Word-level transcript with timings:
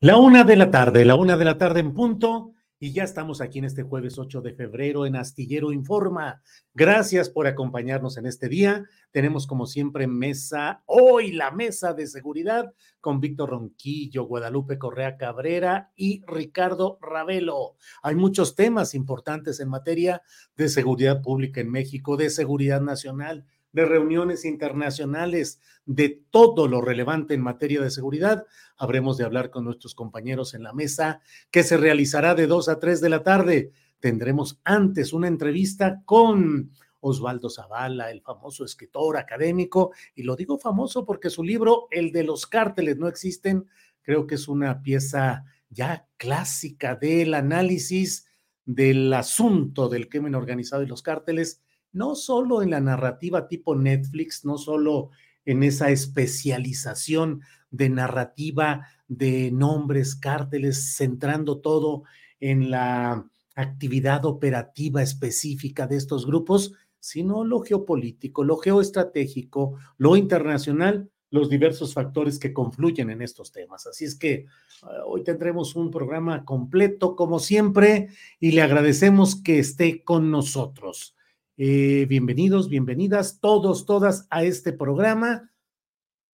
La 0.00 0.16
una 0.16 0.44
de 0.44 0.54
la 0.54 0.70
tarde, 0.70 1.04
la 1.04 1.16
una 1.16 1.36
de 1.36 1.44
la 1.44 1.58
tarde 1.58 1.80
en 1.80 1.92
punto, 1.92 2.52
y 2.78 2.92
ya 2.92 3.02
estamos 3.02 3.40
aquí 3.40 3.58
en 3.58 3.64
este 3.64 3.82
jueves 3.82 4.16
8 4.16 4.42
de 4.42 4.54
febrero 4.54 5.06
en 5.06 5.16
Astillero 5.16 5.72
Informa. 5.72 6.40
Gracias 6.72 7.28
por 7.28 7.48
acompañarnos 7.48 8.16
en 8.16 8.26
este 8.26 8.48
día. 8.48 8.84
Tenemos 9.10 9.48
como 9.48 9.66
siempre 9.66 10.06
mesa, 10.06 10.84
hoy 10.86 11.32
la 11.32 11.50
mesa 11.50 11.94
de 11.94 12.06
seguridad 12.06 12.72
con 13.00 13.18
Víctor 13.18 13.50
Ronquillo, 13.50 14.22
Guadalupe 14.22 14.78
Correa 14.78 15.16
Cabrera 15.16 15.90
y 15.96 16.22
Ricardo 16.28 17.00
Ravelo. 17.02 17.74
Hay 18.00 18.14
muchos 18.14 18.54
temas 18.54 18.94
importantes 18.94 19.58
en 19.58 19.68
materia 19.68 20.22
de 20.54 20.68
seguridad 20.68 21.22
pública 21.22 21.60
en 21.60 21.72
México, 21.72 22.16
de 22.16 22.30
seguridad 22.30 22.80
nacional, 22.80 23.46
de 23.72 23.84
reuniones 23.84 24.44
internacionales, 24.44 25.60
de 25.84 26.22
todo 26.30 26.68
lo 26.68 26.80
relevante 26.80 27.34
en 27.34 27.40
materia 27.40 27.80
de 27.80 27.90
seguridad. 27.90 28.46
Habremos 28.76 29.16
de 29.16 29.24
hablar 29.24 29.50
con 29.50 29.64
nuestros 29.64 29.94
compañeros 29.94 30.54
en 30.54 30.62
la 30.62 30.72
mesa 30.72 31.20
que 31.50 31.62
se 31.62 31.76
realizará 31.76 32.34
de 32.34 32.46
2 32.46 32.68
a 32.68 32.78
3 32.78 33.00
de 33.00 33.08
la 33.08 33.22
tarde. 33.22 33.72
Tendremos 34.00 34.60
antes 34.64 35.12
una 35.12 35.28
entrevista 35.28 36.02
con 36.04 36.70
Osvaldo 37.00 37.48
Zavala, 37.50 38.10
el 38.10 38.22
famoso 38.22 38.64
escritor 38.64 39.16
académico, 39.16 39.92
y 40.14 40.22
lo 40.22 40.36
digo 40.36 40.58
famoso 40.58 41.04
porque 41.04 41.30
su 41.30 41.42
libro, 41.42 41.86
El 41.90 42.12
de 42.12 42.24
los 42.24 42.46
cárteles 42.46 42.96
no 42.98 43.08
existen, 43.08 43.66
creo 44.02 44.26
que 44.26 44.34
es 44.36 44.48
una 44.48 44.82
pieza 44.82 45.44
ya 45.70 46.06
clásica 46.16 46.96
del 46.96 47.34
análisis 47.34 48.26
del 48.64 49.12
asunto 49.14 49.88
del 49.88 50.08
crimen 50.08 50.34
organizado 50.34 50.82
y 50.82 50.86
los 50.86 51.02
cárteles 51.02 51.62
no 51.92 52.14
solo 52.14 52.62
en 52.62 52.70
la 52.70 52.80
narrativa 52.80 53.48
tipo 53.48 53.74
Netflix, 53.74 54.44
no 54.44 54.58
solo 54.58 55.10
en 55.44 55.62
esa 55.62 55.90
especialización 55.90 57.40
de 57.70 57.88
narrativa 57.88 58.86
de 59.08 59.50
nombres, 59.50 60.14
cárteles, 60.14 60.96
centrando 60.96 61.60
todo 61.60 62.04
en 62.40 62.70
la 62.70 63.26
actividad 63.54 64.24
operativa 64.24 65.02
específica 65.02 65.86
de 65.86 65.96
estos 65.96 66.26
grupos, 66.26 66.74
sino 67.00 67.44
lo 67.44 67.60
geopolítico, 67.60 68.44
lo 68.44 68.56
geoestratégico, 68.56 69.78
lo 69.96 70.16
internacional, 70.16 71.10
los 71.30 71.50
diversos 71.50 71.92
factores 71.94 72.38
que 72.38 72.52
confluyen 72.52 73.10
en 73.10 73.22
estos 73.22 73.52
temas. 73.52 73.86
Así 73.86 74.04
es 74.04 74.14
que 74.14 74.46
uh, 74.82 75.10
hoy 75.10 75.22
tendremos 75.24 75.76
un 75.76 75.90
programa 75.90 76.44
completo, 76.44 77.16
como 77.16 77.38
siempre, 77.38 78.08
y 78.40 78.52
le 78.52 78.62
agradecemos 78.62 79.36
que 79.36 79.58
esté 79.58 80.02
con 80.04 80.30
nosotros. 80.30 81.14
Eh, 81.60 82.06
bienvenidos, 82.08 82.68
bienvenidas 82.68 83.40
todos, 83.40 83.84
todas 83.84 84.28
a 84.30 84.44
este 84.44 84.72
programa 84.72 85.50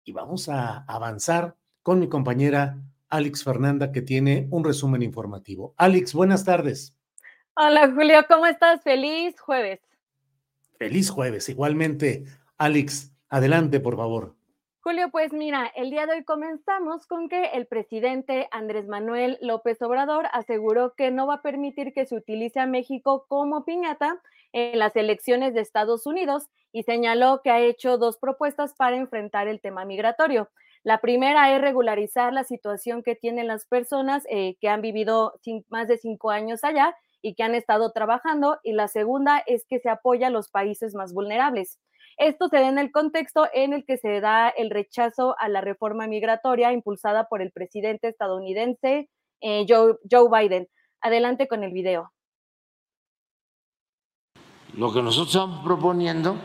y 0.02 0.10
vamos 0.10 0.48
a 0.48 0.78
avanzar 0.88 1.54
con 1.84 2.00
mi 2.00 2.08
compañera 2.08 2.82
Alex 3.08 3.44
Fernanda 3.44 3.92
que 3.92 4.02
tiene 4.02 4.48
un 4.50 4.64
resumen 4.64 5.00
informativo. 5.00 5.74
Alex, 5.76 6.12
buenas 6.12 6.44
tardes. 6.44 6.96
Hola 7.54 7.92
Julio, 7.94 8.24
¿cómo 8.28 8.46
estás? 8.46 8.82
Feliz 8.82 9.38
jueves. 9.38 9.78
Feliz 10.76 11.08
jueves, 11.08 11.48
igualmente. 11.48 12.24
Alex, 12.58 13.12
adelante, 13.28 13.78
por 13.78 13.96
favor. 13.96 14.34
Julio, 14.80 15.10
pues 15.12 15.32
mira, 15.32 15.70
el 15.76 15.90
día 15.90 16.06
de 16.06 16.14
hoy 16.14 16.24
comenzamos 16.24 17.06
con 17.06 17.28
que 17.28 17.44
el 17.54 17.68
presidente 17.68 18.48
Andrés 18.50 18.88
Manuel 18.88 19.38
López 19.40 19.80
Obrador 19.82 20.26
aseguró 20.32 20.94
que 20.96 21.12
no 21.12 21.28
va 21.28 21.34
a 21.34 21.42
permitir 21.42 21.92
que 21.92 22.06
se 22.06 22.16
utilice 22.16 22.58
a 22.58 22.66
México 22.66 23.24
como 23.28 23.64
piñata 23.64 24.20
en 24.52 24.78
las 24.78 24.94
elecciones 24.96 25.54
de 25.54 25.60
Estados 25.60 26.06
Unidos 26.06 26.48
y 26.72 26.82
señaló 26.84 27.40
que 27.42 27.50
ha 27.50 27.60
hecho 27.60 27.98
dos 27.98 28.18
propuestas 28.18 28.74
para 28.74 28.96
enfrentar 28.96 29.48
el 29.48 29.60
tema 29.60 29.84
migratorio. 29.84 30.50
La 30.84 31.00
primera 31.00 31.54
es 31.54 31.60
regularizar 31.60 32.32
la 32.32 32.44
situación 32.44 33.02
que 33.02 33.14
tienen 33.14 33.46
las 33.46 33.66
personas 33.66 34.24
eh, 34.28 34.56
que 34.60 34.68
han 34.68 34.82
vivido 34.82 35.34
más 35.68 35.86
de 35.86 35.98
cinco 35.98 36.30
años 36.30 36.64
allá 36.64 36.96
y 37.20 37.34
que 37.34 37.44
han 37.44 37.54
estado 37.54 37.92
trabajando, 37.92 38.58
y 38.64 38.72
la 38.72 38.88
segunda 38.88 39.38
es 39.46 39.64
que 39.68 39.78
se 39.78 39.88
apoya 39.88 40.26
a 40.26 40.30
los 40.30 40.50
países 40.50 40.94
más 40.94 41.14
vulnerables. 41.14 41.78
Esto 42.18 42.48
se 42.48 42.56
da 42.56 42.68
en 42.68 42.78
el 42.78 42.90
contexto 42.90 43.48
en 43.54 43.72
el 43.72 43.84
que 43.84 43.96
se 43.96 44.20
da 44.20 44.48
el 44.48 44.70
rechazo 44.70 45.36
a 45.38 45.48
la 45.48 45.60
reforma 45.60 46.08
migratoria 46.08 46.72
impulsada 46.72 47.28
por 47.28 47.40
el 47.40 47.52
presidente 47.52 48.08
estadounidense 48.08 49.08
eh, 49.40 49.66
Joe, 49.68 49.96
Joe 50.10 50.28
Biden. 50.28 50.68
Adelante 51.00 51.46
con 51.48 51.62
el 51.62 51.72
video. 51.72 52.12
Lo 54.76 54.90
que 54.92 55.02
nosotros 55.02 55.34
estamos 55.34 55.62
proponiendo 55.64 56.36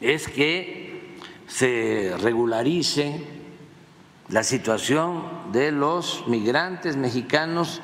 es 0.00 0.26
que 0.28 1.18
se 1.46 2.14
regularice 2.20 3.26
la 4.30 4.42
situación 4.42 5.22
de 5.52 5.70
los 5.70 6.26
migrantes 6.28 6.96
mexicanos 6.96 7.82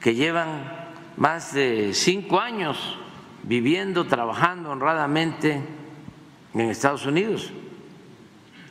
que 0.00 0.16
llevan 0.16 0.90
más 1.16 1.54
de 1.54 1.94
cinco 1.94 2.40
años 2.40 2.98
viviendo, 3.44 4.06
trabajando 4.06 4.70
honradamente 4.70 5.62
en 6.54 6.60
Estados 6.60 7.06
Unidos. 7.06 7.52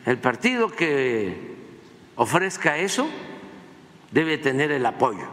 El 0.06 0.17
partido 0.17 0.69
que 0.69 1.56
ofrezca 2.16 2.78
eso 2.78 3.07
debe 4.11 4.37
tener 4.37 4.72
el 4.72 4.85
apoyo 4.85 5.28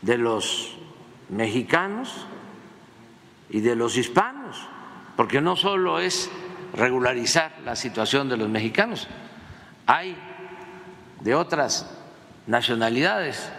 de 0.00 0.16
los 0.16 0.78
mexicanos 1.28 2.26
y 3.50 3.60
de 3.60 3.76
los 3.76 3.96
hispanos, 3.96 4.68
porque 5.16 5.40
no 5.40 5.56
solo 5.56 5.98
es 5.98 6.30
regularizar 6.74 7.52
la 7.64 7.76
situación 7.76 8.28
de 8.28 8.36
los 8.36 8.48
mexicanos, 8.48 9.08
hay 9.86 10.16
de 11.20 11.34
otras 11.34 11.90
nacionalidades 12.46 13.50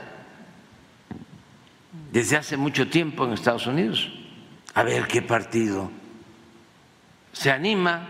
desde 2.11 2.37
hace 2.37 2.57
mucho 2.57 2.89
tiempo 2.89 3.25
en 3.25 3.33
Estados 3.33 3.67
Unidos. 3.67 4.11
A 4.73 4.83
ver 4.83 5.07
qué 5.07 5.21
partido 5.21 5.91
se 7.33 7.51
anima, 7.51 8.07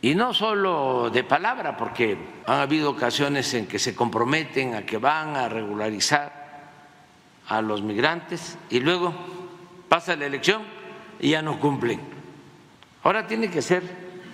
y 0.00 0.16
no 0.16 0.34
solo 0.34 1.10
de 1.10 1.22
palabra, 1.22 1.76
porque 1.76 2.18
han 2.46 2.58
habido 2.58 2.90
ocasiones 2.90 3.54
en 3.54 3.66
que 3.66 3.78
se 3.78 3.94
comprometen 3.94 4.74
a 4.74 4.84
que 4.84 4.98
van 4.98 5.36
a 5.36 5.48
regularizar 5.48 6.42
a 7.48 7.62
los 7.62 7.82
migrantes 7.82 8.58
y 8.68 8.80
luego 8.80 9.14
pasa 9.88 10.16
la 10.16 10.26
elección 10.26 10.62
y 11.22 11.30
ya 11.30 11.40
no 11.40 11.58
cumplen. 11.58 12.00
Ahora 13.02 13.26
tiene 13.26 13.50
que 13.50 13.62
ser 13.62 13.82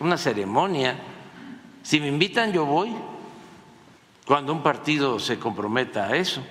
una 0.00 0.17
ceremonia. 0.17 0.96
Si 1.82 2.00
me 2.00 2.08
invitan, 2.08 2.52
yo 2.52 2.67
voy. 2.67 2.96
cuando 4.26 4.52
un 4.52 4.62
partido 4.62 5.19
se 5.19 5.38
comprometa 5.38 6.08
a 6.08 6.17
eso. 6.17 6.43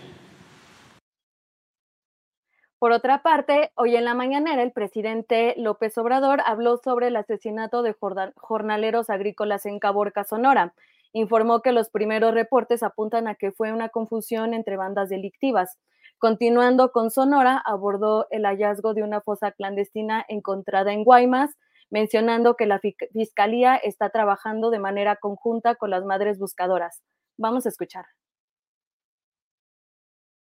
Por 2.79 2.91
otra 2.91 3.21
parte, 3.21 3.71
hoy 3.75 3.95
en 3.95 4.05
la 4.05 4.15
mañanera 4.15 4.63
el 4.63 4.71
presidente 4.71 5.53
López 5.57 5.95
Obrador 5.97 6.41
habló 6.45 6.77
sobre 6.77 7.07
el 7.07 7.15
asesinato 7.15 7.83
de 7.83 7.95
jornaleros 8.35 9.11
agrícolas 9.11 9.67
en 9.67 9.77
Caborca, 9.79 10.23
Sonora. 10.23 10.73
Informó 11.13 11.61
que 11.61 11.71
los 11.71 11.89
primeros 11.89 12.33
reportes 12.33 12.81
apuntan 12.81 13.27
a 13.27 13.35
que 13.35 13.51
fue 13.51 13.71
una 13.71 13.89
confusión 13.89 14.55
entre 14.55 14.77
bandas 14.77 15.09
delictivas. 15.09 15.77
Continuando 16.19 16.91
con 16.91 17.11
Sonora, 17.11 17.61
abordó 17.63 18.27
el 18.31 18.45
hallazgo 18.45 18.93
de 18.93 19.03
una 19.03 19.21
fosa 19.21 19.51
clandestina 19.51 20.25
encontrada 20.27 20.91
en 20.93 21.03
Guaymas, 21.03 21.55
mencionando 21.89 22.55
que 22.55 22.65
la 22.65 22.79
Fiscalía 23.13 23.75
está 23.75 24.09
trabajando 24.09 24.69
de 24.71 24.79
manera 24.79 25.15
conjunta 25.17 25.75
con 25.75 25.89
las 25.89 26.03
madres 26.03 26.39
buscadoras. 26.39 27.01
Vamos 27.37 27.65
a 27.65 27.69
escuchar. 27.69 28.05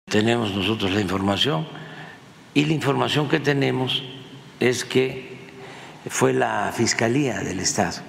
Tenemos 0.08 0.54
nosotros 0.54 0.92
la 0.92 1.00
información 1.00 1.66
y 2.54 2.64
la 2.64 2.72
información 2.72 3.28
que 3.28 3.40
tenemos 3.40 4.04
es 4.60 4.84
que 4.84 5.36
fue 6.08 6.32
la 6.32 6.70
Fiscalía 6.72 7.40
del 7.40 7.58
Estado 7.58 8.02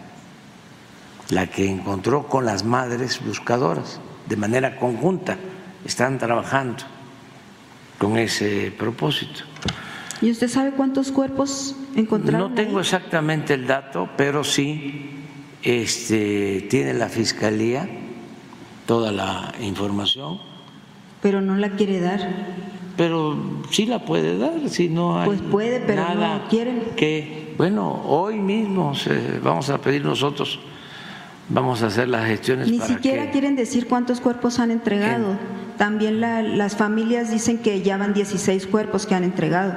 la 1.29 1.47
que 1.47 1.69
encontró 1.69 2.27
con 2.27 2.45
las 2.45 2.63
madres 2.63 3.23
buscadoras 3.25 3.99
de 4.27 4.37
manera 4.37 4.77
conjunta. 4.77 5.37
Están 5.85 6.17
trabajando 6.17 6.83
con 7.97 8.17
ese 8.17 8.71
propósito. 8.77 9.41
¿Y 10.21 10.31
usted 10.31 10.47
sabe 10.47 10.71
cuántos 10.71 11.11
cuerpos 11.11 11.75
encontraron? 11.95 12.49
No 12.49 12.55
tengo 12.55 12.79
exactamente 12.79 13.53
el 13.53 13.67
dato, 13.67 14.09
pero 14.17 14.43
sí 14.43 15.11
este, 15.63 16.67
tiene 16.69 16.93
la 16.93 17.09
Fiscalía 17.09 17.87
toda 18.85 19.11
la 19.11 19.53
información. 19.61 20.39
Pero 21.21 21.41
no 21.41 21.55
la 21.55 21.71
quiere 21.71 21.99
dar 21.99 22.19
pero 22.97 23.37
sí 23.69 23.85
la 23.85 24.03
puede 24.03 24.37
dar 24.37 24.67
si 24.69 24.89
no 24.89 25.19
hay 25.19 25.27
pues 25.27 25.41
puede 25.41 25.79
pero 25.79 26.01
nada 26.01 26.39
no 26.39 26.47
quieren 26.49 26.81
que 26.95 27.53
bueno 27.57 28.01
hoy 28.05 28.39
mismo 28.39 28.93
vamos 29.43 29.69
a 29.69 29.79
pedir 29.79 30.03
nosotros 30.03 30.59
vamos 31.47 31.83
a 31.83 31.87
hacer 31.87 32.09
las 32.09 32.25
gestiones 32.25 32.69
ni 32.69 32.79
siquiera 32.79 33.29
quieren 33.29 33.55
decir 33.55 33.87
cuántos 33.87 34.19
cuerpos 34.19 34.59
han 34.59 34.71
entregado 34.71 35.37
también 35.77 36.19
las 36.21 36.75
familias 36.75 37.31
dicen 37.31 37.59
que 37.59 37.81
ya 37.81 37.97
van 37.97 38.13
16 38.13 38.67
cuerpos 38.67 39.05
que 39.05 39.15
han 39.15 39.23
entregado 39.23 39.75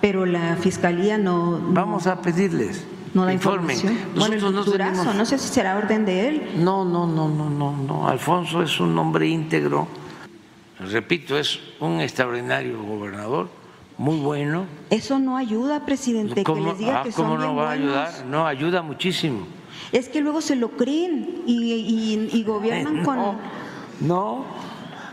pero 0.00 0.26
la 0.26 0.56
fiscalía 0.56 1.18
no, 1.18 1.60
vamos 1.68 2.06
a 2.06 2.20
pedirles 2.20 2.84
no 3.14 3.26
da 3.26 3.34
información. 3.34 3.94
Bueno, 4.16 4.34
el 4.34 4.64
Durazo, 4.64 5.12
no 5.12 5.26
sé 5.26 5.36
si 5.36 5.48
será 5.48 5.76
orden 5.76 6.06
de 6.06 6.28
él. 6.28 6.50
No, 6.56 6.82
no, 6.82 7.06
no, 7.06 7.28
no, 7.28 7.50
no, 7.50 7.76
no. 7.76 8.08
Alfonso 8.08 8.62
es 8.62 8.80
un 8.80 8.98
hombre 8.98 9.28
íntegro 9.28 9.86
repito, 10.90 11.38
es 11.38 11.60
un 11.80 12.00
extraordinario 12.00 12.82
gobernador, 12.82 13.48
muy 13.98 14.16
bueno. 14.18 14.66
Eso 14.90 15.18
no 15.18 15.36
ayuda, 15.36 15.84
presidente, 15.84 16.44
que 16.44 16.54
les 16.54 16.78
diga 16.78 17.00
ah, 17.00 17.02
que 17.04 17.12
¿cómo 17.12 17.38
no 17.38 17.54
va 17.54 17.70
a 17.70 17.72
ayudar? 17.72 18.24
No, 18.26 18.46
ayuda 18.46 18.82
muchísimo. 18.82 19.46
Es 19.92 20.08
que 20.08 20.20
luego 20.20 20.40
se 20.40 20.56
lo 20.56 20.70
creen 20.70 21.42
y, 21.46 22.42
gobiernan 22.46 23.04
con... 23.04 23.38
No, 24.00 24.44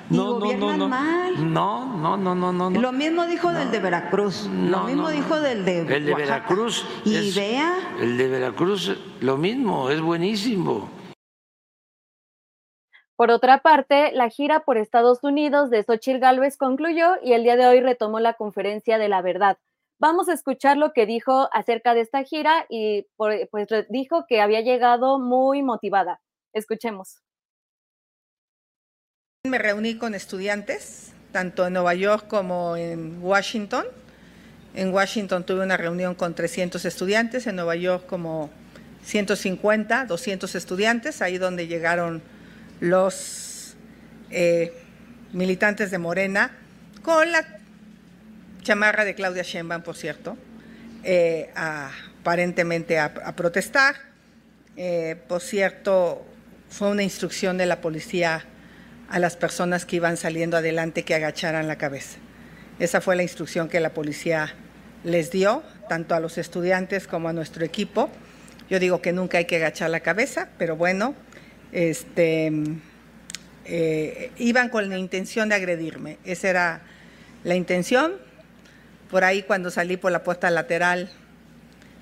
no, 0.10 0.40
no, 0.40 0.54
no, 0.54 0.78
no, 0.78 0.90
mal. 0.90 1.54
No, 1.54 1.98
no, 1.98 2.18
no, 2.18 2.34
no, 2.34 2.52
no. 2.52 2.70
Lo 2.70 2.92
mismo 2.92 3.26
dijo 3.26 3.52
del 3.52 3.70
de 3.72 3.80
Veracruz. 3.80 4.48
lo 4.48 4.84
mismo 4.86 5.10
dijo 5.10 5.40
del 5.40 5.66
de 5.66 5.82
El 5.82 6.06
de 6.06 6.16
Veracruz. 6.16 6.86
Y 7.06 7.32
vea. 7.32 7.78
El 8.00 8.18
de 8.18 8.28
Veracruz, 8.28 8.98
lo 9.22 9.38
mismo, 9.38 9.90
es 9.90 10.02
buenísimo. 10.02 10.90
Por 13.16 13.32
otra 13.32 13.58
parte, 13.60 14.12
la 14.14 14.30
gira 14.30 14.62
por 14.62 14.78
Estados 14.78 15.24
Unidos 15.24 15.70
de 15.70 15.84
Xochitl 15.84 16.20
Gálvez 16.20 16.58
concluyó 16.58 17.16
y 17.22 17.34
el 17.34 17.44
día 17.44 17.58
de 17.58 17.68
hoy 17.68 17.82
retomó 17.82 18.20
la 18.20 18.34
conferencia 18.34 18.98
de 18.98 19.10
la 19.10 19.22
verdad. 19.22 19.58
Vamos 20.00 20.30
a 20.30 20.34
escuchar 20.34 20.78
lo 20.78 20.94
que 20.94 21.06
dijo 21.06 21.50
acerca 21.52 21.94
de 21.94 22.00
esta 22.00 22.24
gira 22.24 22.66
y 22.70 23.08
pues 23.18 23.50
dijo 23.90 24.26
que 24.28 24.40
había 24.40 24.62
llegado 24.62 25.20
muy 25.20 25.62
motivada. 25.62 26.22
Escuchemos. 26.54 27.22
Me 29.48 29.58
reuní 29.58 29.96
con 29.96 30.16
estudiantes, 30.16 31.14
tanto 31.32 31.66
en 31.66 31.72
Nueva 31.72 31.94
York 31.94 32.28
como 32.28 32.76
en 32.76 33.24
Washington. 33.24 33.86
En 34.76 34.94
Washington 34.94 35.46
tuve 35.46 35.64
una 35.64 35.78
reunión 35.78 36.14
con 36.14 36.36
300 36.36 36.84
estudiantes, 36.84 37.48
en 37.48 37.56
Nueva 37.56 37.78
York 37.78 38.06
como 38.06 38.50
150, 39.06 40.08
200 40.08 40.56
estudiantes, 40.56 41.22
ahí 41.22 41.38
donde 41.38 41.68
llegaron 41.68 42.22
los 42.82 43.78
eh, 44.30 44.74
militantes 45.32 45.90
de 45.90 46.00
Morena, 46.00 46.52
con 47.02 47.32
la 47.32 47.48
chamarra 48.62 49.06
de 49.06 49.16
Claudia 49.16 49.44
Sheinbaum, 49.44 49.84
por 49.84 49.96
cierto, 49.96 50.38
eh, 51.06 51.50
aparentemente 51.56 53.00
a, 53.00 53.14
protestar. 53.38 53.96
Eh, 54.76 55.16
por 55.30 55.40
cierto, 55.40 56.26
fue 56.70 56.90
una 56.90 57.04
instrucción 57.04 57.58
de 57.58 57.68
la 57.68 57.80
policía 57.80 58.46
a 59.10 59.20
las 59.20 59.36
personas 59.36 59.86
que 59.86 59.98
iban 59.98 60.18
saliendo 60.18 60.58
adelante 60.58 61.04
que 61.04 61.16
agacharan 61.16 61.68
la 61.68 61.78
cabeza. 61.78 62.18
Esa 62.80 63.02
fue 63.02 63.16
la 63.16 63.24
instrucción 63.24 63.68
que 63.68 63.80
la 63.80 63.90
policía 63.90 64.54
les 65.04 65.32
dio, 65.32 65.64
tanto 65.88 66.16
a 66.16 66.20
los 66.20 66.38
estudiantes 66.38 67.08
como 67.08 67.30
a 67.30 67.34
nuestro 67.34 67.66
equipo. 67.66 68.10
Yo 68.70 68.80
digo 68.80 69.02
que 69.02 69.12
nunca 69.12 69.40
hay 69.40 69.46
que 69.46 69.56
agachar 69.56 69.90
la 69.90 70.02
cabeza, 70.02 70.50
pero 70.58 70.76
bueno, 70.76 71.16
este, 71.72 72.52
eh, 73.66 74.32
iban 74.38 74.70
con 74.70 74.90
la 74.90 74.98
intención 74.98 75.50
de 75.50 75.56
agredirme. 75.56 76.20
Esa 76.24 76.50
era 76.50 76.82
la 77.44 77.56
intención. 77.56 78.14
Por 79.10 79.24
ahí 79.24 79.42
cuando 79.42 79.72
salí 79.72 79.98
por 79.98 80.12
la 80.12 80.24
puerta 80.24 80.52
lateral, 80.52 81.10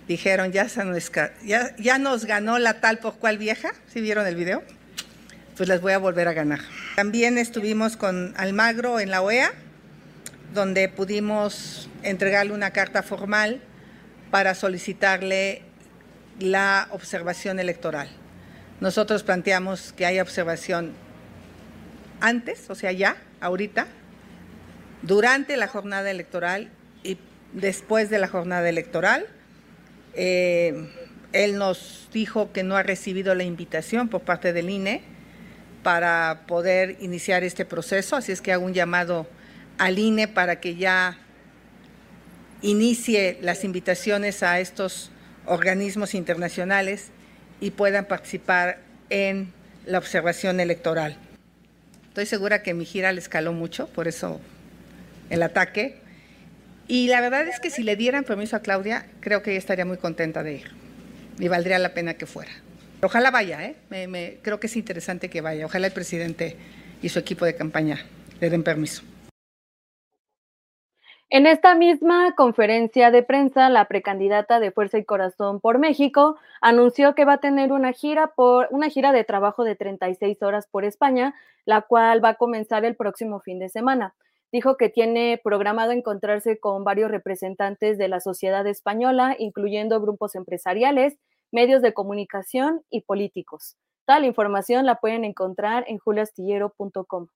dijeron, 0.08 0.52
ya, 0.52 0.68
ya, 1.46 1.76
ya 1.78 1.98
nos 2.00 2.26
ganó 2.26 2.60
la 2.60 2.82
tal 2.82 3.00
por 3.00 3.16
cual 3.16 3.38
vieja, 3.38 3.72
¿sí 3.88 4.02
vieron 4.02 4.28
el 4.28 4.36
video? 4.36 4.62
Pues 5.56 5.70
les 5.70 5.80
voy 5.80 5.94
a 5.94 5.98
volver 5.98 6.28
a 6.28 6.34
ganar. 6.34 6.60
También 6.98 7.38
estuvimos 7.38 7.96
con 7.96 8.34
Almagro 8.38 9.00
en 9.00 9.12
la 9.12 9.22
OEA, 9.22 9.52
donde 10.56 10.90
pudimos 10.90 11.92
entregarle 12.02 12.54
una 12.54 12.72
carta 12.72 13.04
formal 13.04 13.62
para 14.32 14.56
solicitarle 14.56 15.62
la 16.40 16.88
observación 16.90 17.60
electoral. 17.60 18.10
Nosotros 18.80 19.22
planteamos 19.22 19.94
que 19.94 20.08
haya 20.08 20.24
observación 20.24 20.94
antes, 22.20 22.68
o 22.68 22.74
sea, 22.74 22.92
ya, 22.94 23.16
ahorita, 23.42 23.86
durante 25.04 25.56
la 25.56 25.68
jornada 25.68 26.10
electoral 26.10 26.72
y 27.04 27.20
después 27.54 28.10
de 28.10 28.18
la 28.18 28.28
jornada 28.28 28.68
electoral. 28.68 29.28
Eh, 30.16 30.90
él 31.32 31.60
nos 31.60 32.10
dijo 32.12 32.52
que 32.52 32.64
no 32.64 32.76
ha 32.76 32.82
recibido 32.82 33.36
la 33.36 33.44
invitación 33.44 34.10
por 34.10 34.22
parte 34.22 34.52
del 34.52 34.72
INE 34.72 35.17
para 35.84 36.44
poder 36.48 36.98
iniciar 37.00 37.44
este 37.44 37.66
proceso, 37.66 38.16
así 38.16 38.32
es 38.32 38.42
que 38.42 38.52
hago 38.52 38.66
un 38.66 38.74
llamado 38.74 39.28
al 39.78 40.00
INE 40.00 40.28
para 40.28 40.60
que 40.60 40.76
ya 40.76 41.18
inicie 42.62 43.38
las 43.42 43.64
invitaciones 43.64 44.44
a 44.44 44.60
estos 44.60 45.12
organismos 45.46 46.14
internacionales 46.14 47.10
y 47.62 47.72
puedan 47.72 48.06
participar 48.06 48.80
en 49.10 49.54
la 49.86 49.98
observación 49.98 50.60
electoral. 50.60 51.18
Estoy 52.10 52.26
segura 52.26 52.64
que 52.64 52.74
mi 52.74 52.86
gira 52.86 53.12
le 53.12 53.20
escaló 53.20 53.54
mucho, 53.54 53.88
por 53.88 54.08
eso 54.08 54.42
el 55.30 55.44
ataque. 55.44 56.00
Y 56.88 57.08
la 57.08 57.22
verdad 57.22 57.48
es 57.48 57.60
que 57.60 57.70
si 57.70 57.84
le 57.84 57.96
dieran 57.96 58.24
permiso 58.24 58.56
a 58.56 58.62
Claudia, 58.62 59.06
creo 59.20 59.44
que 59.44 59.52
ella 59.52 59.60
estaría 59.60 59.86
muy 59.86 59.98
contenta 59.98 60.42
de 60.44 60.54
ir. 60.54 60.72
Y 61.40 61.48
valdría 61.48 61.80
la 61.80 61.94
pena 61.94 62.16
que 62.16 62.26
fuera. 62.26 62.52
Ojalá 63.02 63.30
vaya, 63.32 63.64
¿eh? 63.64 64.40
Creo 64.42 64.60
que 64.60 64.68
es 64.68 64.76
interesante 64.76 65.30
que 65.30 65.42
vaya. 65.42 65.66
Ojalá 65.66 65.88
el 65.88 65.94
presidente 65.94 66.58
y 67.02 67.10
su 67.10 67.20
equipo 67.20 67.46
de 67.46 67.56
campaña 67.56 68.00
le 68.40 68.50
den 68.50 68.64
permiso. 68.64 69.04
En 71.30 71.46
esta 71.46 71.76
misma 71.76 72.34
conferencia 72.36 73.12
de 73.12 73.22
prensa, 73.22 73.70
la 73.70 73.86
precandidata 73.86 74.62
de 74.62 74.72
Fuerza 74.72 74.98
y 74.98 75.04
Corazón 75.04 75.60
por 75.60 75.78
México 75.78 76.38
anunció 76.62 77.16
que 77.16 77.26
va 77.26 77.34
a 77.34 77.40
tener 77.40 77.74
una 77.74 77.92
gira 77.92 78.28
por 78.34 78.70
una 78.72 78.90
gira 78.90 79.12
de 79.12 79.26
trabajo 79.26 79.66
de 79.66 79.76
36 79.76 80.42
horas 80.42 80.68
por 80.72 80.86
España, 80.86 81.36
la 81.66 81.82
cual 81.82 82.24
va 82.24 82.30
a 82.30 82.36
comenzar 82.36 82.86
el 82.86 82.96
próximo 82.96 83.42
fin 83.42 83.60
de 83.60 83.68
semana. 83.68 84.16
Dijo 84.54 84.78
que 84.78 84.88
tiene 84.88 85.40
programado 85.44 85.92
encontrarse 85.92 86.58
con 86.60 86.86
varios 86.86 87.12
representantes 87.12 87.98
de 87.98 88.08
la 88.08 88.22
sociedad 88.22 88.66
española, 88.66 89.36
incluyendo 89.38 90.00
grupos 90.00 90.34
empresariales, 90.34 91.18
medios 91.52 91.82
de 91.82 91.94
comunicación 91.94 92.82
y 92.90 93.02
políticos. 93.02 93.76
Tal 94.06 94.26
información 94.26 94.86
la 94.86 94.96
pueden 94.96 95.26
encontrar 95.26 95.84
en 95.88 95.98
juliastillero.com. 95.98 97.28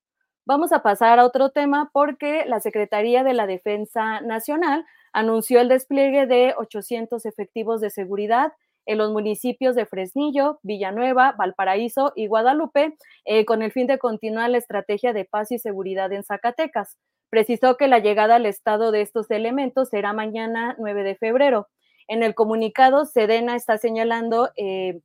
Vamos 0.45 0.71
a 0.71 0.81
pasar 0.81 1.19
a 1.19 1.25
otro 1.25 1.51
tema 1.51 1.89
porque 1.93 2.45
la 2.47 2.59
Secretaría 2.59 3.23
de 3.23 3.33
la 3.33 3.45
Defensa 3.45 4.21
Nacional 4.21 4.85
anunció 5.13 5.61
el 5.61 5.67
despliegue 5.67 6.25
de 6.25 6.53
800 6.57 7.25
efectivos 7.25 7.79
de 7.81 7.89
seguridad 7.89 8.53
en 8.85 8.97
los 8.97 9.11
municipios 9.11 9.75
de 9.75 9.85
Fresnillo, 9.85 10.59
Villanueva, 10.63 11.35
Valparaíso 11.37 12.13
y 12.15 12.27
Guadalupe, 12.27 12.97
eh, 13.25 13.45
con 13.45 13.61
el 13.61 13.71
fin 13.71 13.87
de 13.87 13.99
continuar 13.99 14.49
la 14.49 14.57
estrategia 14.57 15.13
de 15.13 15.25
paz 15.25 15.51
y 15.51 15.59
seguridad 15.59 16.11
en 16.11 16.23
Zacatecas. 16.23 16.97
Precisó 17.29 17.77
que 17.77 17.87
la 17.87 17.99
llegada 17.99 18.35
al 18.35 18.45
estado 18.45 18.91
de 18.91 19.01
estos 19.01 19.29
elementos 19.31 19.89
será 19.89 20.13
mañana 20.13 20.75
9 20.79 21.03
de 21.03 21.15
febrero. 21.15 21.67
En 22.11 22.23
el 22.23 22.35
comunicado, 22.35 23.05
Sedena 23.05 23.55
está 23.55 23.77
señalando 23.77 24.49
eh, 24.57 24.99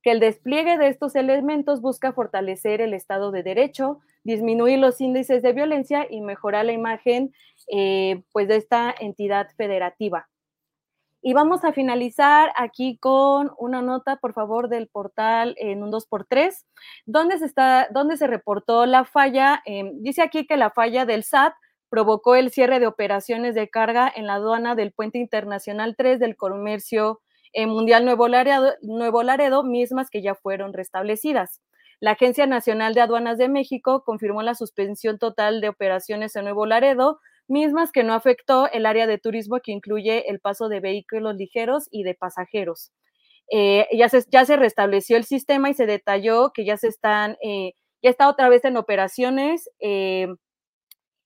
que 0.00 0.12
el 0.12 0.20
despliegue 0.20 0.78
de 0.78 0.86
estos 0.86 1.16
elementos 1.16 1.80
busca 1.80 2.12
fortalecer 2.12 2.80
el 2.80 2.94
Estado 2.94 3.32
de 3.32 3.42
Derecho, 3.42 3.98
disminuir 4.22 4.78
los 4.78 5.00
índices 5.00 5.42
de 5.42 5.54
violencia 5.54 6.06
y 6.08 6.20
mejorar 6.20 6.66
la 6.66 6.70
imagen 6.70 7.34
eh, 7.66 8.22
pues 8.30 8.46
de 8.46 8.58
esta 8.58 8.94
entidad 8.96 9.48
federativa. 9.56 10.28
Y 11.20 11.32
vamos 11.32 11.64
a 11.64 11.72
finalizar 11.72 12.52
aquí 12.54 12.96
con 12.96 13.50
una 13.58 13.82
nota, 13.82 14.18
por 14.18 14.32
favor, 14.32 14.68
del 14.68 14.86
portal 14.86 15.56
en 15.58 15.82
un 15.82 15.90
2x3, 15.90 16.64
donde 17.06 17.38
se, 17.38 17.46
está, 17.46 17.88
donde 17.90 18.16
se 18.16 18.28
reportó 18.28 18.86
la 18.86 19.04
falla. 19.04 19.64
Em, 19.64 20.00
dice 20.00 20.22
aquí 20.22 20.46
que 20.46 20.56
la 20.56 20.70
falla 20.70 21.06
del 21.06 21.24
SAT 21.24 21.54
provocó 21.92 22.36
el 22.36 22.50
cierre 22.50 22.80
de 22.80 22.86
operaciones 22.86 23.54
de 23.54 23.68
carga 23.68 24.10
en 24.16 24.26
la 24.26 24.36
aduana 24.36 24.74
del 24.74 24.92
Puente 24.92 25.18
Internacional 25.18 25.94
3 25.94 26.18
del 26.18 26.36
Comercio 26.36 27.20
eh, 27.52 27.66
Mundial 27.66 28.06
Nuevo 28.06 28.28
Laredo, 28.28 29.62
mismas 29.62 30.08
que 30.08 30.22
ya 30.22 30.34
fueron 30.34 30.72
restablecidas. 30.72 31.60
La 32.00 32.12
Agencia 32.12 32.46
Nacional 32.46 32.94
de 32.94 33.02
Aduanas 33.02 33.36
de 33.36 33.50
México 33.50 34.04
confirmó 34.06 34.40
la 34.40 34.54
suspensión 34.54 35.18
total 35.18 35.60
de 35.60 35.68
operaciones 35.68 36.34
en 36.34 36.44
Nuevo 36.44 36.64
Laredo, 36.64 37.20
mismas 37.46 37.92
que 37.92 38.04
no 38.04 38.14
afectó 38.14 38.70
el 38.72 38.86
área 38.86 39.06
de 39.06 39.18
turismo 39.18 39.60
que 39.62 39.72
incluye 39.72 40.30
el 40.30 40.40
paso 40.40 40.70
de 40.70 40.80
vehículos 40.80 41.36
ligeros 41.36 41.88
y 41.90 42.04
de 42.04 42.14
pasajeros. 42.14 42.90
Eh, 43.50 43.86
ya, 43.92 44.08
se, 44.08 44.24
ya 44.30 44.46
se 44.46 44.56
restableció 44.56 45.18
el 45.18 45.24
sistema 45.24 45.68
y 45.68 45.74
se 45.74 45.84
detalló 45.84 46.52
que 46.54 46.64
ya 46.64 46.78
se 46.78 46.88
están, 46.88 47.36
eh, 47.42 47.74
ya 48.00 48.08
está 48.08 48.30
otra 48.30 48.48
vez 48.48 48.64
en 48.64 48.78
operaciones. 48.78 49.68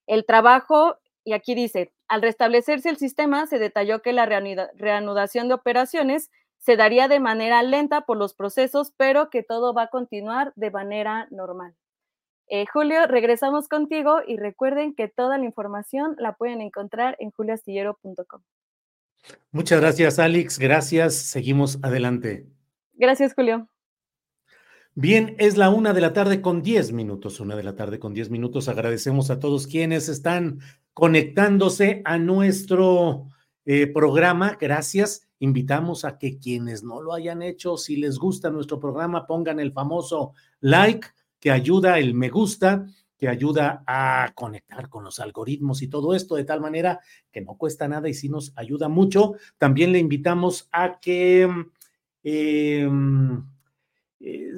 El 0.07 0.25
trabajo, 0.25 0.97
y 1.25 1.33
aquí 1.33 1.55
dice, 1.55 1.93
al 2.09 2.23
restablecerse 2.23 2.89
el 2.89 2.97
sistema, 2.97 3.47
se 3.47 3.59
detalló 3.59 4.03
que 4.03 4.13
la 4.13 4.27
reanudación 4.27 5.49
de 5.49 5.55
operaciones 5.55 6.31
se 6.59 6.77
daría 6.77 7.09
de 7.09 7.21
manera 7.21 7.63
lenta 7.63 8.03
por 8.03 8.17
los 8.17 8.35
procesos, 8.35 8.93
pero 8.97 9.31
que 9.31 9.43
todo 9.43 9.75
va 9.75 9.83
a 9.83 9.89
continuar 9.89 10.53
de 10.57 10.71
manera 10.71 11.27
normal. 11.31 11.75
Eh, 12.49 12.65
Julio, 12.73 13.07
regresamos 13.07 13.69
contigo 13.69 14.21
y 14.27 14.37
recuerden 14.37 14.95
que 14.95 15.09
toda 15.09 15.37
la 15.39 15.45
información 15.45 16.15
la 16.19 16.35
pueden 16.35 16.61
encontrar 16.61 17.17
en 17.19 17.31
julioastillero.com. 17.31 18.43
Muchas 19.51 19.81
gracias, 19.81 20.19
Alex. 20.19 20.59
Gracias. 20.59 21.17
Seguimos 21.17 21.79
adelante. 21.83 22.47
Gracias, 22.95 23.35
Julio. 23.35 23.69
Bien, 24.99 25.37
es 25.39 25.59
la 25.59 25.69
una 25.69 25.93
de 25.93 26.01
la 26.01 26.15
tarde 26.15 26.41
con 26.41 26.63
diez 26.63 26.91
minutos. 26.91 27.39
Una 27.39 27.55
de 27.55 27.63
la 27.63 27.77
tarde 27.77 27.99
con 27.99 28.15
diez 28.15 28.31
minutos. 28.31 28.67
Agradecemos 28.67 29.29
a 29.29 29.39
todos 29.39 29.67
quienes 29.67 30.09
están 30.09 30.61
conectándose 30.95 32.01
a 32.07 32.17
nuestro 32.17 33.27
eh, 33.67 33.89
programa. 33.89 34.57
Gracias. 34.59 35.29
Invitamos 35.39 36.07
a 36.07 36.17
que 36.17 36.39
quienes 36.39 36.83
no 36.83 37.03
lo 37.03 37.13
hayan 37.13 37.43
hecho, 37.43 37.77
si 37.77 37.97
les 37.97 38.17
gusta 38.17 38.49
nuestro 38.49 38.81
programa, 38.81 39.27
pongan 39.27 39.61
el 39.61 39.71
famoso 39.71 40.33
like 40.61 41.09
que 41.41 41.51
ayuda 41.51 41.99
el 41.99 42.15
me 42.15 42.31
gusta, 42.31 42.87
que 43.19 43.29
ayuda 43.29 43.85
a 43.87 44.33
conectar 44.35 44.89
con 44.89 45.05
los 45.05 45.21
algoritmos 45.21 45.83
y 45.83 45.89
todo 45.89 46.15
esto 46.15 46.37
de 46.37 46.45
tal 46.45 46.63
manera 46.63 47.01
que 47.31 47.43
no 47.43 47.59
cuesta 47.59 47.87
nada 47.87 48.09
y 48.09 48.15
sí 48.15 48.31
nos 48.31 48.55
ayuda 48.57 48.89
mucho. 48.89 49.35
También 49.59 49.93
le 49.93 49.99
invitamos 49.99 50.71
a 50.73 50.99
que 51.01 51.47
em, 52.23 53.45
eh, 54.21 54.53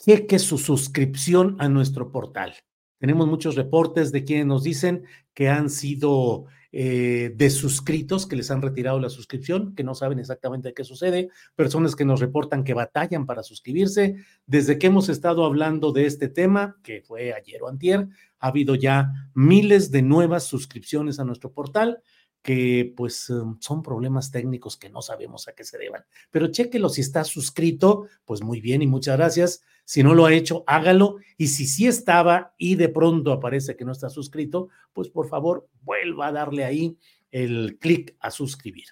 cheque 0.00 0.38
su 0.38 0.58
suscripción 0.58 1.56
a 1.58 1.68
nuestro 1.68 2.10
portal. 2.10 2.54
Tenemos 2.98 3.26
muchos 3.26 3.54
reportes 3.54 4.12
de 4.12 4.24
quienes 4.24 4.46
nos 4.46 4.62
dicen 4.62 5.04
que 5.34 5.48
han 5.48 5.70
sido 5.70 6.46
eh, 6.72 7.32
de 7.34 7.50
suscritos 7.50 8.26
que 8.26 8.36
les 8.36 8.50
han 8.50 8.62
retirado 8.62 8.98
la 9.00 9.08
suscripción, 9.08 9.74
que 9.74 9.84
no 9.84 9.94
saben 9.94 10.18
exactamente 10.18 10.72
qué 10.74 10.84
sucede, 10.84 11.30
personas 11.56 11.96
que 11.96 12.04
nos 12.04 12.20
reportan 12.20 12.64
que 12.64 12.74
batallan 12.74 13.26
para 13.26 13.42
suscribirse. 13.42 14.16
Desde 14.46 14.78
que 14.78 14.86
hemos 14.86 15.08
estado 15.08 15.44
hablando 15.44 15.92
de 15.92 16.06
este 16.06 16.28
tema, 16.28 16.76
que 16.82 17.02
fue 17.02 17.32
ayer 17.32 17.62
o 17.62 17.68
antier, 17.68 18.08
ha 18.38 18.48
habido 18.48 18.74
ya 18.74 19.12
miles 19.34 19.90
de 19.90 20.02
nuevas 20.02 20.44
suscripciones 20.44 21.18
a 21.18 21.24
nuestro 21.24 21.52
portal 21.52 22.02
que 22.42 22.94
pues 22.96 23.30
son 23.58 23.82
problemas 23.82 24.30
técnicos 24.30 24.78
que 24.78 24.88
no 24.88 25.02
sabemos 25.02 25.46
a 25.46 25.52
qué 25.52 25.64
se 25.64 25.76
deban. 25.76 26.04
Pero 26.30 26.46
chéquelo 26.46 26.88
si 26.88 27.02
está 27.02 27.24
suscrito, 27.24 28.06
pues 28.24 28.42
muy 28.42 28.60
bien 28.60 28.80
y 28.80 28.86
muchas 28.86 29.16
gracias. 29.18 29.62
Si 29.90 30.04
no 30.04 30.14
lo 30.14 30.24
ha 30.24 30.32
hecho, 30.32 30.62
hágalo. 30.68 31.16
Y 31.36 31.48
si 31.48 31.66
sí 31.66 31.88
estaba 31.88 32.54
y 32.56 32.76
de 32.76 32.90
pronto 32.90 33.32
aparece 33.32 33.74
que 33.74 33.84
no 33.84 33.90
está 33.90 34.08
suscrito, 34.08 34.68
pues 34.92 35.08
por 35.08 35.28
favor 35.28 35.68
vuelva 35.82 36.28
a 36.28 36.32
darle 36.32 36.64
ahí 36.64 36.96
el 37.32 37.76
clic 37.80 38.16
a 38.20 38.30
suscribir. 38.30 38.84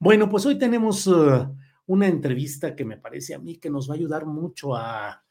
Bueno, 0.00 0.28
pues 0.28 0.44
hoy 0.46 0.58
tenemos 0.58 1.06
uh, 1.06 1.54
una 1.86 2.08
entrevista 2.08 2.74
que 2.74 2.84
me 2.84 2.96
parece 2.96 3.32
a 3.32 3.38
mí 3.38 3.58
que 3.58 3.70
nos 3.70 3.88
va 3.88 3.94
a 3.94 3.98
ayudar 3.98 4.26
mucho 4.26 4.74
a, 4.74 5.22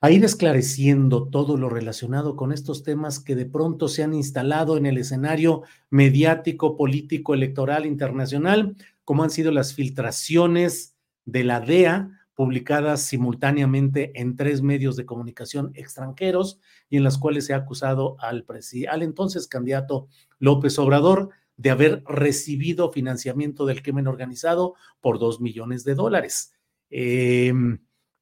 a 0.00 0.10
ir 0.10 0.24
esclareciendo 0.24 1.28
todo 1.28 1.56
lo 1.56 1.68
relacionado 1.68 2.34
con 2.34 2.50
estos 2.50 2.82
temas 2.82 3.20
que 3.20 3.36
de 3.36 3.46
pronto 3.46 3.86
se 3.86 4.02
han 4.02 4.14
instalado 4.14 4.76
en 4.76 4.86
el 4.86 4.98
escenario 4.98 5.62
mediático, 5.90 6.76
político, 6.76 7.34
electoral, 7.34 7.86
internacional, 7.86 8.74
como 9.04 9.22
han 9.22 9.30
sido 9.30 9.52
las 9.52 9.74
filtraciones 9.74 10.96
de 11.24 11.44
la 11.44 11.60
DEA 11.60 12.10
publicadas 12.34 13.02
simultáneamente 13.02 14.12
en 14.20 14.36
tres 14.36 14.62
medios 14.62 14.96
de 14.96 15.06
comunicación 15.06 15.70
extranjeros 15.74 16.60
y 16.90 16.96
en 16.96 17.04
las 17.04 17.18
cuales 17.18 17.46
se 17.46 17.54
ha 17.54 17.58
acusado 17.58 18.16
al, 18.20 18.44
al 18.88 19.02
entonces 19.02 19.46
candidato 19.46 20.08
López 20.38 20.78
Obrador 20.78 21.30
de 21.56 21.70
haber 21.70 22.02
recibido 22.06 22.90
financiamiento 22.90 23.66
del 23.66 23.82
crimen 23.82 24.08
organizado 24.08 24.74
por 25.00 25.18
dos 25.18 25.40
millones 25.40 25.84
de 25.84 25.94
dólares. 25.94 26.52
Eh, 26.90 27.52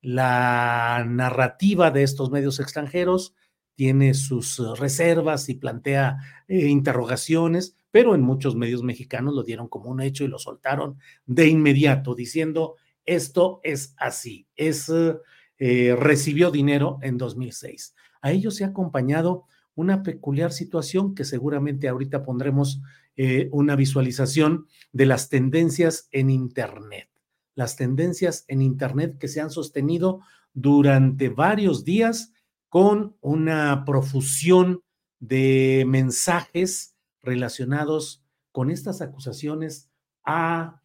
la 0.03 1.05
narrativa 1.09 1.91
de 1.91 2.03
estos 2.03 2.31
medios 2.31 2.61
extranjeros 2.61 3.35
tiene 3.75 4.15
sus 4.15 4.59
reservas 4.79 5.49
y 5.49 5.55
plantea 5.55 6.19
eh, 6.49 6.67
interrogaciones, 6.67 7.77
pero 7.91 8.15
en 8.15 8.23
muchos 8.23 8.57
medios 8.57 8.83
mexicanos 8.83 9.35
lo 9.35 9.43
dieron 9.43 9.69
como 9.69 9.91
un 9.91 10.01
hecho 10.01 10.25
y 10.25 10.29
lo 10.29 10.39
soltaron 10.39 10.99
de 11.25 11.49
inmediato, 11.49 12.15
diciendo 12.15 12.77
esto 13.07 13.61
es 13.63 13.95
así, 13.99 14.47
es 14.57 14.91
eh, 15.59 15.97
recibió 15.99 16.51
dinero 16.51 16.99
en 17.03 17.19
2006. 17.19 17.95
A 18.21 18.33
ello 18.33 18.51
se 18.51 18.65
ha 18.65 18.69
acompañado 18.69 19.45
una 19.75 20.03
peculiar 20.03 20.53
situación 20.53 21.15
que 21.15 21.25
seguramente 21.25 21.89
ahorita 21.89 22.23
pondremos 22.23 22.81
una 23.51 23.77
visualización 23.77 24.67
de 24.93 25.05
las 25.05 25.29
tendencias 25.29 26.09
en 26.13 26.31
Internet 26.31 27.13
las 27.55 27.77
tendencias 27.77 28.45
en 28.49 28.63
Internet 28.63 29.19
que 29.19 29.29
se 29.29 29.41
han 29.41 29.51
sostenido 29.51 30.21
durante 30.55 31.29
varios 31.29 31.85
días 31.85 32.33
con 32.69 33.17
una 33.21 33.85
profusión 33.85 34.83
de 35.19 35.85
mensajes 35.87 36.97
relacionados 37.21 38.25
con 38.51 38.71
estas 38.71 39.01
acusaciones 39.01 39.91
a, 40.25 40.82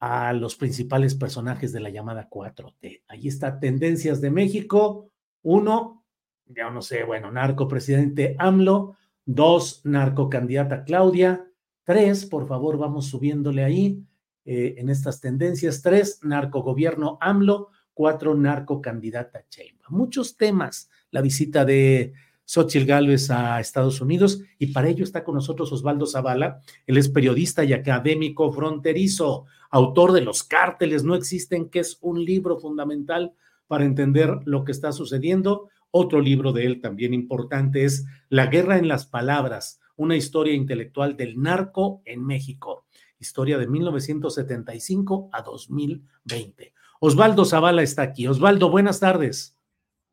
a 0.00 0.32
los 0.32 0.56
principales 0.56 1.14
personajes 1.14 1.72
de 1.72 1.80
la 1.80 1.90
llamada 1.90 2.28
4T. 2.28 3.02
Ahí 3.06 3.28
está 3.28 3.60
Tendencias 3.60 4.20
de 4.20 4.30
México. 4.30 5.10
Uno, 5.42 6.04
ya 6.46 6.70
no 6.70 6.80
sé, 6.80 7.04
bueno, 7.04 7.30
narco 7.30 7.68
presidente 7.68 8.34
AMLO. 8.38 8.96
Dos, 9.26 9.82
narco 9.84 10.30
candidata 10.30 10.84
Claudia. 10.84 11.46
Tres, 11.84 12.24
por 12.24 12.48
favor, 12.48 12.78
vamos 12.78 13.06
subiéndole 13.06 13.62
ahí. 13.62 14.02
Eh, 14.46 14.74
en 14.78 14.88
estas 14.88 15.20
tendencias. 15.20 15.82
Tres, 15.82 16.20
narcogobierno 16.22 17.18
AMLO. 17.20 17.68
Cuatro, 17.92 18.34
narcocandidata 18.34 19.44
Sheinbaum. 19.50 19.94
Muchos 19.96 20.36
temas. 20.38 20.88
La 21.10 21.20
visita 21.20 21.66
de 21.66 22.14
Xochitl 22.50 22.84
Gálvez 22.84 23.30
a 23.30 23.60
Estados 23.60 24.00
Unidos 24.00 24.42
y 24.58 24.68
para 24.68 24.88
ello 24.88 25.04
está 25.04 25.22
con 25.22 25.36
nosotros 25.36 25.70
Osvaldo 25.70 26.04
Zavala. 26.04 26.60
Él 26.84 26.96
es 26.96 27.08
periodista 27.08 27.62
y 27.62 27.72
académico 27.72 28.50
fronterizo, 28.52 29.46
autor 29.70 30.12
de 30.12 30.20
Los 30.20 30.44
cárteles 30.44 31.04
no 31.04 31.14
existen, 31.14 31.70
que 31.70 31.80
es 31.80 31.98
un 32.00 32.24
libro 32.24 32.58
fundamental 32.58 33.32
para 33.66 33.84
entender 33.84 34.40
lo 34.44 34.64
que 34.64 34.72
está 34.72 34.92
sucediendo. 34.92 35.68
Otro 35.90 36.20
libro 36.20 36.52
de 36.52 36.66
él 36.66 36.80
también 36.80 37.14
importante 37.14 37.84
es 37.84 38.04
La 38.28 38.46
guerra 38.46 38.78
en 38.78 38.88
las 38.88 39.06
palabras, 39.06 39.80
una 39.96 40.16
historia 40.16 40.54
intelectual 40.54 41.16
del 41.16 41.40
narco 41.40 42.02
en 42.04 42.24
México 42.24 42.84
historia 43.20 43.58
de 43.58 43.68
1975 43.68 45.28
a 45.32 45.42
2020. 45.42 46.72
Osvaldo 47.00 47.44
Zavala 47.44 47.82
está 47.82 48.02
aquí. 48.02 48.26
Osvaldo, 48.26 48.70
buenas 48.70 48.98
tardes. 48.98 49.56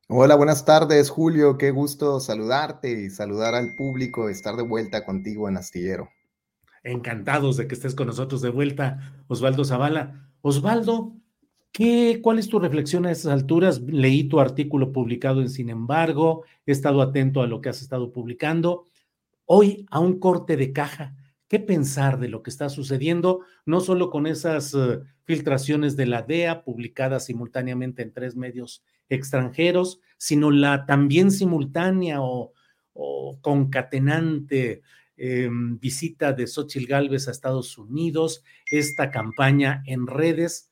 Hola, 0.10 0.36
buenas 0.36 0.64
tardes, 0.66 1.10
Julio. 1.10 1.58
Qué 1.58 1.72
gusto 1.72 2.20
saludarte 2.20 2.92
y 2.92 3.10
saludar 3.10 3.56
al 3.56 3.76
público, 3.76 4.30
estar 4.30 4.56
de 4.56 4.64
vuelta 4.64 5.06
contigo 5.06 5.50
en 5.50 5.58
Astillero. 5.58 6.10
Encantados 6.88 7.58
de 7.58 7.68
que 7.68 7.76
estés 7.76 7.96
con 7.96 8.08
nosotros 8.08 8.42
de 8.42 8.50
vuelta, 8.50 9.24
Osvaldo 9.28 9.66
Zavala. 9.66 10.32
Osvaldo, 10.42 11.14
¿Qué, 11.74 12.22
¿Cuál 12.24 12.40
es 12.40 12.48
tu 12.48 12.60
reflexión 12.60 13.06
a 13.06 13.12
esas 13.12 13.32
alturas? 13.32 13.82
Leí 13.82 14.24
tu 14.24 14.40
artículo 14.40 14.92
publicado 14.92 15.42
en 15.42 15.50
Sin 15.50 15.70
embargo, 15.70 16.44
he 16.66 16.72
estado 16.72 17.02
atento 17.02 17.42
a 17.42 17.48
lo 17.48 17.62
que 17.62 17.70
has 17.70 17.82
estado 17.82 18.12
publicando. 18.12 18.88
Hoy, 19.46 19.86
a 19.92 20.00
un 20.00 20.20
corte 20.20 20.58
de 20.58 20.74
caja, 20.74 21.16
¿qué 21.48 21.60
pensar 21.60 22.20
de 22.20 22.30
lo 22.30 22.42
que 22.42 22.50
está 22.50 22.70
sucediendo, 22.70 23.42
no 23.66 23.80
solo 23.80 24.10
con 24.10 24.26
esas 24.26 24.74
uh, 24.74 25.04
filtraciones 25.24 25.96
de 25.96 26.08
la 26.08 26.24
DEA 26.24 26.64
publicadas 26.64 27.26
simultáneamente 27.26 28.02
en 28.02 28.12
tres 28.12 28.36
medios 28.36 28.84
extranjeros, 29.08 30.00
sino 30.18 30.50
la 30.50 30.86
también 30.86 31.32
simultánea 31.32 32.22
o, 32.22 32.54
o 32.94 33.38
concatenante 33.42 34.82
eh, 35.18 35.50
visita 35.52 36.34
de 36.34 36.48
Xochitl 36.48 36.88
Gálvez 36.88 37.28
a 37.28 37.32
Estados 37.32 37.78
Unidos, 37.78 38.44
esta 38.72 39.12
campaña 39.12 39.84
en 39.86 40.08
redes? 40.08 40.72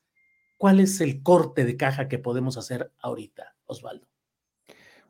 ¿Cuál 0.56 0.80
es 0.80 1.00
el 1.00 1.22
corte 1.22 1.64
de 1.64 1.76
caja 1.76 2.08
que 2.08 2.18
podemos 2.18 2.56
hacer 2.56 2.92
ahorita, 2.98 3.56
Osvaldo? 3.66 4.06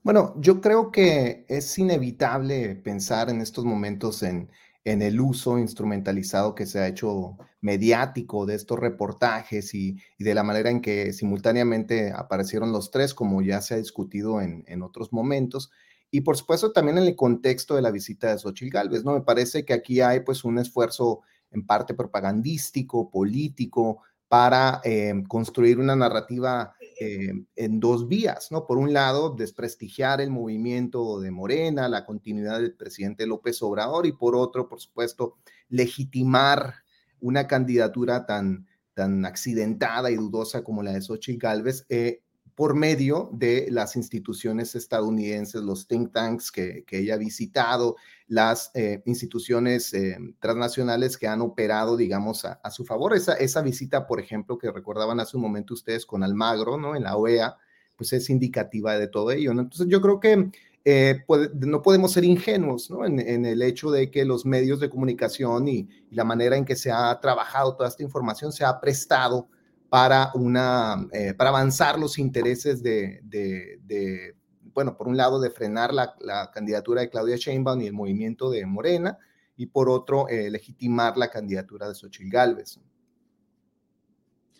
Bueno, 0.06 0.34
yo 0.38 0.60
creo 0.60 0.92
que 0.92 1.44
es 1.48 1.76
inevitable 1.78 2.76
pensar 2.76 3.28
en 3.28 3.40
estos 3.40 3.64
momentos 3.64 4.22
en, 4.22 4.48
el 4.84 5.20
uso 5.20 5.58
instrumentalizado 5.58 6.54
que 6.54 6.64
se 6.64 6.78
ha 6.78 6.86
hecho 6.86 7.36
mediático 7.60 8.46
de 8.46 8.54
estos 8.54 8.78
reportajes 8.78 9.74
y, 9.74 9.96
de 10.16 10.32
la 10.32 10.44
manera 10.44 10.70
en 10.70 10.80
que 10.80 11.12
simultáneamente 11.12 12.12
aparecieron 12.12 12.70
los 12.70 12.92
tres, 12.92 13.14
como 13.14 13.42
ya 13.42 13.60
se 13.60 13.74
ha 13.74 13.78
discutido 13.78 14.40
en, 14.40 14.82
otros 14.82 15.12
momentos. 15.12 15.72
Y 16.10 16.20
por 16.20 16.36
supuesto 16.36 16.72
también 16.72 16.98
en 16.98 17.04
el 17.04 17.16
contexto 17.16 17.74
de 17.74 17.82
la 17.82 17.90
visita 17.90 18.30
de 18.30 18.38
Xochitl 18.38 18.72
Galvez, 18.72 19.04
¿no? 19.04 19.12
Me 19.12 19.22
parece 19.22 19.64
que 19.64 19.74
aquí 19.74 20.00
hay 20.00 20.20
pues 20.20 20.44
un 20.44 20.58
esfuerzo 20.58 21.22
en 21.50 21.66
parte 21.66 21.94
propagandístico, 21.94 23.10
político, 23.10 24.02
para 24.28 24.80
eh, 24.84 25.14
construir 25.28 25.78
una 25.78 25.94
narrativa 25.94 26.74
eh, 26.98 27.32
en 27.54 27.80
dos 27.80 28.08
vías, 28.08 28.50
¿no? 28.50 28.66
Por 28.66 28.78
un 28.78 28.92
lado, 28.92 29.30
desprestigiar 29.30 30.20
el 30.20 30.30
movimiento 30.30 31.20
de 31.20 31.30
Morena, 31.30 31.88
la 31.88 32.04
continuidad 32.04 32.60
del 32.60 32.74
presidente 32.74 33.26
López 33.26 33.62
Obrador, 33.62 34.06
y 34.06 34.12
por 34.12 34.34
otro, 34.34 34.68
por 34.68 34.80
supuesto, 34.80 35.36
legitimar 35.68 36.74
una 37.20 37.46
candidatura 37.46 38.26
tan, 38.26 38.66
tan 38.94 39.24
accidentada 39.24 40.10
y 40.10 40.16
dudosa 40.16 40.64
como 40.64 40.82
la 40.82 40.92
de 40.92 41.02
Xochitl 41.02 41.38
Gálvez, 41.38 41.86
eh, 41.88 42.22
por 42.56 42.74
medio 42.74 43.28
de 43.32 43.68
las 43.70 43.96
instituciones 43.96 44.74
estadounidenses, 44.74 45.62
los 45.62 45.86
think 45.86 46.10
tanks 46.10 46.50
que, 46.50 46.84
que 46.84 47.00
ella 47.00 47.14
ha 47.14 47.18
visitado, 47.18 47.96
las 48.28 48.70
eh, 48.74 49.02
instituciones 49.04 49.92
eh, 49.92 50.16
transnacionales 50.40 51.18
que 51.18 51.28
han 51.28 51.42
operado, 51.42 51.98
digamos, 51.98 52.46
a, 52.46 52.54
a, 52.64 52.70
su 52.70 52.86
favor. 52.86 53.14
Esa, 53.14 53.34
esa 53.34 53.60
visita, 53.60 54.06
por 54.06 54.20
ejemplo, 54.20 54.56
que 54.56 54.72
recordaban 54.72 55.20
hace 55.20 55.36
un 55.36 55.42
momento 55.42 55.74
ustedes 55.74 56.06
con 56.06 56.24
Almagro, 56.24 56.78
¿no? 56.78 56.96
En 56.96 57.04
la 57.04 57.16
OEA, 57.16 57.58
pues 57.94 58.14
es 58.14 58.30
indicativa 58.30 58.98
de 58.98 59.08
todo 59.08 59.32
ello, 59.32 59.52
¿no? 59.52 59.60
Entonces 59.60 59.88
yo 59.88 60.00
creo 60.00 60.18
que 60.18 60.50
eh, 60.86 61.24
no 61.60 61.82
podemos 61.82 62.12
ser 62.12 62.24
ingenuos, 62.24 62.90
¿no? 62.90 63.04
En, 63.04 63.44
el 63.44 63.60
hecho 63.60 63.90
de 63.90 64.10
que 64.10 64.24
los 64.24 64.46
medios 64.46 64.80
de 64.80 64.88
comunicación 64.88 65.68
y 65.68 65.88
la 66.10 66.24
manera 66.24 66.56
en 66.56 66.64
que 66.64 66.76
se 66.76 66.90
ha 66.90 67.18
trabajado 67.20 67.76
toda 67.76 67.90
esta 67.90 68.02
información 68.02 68.50
se 68.50 68.64
ha 68.64 68.80
prestado 68.80 69.48
para, 69.88 70.30
una, 70.34 71.06
eh, 71.12 71.34
para 71.34 71.50
avanzar 71.50 71.98
los 71.98 72.18
intereses 72.18 72.82
de, 72.82 74.34
bueno, 74.74 74.96
por 74.96 75.08
un 75.08 75.16
lado, 75.16 75.40
de 75.40 75.50
frenar 75.50 75.94
la, 75.94 76.14
la, 76.20 76.50
candidatura 76.50 77.00
de 77.00 77.10
Claudia 77.10 77.36
Sheinbaum 77.36 77.80
y 77.80 77.86
el 77.86 77.92
movimiento 77.92 78.50
de 78.50 78.66
Morena, 78.66 79.18
y 79.56 79.66
por 79.66 79.88
otro, 79.88 80.28
eh, 80.28 80.50
legitimar 80.50 81.16
la 81.16 81.30
candidatura 81.30 81.88
de 81.88 81.94
Xochitl 81.94 82.30
Gálvez. 82.30 82.78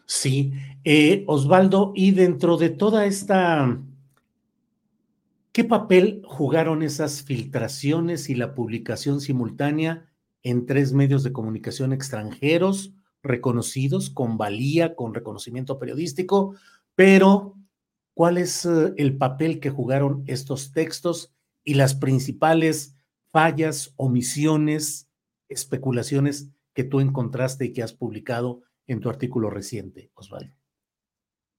Sí, 0.07 0.53
eh, 0.85 1.25
Osvaldo, 1.27 1.93
y 1.95 2.13
dentro 2.13 2.57
de 2.57 2.71
toda 2.71 3.07
esta, 3.07 3.79
¿qué 5.53 5.65
papel 5.65 6.23
jugaron 6.25 6.83
esas 6.83 7.23
filtraciones 7.23 8.31
y 8.31 8.37
la 8.37 8.55
publicación 8.55 9.21
simultánea 9.21 10.09
en 10.43 10.65
tres 10.65 10.93
medios 10.93 11.25
de 11.25 11.33
comunicación 11.33 11.93
extranjeros? 11.93 12.96
Reconocidos, 13.27 14.11
con 14.11 14.39
valía, 14.39 14.95
con 14.95 15.15
reconocimiento 15.15 15.79
periodístico, 15.79 16.55
pero 16.95 17.57
¿cuál 18.15 18.39
es 18.39 18.65
uh, 18.65 18.95
el 18.97 19.17
papel 19.17 19.61
que 19.61 19.71
jugaron 19.71 20.25
estos 20.27 20.73
textos 20.73 21.35
y 21.65 21.75
las 21.75 21.95
principales 21.95 22.97
fallas, 23.31 23.93
omisiones, 23.97 25.09
especulaciones 25.49 26.51
que 26.73 26.85
tú 26.85 27.01
encontraste 27.01 27.67
y 27.67 27.73
que 27.73 27.83
has 27.83 27.93
publicado 27.93 28.63
en 28.87 29.01
tu 29.01 29.11
artículo 29.11 29.51
reciente, 29.51 30.11
Osvaldo? 30.15 30.56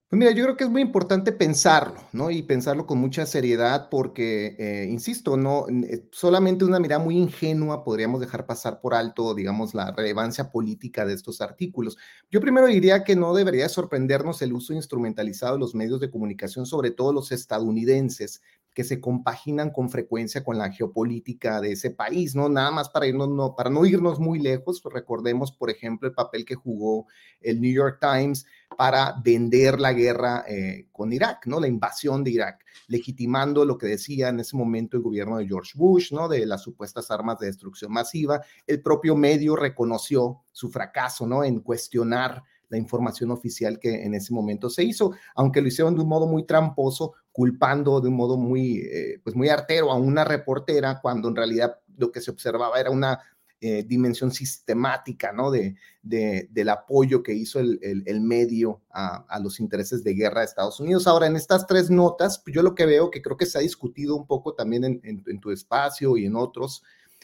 Pues 0.10 0.20
mira, 0.20 0.32
yo 0.32 0.44
creo 0.46 0.56
que 0.56 0.64
es 0.64 0.70
muy 0.70 0.82
importante 0.82 1.34
pensarlo, 1.34 2.00
¿no? 2.14 2.32
Y 2.32 2.42
pensarlo 2.42 2.86
con 2.86 2.98
mucha 2.98 3.26
seriedad 3.26 3.90
porque, 3.92 4.56
eh, 4.58 4.88
insisto, 4.90 5.36
no, 5.36 5.66
eh, 5.68 6.08
solamente 6.14 6.64
una 6.64 6.80
mirada 6.80 7.04
muy 7.04 7.18
ingenua 7.18 7.84
podríamos 7.84 8.22
dejar 8.22 8.46
pasar 8.46 8.80
por 8.80 8.94
alto, 8.94 9.34
digamos, 9.36 9.74
la 9.74 9.92
relevancia 9.92 10.50
política 10.50 11.06
de 11.06 11.14
estos 11.14 11.42
artículos. 11.42 11.98
Yo 12.32 12.40
primero 12.40 12.68
diría 12.68 13.04
que 13.04 13.18
no 13.18 13.34
debería 13.34 13.68
sorprendernos 13.68 14.42
el 14.42 14.54
uso 14.54 14.72
instrumentalizado 14.74 15.56
de 15.56 15.60
los 15.60 15.76
medios 15.76 16.00
de 16.00 16.10
comunicación, 16.10 16.66
sobre 16.66 16.92
todo 16.92 17.12
los 17.12 17.34
estadounidenses, 17.34 18.42
que 18.78 18.84
se 18.84 19.02
compaginan 19.02 19.72
con 19.72 19.90
frecuencia 19.90 20.44
con 20.44 20.60
la 20.60 20.72
geopolítica 20.72 21.60
de 21.62 21.72
ese 21.72 21.90
país, 21.90 22.36
¿no? 22.36 22.48
Nada 22.48 22.70
más 22.70 22.90
para 22.90 23.08
irnos, 23.08 23.28
no, 23.28 23.56
para 23.56 23.72
no 23.72 23.88
irnos 23.88 24.20
muy 24.20 24.38
lejos, 24.38 24.84
recordemos, 24.94 25.52
por 25.52 25.72
ejemplo, 25.72 26.08
el 26.08 26.14
papel 26.14 26.46
que 26.46 26.54
jugó 26.54 27.08
el 27.42 27.60
New 27.60 27.74
York 27.74 27.98
Times 28.00 28.46
para 28.78 29.16
vender 29.24 29.80
la 29.80 29.94
guerra 29.94 30.46
eh, 30.48 30.90
con 30.92 31.12
Irak, 31.12 31.48
¿no? 31.48 31.60
La 31.60 31.68
invasión 31.68 32.24
de 32.24 32.30
Irak, 32.30 32.64
legitimando 32.88 33.66
lo 33.66 33.80
que 33.80 33.88
decía 33.88 34.30
en 34.30 34.42
ese 34.42 34.56
momento 34.56 34.96
el 34.96 35.02
gobierno 35.02 35.40
de 35.40 35.48
George 35.48 35.72
Bush, 35.74 36.14
¿no? 36.14 36.28
De 36.28 36.46
las 36.46 36.62
supuestas 36.62 37.10
armas 37.10 37.40
de 37.40 37.48
destrucción 37.48 37.92
masiva. 37.92 38.44
El 38.68 38.84
propio 38.84 39.16
medio 39.16 39.56
reconoció 39.56 40.44
su 40.52 40.70
fracaso, 40.70 41.26
¿no? 41.26 41.44
En 41.44 41.62
cuestionar 41.62 42.44
la 42.70 42.78
información 42.78 43.32
oficial 43.32 43.80
que 43.80 44.04
en 44.04 44.14
ese 44.14 44.34
momento 44.34 44.70
se 44.70 44.84
hizo, 44.84 45.14
aunque 45.36 45.62
lo 45.62 45.68
hicieron 45.68 45.96
de 45.96 46.02
un 46.02 46.10
modo 46.10 46.28
muy 46.28 46.46
tramposo, 46.46 47.14
culpando 47.38 48.02
de 48.02 48.10
un 48.10 48.16
modo 48.16 48.36
muy, 48.36 48.78
eh, 48.80 49.22
pues 49.24 49.36
muy 49.36 49.48
artero 49.48 49.92
a 49.92 49.96
una 49.96 50.26
reportera, 50.26 51.00
cuando 51.00 51.30
en 51.30 51.36
realidad 51.36 51.78
lo 51.96 52.12
que 52.12 52.20
se 52.20 52.32
observaba 52.32 52.80
era 52.80 52.90
una 52.90 53.20
eh, 53.62 53.84
dimensión 53.84 54.32
sistemática, 54.32 55.32
¿no? 55.32 55.52
De, 55.52 55.76
de, 56.02 56.48
del 56.50 56.70
apoyo 56.70 57.22
que 57.22 57.36
hizo 57.36 57.60
el, 57.60 57.78
el, 57.84 58.02
el 58.08 58.22
medio 58.22 58.82
a, 58.90 59.18
a, 59.30 59.38
los 59.38 59.60
intereses 59.60 60.04
de 60.04 60.16
guerra 60.16 60.40
de 60.40 60.48
Estados 60.48 60.80
Unidos. 60.80 61.06
Ahora, 61.06 61.28
en 61.28 61.36
estas 61.36 61.68
tres 61.68 61.92
notas, 61.92 62.42
yo 62.48 62.64
lo 62.64 62.74
que 62.74 62.88
veo, 62.88 63.12
que 63.12 63.22
creo 63.22 63.38
que 63.38 63.46
se 63.46 63.60
ha 63.60 63.62
discutido 63.62 64.16
un 64.16 64.26
poco 64.26 64.56
también 64.56 64.84
en, 64.84 65.00
en, 65.04 65.24
en 65.28 65.40
tu 65.40 65.52
espacio 65.52 66.18
y 66.18 66.26
en 66.26 66.36
otros, 66.36 66.82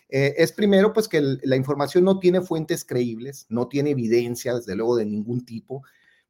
eh, 0.10 0.36
es 0.38 0.52
primero, 0.52 0.94
pues 0.94 1.08
que 1.08 1.18
el, 1.18 1.42
la 1.44 1.56
información 1.56 2.04
no 2.04 2.20
tiene 2.20 2.42
fuentes 2.42 2.86
creíbles, 2.86 3.48
no 3.50 3.68
tiene 3.68 3.90
evidencia, 3.90 4.54
desde 4.54 4.76
luego, 4.76 4.96
de 4.96 5.08
ningún 5.08 5.44
tipo, 5.44 5.82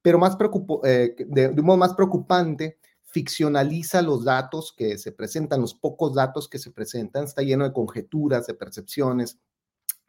pero 0.02 0.20
más 0.20 0.38
eh, 0.86 1.16
de, 1.28 1.50
de 1.50 1.60
un 1.60 1.66
modo 1.66 1.78
más 1.78 1.94
preocupante, 1.94 2.78
ficcionaliza 3.14 4.02
los 4.02 4.26
datos 4.26 4.74
que 4.76 4.98
se 4.98 5.14
presentan, 5.14 5.62
los 5.62 5.74
pocos 5.74 6.14
datos 6.14 6.50
que 6.50 6.60
se 6.60 6.72
presentan, 6.72 7.24
está 7.24 7.44
lleno 7.44 7.64
de 7.64 7.72
conjeturas, 7.72 8.48
de 8.48 8.56
percepciones, 8.56 9.38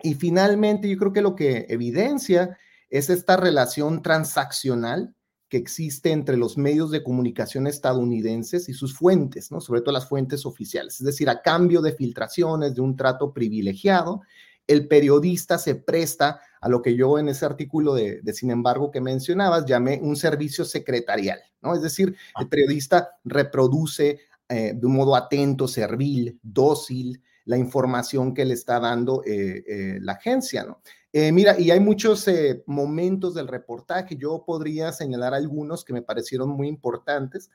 y 0.02 0.14
finalmente, 0.14 0.88
yo 0.88 0.98
creo 0.98 1.12
que 1.12 1.22
lo 1.22 1.36
que 1.36 1.66
evidencia 1.68 2.58
es 2.90 3.10
esta 3.10 3.36
relación 3.36 4.02
transaccional 4.02 5.14
que 5.48 5.56
existe 5.56 6.10
entre 6.10 6.36
los 6.36 6.58
medios 6.58 6.90
de 6.90 7.02
comunicación 7.02 7.66
estadounidenses 7.66 8.68
y 8.68 8.74
sus 8.74 8.94
fuentes, 8.96 9.50
¿no? 9.50 9.60
sobre 9.60 9.80
todo 9.80 9.92
las 9.92 10.08
fuentes 10.08 10.46
oficiales. 10.46 11.00
Es 11.00 11.06
decir, 11.06 11.28
a 11.28 11.42
cambio 11.42 11.80
de 11.80 11.92
filtraciones, 11.92 12.74
de 12.74 12.80
un 12.80 12.96
trato 12.96 13.32
privilegiado, 13.32 14.22
el 14.66 14.88
periodista 14.88 15.58
se 15.58 15.74
presta 15.74 16.40
a 16.64 16.68
lo 16.70 16.80
que 16.80 16.96
yo 16.96 17.18
en 17.18 17.28
ese 17.28 17.44
artículo 17.44 17.94
de, 17.94 18.22
de, 18.22 18.32
sin 18.32 18.50
embargo 18.50 18.90
que 18.90 19.02
mencionabas 19.02 19.66
llamé 19.66 20.00
un 20.02 20.16
servicio 20.16 20.64
secretarial, 20.64 21.38
¿no? 21.60 21.74
Es 21.74 21.82
decir, 21.82 22.16
el 22.40 22.48
periodista 22.48 23.18
reproduce 23.22 24.20
eh, 24.48 24.72
de 24.74 24.86
un 24.86 24.94
modo 24.94 25.14
atento, 25.14 25.68
servil, 25.68 26.40
dócil, 26.42 27.22
la 27.44 27.58
información 27.58 28.32
que 28.32 28.46
le 28.46 28.54
está 28.54 28.80
dando 28.80 29.22
eh, 29.26 29.62
eh, 29.68 29.98
la 30.00 30.12
agencia, 30.12 30.64
¿no? 30.64 30.80
Eh, 31.12 31.32
mira, 31.32 31.60
y 31.60 31.70
hay 31.70 31.80
muchos 31.80 32.26
momentos 32.64 33.34
del 33.34 33.46
reportaje, 33.46 34.16
yo 34.16 34.42
podría 34.44 34.90
señalar 34.90 35.34
algunos 35.34 35.84
que 35.84 35.92
me 35.92 36.02
parecieron 36.02 36.48
muy 36.48 36.66
importantes. 36.66 37.50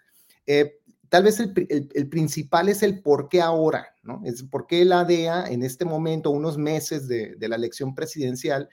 Tal 1.09 1.23
vez 1.23 1.39
el, 1.39 1.53
el, 1.67 1.89
el, 1.93 2.09
principal 2.09 2.69
es 2.69 2.83
el 2.83 3.01
por 3.01 3.27
qué 3.27 3.41
ahora, 3.41 3.95
¿no? 4.03 4.21
Es 4.23 4.43
por 4.43 4.67
qué 4.67 4.85
la 4.85 5.03
DEA 5.03 5.49
en 5.49 5.63
este 5.63 5.83
momento, 5.83 6.29
unos 6.29 6.59
meses 6.59 7.07
de, 7.07 7.35
de 7.35 7.49
la 7.49 7.55
elección 7.55 7.95
presidencial, 7.95 8.69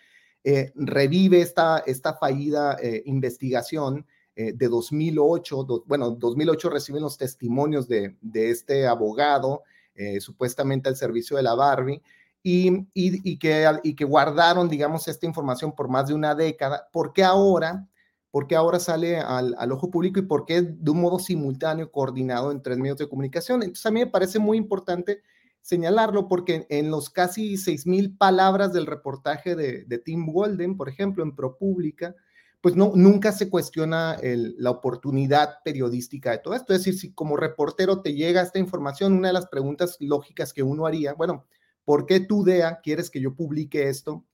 revive 0.75 1.41
esta, 1.41 1.79
esta 1.87 2.15
fallida 2.15 2.77
investigación 3.05 4.07
de 4.37 4.69
2008, 4.69 5.65
do, 5.65 5.85
bueno, 5.87 6.11
2008 6.11 6.71
reciben 6.71 7.03
los 7.03 7.19
testimonios 7.19 7.89
de, 7.89 8.17
de 8.21 8.51
este 8.51 8.87
abogado, 8.87 9.63
eh, 9.99 10.21
supuestamente 10.21 10.91
al 10.91 10.97
servicio 10.97 11.39
de 11.39 11.43
la 11.43 11.55
Barbie, 11.55 12.03
y, 12.43 12.87
y, 12.93 13.39
que, 13.39 13.67
y 13.83 13.97
que 13.97 14.05
guardaron, 14.05 14.69
digamos, 14.69 15.09
esta 15.09 15.25
información 15.25 15.75
por 15.75 15.89
más 15.89 16.09
de 16.09 16.15
una 16.15 16.35
década, 16.35 16.89
porque 16.93 17.25
ahora, 17.25 17.89
¿Por 18.31 18.47
qué 18.47 18.55
ahora 18.55 18.79
sale 18.79 19.17
al, 19.17 19.55
al, 19.57 19.73
ojo 19.73 19.91
público 19.91 20.21
y 20.21 20.25
por 20.25 20.45
qué 20.45 20.61
de 20.61 20.91
un 20.91 21.01
modo 21.01 21.19
simultáneo, 21.19 21.91
coordinado 21.91 22.53
en 22.53 22.61
tres 22.61 22.77
medios 22.77 22.99
de 22.99 23.09
comunicación? 23.09 23.63
Entonces 23.63 23.87
a 23.87 23.91
mí 23.91 24.01
me 24.01 24.09
parece 24.09 24.39
muy 24.39 24.59
importante 24.59 25.23
señalarlo 25.67 26.29
porque 26.29 26.65
en 26.71 26.93
los 26.93 27.11
casi 27.11 27.55
6.000 27.55 28.17
palabras 28.17 28.73
del 28.73 28.87
reportaje 28.87 29.57
de, 29.57 29.99
Tim 29.99 30.29
Walden, 30.29 30.77
por 30.77 30.89
ejemplo, 30.89 31.25
en 31.25 31.35
ProPublica, 31.35 32.15
pues 32.61 32.77
no, 32.77 32.93
nunca 32.95 33.33
se 33.33 33.51
cuestiona 33.51 34.17
la 34.23 34.71
oportunidad 34.71 35.57
periodística 35.65 36.31
de 36.31 36.39
todo 36.39 36.55
esto. 36.55 36.73
Es 36.73 36.85
decir, 36.85 36.97
si 36.97 37.13
como 37.13 37.37
reportero 37.37 38.01
te 38.01 38.15
llega 38.15 38.43
esta 38.43 38.61
información, 38.61 39.15
una 39.15 39.27
de 39.27 39.35
las 39.35 39.49
preguntas 39.49 39.97
lógicas 39.99 40.53
que 40.53 40.63
uno 40.63 40.87
haría, 40.87 41.15
bueno, 41.15 41.47
¿por 41.85 42.07
qué 42.07 42.21
tú, 42.21 42.45
DEA, 42.45 42.81
quieres 42.81 43.11
que 43.11 43.21
yo 43.21 43.35
publique 43.35 43.89
esto 43.89 44.25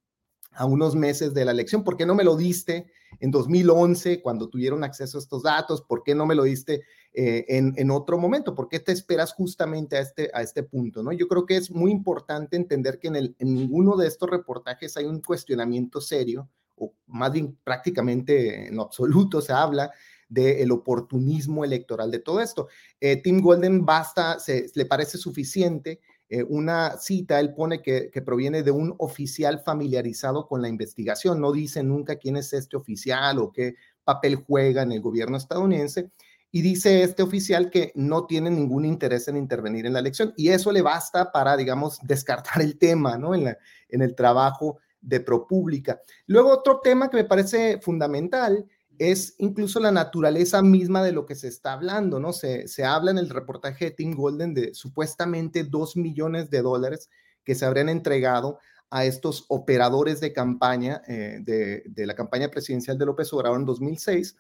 a 0.54 0.66
unos 0.66 0.94
meses 0.94 1.34
de 1.34 1.44
la 1.44 1.52
elección? 1.52 1.84
¿Por 1.84 1.96
qué 1.96 2.06
no 2.06 2.14
me 2.14 2.24
lo 2.24 2.36
diste 2.36 2.86
en 3.20 3.30
2011 3.30 4.20
cuando 4.20 4.48
tuvieron 4.48 4.84
acceso 4.84 5.18
a 5.18 5.20
estos 5.20 5.42
datos? 5.42 5.82
¿Por 5.82 6.02
qué 6.02 6.14
no 6.14 6.26
me 6.26 6.34
lo 6.34 6.44
diste 6.44 6.82
eh, 7.12 7.44
en, 7.48 7.90
otro 7.90 8.18
momento? 8.18 8.54
¿Por 8.54 8.68
qué 8.68 8.80
te 8.80 8.92
esperas 8.92 9.32
justamente 9.32 9.96
a 9.96 10.00
este, 10.00 10.30
a 10.34 10.42
este 10.42 10.62
punto? 10.62 11.02
¿no? 11.02 11.12
Yo 11.12 11.28
creo 11.28 11.46
que 11.46 11.56
es 11.56 11.70
muy 11.70 11.90
importante 11.90 12.56
entender 12.56 12.98
que 12.98 13.08
en, 13.08 13.34
ninguno 13.40 13.96
de 13.96 14.08
estos 14.08 14.30
reportajes 14.30 14.96
hay 14.96 15.04
un 15.04 15.20
cuestionamiento 15.20 16.00
serio 16.00 16.48
o 16.76 16.94
más 17.06 17.32
bien 17.32 17.56
prácticamente 17.62 18.68
en 18.68 18.80
absoluto 18.80 19.40
se 19.40 19.52
habla 19.52 19.92
del 20.32 20.72
oportunismo 20.72 21.62
electoral 21.62 22.10
de 22.10 22.18
todo 22.18 22.40
esto. 22.40 22.68
Eh, 22.98 23.16
Tim 23.16 23.42
Golden 23.42 23.84
basta, 23.84 24.38
se, 24.38 24.70
le 24.74 24.86
parece 24.86 25.18
suficiente 25.18 26.00
eh, 26.34 26.46
una 26.48 26.96
cita, 26.96 27.38
él 27.40 27.52
pone 27.52 27.82
que, 27.82 28.10
que, 28.10 28.22
proviene 28.22 28.62
de 28.62 28.70
un 28.70 28.94
oficial 28.96 29.60
familiarizado 29.60 30.48
con 30.48 30.62
la 30.62 30.68
investigación, 30.70 31.42
no 31.42 31.52
dice 31.52 31.82
nunca 31.82 32.16
quién 32.16 32.38
es 32.38 32.54
este 32.54 32.74
oficial 32.74 33.38
o 33.38 33.52
qué 33.52 33.74
papel 34.02 34.36
juega 34.36 34.80
en 34.80 34.92
el 34.92 35.02
gobierno 35.02 35.36
estadounidense, 35.36 36.10
y 36.50 36.62
dice 36.62 37.02
este 37.02 37.22
oficial 37.22 37.68
que 37.68 37.92
no 37.96 38.24
tiene 38.24 38.50
ningún 38.50 38.86
interés 38.86 39.28
en 39.28 39.36
intervenir 39.36 39.84
en 39.84 39.92
la 39.92 39.98
elección, 39.98 40.32
y 40.34 40.48
eso 40.48 40.72
le 40.72 40.80
basta 40.80 41.30
para, 41.32 41.54
digamos, 41.54 41.98
descartar 42.02 42.62
el 42.62 42.78
tema, 42.78 43.18
¿no? 43.18 43.34
En, 43.34 43.44
la, 43.44 43.58
en 43.90 44.00
el 44.00 44.14
trabajo 44.14 44.78
de 45.02 45.20
ProPública. 45.20 46.00
Luego, 46.24 46.50
otro 46.50 46.80
tema 46.80 47.10
que 47.10 47.18
me 47.18 47.24
parece 47.24 47.78
fundamental 47.82 48.64
es 48.98 49.34
incluso 49.38 49.80
la 49.80 49.90
naturaleza 49.90 50.62
misma 50.62 51.02
de 51.02 51.12
lo 51.12 51.26
que 51.26 51.34
se 51.34 51.48
está 51.48 51.72
hablando, 51.72 52.20
¿no? 52.20 52.32
Se, 52.32 52.68
se 52.68 52.84
habla 52.84 53.10
en 53.10 53.18
el 53.18 53.30
reportaje 53.30 53.86
de 53.86 53.90
Tim 53.92 54.14
Golden 54.14 54.54
de 54.54 54.74
supuestamente 54.74 55.64
dos 55.64 55.96
millones 55.96 56.50
de 56.50 56.62
dólares 56.62 57.10
que 57.44 57.54
se 57.54 57.64
habrían 57.64 57.88
entregado 57.88 58.58
a 58.90 59.04
estos 59.04 59.46
operadores 59.48 60.20
de 60.20 60.32
campaña 60.32 61.02
eh, 61.08 61.38
de, 61.40 61.82
de, 61.86 62.06
la 62.06 62.14
campaña 62.14 62.48
presidencial 62.50 62.98
de 62.98 63.06
López 63.06 63.32
Obrador 63.32 63.58
en 63.58 63.66
2006, 63.66 64.36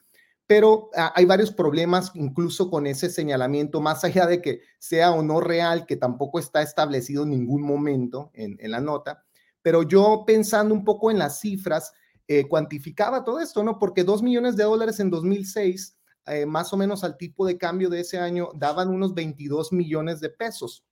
pero 0.46 0.90
ah, 0.94 1.12
hay 1.16 1.24
varios 1.24 1.50
problemas 1.50 2.12
incluso 2.14 2.70
con 2.70 2.86
ese 2.86 3.08
señalamiento, 3.08 3.80
más 3.80 4.04
allá 4.04 4.26
de 4.26 4.42
que 4.42 4.60
sea 4.78 5.12
o 5.12 5.22
no 5.22 5.40
real, 5.40 5.86
que 5.86 5.96
tampoco 5.96 6.38
está 6.38 6.60
establecido 6.60 7.22
en 7.22 7.30
ningún 7.30 7.62
momento 7.62 8.30
en, 8.34 8.56
en 8.60 8.70
la 8.70 8.80
nota 8.80 9.24
pero 9.62 9.84
yo 9.84 10.24
pensando 10.26 10.74
un 10.74 10.84
poco 10.84 11.10
en 11.10 11.18
las 11.18 11.40
cifras, 11.40 11.92
eh, 12.38 12.48
cuantificaba 12.48 13.24
todo 13.24 13.40
esto, 13.40 13.62
¿no? 13.62 13.78
Porque 13.78 14.04
dos 14.04 14.22
millones 14.22 14.56
de 14.56 14.64
dólares 14.64 15.00
en 15.00 15.10
2006, 15.10 15.98
eh, 16.26 16.46
más 16.46 16.72
o 16.72 16.78
menos 16.78 17.04
al 17.04 17.18
tipo 17.18 17.44
de 17.44 17.58
cambio 17.58 17.90
de 17.90 18.00
ese 18.00 18.18
año, 18.18 18.48
daban 18.54 18.88
unos 18.88 19.12
22 19.12 19.70
millones 19.72 20.20
de 20.20 20.30
pesos. 20.30 20.82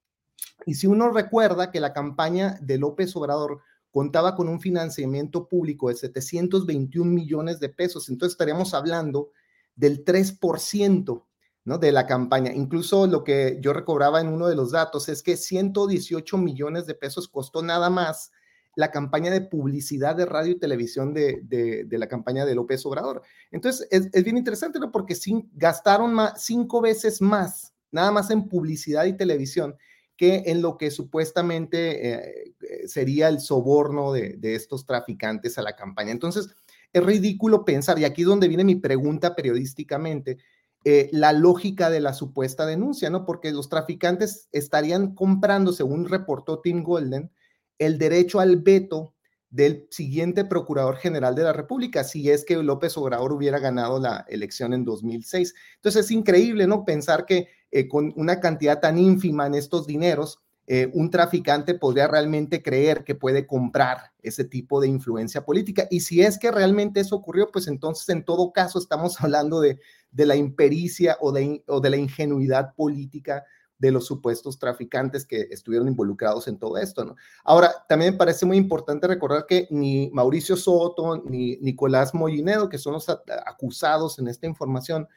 Y 0.66 0.74
si 0.74 0.86
uno 0.86 1.10
recuerda 1.10 1.70
que 1.70 1.80
la 1.80 1.94
campaña 1.94 2.58
de 2.60 2.76
López 2.76 3.16
Obrador 3.16 3.60
contaba 3.90 4.34
con 4.34 4.48
un 4.48 4.60
financiamiento 4.60 5.48
público 5.48 5.88
de 5.88 5.94
721 5.94 7.10
millones 7.10 7.58
de 7.58 7.70
pesos, 7.70 8.10
entonces 8.10 8.34
estaríamos 8.34 8.74
hablando 8.74 9.30
del 9.74 10.04
3%. 10.04 11.24
¿no? 11.62 11.76
de 11.76 11.92
la 11.92 12.06
campaña. 12.06 12.52
Incluso 12.52 13.06
lo 13.06 13.22
que 13.22 13.58
yo 13.60 13.74
recobraba 13.74 14.20
en 14.20 14.28
uno 14.28 14.48
de 14.48 14.56
los 14.56 14.72
datos 14.72 15.10
es 15.10 15.22
que 15.22 15.36
118 15.36 16.38
millones 16.38 16.86
de 16.86 16.94
pesos 16.94 17.28
costó 17.28 17.62
nada 17.62 17.90
más 17.90 18.32
la 18.76 18.90
campaña 18.90 19.30
de 19.30 19.40
publicidad 19.40 20.16
de 20.16 20.26
radio 20.26 20.52
y 20.52 20.58
televisión 20.58 21.12
de, 21.12 21.40
de, 21.42 21.98
la 21.98 22.08
campaña 22.08 22.44
de 22.46 22.54
López 22.54 22.84
Obrador. 22.86 23.22
Entonces, 23.50 23.88
es, 23.90 24.24
bien 24.24 24.36
interesante, 24.36 24.78
¿no? 24.78 24.92
Porque 24.92 25.16
gastaron 25.54 26.16
cinco 26.36 26.80
veces 26.80 27.20
más, 27.20 27.74
nada 27.90 28.10
más 28.10 28.30
en 28.30 28.48
publicidad 28.48 29.04
y 29.04 29.16
televisión, 29.16 29.76
que 30.16 30.44
en 30.46 30.62
lo 30.62 30.76
que 30.76 30.90
supuestamente 30.90 32.12
eh, 32.12 32.54
sería 32.86 33.28
el 33.28 33.40
soborno 33.40 34.12
de, 34.12 34.36
de, 34.38 34.54
estos 34.54 34.86
traficantes 34.86 35.58
a 35.58 35.62
la 35.62 35.74
campaña. 35.76 36.12
Entonces, 36.12 36.48
es 36.92 37.04
ridículo 37.04 37.64
pensar, 37.64 37.98
y 37.98 38.04
aquí 38.04 38.22
es 38.22 38.28
donde 38.28 38.48
viene 38.48 38.64
mi 38.64 38.76
pregunta 38.76 39.34
periodísticamente, 39.34 40.38
eh, 40.84 41.10
la 41.12 41.34
lógica 41.34 41.90
de 41.90 42.00
la 42.00 42.14
supuesta 42.14 42.64
denuncia, 42.64 43.10
¿no? 43.10 43.26
Porque 43.26 43.52
los 43.52 43.68
traficantes 43.68 44.48
estarían 44.50 45.14
comprando, 45.14 45.74
según 45.74 46.08
reportó 46.08 46.60
Tim 46.60 46.82
Golden, 46.82 47.30
el 47.80 47.98
derecho 47.98 48.38
al 48.38 48.58
veto 48.58 49.14
del 49.48 49.88
siguiente 49.90 50.44
Procurador 50.44 50.96
General 50.96 51.34
de 51.34 51.42
la 51.42 51.52
República, 51.52 52.04
si 52.04 52.30
es 52.30 52.44
que 52.44 52.62
López 52.62 52.96
Obrador 52.96 53.32
hubiera 53.32 53.58
ganado 53.58 53.98
la 53.98 54.24
elección 54.28 54.72
en 54.72 54.84
2006. 54.84 55.54
Entonces 55.76 56.04
es 56.04 56.10
increíble, 56.12 56.68
¿no? 56.68 56.84
Pensar 56.84 57.26
que 57.26 57.48
eh, 57.72 57.88
con 57.88 58.12
una 58.16 58.38
cantidad 58.38 58.78
tan 58.78 58.96
ínfima 58.96 59.46
en 59.46 59.54
estos 59.54 59.88
dineros, 59.88 60.38
eh, 60.66 60.88
un 60.92 61.10
traficante 61.10 61.74
podría 61.74 62.06
realmente 62.06 62.62
creer 62.62 63.02
que 63.02 63.16
puede 63.16 63.44
comprar 63.44 64.12
ese 64.22 64.44
tipo 64.44 64.80
de 64.80 64.86
influencia 64.86 65.44
política. 65.44 65.88
Y 65.90 66.00
si 66.00 66.22
es 66.22 66.38
que 66.38 66.52
realmente 66.52 67.00
eso 67.00 67.16
ocurrió, 67.16 67.50
pues 67.50 67.66
entonces 67.66 68.08
en 68.10 68.24
todo 68.24 68.52
caso 68.52 68.78
estamos 68.78 69.16
hablando 69.20 69.60
de, 69.60 69.80
de 70.12 70.26
la 70.26 70.36
impericia 70.36 71.16
o 71.20 71.32
de, 71.32 71.64
o 71.66 71.80
de 71.80 71.90
la 71.90 71.96
ingenuidad 71.96 72.74
política 72.76 73.42
de 73.80 73.90
los 73.90 74.06
supuestos 74.06 74.58
traficantes 74.58 75.26
que 75.26 75.48
estuvieron 75.50 75.88
involucrados 75.88 76.46
en 76.46 76.58
todo 76.58 76.76
esto, 76.76 77.04
¿no? 77.04 77.16
Ahora, 77.42 77.72
también 77.88 78.12
me 78.12 78.18
parece 78.18 78.46
muy 78.46 78.58
importante 78.58 79.08
recordar 79.08 79.46
que 79.48 79.66
ni 79.70 80.10
Mauricio 80.12 80.56
Soto 80.56 81.22
ni 81.24 81.56
Nicolás 81.56 82.14
Mollinedo, 82.14 82.68
que 82.68 82.78
son 82.78 82.92
los 82.92 83.08
acusados 83.08 84.18
en 84.18 84.28
esta 84.28 84.46
información, 84.46 85.08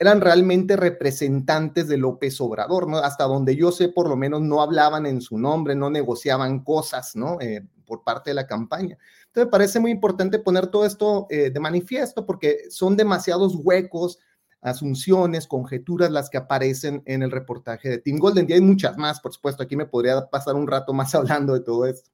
eran 0.00 0.20
realmente 0.20 0.76
representantes 0.76 1.88
de 1.88 1.96
López 1.96 2.40
Obrador, 2.40 2.88
¿no? 2.88 2.98
Hasta 2.98 3.24
donde 3.24 3.56
yo 3.56 3.72
sé, 3.72 3.88
por 3.88 4.08
lo 4.08 4.16
menos 4.16 4.42
no 4.42 4.62
hablaban 4.62 5.06
en 5.06 5.20
su 5.20 5.38
nombre, 5.38 5.74
no 5.74 5.88
negociaban 5.88 6.62
cosas, 6.62 7.16
¿no? 7.16 7.40
Eh, 7.40 7.64
por 7.86 8.04
parte 8.04 8.30
de 8.30 8.34
la 8.34 8.46
campaña. 8.46 8.98
Entonces, 9.26 9.46
me 9.46 9.50
parece 9.50 9.80
muy 9.80 9.90
importante 9.90 10.38
poner 10.38 10.66
todo 10.66 10.84
esto 10.84 11.26
eh, 11.30 11.50
de 11.50 11.60
manifiesto 11.60 12.26
porque 12.26 12.64
son 12.70 12.96
demasiados 12.96 13.56
huecos, 13.56 14.18
asunciones, 14.60 15.46
conjeturas 15.46 16.10
las 16.10 16.30
que 16.30 16.38
aparecen 16.38 17.02
en 17.06 17.22
el 17.22 17.30
reportaje 17.30 17.88
de 17.88 17.98
Tim 17.98 18.18
Golden. 18.18 18.46
Y 18.48 18.54
hay 18.54 18.60
muchas 18.60 18.96
más, 18.96 19.20
por 19.20 19.32
supuesto. 19.32 19.62
Aquí 19.62 19.76
me 19.76 19.86
podría 19.86 20.28
pasar 20.28 20.54
un 20.54 20.66
rato 20.66 20.92
más 20.92 21.14
hablando 21.14 21.54
de 21.54 21.60
todo 21.60 21.86
esto. 21.86 22.10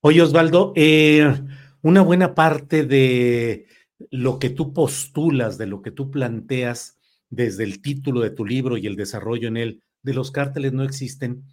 Oye, 0.00 0.20
Osvaldo, 0.20 0.72
eh, 0.74 1.32
una 1.82 2.02
buena 2.02 2.34
parte 2.34 2.84
de 2.84 3.66
lo 4.10 4.38
que 4.38 4.50
tú 4.50 4.72
postulas, 4.72 5.58
de 5.58 5.66
lo 5.66 5.80
que 5.80 5.92
tú 5.92 6.10
planteas 6.10 6.98
desde 7.30 7.64
el 7.64 7.80
título 7.80 8.20
de 8.20 8.30
tu 8.30 8.44
libro 8.44 8.76
y 8.76 8.86
el 8.86 8.96
desarrollo 8.96 9.48
en 9.48 9.56
él, 9.56 9.82
de 10.02 10.14
los 10.14 10.30
cárteles 10.32 10.72
no 10.72 10.82
existen. 10.82 11.44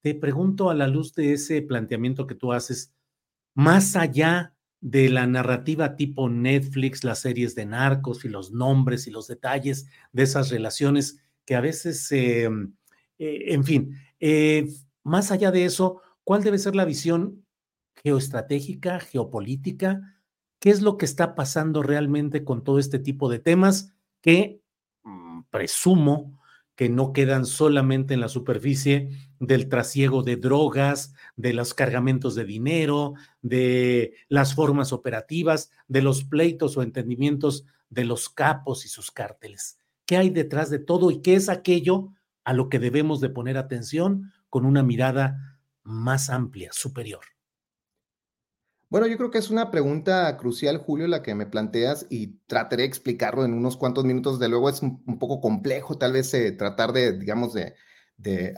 Te 0.00 0.14
pregunto 0.14 0.70
a 0.70 0.74
la 0.74 0.86
luz 0.86 1.14
de 1.14 1.32
ese 1.32 1.60
planteamiento 1.60 2.26
que 2.26 2.36
tú 2.36 2.52
haces, 2.52 2.94
más 3.54 3.96
allá 3.96 4.54
de 4.80 5.08
la 5.08 5.26
narrativa 5.26 5.96
tipo 5.96 6.28
Netflix, 6.28 7.04
las 7.04 7.20
series 7.20 7.54
de 7.54 7.66
narcos 7.66 8.24
y 8.24 8.28
los 8.28 8.52
nombres 8.52 9.06
y 9.06 9.10
los 9.10 9.26
detalles 9.26 9.86
de 10.12 10.22
esas 10.22 10.50
relaciones 10.50 11.22
que 11.44 11.56
a 11.56 11.60
veces, 11.60 12.10
eh, 12.12 12.48
eh, 13.18 13.44
en 13.48 13.64
fin, 13.64 13.96
eh, 14.20 14.68
más 15.02 15.32
allá 15.32 15.50
de 15.50 15.64
eso, 15.64 16.02
¿cuál 16.22 16.42
debe 16.42 16.58
ser 16.58 16.76
la 16.76 16.84
visión 16.84 17.44
geoestratégica, 18.02 19.00
geopolítica? 19.00 20.16
¿Qué 20.60 20.70
es 20.70 20.82
lo 20.82 20.96
que 20.96 21.06
está 21.06 21.34
pasando 21.34 21.82
realmente 21.82 22.44
con 22.44 22.62
todo 22.62 22.78
este 22.78 22.98
tipo 22.98 23.28
de 23.28 23.38
temas 23.38 23.94
que 24.20 24.60
mm, 25.02 25.42
presumo 25.50 26.37
que 26.78 26.88
no 26.88 27.12
quedan 27.12 27.44
solamente 27.44 28.14
en 28.14 28.20
la 28.20 28.28
superficie 28.28 29.10
del 29.40 29.68
trasiego 29.68 30.22
de 30.22 30.36
drogas, 30.36 31.12
de 31.34 31.52
los 31.52 31.74
cargamentos 31.74 32.36
de 32.36 32.44
dinero, 32.44 33.14
de 33.42 34.14
las 34.28 34.54
formas 34.54 34.92
operativas, 34.92 35.72
de 35.88 36.02
los 36.02 36.22
pleitos 36.22 36.76
o 36.76 36.84
entendimientos 36.84 37.66
de 37.90 38.04
los 38.04 38.28
capos 38.28 38.84
y 38.84 38.88
sus 38.88 39.10
cárteles. 39.10 39.80
¿Qué 40.06 40.18
hay 40.18 40.30
detrás 40.30 40.70
de 40.70 40.78
todo 40.78 41.10
y 41.10 41.20
qué 41.20 41.34
es 41.34 41.48
aquello 41.48 42.12
a 42.44 42.52
lo 42.52 42.68
que 42.68 42.78
debemos 42.78 43.20
de 43.20 43.30
poner 43.30 43.58
atención 43.58 44.32
con 44.48 44.64
una 44.64 44.84
mirada 44.84 45.58
más 45.82 46.30
amplia, 46.30 46.70
superior? 46.72 47.24
Bueno, 48.90 49.06
yo 49.06 49.18
creo 49.18 49.30
que 49.30 49.36
es 49.36 49.50
una 49.50 49.70
pregunta 49.70 50.34
crucial, 50.38 50.78
Julio, 50.78 51.08
la 51.08 51.22
que 51.22 51.34
me 51.34 51.44
planteas 51.44 52.06
y 52.08 52.38
trataré 52.46 52.84
de 52.84 52.88
explicarlo 52.88 53.44
en 53.44 53.52
unos 53.52 53.76
cuantos 53.76 54.06
minutos. 54.06 54.38
De 54.38 54.48
luego 54.48 54.70
es 54.70 54.80
un, 54.80 55.18
poco 55.18 55.42
complejo 55.42 55.98
tal 55.98 56.12
vez 56.12 56.32
eh, 56.32 56.52
tratar 56.52 56.92
de, 56.92 57.12
digamos, 57.18 57.52
de, 57.52 57.74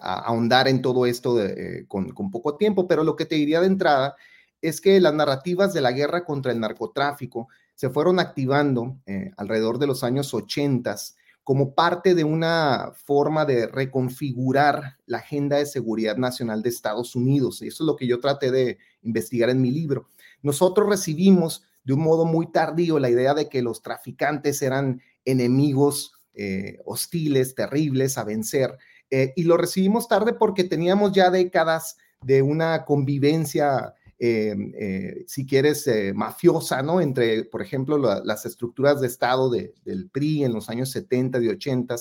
ahondar 0.00 0.68
en 0.68 0.82
todo 0.82 1.04
esto 1.04 1.34
de, 1.34 1.80
eh, 1.80 1.86
con, 1.88 2.10
con, 2.10 2.30
poco 2.30 2.56
tiempo, 2.56 2.86
pero 2.86 3.02
lo 3.04 3.16
que 3.16 3.26
te 3.26 3.34
diría 3.34 3.60
de 3.60 3.66
entrada 3.66 4.14
es 4.62 4.80
que 4.80 5.00
las 5.00 5.14
narrativas 5.14 5.74
de 5.74 5.80
la 5.80 5.92
guerra 5.92 6.24
contra 6.24 6.52
el 6.52 6.60
narcotráfico 6.60 7.48
se 7.74 7.90
fueron 7.90 8.20
activando 8.20 8.98
eh, 9.06 9.32
alrededor 9.36 9.78
de 9.78 9.88
los 9.88 10.04
años 10.04 10.32
80 10.32 10.94
como 11.42 11.74
parte 11.74 12.14
de 12.14 12.24
una 12.24 12.92
forma 12.94 13.44
de 13.44 13.66
reconfigurar 13.66 14.98
la 15.06 15.18
agenda 15.18 15.56
de 15.56 15.66
seguridad 15.66 16.16
nacional 16.16 16.62
de 16.62 16.68
Estados 16.68 17.16
Unidos. 17.16 17.62
Y 17.62 17.68
eso 17.68 17.82
es 17.82 17.86
lo 17.86 17.96
que 17.96 18.06
yo 18.06 18.20
traté 18.20 18.50
de 18.50 18.78
investigar 19.02 19.50
en 19.50 19.60
mi 19.60 19.70
libro. 19.70 20.08
Nosotros 20.42 20.88
recibimos 20.88 21.64
de 21.84 21.94
un 21.94 22.00
modo 22.00 22.24
muy 22.24 22.50
tardío 22.50 22.98
la 22.98 23.10
idea 23.10 23.34
de 23.34 23.48
que 23.48 23.62
los 23.62 23.82
traficantes 23.82 24.62
eran 24.62 25.00
enemigos 25.24 26.12
eh, 26.34 26.78
hostiles, 26.84 27.54
terribles 27.54 28.16
a 28.16 28.24
vencer. 28.24 28.78
Eh, 29.10 29.32
y 29.36 29.42
lo 29.42 29.56
recibimos 29.56 30.08
tarde 30.08 30.32
porque 30.32 30.64
teníamos 30.64 31.12
ya 31.12 31.30
décadas 31.30 31.96
de 32.22 32.42
una 32.42 32.84
convivencia, 32.84 33.94
eh, 34.18 35.24
si 35.26 35.46
quieres, 35.46 35.88
mafiosa, 36.14 36.82
¿no? 36.82 37.00
Entre, 37.00 37.44
por 37.44 37.62
ejemplo, 37.62 37.98
las 37.98 38.46
estructuras 38.46 39.00
de 39.00 39.06
Estado 39.06 39.50
del 39.50 40.10
PRI 40.12 40.44
en 40.44 40.52
los 40.52 40.68
años 40.68 40.90
70 40.90 41.42
y 41.42 41.48
80 41.48 41.96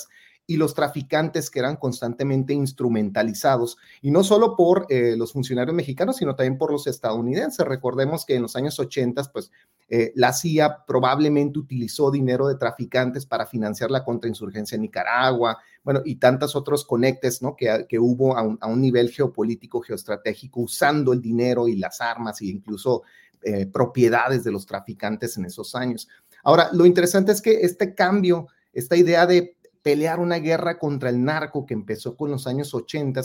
y 0.49 0.57
los 0.57 0.73
traficantes 0.73 1.51
que 1.51 1.59
eran 1.59 1.75
constantemente 1.75 2.53
instrumentalizados, 2.53 3.77
y 4.01 4.09
no 4.09 4.23
solo 4.23 4.55
por 4.55 4.87
eh, 4.89 5.15
los 5.15 5.31
funcionarios 5.31 5.75
mexicanos, 5.75 6.17
sino 6.17 6.35
también 6.35 6.57
por 6.57 6.71
los 6.71 6.87
estadounidenses. 6.87 7.63
Recordemos 7.67 8.25
que 8.25 8.33
en 8.33 8.41
los 8.41 8.55
años 8.55 8.79
80, 8.79 9.25
pues 9.31 9.51
eh, 9.89 10.11
la 10.15 10.33
CIA 10.33 10.85
probablemente 10.87 11.59
utilizó 11.59 12.09
dinero 12.09 12.47
de 12.47 12.55
traficantes 12.55 13.27
para 13.27 13.45
financiar 13.45 13.91
la 13.91 14.03
contrainsurgencia 14.03 14.75
en 14.75 14.81
Nicaragua, 14.81 15.59
bueno, 15.83 16.01
y 16.03 16.15
tantos 16.15 16.55
otros 16.55 16.83
conectes, 16.83 17.43
¿no? 17.43 17.55
Que, 17.55 17.85
que 17.87 17.99
hubo 17.99 18.35
a 18.35 18.41
un, 18.41 18.81
nivel 18.81 19.11
geopolítico, 19.11 19.81
geoestratégico, 19.81 20.61
usando 20.61 21.13
el 21.13 21.21
dinero 21.21 21.67
y 21.67 21.75
las 21.75 22.01
armas 22.01 22.41
e 22.41 22.47
incluso 22.47 23.03
eh, 23.43 23.67
propiedades 23.67 24.43
de 24.43 24.51
los 24.51 24.65
traficantes 24.65 25.37
en 25.37 25.45
esos 25.45 25.75
años. 25.75 26.07
Ahora, 26.43 26.69
lo 26.73 26.87
interesante 26.87 27.31
es 27.31 27.39
que 27.39 27.61
este 27.61 27.93
cambio, 27.93 28.47
esta 28.73 28.95
idea 28.95 29.27
de 29.27 29.58
pelear 29.81 30.19
una 30.19 30.37
guerra 30.37 30.77
contra 30.77 31.09
el 31.09 31.23
narco 31.23 31.65
que 31.65 31.73
empezó 31.73 32.15
con 32.15 32.31
los 32.31 32.47
años 32.47 32.73
80, 32.73 33.21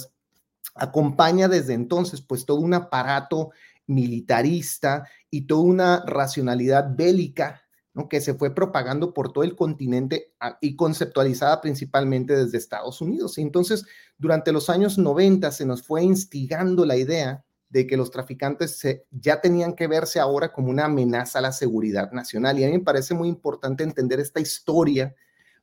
acompaña 0.75 1.49
desde 1.49 1.75
entonces 1.75 2.21
pues 2.21 2.45
todo 2.47 2.61
un 2.61 2.75
aparato 2.75 3.51
militarista 3.87 5.07
y 5.31 5.47
toda 5.47 5.63
una 5.63 6.05
racionalidad 6.07 6.95
bélica 6.97 7.63
¿no? 7.93 8.09
que 8.09 8.21
se 8.21 8.35
fue 8.35 8.55
propagando 8.55 9.13
por 9.15 9.33
todo 9.33 9.45
el 9.45 9.55
continente 9.55 10.33
ah, 10.41 10.59
y 10.61 10.75
conceptualizada 10.75 11.61
principalmente 11.61 12.37
desde 12.37 12.59
Estados 12.59 13.01
Unidos. 13.01 13.39
entonces, 13.39 13.85
durante 14.19 14.53
los 14.53 14.71
años 14.71 14.99
90 14.99 15.51
se 15.53 15.67
nos 15.67 15.83
fue 15.83 16.03
instigando 16.03 16.85
la 16.87 16.97
idea 16.97 17.45
de 17.69 17.87
que 17.87 17.97
los 17.97 18.11
traficantes 18.13 18.81
ya 19.11 19.41
tenían 19.41 19.75
que 19.75 19.89
verse 19.89 20.21
ahora 20.21 20.53
como 20.53 20.71
una 20.71 20.85
amenaza 20.85 21.41
a 21.41 21.43
la 21.43 21.51
seguridad 21.51 22.13
nacional. 22.13 22.57
Y 22.57 22.63
a 22.63 22.69
mí 22.69 22.75
me 22.75 22.85
parece 22.85 23.15
muy 23.15 23.29
importante 23.29 23.83
entender 23.83 24.21
esta 24.21 24.39
historia 24.39 25.13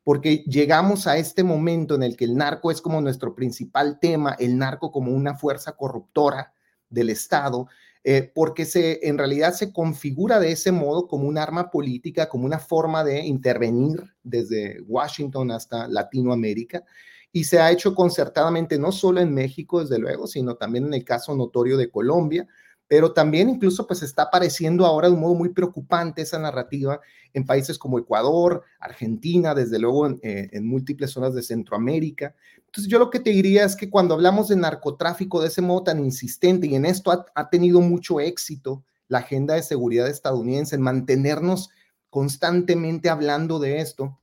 porque 0.04 0.44
llegamos 0.48 1.08
a 1.08 1.18
este 1.18 1.44
momento 1.44 1.96
en 1.96 2.04
el 2.04 2.18
que 2.18 2.26
el 2.26 2.36
narco 2.36 2.72
es 2.72 2.82
como 2.82 3.02
nuestro 3.02 3.36
principal 3.36 4.00
tema, 4.00 4.36
el 4.40 4.58
narco 4.58 4.92
como 4.92 5.12
una 5.12 5.36
fuerza 5.36 5.74
corruptora 5.74 6.54
del 6.90 7.10
Estado, 7.10 7.68
eh, 8.04 8.32
porque 8.34 8.66
se, 8.66 9.08
en 9.08 9.18
realidad 9.18 9.54
se 9.54 9.72
configura 9.72 10.40
de 10.40 10.52
ese 10.52 10.72
modo 10.72 11.08
como 11.08 11.28
un 11.28 11.38
arma 11.38 11.70
política, 11.70 12.28
como 12.30 12.46
una 12.46 12.58
forma 12.58 13.04
de 13.04 13.20
intervenir 13.20 14.16
desde 14.24 14.82
Washington 14.88 15.52
hasta 15.52 15.88
Latinoamérica, 15.88 16.84
y 17.32 17.44
se 17.44 17.60
ha 17.60 17.72
hecho 17.72 17.94
concertadamente 17.94 18.80
no 18.80 18.92
solo 18.92 19.22
en 19.22 19.34
México, 19.34 19.82
desde 19.82 20.00
luego, 20.00 20.28
sino 20.28 20.56
también 20.56 20.86
en 20.86 20.96
el 20.96 21.06
caso 21.06 21.36
notorio 21.36 21.78
de 21.78 21.92
Colombia, 21.92 22.48
pero 22.92 23.14
también 23.14 23.48
incluso 23.50 23.88
pues 23.88 24.04
está 24.04 24.24
apareciendo 24.24 24.86
ahora 24.86 25.08
de 25.08 25.14
un 25.14 25.22
modo 25.22 25.34
muy 25.34 25.48
preocupante 25.48 26.24
esa 26.24 26.38
narrativa 26.38 27.00
en 27.32 27.46
países 27.46 27.78
como 27.78 27.98
Ecuador, 27.98 28.66
Argentina, 28.82 29.56
desde 29.56 29.80
luego 29.80 30.08
en, 30.08 30.20
eh, 30.24 30.60
múltiples 30.60 31.12
zonas 31.12 31.34
de 31.34 31.42
Centroamérica. 31.42 32.36
Entonces 32.66 32.92
yo 32.92 33.00
lo 33.00 33.10
que 33.10 33.22
te 33.22 33.30
diría 33.30 33.64
es 33.64 33.78
que 33.78 33.90
cuando 33.90 34.14
hablamos 34.14 34.50
de 34.50 34.58
narcotráfico 34.58 35.40
de 35.40 35.48
ese 35.48 35.62
modo 35.62 35.84
tan 35.84 36.04
insistente 36.04 36.68
y 36.68 36.76
en 36.76 36.84
esto 36.84 37.12
ha, 37.14 37.26
ha 37.34 37.50
tenido 37.50 37.80
mucho 37.80 38.20
éxito 38.20 38.84
la 39.08 39.20
agenda 39.20 39.54
de 39.54 39.64
seguridad 39.64 40.10
estadounidense 40.10 40.76
en 40.76 40.82
mantenernos 40.82 41.70
constantemente 42.10 43.10
hablando 43.10 43.60
de 43.60 43.80
esto, 43.80 44.20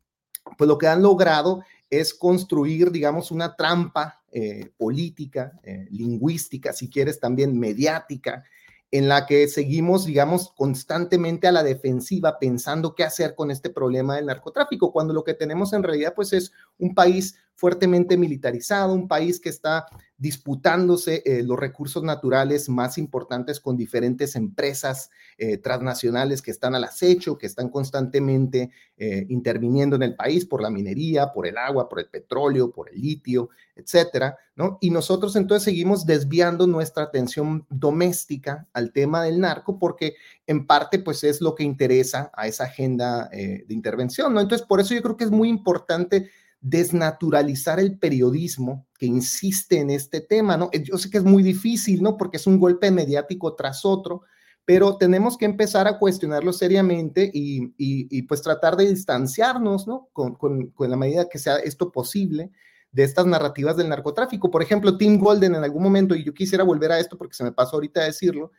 pues 0.59 0.69
lo 0.69 0.77
que 0.77 0.89
han 0.89 1.03
logrado 1.03 1.63
es 1.89 2.13
construir, 2.13 2.91
digamos, 2.91 3.31
una 3.31 3.57
trampa 3.57 4.19
eh, 4.31 4.73
política, 4.77 5.59
eh, 5.63 5.89
lingüística, 5.91 6.75
si 6.75 6.91
quieres, 6.91 7.19
también 7.19 7.59
mediática, 7.59 8.45
en 8.91 9.09
la 9.09 9.27
que 9.27 9.49
seguimos, 9.49 10.07
digamos, 10.07 10.53
constantemente 10.57 11.47
a 11.47 11.53
la 11.53 11.63
defensiva 11.63 12.39
pensando 12.39 12.95
qué 12.95 13.05
hacer 13.05 13.35
con 13.35 13.51
este 13.51 13.71
problema 13.71 14.17
del 14.17 14.27
narcotráfico, 14.27 14.93
cuando 14.93 15.13
lo 15.13 15.25
que 15.25 15.35
tenemos 15.35 15.73
en 15.73 15.83
realidad 15.83 16.15
pues 16.17 16.33
es 16.33 16.53
un 16.79 16.95
país 16.95 17.37
fuertemente 17.55 18.17
militarizado, 18.17 18.95
un 18.95 19.09
país 19.09 19.41
que 19.41 19.49
está 19.49 19.87
disputándose 20.19 21.23
eh, 21.25 21.45
los 21.45 21.57
recursos 21.57 22.03
naturales 22.03 22.69
más 22.69 22.99
importantes 22.99 23.61
con 23.61 23.77
diferentes 23.77 24.35
empresas 24.35 25.11
eh, 25.39 25.59
transnacionales 25.59 26.43
que 26.43 26.51
están 26.51 26.75
al 26.75 26.83
acecho, 26.83 27.39
que 27.39 27.47
están 27.47 27.69
constantemente 27.69 28.73
eh, 28.97 29.27
interviniendo 29.29 29.95
en 29.95 30.03
el 30.03 30.17
país 30.17 30.45
por 30.45 30.61
la 30.61 30.71
minería, 30.71 31.33
por 31.33 31.47
el 31.47 31.57
agua, 31.57 31.89
por 31.89 32.01
el 32.01 32.09
petróleo, 32.09 32.73
por 32.73 32.91
el 32.91 33.01
litio, 33.01 33.51
etcétera, 33.77 34.37
¿no? 34.57 34.79
Y 34.81 34.91
nosotros 34.91 35.37
entonces 35.37 35.63
seguimos 35.63 36.05
desviando 36.05 36.67
nuestra 36.67 37.05
atención 37.05 37.65
doméstica 37.71 38.67
al 38.73 38.93
tema 38.93 39.23
del 39.23 39.39
narco 39.39 39.79
porque 39.79 40.17
en 40.49 40.67
parte 40.67 40.99
pues 40.99 41.23
es 41.23 41.41
lo 41.41 41.55
que 41.55 41.63
interesa 41.63 42.33
a 42.35 42.49
esa 42.49 42.65
agenda 42.65 43.29
de 43.29 43.67
intervención, 43.69 44.35
¿no? 44.35 44.41
Entonces 44.41 44.67
por 44.67 44.81
eso 44.81 44.95
yo 44.95 45.03
creo 45.03 45.17
que 45.17 45.25
es 45.25 45.31
muy 45.31 45.49
importante 45.49 46.29
desnaturalizar 46.61 47.79
el 47.79 47.99
periodismo 47.99 48.87
que 48.99 49.07
insiste 49.07 49.79
en 49.79 49.91
este 49.91 50.21
tema, 50.21 50.57
¿no? 50.57 50.71
Yo 50.73 50.99
sé 50.99 51.11
que 51.11 51.19
es 51.19 51.25
muy 51.25 51.43
difícil, 51.43 52.03
¿no? 52.03 52.17
Porque 52.17 52.37
es 52.37 52.47
un 52.47 52.59
golpe 52.59 52.91
mediático 52.91 53.55
tras 53.55 53.85
otro, 53.85 54.23
pero 54.65 54.97
tenemos 54.97 55.39
que 55.39 55.45
empezar 55.45 55.87
a 55.87 55.99
cuestionarlo 55.99 56.53
seriamente 56.53 57.31
y, 57.33 58.23
pues 58.23 58.43
tratar 58.43 58.77
de 58.77 58.89
distanciarnos, 58.89 59.87
¿no? 59.87 60.09
Con, 60.13 60.73
la 60.79 60.97
medida 60.97 61.29
que 61.29 61.39
sea 61.39 61.57
esto 61.57 61.93
posible 61.93 62.51
de 62.91 63.05
estas 63.05 63.27
narrativas 63.27 63.77
del 63.77 63.89
narcotráfico. 63.89 64.51
Por 64.51 64.63
ejemplo, 64.63 64.97
Tim 64.97 65.19
Golden 65.19 65.55
en 65.55 65.65
algún 65.65 65.83
momento, 65.83 66.15
y 66.15 66.25
yo 66.25 66.35
quisiera 66.35 66.65
volver 66.65 66.91
a 66.91 66.99
esto 66.99 67.17
porque 67.17 67.35
se 67.35 67.45
me 67.45 67.53
pasó 67.53 67.77
ahorita 67.77 68.01
a 68.01 68.05
decirlo, 68.05 68.51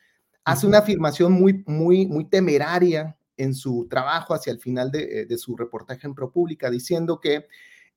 hace 0.45 0.65
una 0.65 0.79
afirmación 0.79 1.33
muy, 1.33 1.63
muy, 1.67 2.07
muy 2.07 2.25
temeraria 2.25 3.17
en 3.35 3.53
su 3.53 3.87
trabajo 3.89 4.33
hacia 4.33 4.51
el 4.51 4.59
final 4.59 4.91
de, 4.91 5.25
de 5.25 5.37
su 5.37 5.55
reportaje 5.55 6.07
en 6.07 6.15
ProPublica, 6.15 6.69
diciendo 6.69 7.19
que 7.19 7.45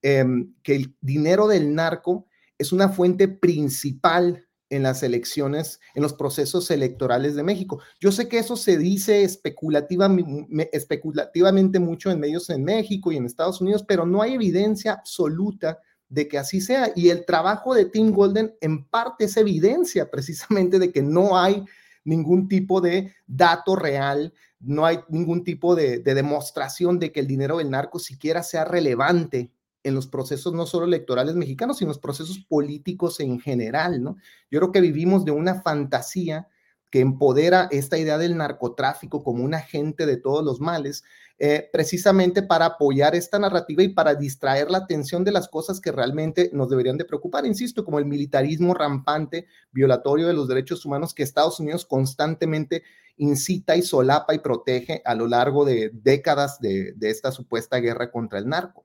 Em, 0.03 0.53
que 0.65 0.75
el 0.75 0.97
dinero 1.01 1.47
del 1.47 1.77
narco 1.77 2.27
es 2.59 2.73
una 2.73 2.89
fuente 2.89 3.29
principal 3.29 4.49
en 4.69 4.83
las 4.83 5.05
elecciones, 5.05 5.79
en 5.95 6.03
los 6.03 6.15
procesos 6.15 6.73
electorales 6.73 7.37
de 7.37 7.45
México. 7.45 7.81
Yo 8.01 8.11
sé 8.11 8.27
que 8.27 8.39
eso 8.39 8.57
se 8.57 8.79
dice 8.79 9.23
especulativamente 9.23 11.79
mucho 11.79 12.11
en 12.11 12.19
medios 12.19 12.51
en 12.51 12.65
México 12.65 13.13
y 13.13 13.17
en 13.17 13.27
Estados 13.27 13.61
Unidos, 13.61 13.85
pero 13.87 14.05
no 14.05 14.23
hay 14.23 14.35
evidencia 14.35 14.95
absoluta 14.95 15.79
de 16.09 16.27
que 16.27 16.39
así 16.39 16.61
sea. 16.61 16.91
Y 16.97 17.11
el 17.11 17.25
trabajo 17.25 17.73
de 17.75 17.85
Tim 17.85 18.11
Golden 18.11 18.57
en 18.61 18.85
parte 18.87 19.27
es 19.27 19.37
evidencia 19.37 20.11
precisamente 20.11 20.81
de 20.81 20.91
que 20.91 21.03
no 21.03 21.39
hay 21.39 21.65
ningún 22.05 22.49
tipo 22.49 22.81
de 22.81 23.15
dato 23.27 23.77
real, 23.77 24.35
no 24.59 24.85
hay 24.85 24.99
ningún 25.09 25.45
tipo 25.45 25.77
de, 25.77 26.01
de 26.01 26.15
demostración 26.15 26.99
de 26.99 27.13
que 27.13 27.21
el 27.21 27.29
dinero 27.29 27.59
del 27.59 27.71
narco 27.71 28.01
siquiera 28.01 28.43
sea 28.43 28.65
relevante 28.65 29.53
en 29.85 29.95
los 29.95 30.07
procesos 30.07 30.53
no 30.53 30.67
solo 30.67 30.87
electorales 30.87 31.35
mexicanos, 31.35 31.79
sino 31.79 31.89
los 31.89 31.99
procesos 31.99 32.39
políticos 32.49 33.21
en 33.21 33.41
general, 33.41 34.03
¿no? 34.03 34.17
Yo 34.51 34.61
creo 34.61 34.73
que 34.73 34.81
vivimos 34.81 35.25
de 35.25 35.33
una 35.33 35.63
fantasía 35.63 36.49
que 36.93 37.01
empodera 37.01 37.69
esta 37.71 37.97
idea 37.97 38.19
del 38.19 38.37
narcotráfico 38.37 39.25
como 39.25 39.43
un 39.43 39.55
agente 39.55 40.05
de 40.05 40.19
todos 40.19 40.45
los 40.45 40.61
males, 40.61 41.03
eh, 41.39 41.71
precisamente 41.73 42.43
para 42.43 42.67
apoyar 42.67 43.15
esta 43.17 43.39
narrativa 43.39 43.83
y 43.83 43.89
para 43.89 44.15
distraer 44.15 44.71
la 44.71 44.79
atención 44.79 45.25
de 45.25 45.33
las 45.33 45.49
cosas 45.49 45.81
que 45.81 45.91
realmente 45.91 46.51
nos 46.53 46.69
deberían 46.69 46.99
de 46.99 47.07
preocupar, 47.07 47.47
insisto, 47.47 47.83
como 47.83 47.99
el 47.99 48.05
militarismo 48.05 48.75
rampante, 48.75 49.47
violatorio 49.73 50.27
de 50.27 50.35
los 50.35 50.47
derechos 50.49 50.85
humanos 50.85 51.15
que 51.15 51.23
Estados 51.23 51.59
Unidos 51.61 51.87
constantemente 51.87 52.83
incita 53.17 53.75
y 53.75 53.83
solapa 53.83 54.35
y 54.35 54.41
protege 54.41 55.01
a 55.07 55.15
lo 55.15 55.27
largo 55.27 55.65
de 55.65 55.91
décadas 55.95 56.61
de 56.61 56.95
esta 57.01 57.33
supuesta 57.33 57.79
guerra 57.79 58.11
contra 58.11 58.39
el 58.39 58.49
narco. 58.49 58.85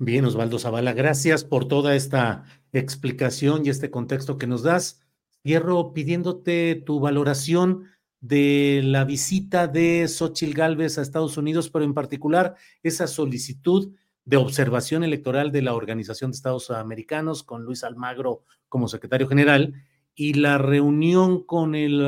Bien, 0.00 0.24
Osvaldo 0.24 0.60
Zavala, 0.60 0.92
gracias 0.92 1.42
por 1.42 1.66
toda 1.66 1.96
esta 1.96 2.44
explicación 2.72 3.66
y 3.66 3.70
este 3.70 3.90
contexto 3.90 4.38
que 4.38 4.46
nos 4.46 4.62
das. 4.62 5.00
Cierro 5.42 5.92
pidiéndote 5.92 6.76
tu 6.76 7.00
valoración 7.00 7.86
de 8.20 8.80
la 8.84 9.04
visita 9.04 9.66
de 9.66 10.06
Xochil 10.06 10.54
Gálvez 10.54 10.98
a 10.98 11.02
Estados 11.02 11.36
Unidos, 11.36 11.68
pero 11.70 11.84
en 11.84 11.94
particular 11.94 12.54
esa 12.84 13.08
solicitud 13.08 13.92
de 14.24 14.36
observación 14.36 15.02
electoral 15.02 15.50
de 15.50 15.62
la 15.62 15.74
Organización 15.74 16.30
de 16.30 16.36
Estados 16.36 16.70
Americanos 16.70 17.42
con 17.42 17.64
Luis 17.64 17.82
Almagro 17.82 18.44
como 18.68 18.86
secretario 18.86 19.26
general 19.26 19.74
y 20.14 20.34
la 20.34 20.58
reunión 20.58 21.42
con, 21.44 21.74
el, 21.74 22.06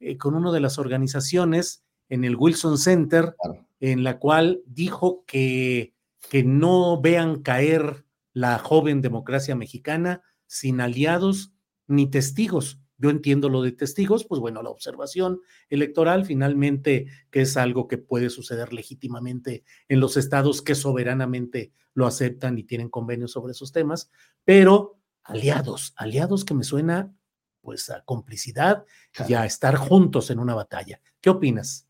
eh, 0.00 0.16
con 0.16 0.34
una 0.34 0.50
de 0.50 0.60
las 0.60 0.76
organizaciones 0.78 1.84
en 2.08 2.24
el 2.24 2.34
Wilson 2.34 2.78
Center, 2.78 3.36
en 3.78 4.02
la 4.02 4.18
cual 4.18 4.62
dijo 4.66 5.24
que, 5.24 5.91
que 6.30 6.44
no 6.44 7.00
vean 7.00 7.42
caer 7.42 8.04
la 8.32 8.58
joven 8.58 9.02
democracia 9.02 9.54
mexicana 9.54 10.22
sin 10.46 10.80
aliados 10.80 11.52
ni 11.86 12.10
testigos. 12.10 12.80
Yo 12.98 13.10
entiendo 13.10 13.48
lo 13.48 13.62
de 13.62 13.72
testigos, 13.72 14.24
pues 14.24 14.40
bueno, 14.40 14.62
la 14.62 14.70
observación 14.70 15.40
electoral 15.68 16.24
finalmente, 16.24 17.06
que 17.30 17.40
es 17.40 17.56
algo 17.56 17.88
que 17.88 17.98
puede 17.98 18.30
suceder 18.30 18.72
legítimamente 18.72 19.64
en 19.88 19.98
los 19.98 20.16
estados 20.16 20.62
que 20.62 20.74
soberanamente 20.74 21.72
lo 21.94 22.06
aceptan 22.06 22.58
y 22.58 22.64
tienen 22.64 22.88
convenios 22.88 23.32
sobre 23.32 23.52
esos 23.52 23.72
temas, 23.72 24.10
pero 24.44 25.00
aliados, 25.24 25.94
aliados 25.96 26.44
que 26.44 26.54
me 26.54 26.64
suena 26.64 27.12
pues 27.60 27.90
a 27.90 28.02
complicidad 28.04 28.84
y 29.28 29.34
a 29.34 29.46
estar 29.46 29.76
juntos 29.76 30.30
en 30.30 30.38
una 30.38 30.54
batalla. 30.54 31.00
¿Qué 31.20 31.30
opinas? 31.30 31.88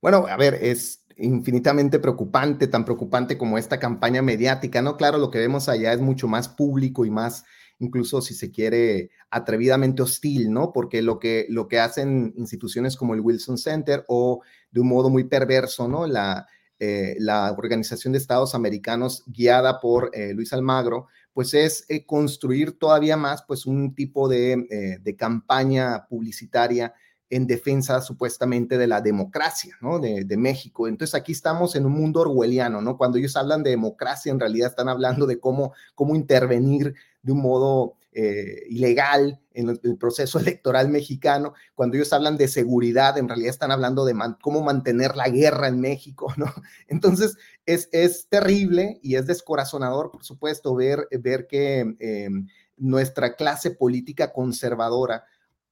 Bueno, 0.00 0.26
a 0.28 0.36
ver, 0.36 0.54
es 0.54 1.04
infinitamente 1.18 1.98
preocupante, 1.98 2.68
tan 2.68 2.84
preocupante 2.84 3.36
como 3.36 3.58
esta 3.58 3.78
campaña 3.78 4.22
mediática, 4.22 4.82
¿no? 4.82 4.96
Claro, 4.96 5.18
lo 5.18 5.30
que 5.30 5.38
vemos 5.38 5.68
allá 5.68 5.92
es 5.92 6.00
mucho 6.00 6.28
más 6.28 6.48
público 6.48 7.04
y 7.04 7.10
más, 7.10 7.44
incluso 7.78 8.22
si 8.22 8.34
se 8.34 8.50
quiere, 8.50 9.10
atrevidamente 9.30 10.02
hostil, 10.02 10.52
¿no? 10.52 10.72
Porque 10.72 11.02
lo 11.02 11.18
que, 11.18 11.46
lo 11.48 11.68
que 11.68 11.80
hacen 11.80 12.32
instituciones 12.36 12.96
como 12.96 13.14
el 13.14 13.20
Wilson 13.20 13.58
Center 13.58 14.04
o 14.08 14.42
de 14.70 14.80
un 14.80 14.88
modo 14.88 15.10
muy 15.10 15.24
perverso, 15.24 15.88
¿no? 15.88 16.06
La, 16.06 16.46
eh, 16.78 17.16
la 17.18 17.52
Organización 17.52 18.12
de 18.12 18.18
Estados 18.18 18.54
Americanos 18.54 19.24
guiada 19.26 19.80
por 19.80 20.10
eh, 20.14 20.32
Luis 20.32 20.52
Almagro, 20.52 21.08
pues 21.32 21.52
es 21.54 21.84
eh, 21.88 22.06
construir 22.06 22.78
todavía 22.78 23.16
más, 23.16 23.42
pues 23.42 23.66
un 23.66 23.94
tipo 23.94 24.28
de, 24.28 24.98
de 25.00 25.16
campaña 25.16 26.06
publicitaria 26.08 26.94
en 27.30 27.46
defensa 27.46 28.00
supuestamente 28.00 28.78
de 28.78 28.86
la 28.86 29.00
democracia. 29.00 29.76
De, 30.00 30.36
México. 30.36 30.88
Entonces 30.88 31.14
aquí 31.14 31.32
estamos 31.32 31.74
en 31.74 31.84
un 31.84 31.92
mundo 31.92 32.20
orwelliano, 32.20 32.80
¿no? 32.80 32.96
Cuando 32.96 33.18
ellos 33.18 33.36
hablan 33.36 33.62
de 33.62 33.70
democracia, 33.70 34.30
en 34.30 34.40
realidad 34.40 34.70
están 34.70 34.88
hablando 34.88 35.26
de 35.26 35.38
cómo, 35.40 35.72
cómo 35.94 36.14
intervenir 36.14 36.94
de 37.22 37.32
un 37.32 37.40
modo 37.40 37.96
eh, 38.12 38.64
ilegal 38.68 39.40
en 39.52 39.68
el, 39.68 39.98
proceso 39.98 40.38
electoral 40.40 40.88
mexicano. 40.88 41.54
Cuando 41.74 41.96
ellos 41.96 42.12
hablan 42.12 42.36
de 42.36 42.48
seguridad, 42.48 43.18
en 43.18 43.28
realidad 43.28 43.50
están 43.50 43.72
hablando 43.72 44.04
de 44.04 44.14
cómo 44.40 44.62
mantener 44.62 45.16
la 45.16 45.28
guerra 45.28 45.68
en 45.68 45.80
México, 45.80 46.32
¿no? 46.36 46.52
Entonces 46.86 47.36
es, 47.66 47.88
es 47.92 48.28
terrible 48.28 48.98
y 49.02 49.16
es 49.16 49.26
descorazonador, 49.26 50.10
por 50.10 50.24
supuesto, 50.24 50.74
ver, 50.74 51.08
ver 51.10 51.46
que 51.46 51.94
eh, 51.98 52.28
nuestra 52.76 53.34
clase 53.34 53.72
política 53.72 54.32
conservadora, 54.32 55.24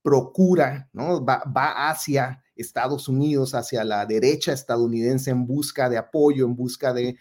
procura, 0.07 0.89
¿no? 0.93 1.25
Va, 1.25 1.43
hacia 1.91 2.41
Estados 2.55 3.09
Unidos, 3.09 3.57
hacia 3.57 3.83
la 3.83 4.07
derecha 4.07 4.53
estadounidense 4.53 5.33
en 5.33 5.49
busca 5.49 5.91
de 5.91 5.99
apoyo, 5.99 6.47
en 6.47 6.55
busca 6.55 6.95
de, 6.95 7.19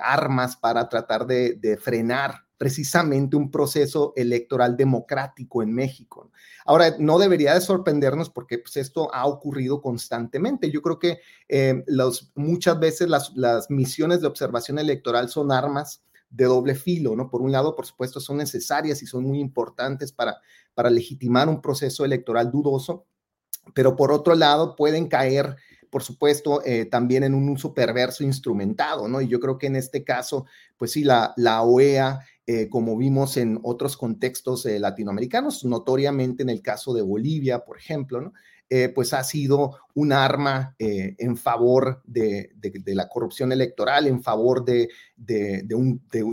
armas 0.00 0.56
para 0.56 0.88
tratar 0.88 1.26
de, 1.26 1.76
frenar 1.82 2.44
precisamente 2.56 3.34
un 3.34 3.50
proceso 3.50 4.12
electoral 4.14 4.76
democrático 4.76 5.64
en 5.64 5.74
México. 5.74 6.30
Ahora, 6.64 6.94
no 6.96 7.18
debería 7.18 7.54
de 7.54 7.60
sorprendernos 7.60 8.30
porque 8.30 8.58
pues, 8.58 8.76
esto 8.76 9.12
ha 9.12 9.26
ocurrido 9.26 9.82
constantemente. 9.82 10.70
Yo 10.70 10.80
creo 10.80 11.00
que 11.00 11.18
eh, 11.48 11.82
muchas 12.36 12.78
veces 12.78 13.08
las, 13.08 13.32
las 13.34 13.68
misiones 13.68 14.20
de 14.20 14.28
observación 14.28 14.78
electoral 14.78 15.28
son 15.28 15.50
armas 15.50 16.04
de 16.32 16.46
doble 16.46 16.74
filo, 16.74 17.14
¿no? 17.14 17.30
Por 17.30 17.42
un 17.42 17.52
lado, 17.52 17.76
por 17.76 17.86
supuesto, 17.86 18.18
son 18.18 18.38
necesarias 18.38 19.02
y 19.02 19.06
son 19.06 19.24
muy 19.24 19.38
importantes 19.38 20.12
para, 20.12 20.38
para 20.74 20.90
legitimar 20.90 21.48
un 21.48 21.60
proceso 21.60 22.04
electoral 22.04 22.50
dudoso, 22.50 23.04
pero 23.74 23.94
por 23.94 24.10
otro 24.10 24.34
lado 24.34 24.74
pueden 24.74 25.08
caer, 25.08 25.56
por 25.90 26.02
supuesto, 26.02 26.64
eh, 26.64 26.86
también 26.86 27.22
en 27.22 27.34
un 27.34 27.50
uso 27.50 27.74
perverso 27.74 28.24
instrumentado, 28.24 29.06
¿no? 29.08 29.20
Y 29.20 29.28
yo 29.28 29.38
creo 29.40 29.58
que 29.58 29.66
en 29.66 29.76
este 29.76 30.04
caso, 30.04 30.46
pues 30.78 30.92
sí, 30.92 31.04
la, 31.04 31.34
la 31.36 31.62
OEA, 31.62 32.20
eh, 32.44 32.68
como 32.68 32.96
vimos 32.96 33.36
en 33.36 33.60
otros 33.62 33.96
contextos 33.96 34.66
eh, 34.66 34.80
latinoamericanos, 34.80 35.64
notoriamente 35.64 36.42
en 36.42 36.50
el 36.50 36.60
caso 36.60 36.92
de 36.92 37.02
Bolivia, 37.02 37.64
por 37.64 37.78
ejemplo. 37.78 38.32
Eh, 38.74 38.88
pues 38.88 39.12
ha 39.12 39.22
sido 39.22 39.76
un 39.92 40.14
arma 40.14 40.74
en 40.78 41.36
favor 41.36 42.00
de, 42.06 42.52
la 42.86 43.06
corrupción 43.06 43.52
electoral, 43.52 44.06
en 44.06 44.22
favor 44.22 44.64
de, 44.64 44.88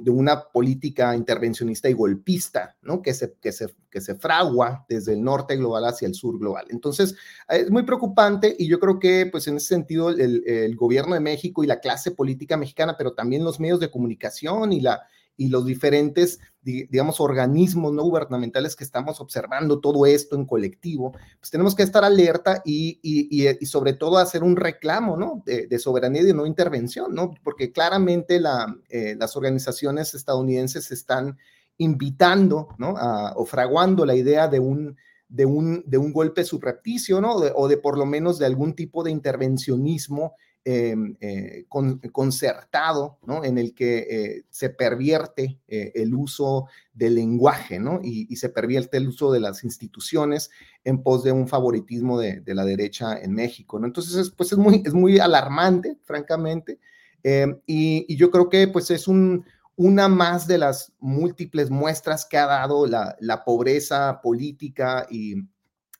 una 0.07 0.43
política 0.43 1.17
intervencionista 1.17 1.89
y 1.89 1.93
golpista, 1.93 2.77
¿no? 2.81 3.01
Que 3.01 3.13
se, 3.13 4.15
fragua 4.17 4.85
desde 4.87 5.11
el 5.15 5.21
norte 5.21 5.57
global 5.57 5.83
hacia 5.83 6.07
el 6.07 6.13
sur 6.13 6.39
global. 6.39 6.65
Entonces, 6.69 7.13
es 7.49 7.69
muy 7.69 7.83
preocupante 7.83 8.55
y 8.57 8.69
yo 8.69 8.79
creo 8.79 8.99
que, 8.99 9.25
pues 9.25 9.45
en 9.49 9.57
ese 9.57 9.67
sentido, 9.67 10.09
el 10.09 10.75
gobierno 10.77 11.15
de 11.15 11.19
México 11.19 11.61
y 11.65 11.67
la 11.67 11.81
clase 11.81 12.11
política 12.11 12.55
mexicana, 12.55 12.95
pero 12.97 13.11
también 13.11 13.43
los 13.43 13.59
medios 13.59 13.81
de 13.81 13.91
comunicación 13.91 14.71
y 14.71 14.79
la 14.79 15.01
y 15.39 15.47
los 15.47 15.65
diferentes, 15.65 16.39
digamos, 16.61 17.21
organismos 17.21 17.93
no 17.93 18.03
gubernamentales 18.03 18.75
que 18.75 18.83
estamos 18.83 19.21
observando 19.21 19.79
todo 19.79 20.05
esto 20.05 20.35
en 20.35 20.45
colectivo, 20.45 21.13
pues 21.39 21.49
tenemos 21.49 21.75
que 21.75 21.83
estar 21.83 22.03
alerta 22.03 22.61
y, 22.65 22.99
y, 23.01 23.65
sobre 23.65 23.93
todo 23.93 24.17
hacer 24.17 24.43
un 24.43 24.57
reclamo, 24.57 25.15
¿no? 25.15 25.41
De, 25.45 25.79
soberanía 25.79 26.23
y 26.23 26.33
no 26.33 26.45
intervención, 26.45 27.15
¿no? 27.15 27.33
Porque 27.41 27.71
claramente 27.71 28.41
la, 28.41 28.75
eh, 28.89 29.15
las 29.17 29.37
organizaciones 29.37 30.13
estadounidenses 30.13 30.91
están 30.91 31.37
invitando, 31.77 32.67
¿no? 32.77 32.95
o 33.35 33.45
fraguando 33.45 34.05
la 34.05 34.13
idea 34.13 34.49
de 34.49 34.59
un, 34.59 34.97
de 35.29 35.45
un, 35.45 35.83
de 35.87 35.97
un 35.97 36.11
golpe 36.11 36.43
subrepticio, 36.43 37.21
¿no? 37.21 37.35
o 37.35 37.67
de 37.69 37.77
por 37.77 37.97
lo 37.97 38.05
menos 38.05 38.37
de 38.39 38.45
algún 38.45 38.73
tipo 38.73 39.01
de 39.03 39.11
intervencionismo 39.11 40.33
Em, 40.65 41.15
eh, 41.21 41.65
concertado, 42.11 43.17
¿no? 43.25 43.45
En 43.45 43.57
el 43.57 43.73
que 43.73 43.97
eh, 43.99 44.45
se 44.49 44.69
pervierte 44.69 45.57
eh, 45.69 45.93
el 45.95 46.13
uso 46.13 46.67
del 46.93 47.15
lenguaje, 47.15 47.79
¿no? 47.79 48.01
Y, 48.03 48.35
se 48.35 48.49
pervierte 48.49 48.97
el 48.97 49.07
uso 49.07 49.31
de 49.31 49.39
las 49.39 49.63
instituciones 49.63 50.51
en 50.83 51.01
pos 51.01 51.23
de 51.23 51.31
un 51.31 51.47
favoritismo 51.47 52.19
de, 52.19 52.43
la 52.45 52.65
derecha 52.65 53.17
en 53.17 53.33
México, 53.33 53.79
¿no? 53.79 53.87
Entonces, 53.87 54.31
pues 54.31 54.51
es 54.51 54.57
muy, 54.57 54.83
es 54.85 54.93
muy 54.93 55.17
alarmante, 55.17 55.97
francamente, 56.03 56.77
em, 57.23 57.57
y, 57.65 58.13
yo 58.15 58.29
creo 58.29 58.49
que 58.49 58.67
pues 58.67 58.91
es 58.91 59.07
un, 59.07 59.45
una 59.77 60.09
más 60.09 60.45
de 60.45 60.57
las 60.57 60.91
múltiples 60.99 61.69
muestras 61.69 62.25
que 62.25 62.37
ha 62.37 62.45
dado 62.45 62.85
la, 62.85 63.43
pobreza 63.45 64.19
política 64.21 65.07
y, 65.09 65.35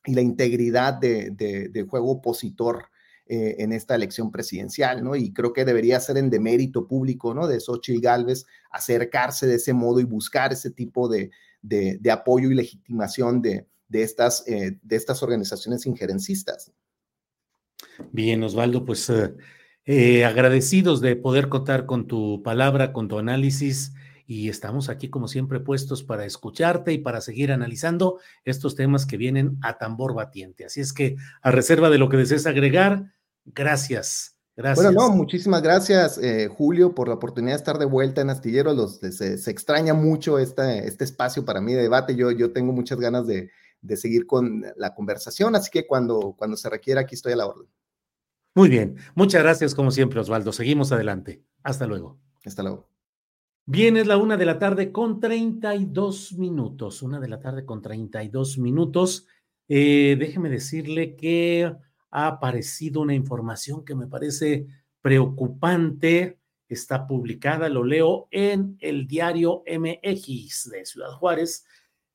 la 0.06 0.22
integridad 0.22 0.94
de, 0.96 1.32
de 1.32 1.84
juego 1.90 2.12
opositor 2.12 2.89
eh, 3.32 3.58
en 3.60 3.74
esta 3.74 3.94
elección 3.94 4.32
presidencial, 4.32 5.04
¿no? 5.04 5.16
Y 5.16 5.32
creo 5.32 5.54
que 5.54 5.64
debería 5.64 6.00
ser 6.00 6.18
en 6.18 6.32
demérito 6.32 6.88
público, 6.88 7.36
¿no? 7.36 7.46
De 7.46 7.60
Xochitl 7.60 8.02
Galvez 8.02 8.48
acercarse 8.72 9.46
de 9.46 9.58
ese 9.58 9.72
modo 9.72 10.00
y 10.00 10.04
buscar 10.04 10.52
ese 10.52 10.72
tipo 10.72 11.08
de, 11.08 11.30
de, 11.62 12.12
apoyo 12.12 12.50
y 12.50 12.56
legitimación 12.56 13.44
de, 13.44 13.68
de 13.88 14.02
estas, 14.02 14.48
eh, 14.48 14.80
de 14.82 14.96
estas 14.96 15.22
organizaciones 15.22 15.86
injerencistas. 15.86 16.72
Bien, 18.12 18.42
Osvaldo, 18.42 18.84
pues 18.84 19.12
eh, 19.86 20.26
agradecidos 20.26 21.00
de 21.00 21.16
poder 21.16 21.50
contar 21.50 21.86
con 21.86 22.08
tu 22.08 22.42
palabra, 22.42 22.94
con 22.94 23.08
tu 23.08 23.20
análisis 23.20 23.94
y 24.30 24.50
estamos 24.50 24.90
aquí 24.90 25.10
como 25.10 25.28
siempre 25.28 25.60
puestos 25.60 26.04
para 26.04 26.24
escucharte 26.24 26.94
y 26.94 27.00
para 27.00 27.20
seguir 27.20 27.52
analizando 27.52 28.20
estos 28.46 28.76
temas 28.76 29.08
que 29.08 29.18
vienen 29.18 29.58
a 29.64 29.80
tambor 29.80 30.14
batiente. 30.14 30.66
Así 30.66 30.82
es 30.82 30.94
que 30.94 31.16
a 31.42 31.50
reserva 31.50 31.90
de 31.90 31.98
lo 31.98 32.10
que 32.10 32.18
desees 32.18 32.46
agregar, 32.46 33.12
Gracias. 33.46 34.36
Gracias. 34.56 34.86
Bueno, 34.86 35.08
no, 35.08 35.16
muchísimas 35.16 35.62
gracias, 35.62 36.18
eh, 36.18 36.50
Julio, 36.50 36.94
por 36.94 37.08
la 37.08 37.14
oportunidad 37.14 37.54
de 37.54 37.60
estar 37.60 37.78
de 37.78 37.86
vuelta 37.86 38.20
en 38.20 38.30
Astillero. 38.30 38.74
Los, 38.74 38.98
se, 38.98 39.36
extraña 39.50 39.94
mucho 39.94 40.38
este, 40.38 40.86
este 40.86 41.06
espacio 41.06 41.46
para 41.46 41.62
mí 41.62 41.74
de 41.74 41.84
debate. 41.84 42.14
Yo, 42.16 42.32
yo 42.32 42.52
tengo 42.52 42.74
muchas 42.74 43.00
ganas 43.00 43.26
de, 43.26 43.50
seguir 43.96 44.28
con 44.28 44.66
la 44.76 44.94
conversación, 44.94 45.56
así 45.56 45.70
que 45.72 45.88
cuando, 45.88 46.36
cuando 46.38 46.58
se 46.58 46.70
requiera, 46.70 47.02
aquí 47.02 47.16
estoy 47.16 47.32
a 47.32 47.38
la 47.38 47.48
orden. 47.48 47.70
Muy 48.54 48.68
bien, 48.68 48.98
muchas 49.16 49.42
gracias 49.42 49.74
como 49.74 49.92
siempre, 49.92 50.20
Osvaldo. 50.20 50.52
Seguimos 50.52 50.92
adelante. 50.92 51.42
Hasta 51.64 51.88
luego. 51.88 52.20
Hasta 52.44 52.62
luego. 52.62 52.90
Bien, 53.66 53.96
es 53.96 54.08
la 54.08 54.18
una 54.18 54.36
de 54.36 54.46
la 54.46 54.60
tarde 54.60 54.92
con 54.92 55.20
32 55.20 56.34
minutos. 56.34 57.02
Una 57.02 57.20
de 57.20 57.30
la 57.30 57.40
tarde 57.40 57.66
con 57.66 57.82
32 57.82 58.58
minutos. 58.58 59.28
Eh, 59.68 60.18
déjeme 60.20 60.50
decirle 60.50 61.16
que 61.16 61.72
ha 62.12 62.28
aparecido 62.28 63.02
una 63.02 63.14
información 63.14 63.84
que 63.86 63.96
me 63.96 64.08
parece 64.08 64.68
preocupante. 65.02 66.40
Está 66.68 67.08
publicada, 67.08 67.70
lo 67.70 67.84
leo 67.84 68.28
en 68.32 68.78
el 68.80 69.08
diario 69.08 69.64
MX 69.66 70.70
de 70.70 70.86
Ciudad 70.86 71.12
Juárez. 71.12 71.66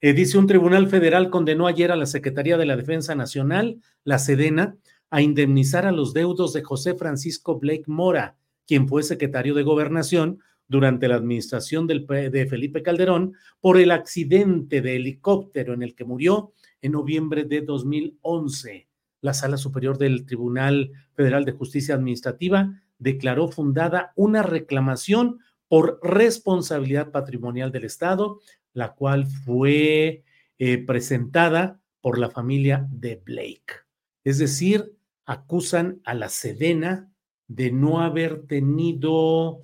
Eh, 0.00 0.12
dice 0.12 0.38
un 0.38 0.46
tribunal 0.46 0.88
federal 0.88 1.30
condenó 1.30 1.66
ayer 1.66 1.90
a 1.90 1.96
la 1.96 2.06
Secretaría 2.06 2.56
de 2.56 2.66
la 2.66 2.76
Defensa 2.76 3.14
Nacional, 3.14 3.80
la 4.04 4.18
Sedena, 4.18 4.76
a 5.10 5.22
indemnizar 5.22 5.86
a 5.86 5.92
los 5.92 6.12
deudos 6.12 6.52
de 6.52 6.62
José 6.62 6.94
Francisco 6.94 7.58
Blake 7.58 7.84
Mora, 7.86 8.36
quien 8.66 8.88
fue 8.88 9.02
secretario 9.02 9.54
de 9.54 9.62
Gobernación 9.62 10.40
durante 10.66 11.08
la 11.08 11.16
administración 11.16 11.86
de 11.86 12.46
Felipe 12.48 12.82
Calderón 12.82 13.34
por 13.60 13.78
el 13.78 13.90
accidente 13.90 14.80
de 14.80 14.96
helicóptero 14.96 15.74
en 15.74 15.82
el 15.82 15.94
que 15.94 16.04
murió 16.04 16.52
en 16.80 16.92
noviembre 16.92 17.44
de 17.44 17.60
2011. 17.60 18.88
La 19.24 19.32
Sala 19.32 19.56
Superior 19.56 19.96
del 19.96 20.26
Tribunal 20.26 20.92
Federal 21.14 21.46
de 21.46 21.52
Justicia 21.52 21.94
Administrativa 21.94 22.78
declaró 22.98 23.48
fundada 23.48 24.12
una 24.16 24.42
reclamación 24.42 25.38
por 25.66 25.98
responsabilidad 26.02 27.10
patrimonial 27.10 27.72
del 27.72 27.84
Estado, 27.84 28.40
la 28.74 28.92
cual 28.92 29.26
fue 29.26 30.24
eh, 30.58 30.78
presentada 30.86 31.80
por 32.02 32.18
la 32.18 32.28
familia 32.28 32.86
de 32.90 33.22
Blake. 33.24 33.86
Es 34.24 34.36
decir, 34.36 34.94
acusan 35.24 36.02
a 36.04 36.12
la 36.12 36.28
Sedena 36.28 37.10
de 37.48 37.72
no 37.72 38.02
haber 38.02 38.42
tenido, 38.46 39.62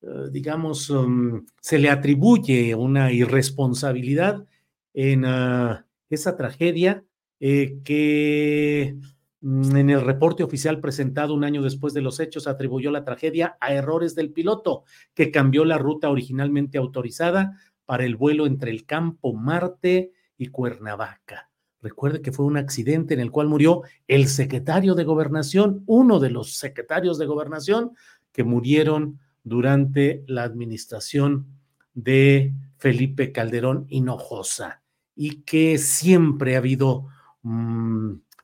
eh, 0.00 0.30
digamos, 0.30 0.88
um, 0.88 1.44
se 1.60 1.78
le 1.78 1.90
atribuye 1.90 2.74
una 2.74 3.12
irresponsabilidad 3.12 4.46
en 4.94 5.26
ah, 5.26 5.86
esa 6.08 6.34
tragedia 6.34 7.04
eh, 7.44 7.80
que 7.82 8.94
mm, 9.40 9.76
en 9.76 9.90
el 9.90 10.00
reporte 10.02 10.44
oficial 10.44 10.78
presentado 10.78 11.34
un 11.34 11.42
año 11.42 11.60
después 11.60 11.92
de 11.92 12.00
los 12.00 12.20
hechos 12.20 12.46
atribuyó 12.46 12.92
la 12.92 13.04
tragedia 13.04 13.56
a 13.60 13.74
errores 13.74 14.14
del 14.14 14.30
piloto, 14.30 14.84
que 15.12 15.32
cambió 15.32 15.64
la 15.64 15.76
ruta 15.76 16.08
originalmente 16.08 16.78
autorizada 16.78 17.58
para 17.84 18.04
el 18.04 18.14
vuelo 18.14 18.46
entre 18.46 18.70
el 18.70 18.86
campo 18.86 19.34
Marte 19.34 20.12
y 20.38 20.46
Cuernavaca. 20.46 21.50
Recuerde 21.80 22.22
que 22.22 22.30
fue 22.30 22.46
un 22.46 22.58
accidente 22.58 23.12
en 23.14 23.18
el 23.18 23.32
cual 23.32 23.48
murió 23.48 23.82
el 24.06 24.28
secretario 24.28 24.94
de 24.94 25.02
gobernación, 25.02 25.82
uno 25.86 26.20
de 26.20 26.30
los 26.30 26.54
secretarios 26.54 27.18
de 27.18 27.26
gobernación 27.26 27.96
que 28.30 28.44
murieron 28.44 29.18
durante 29.42 30.22
la 30.28 30.44
administración 30.44 31.48
de 31.92 32.54
Felipe 32.78 33.32
Calderón 33.32 33.86
Hinojosa 33.88 34.84
y 35.16 35.42
que 35.42 35.78
siempre 35.78 36.54
ha 36.54 36.58
habido 36.58 37.08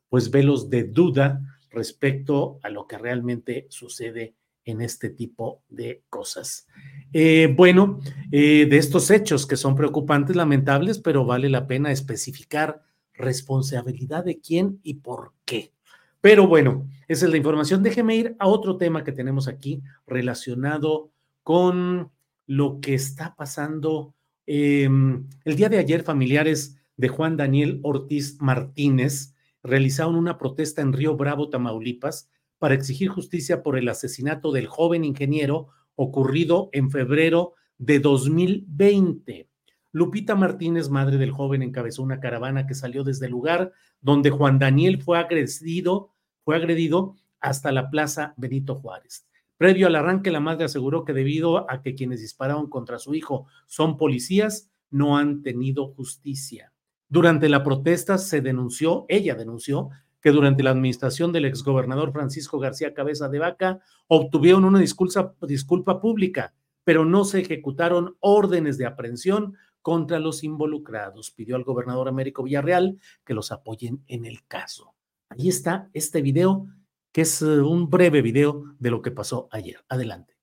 pues 0.08 0.30
velos 0.30 0.70
de 0.70 0.84
duda 0.84 1.40
respecto 1.70 2.58
a 2.62 2.70
lo 2.70 2.86
que 2.86 2.98
realmente 2.98 3.66
sucede 3.70 4.34
en 4.64 4.82
este 4.82 5.08
tipo 5.08 5.62
de 5.68 6.02
cosas. 6.10 6.66
Eh, 7.12 7.52
bueno, 7.56 8.00
eh, 8.30 8.66
de 8.68 8.76
estos 8.76 9.10
hechos 9.10 9.46
que 9.46 9.56
son 9.56 9.74
preocupantes, 9.74 10.36
lamentables, 10.36 10.98
pero 10.98 11.24
vale 11.24 11.48
la 11.48 11.66
pena 11.66 11.90
especificar 11.90 12.82
responsabilidad 13.14 14.24
de 14.24 14.40
quién 14.40 14.78
y 14.82 14.94
por 14.94 15.32
qué. 15.44 15.72
Pero 16.20 16.46
bueno, 16.46 16.86
esa 17.06 17.24
es 17.24 17.30
la 17.30 17.38
información. 17.38 17.82
Déjeme 17.82 18.16
ir 18.16 18.36
a 18.38 18.46
otro 18.46 18.76
tema 18.76 19.04
que 19.04 19.12
tenemos 19.12 19.48
aquí 19.48 19.82
relacionado 20.06 21.12
con 21.42 22.10
lo 22.46 22.80
que 22.80 22.94
está 22.94 23.36
pasando. 23.36 24.14
Em, 24.44 25.28
el 25.44 25.56
día 25.56 25.68
de 25.68 25.78
ayer, 25.78 26.02
familiares 26.02 26.77
de 26.98 27.08
Juan 27.08 27.38
Daniel 27.38 27.80
Ortiz 27.82 28.38
Martínez 28.40 29.34
realizaron 29.62 30.16
una 30.16 30.36
protesta 30.36 30.82
en 30.82 30.92
Río 30.92 31.16
Bravo, 31.16 31.48
Tamaulipas, 31.48 32.28
para 32.58 32.74
exigir 32.74 33.08
justicia 33.08 33.62
por 33.62 33.78
el 33.78 33.88
asesinato 33.88 34.52
del 34.52 34.66
joven 34.66 35.04
ingeniero 35.04 35.68
ocurrido 35.94 36.68
en 36.72 36.90
febrero 36.90 37.54
de 37.78 38.00
2020. 38.00 39.48
Lupita 39.92 40.34
Martínez, 40.34 40.90
madre 40.90 41.18
del 41.18 41.30
joven, 41.30 41.62
encabezó 41.62 42.02
una 42.02 42.20
caravana 42.20 42.66
que 42.66 42.74
salió 42.74 43.04
desde 43.04 43.26
el 43.26 43.32
lugar 43.32 43.72
donde 44.00 44.30
Juan 44.30 44.58
Daniel 44.58 45.00
fue 45.00 45.18
agredido, 45.18 46.12
fue 46.44 46.56
agredido 46.56 47.14
hasta 47.40 47.70
la 47.70 47.90
Plaza 47.90 48.34
Benito 48.36 48.74
Juárez. 48.74 49.26
Previo 49.56 49.86
al 49.86 49.96
arranque, 49.96 50.32
la 50.32 50.40
madre 50.40 50.64
aseguró 50.64 51.04
que 51.04 51.12
debido 51.12 51.70
a 51.70 51.80
que 51.80 51.94
quienes 51.94 52.20
dispararon 52.20 52.68
contra 52.68 52.98
su 52.98 53.14
hijo 53.14 53.46
son 53.66 53.96
policías, 53.96 54.70
no 54.90 55.16
han 55.16 55.42
tenido 55.42 55.86
justicia. 55.94 56.72
Durante 57.08 57.48
la 57.48 57.64
protesta 57.64 58.18
se 58.18 58.40
denunció, 58.40 59.06
ella 59.08 59.34
denunció, 59.34 59.90
que 60.20 60.30
durante 60.30 60.62
la 60.62 60.70
administración 60.70 61.32
del 61.32 61.44
exgobernador 61.44 62.12
Francisco 62.12 62.58
García 62.58 62.92
Cabeza 62.94 63.28
de 63.28 63.38
Vaca 63.38 63.80
obtuvieron 64.08 64.64
una 64.64 64.80
disculpa, 64.80 66.00
pública, 66.00 66.54
pero 66.84 67.04
no 67.04 67.24
se 67.24 67.40
ejecutaron 67.40 68.16
órdenes 68.20 68.78
de 68.78 68.86
aprehensión 68.86 69.56
contra 69.80 70.18
los 70.18 70.42
involucrados. 70.42 71.30
Pidió 71.30 71.56
al 71.56 71.64
gobernador 71.64 72.08
Américo 72.08 72.42
Villarreal 72.42 72.98
que 73.24 73.34
los 73.34 73.52
apoyen 73.52 74.02
en 74.06 74.24
el 74.24 74.44
caso. 74.46 74.94
Ahí 75.28 75.48
está 75.48 75.88
este 75.92 76.20
video, 76.20 76.66
que 77.12 77.22
es 77.22 77.42
eh, 77.42 77.60
un 77.60 77.88
breve 77.88 78.22
video 78.22 78.64
de 78.78 78.90
lo 78.90 79.02
que 79.02 79.10
pasó 79.10 79.48
ayer. 79.52 79.84
Adelante. 79.88 80.37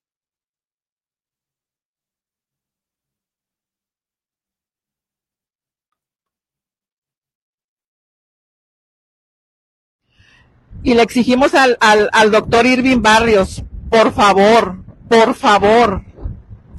Y 10.85 10.93
le 10.93 11.01
exigimos 11.01 11.55
al, 11.55 11.77
al, 11.79 12.09
al 12.13 12.29
doctor 12.29 12.67
Irving 12.67 13.01
Barrios, 13.01 13.63
por 13.89 14.13
favor, 14.13 14.83
por 15.09 15.33
favor, 15.33 16.03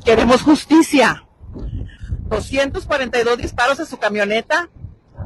queremos 0.05 0.43
justicia 0.43 1.25
242 2.29 3.37
disparos 3.37 3.81
a 3.81 3.85
su 3.85 3.97
camioneta, 3.97 4.71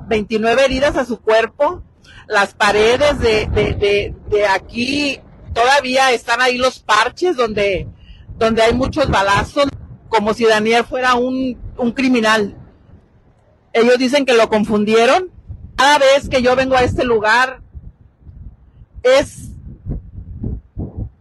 29 0.08 0.64
heridas 0.64 0.96
a 0.96 1.04
su 1.04 1.20
cuerpo, 1.20 1.82
las 2.26 2.54
paredes 2.54 3.18
de, 3.18 4.14
de, 4.30 4.46
aquí 4.46 5.20
todavía 5.52 6.12
están 6.12 6.40
ahí 6.40 6.56
los 6.56 6.78
parches 6.78 7.36
donde, 7.36 7.86
donde 8.38 8.62
hay 8.62 8.72
muchos 8.72 9.10
balazos, 9.10 9.68
como 10.08 10.32
si 10.32 10.46
Daniel 10.46 10.84
fuera 10.84 11.16
un, 11.16 11.60
un 11.76 11.92
criminal. 11.92 12.56
Ellos 13.74 13.98
dicen 13.98 14.24
que 14.24 14.32
lo 14.32 14.48
confundieron. 14.48 15.30
Cada 15.76 15.98
vez 15.98 16.30
que 16.30 16.40
yo 16.40 16.56
vengo 16.56 16.76
a 16.76 16.82
este 16.82 17.04
lugar, 17.04 17.60
es, 19.02 19.50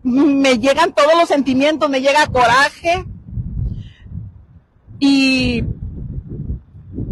me 0.04 0.58
llegan 0.60 0.94
todos 0.94 1.16
los 1.18 1.30
sentimientos, 1.30 1.90
me 1.90 2.02
llega 2.02 2.28
coraje, 2.28 3.06
y, 5.00 5.64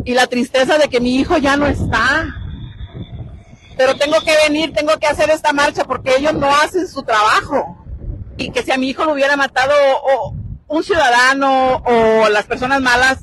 y 0.03 0.13
la 0.13 0.27
tristeza 0.27 0.77
de 0.77 0.89
que 0.89 0.99
mi 0.99 1.15
hijo 1.15 1.37
ya 1.37 1.57
no 1.57 1.67
está. 1.67 2.27
Pero 3.77 3.95
tengo 3.95 4.19
que 4.21 4.33
venir, 4.47 4.73
tengo 4.73 4.97
que 4.97 5.07
hacer 5.07 5.29
esta 5.29 5.53
marcha 5.53 5.85
porque 5.85 6.15
ellos 6.17 6.33
no 6.33 6.47
hacen 6.47 6.87
su 6.87 7.03
trabajo. 7.03 7.85
Y 8.35 8.51
que 8.51 8.63
si 8.63 8.71
a 8.71 8.77
mi 8.77 8.89
hijo 8.89 9.05
lo 9.05 9.13
hubiera 9.13 9.37
matado 9.37 9.73
un 10.67 10.83
ciudadano 10.83 11.77
o 11.85 12.29
las 12.29 12.45
personas 12.45 12.81
malas, 12.81 13.19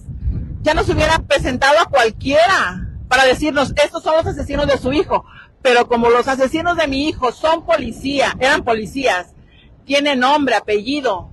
ya 0.63 0.75
nos 0.75 0.89
hubieran 0.89 1.25
presentado 1.27 1.81
a 1.81 1.87
cualquiera 1.87 2.89
para 3.09 3.25
decirnos, 3.25 3.75
estos 3.83 4.03
son 4.03 4.17
los 4.17 4.27
asesinos 4.27 4.67
de 4.67 4.79
su 4.79 4.93
hijo. 4.93 5.25
Pero 5.65 5.89
como 5.89 6.11
los 6.11 6.29
asesinos 6.29 6.77
de 6.77 6.87
mi 6.87 7.09
hijo 7.09 7.33
son 7.33 7.65
policía, 7.65 8.37
eran 8.39 8.65
policías, 8.65 9.33
tienen 9.87 10.21
nombre, 10.21 10.57
apellido, 10.57 11.31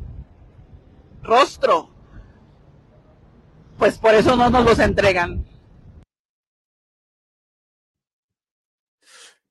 rostro, 1.21 1.89
pues 3.77 3.97
por 3.97 4.13
eso 4.13 4.37
no 4.37 4.49
nos 4.49 4.63
los 4.63 4.79
entregan. 4.79 5.43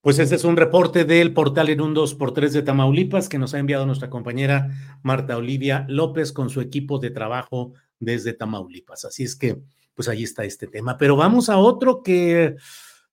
Pues 0.01 0.19
este 0.19 0.37
es 0.37 0.45
un 0.45 0.57
reporte 0.57 1.05
del 1.05 1.35
portal 1.35 1.69
en 1.69 1.83
un 1.83 1.95
2x3 1.95 2.49
de 2.49 2.63
Tamaulipas 2.63 3.29
que 3.29 3.39
nos 3.39 3.53
ha 3.53 3.59
enviado 3.59 3.85
nuestra 3.85 4.09
compañera 4.09 4.71
Marta 5.03 5.37
Olivia 5.37 5.85
López 5.91 6.33
con 6.33 6.49
su 6.49 6.63
equipo 6.63 6.99
de 6.99 7.11
trabajo 7.11 7.75
desde 7.99 8.33
Tamaulipas. 8.33 9.05
Así 9.05 9.25
es 9.25 9.37
que, 9.37 9.59
pues 9.95 10.09
ahí 10.09 10.23
está 10.23 10.45
este 10.45 10.69
tema. 10.69 10.97
Pero 10.97 11.17
vamos 11.17 11.51
a 11.51 11.59
otro 11.59 12.03
que 12.03 12.57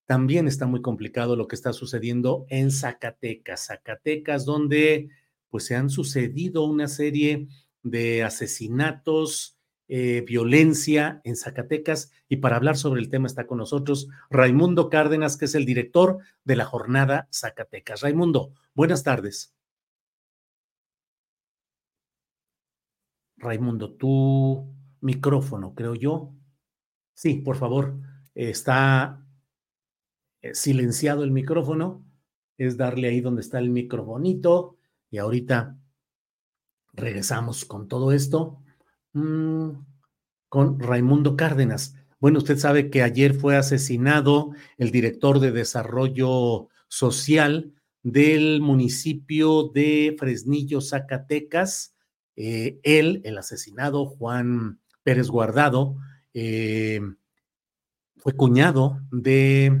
también 0.08 0.48
está 0.48 0.66
muy 0.66 0.80
complicado 0.80 1.36
lo 1.36 1.48
que 1.48 1.54
está 1.54 1.74
sucediendo 1.74 2.46
en 2.48 2.70
Zacatecas. 2.70 3.66
Zacatecas, 3.66 4.46
donde 4.46 5.10
pues 5.50 5.66
se 5.66 5.76
han 5.76 5.90
sucedido 5.90 6.64
una 6.64 6.88
serie 6.88 7.46
de 7.82 8.24
asesinatos, 8.24 9.58
eh, 9.86 10.24
violencia 10.26 11.20
en 11.24 11.36
Zacatecas. 11.36 12.10
Y 12.26 12.36
para 12.38 12.56
hablar 12.56 12.78
sobre 12.78 13.02
el 13.02 13.10
tema 13.10 13.26
está 13.26 13.46
con 13.46 13.58
nosotros 13.58 14.08
Raimundo 14.30 14.88
Cárdenas, 14.88 15.36
que 15.36 15.44
es 15.44 15.54
el 15.54 15.66
director 15.66 16.20
de 16.42 16.56
la 16.56 16.64
jornada 16.64 17.28
Zacatecas. 17.30 18.00
Raimundo, 18.00 18.54
buenas 18.72 19.02
tardes. 19.02 19.54
Raimundo, 23.36 23.92
tu 23.92 24.74
micrófono, 25.02 25.74
creo 25.74 25.94
yo. 25.94 26.32
Sí, 27.12 27.34
por 27.34 27.56
favor, 27.56 28.00
está 28.34 29.22
eh, 30.42 30.54
silenciado 30.54 31.24
el 31.24 31.30
micrófono. 31.30 32.04
Es 32.56 32.76
darle 32.76 33.08
ahí 33.08 33.20
donde 33.20 33.42
está 33.42 33.58
el 33.58 33.70
microfonito. 33.70 34.76
Y 35.10 35.18
ahorita 35.18 35.78
regresamos 36.92 37.64
con 37.64 37.88
todo 37.88 38.12
esto. 38.12 38.62
Mm, 39.12 39.70
con 40.48 40.80
Raimundo 40.80 41.36
Cárdenas. 41.36 41.94
Bueno, 42.20 42.38
usted 42.38 42.58
sabe 42.58 42.90
que 42.90 43.02
ayer 43.02 43.34
fue 43.34 43.56
asesinado 43.56 44.50
el 44.76 44.90
director 44.90 45.38
de 45.38 45.52
desarrollo 45.52 46.68
social 46.88 47.74
del 48.02 48.60
municipio 48.60 49.68
de 49.68 50.16
Fresnillo, 50.18 50.80
Zacatecas. 50.80 51.94
Eh, 52.36 52.80
él, 52.82 53.20
el 53.24 53.38
asesinado 53.38 54.06
Juan 54.06 54.80
Pérez 55.02 55.28
Guardado, 55.28 55.96
eh, 56.34 57.00
fue 58.16 58.32
cuñado 58.32 59.00
de 59.10 59.80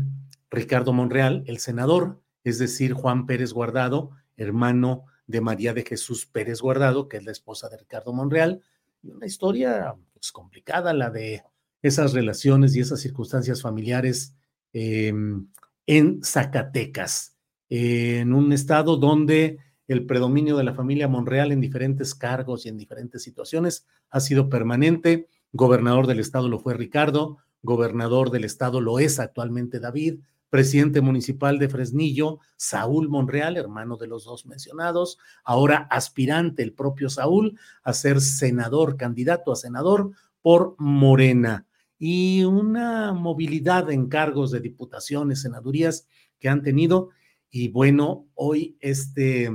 Ricardo 0.50 0.92
Monreal, 0.92 1.44
el 1.46 1.58
senador, 1.58 2.20
es 2.44 2.58
decir, 2.58 2.92
Juan 2.92 3.26
Pérez 3.26 3.52
Guardado, 3.52 4.10
hermano 4.36 5.04
de 5.26 5.40
María 5.40 5.74
de 5.74 5.84
Jesús 5.84 6.26
Pérez 6.26 6.60
Guardado, 6.60 7.08
que 7.08 7.18
es 7.18 7.24
la 7.24 7.32
esposa 7.32 7.68
de 7.68 7.76
Ricardo 7.76 8.12
Monreal. 8.12 8.62
Y 9.02 9.10
una 9.10 9.26
historia 9.26 9.94
pues, 10.14 10.32
complicada, 10.32 10.92
la 10.92 11.10
de 11.10 11.42
esas 11.82 12.12
relaciones 12.12 12.74
y 12.74 12.80
esas 12.80 13.00
circunstancias 13.00 13.62
familiares 13.62 14.34
em, 14.72 15.46
en 15.86 16.22
Zacatecas, 16.24 17.36
en 17.68 18.32
un 18.32 18.52
estado 18.52 18.96
donde 18.96 19.58
el 19.86 20.04
predominio 20.06 20.56
de 20.56 20.64
la 20.64 20.74
familia 20.74 21.08
Monreal 21.08 21.52
en 21.52 21.60
diferentes 21.60 22.14
cargos 22.14 22.66
y 22.66 22.68
en 22.68 22.76
diferentes 22.76 23.22
situaciones 23.22 23.86
ha 24.10 24.20
sido 24.20 24.48
permanente. 24.48 25.28
Gobernador 25.52 26.06
del 26.06 26.20
estado 26.20 26.48
lo 26.48 26.58
fue 26.58 26.74
Ricardo, 26.74 27.38
gobernador 27.62 28.30
del 28.30 28.44
estado 28.44 28.80
lo 28.80 28.98
es 28.98 29.18
actualmente 29.18 29.80
David, 29.80 30.20
presidente 30.50 31.00
municipal 31.00 31.58
de 31.58 31.68
Fresnillo, 31.68 32.40
Saúl 32.56 33.08
Monreal, 33.08 33.56
hermano 33.56 33.96
de 33.96 34.06
los 34.06 34.24
dos 34.24 34.46
mencionados, 34.46 35.18
ahora 35.44 35.86
aspirante 35.90 36.62
el 36.62 36.72
propio 36.72 37.10
Saúl 37.10 37.58
a 37.82 37.92
ser 37.92 38.20
senador, 38.20 38.96
candidato 38.96 39.52
a 39.52 39.56
senador 39.56 40.12
por 40.40 40.74
Morena, 40.78 41.66
y 41.98 42.44
una 42.44 43.12
movilidad 43.12 43.90
en 43.90 44.08
cargos 44.08 44.50
de 44.50 44.60
diputaciones, 44.60 45.42
senadurías 45.42 46.06
que 46.38 46.48
han 46.48 46.62
tenido. 46.62 47.10
Y 47.50 47.68
bueno, 47.68 48.28
hoy 48.34 48.76
este 48.80 49.50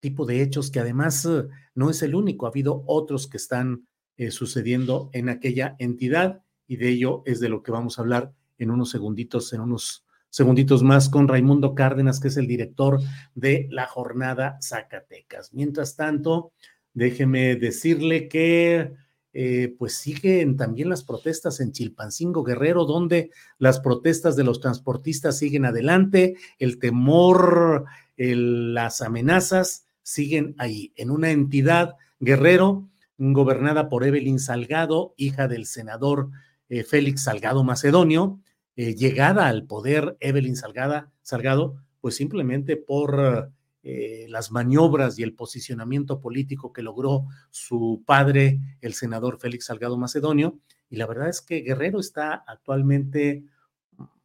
tipo 0.00 0.24
de 0.24 0.42
hechos 0.42 0.70
que 0.70 0.80
además 0.80 1.24
eh, 1.24 1.48
no 1.74 1.90
es 1.90 2.02
el 2.02 2.14
único, 2.14 2.46
ha 2.46 2.50
habido 2.50 2.84
otros 2.86 3.26
que 3.26 3.36
están 3.36 3.88
eh, 4.16 4.30
sucediendo 4.30 5.10
en 5.12 5.28
aquella 5.28 5.74
entidad 5.78 6.42
y 6.66 6.76
de 6.76 6.90
ello 6.90 7.22
es 7.26 7.40
de 7.40 7.48
lo 7.48 7.62
que 7.62 7.72
vamos 7.72 7.98
a 7.98 8.02
hablar 8.02 8.32
en 8.58 8.70
unos 8.70 8.90
segunditos, 8.90 9.52
en 9.52 9.60
unos 9.60 10.04
segunditos 10.30 10.82
más 10.82 11.08
con 11.08 11.28
Raimundo 11.28 11.74
Cárdenas, 11.74 12.20
que 12.20 12.28
es 12.28 12.36
el 12.36 12.46
director 12.46 13.00
de 13.34 13.68
la 13.70 13.86
jornada 13.86 14.58
Zacatecas. 14.62 15.52
Mientras 15.52 15.96
tanto, 15.96 16.52
déjeme 16.94 17.56
decirle 17.56 18.28
que 18.28 18.92
eh, 19.32 19.74
pues 19.78 19.94
siguen 19.94 20.56
también 20.56 20.88
las 20.88 21.04
protestas 21.04 21.60
en 21.60 21.72
Chilpancingo 21.72 22.42
Guerrero, 22.42 22.84
donde 22.86 23.30
las 23.58 23.78
protestas 23.80 24.36
de 24.36 24.44
los 24.44 24.60
transportistas 24.60 25.38
siguen 25.38 25.64
adelante, 25.64 26.36
el 26.58 26.78
temor, 26.78 27.84
las 28.16 29.00
amenazas 29.00 29.86
siguen 30.02 30.54
ahí, 30.58 30.92
en 30.96 31.10
una 31.10 31.30
entidad 31.30 31.96
Guerrero 32.20 32.88
gobernada 33.18 33.88
por 33.88 34.04
Evelyn 34.04 34.38
Salgado, 34.38 35.14
hija 35.16 35.48
del 35.48 35.66
senador 35.66 36.30
eh, 36.68 36.84
Félix 36.84 37.24
Salgado 37.24 37.64
Macedonio, 37.64 38.40
eh, 38.80 38.94
llegada 38.94 39.48
al 39.48 39.64
poder 39.64 40.16
Evelyn 40.20 40.54
Salgado, 40.54 41.74
pues 42.00 42.14
simplemente 42.14 42.76
por 42.76 43.50
eh, 43.82 44.26
las 44.28 44.52
maniobras 44.52 45.18
y 45.18 45.24
el 45.24 45.34
posicionamiento 45.34 46.20
político 46.20 46.72
que 46.72 46.82
logró 46.82 47.26
su 47.50 48.04
padre, 48.06 48.60
el 48.80 48.94
senador 48.94 49.40
Félix 49.40 49.64
Salgado 49.64 49.98
Macedonio. 49.98 50.60
Y 50.88 50.94
la 50.94 51.08
verdad 51.08 51.28
es 51.28 51.40
que 51.40 51.62
Guerrero 51.62 51.98
está 51.98 52.44
actualmente 52.46 53.42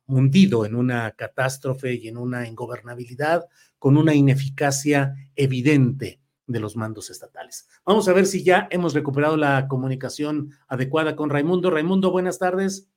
hundido 0.06 0.68
en 0.68 0.76
una 0.76 1.10
catástrofe 1.14 1.96
y 1.96 2.08
en 2.08 2.18
una 2.18 2.48
ingobernabilidad 2.48 3.46
con 3.80 3.98
una 3.98 4.14
ineficacia 4.14 5.16
evidente 5.36 6.20
de 6.46 6.60
los 6.60 6.76
mandos 6.76 7.10
estatales. 7.10 7.68
Vamos 7.88 8.08
a 8.08 8.14
ver 8.14 8.28
si 8.28 8.44
ya 8.44 8.68
hemos 8.70 8.94
recuperado 8.94 9.36
la 9.36 9.68
comunicación 9.68 10.52
adecuada 10.68 11.16
con 11.16 11.32
Raimundo. 11.32 11.72
Raimundo, 11.72 12.12
buenas 12.12 12.38
tardes. 12.38 12.88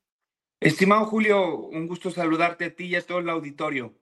Estimado 0.60 1.04
Julio, 1.04 1.68
un 1.68 1.86
gusto 1.86 2.10
saludarte 2.10 2.64
a 2.64 2.74
ti 2.74 2.84
y 2.84 2.94
a 2.94 3.02
todo 3.02 3.18
el 3.18 3.28
auditorio. 3.28 3.94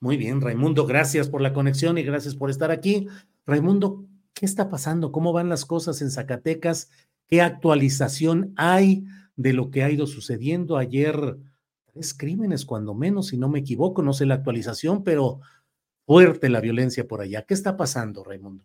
Muy 0.00 0.16
bien, 0.16 0.40
Raimundo, 0.40 0.86
gracias 0.86 1.28
por 1.28 1.40
la 1.40 1.52
conexión 1.52 1.98
y 1.98 2.02
gracias 2.02 2.34
por 2.34 2.50
estar 2.50 2.70
aquí. 2.72 3.06
Raimundo, 3.46 4.04
¿qué 4.34 4.44
está 4.44 4.70
pasando? 4.70 5.12
¿Cómo 5.12 5.32
van 5.32 5.48
las 5.48 5.64
cosas 5.64 6.02
en 6.02 6.10
Zacatecas? 6.10 6.90
¿Qué 7.28 7.42
actualización 7.42 8.52
hay 8.56 9.04
de 9.36 9.52
lo 9.52 9.70
que 9.70 9.84
ha 9.84 9.90
ido 9.90 10.08
sucediendo 10.08 10.76
ayer? 10.76 11.36
Tres 11.92 12.12
crímenes, 12.12 12.64
cuando 12.64 12.94
menos, 12.94 13.28
si 13.28 13.38
no 13.38 13.48
me 13.48 13.60
equivoco, 13.60 14.02
no 14.02 14.12
sé 14.12 14.26
la 14.26 14.34
actualización, 14.34 15.04
pero 15.04 15.40
fuerte 16.06 16.48
la 16.48 16.60
violencia 16.60 17.06
por 17.06 17.20
allá. 17.20 17.42
¿Qué 17.42 17.54
está 17.54 17.76
pasando, 17.76 18.24
Raimundo? 18.24 18.64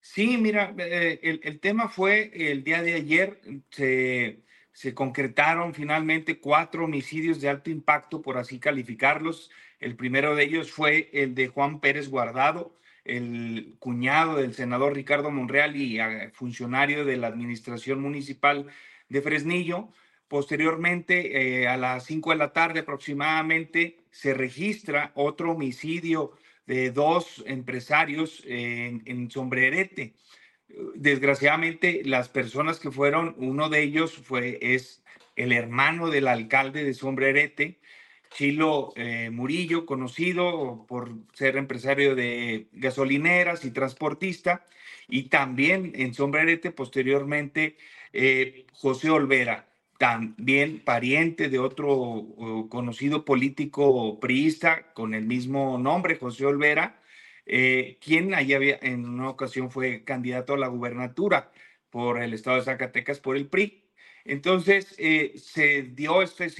Sí, 0.00 0.36
mira, 0.38 0.74
eh, 0.78 1.20
el, 1.22 1.40
el, 1.42 1.60
tema 1.60 1.88
fue 1.88 2.30
el 2.50 2.64
día 2.64 2.82
de 2.82 2.94
ayer, 2.94 3.40
se 3.70 4.42
se 4.78 4.94
concretaron 4.94 5.74
finalmente 5.74 6.38
cuatro 6.38 6.84
homicidios 6.84 7.40
de 7.40 7.48
alto 7.48 7.68
impacto, 7.68 8.22
por 8.22 8.38
así 8.38 8.60
calificarlos. 8.60 9.50
El 9.80 9.96
primero 9.96 10.36
de 10.36 10.44
ellos 10.44 10.70
fue 10.70 11.10
el 11.12 11.34
de 11.34 11.48
Juan 11.48 11.80
Pérez 11.80 12.08
Guardado, 12.08 12.76
el 13.04 13.74
cuñado 13.80 14.36
del 14.36 14.54
senador 14.54 14.94
Ricardo 14.94 15.32
Monreal 15.32 15.74
y 15.74 15.98
ah, 15.98 16.30
funcionario 16.32 17.04
de 17.04 17.16
la 17.16 17.26
administración 17.26 18.00
municipal 18.00 18.68
de 19.08 19.20
Fresnillo. 19.20 19.88
Posteriormente, 20.28 21.62
eh, 21.62 21.66
a 21.66 21.76
las 21.76 22.04
cinco 22.04 22.30
de 22.30 22.36
la 22.36 22.52
tarde 22.52 22.78
aproximadamente, 22.78 24.04
se 24.12 24.32
registra 24.32 25.10
otro 25.16 25.54
homicidio 25.54 26.38
de 26.66 26.92
dos 26.92 27.42
empresarios 27.48 28.44
en, 28.46 29.02
en 29.06 29.28
Sombrerete 29.28 30.14
desgraciadamente 30.94 32.02
las 32.04 32.28
personas 32.28 32.78
que 32.78 32.90
fueron, 32.90 33.34
uno 33.38 33.68
de 33.68 33.82
ellos 33.82 34.12
fue, 34.12 34.58
es 34.60 35.02
el 35.36 35.52
hermano 35.52 36.10
del 36.10 36.28
alcalde 36.28 36.84
de 36.84 36.94
Sombrerete, 36.94 37.78
Chilo 38.30 38.92
eh, 38.96 39.30
Murillo, 39.30 39.86
conocido 39.86 40.84
por 40.86 41.14
ser 41.32 41.56
empresario 41.56 42.14
de 42.14 42.68
gasolineras 42.72 43.64
y 43.64 43.70
transportista, 43.70 44.66
y 45.08 45.24
también 45.24 45.92
en 45.94 46.12
Sombrerete 46.12 46.70
posteriormente 46.70 47.78
eh, 48.12 48.66
José 48.72 49.10
Olvera, 49.10 49.66
también 49.98 50.80
pariente 50.80 51.48
de 51.48 51.58
otro 51.58 52.68
conocido 52.68 53.24
político 53.24 54.20
priista 54.20 54.92
con 54.92 55.12
el 55.12 55.24
mismo 55.24 55.76
nombre, 55.78 56.16
José 56.16 56.46
Olvera, 56.46 57.00
eh, 57.50 57.98
quien 58.02 58.34
allí 58.34 58.52
había, 58.52 58.78
en 58.82 59.08
una 59.08 59.30
ocasión 59.30 59.70
fue 59.70 60.04
candidato 60.04 60.52
a 60.52 60.58
la 60.58 60.68
gubernatura 60.68 61.50
por 61.88 62.20
el 62.20 62.34
estado 62.34 62.58
de 62.58 62.64
Zacatecas 62.64 63.20
por 63.20 63.36
el 63.36 63.48
PRI. 63.48 63.84
Entonces 64.26 64.94
eh, 64.98 65.32
se 65.36 65.82
dio 65.82 66.20
este, 66.20 66.50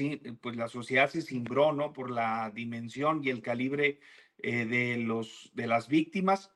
pues 0.40 0.56
la 0.56 0.68
sociedad 0.68 1.10
se 1.10 1.20
cimbró, 1.20 1.74
¿no? 1.74 1.92
Por 1.92 2.10
la 2.10 2.50
dimensión 2.54 3.20
y 3.22 3.28
el 3.28 3.42
calibre 3.42 4.00
eh, 4.38 4.64
de, 4.64 4.96
los, 4.96 5.50
de 5.52 5.66
las 5.66 5.88
víctimas, 5.88 6.50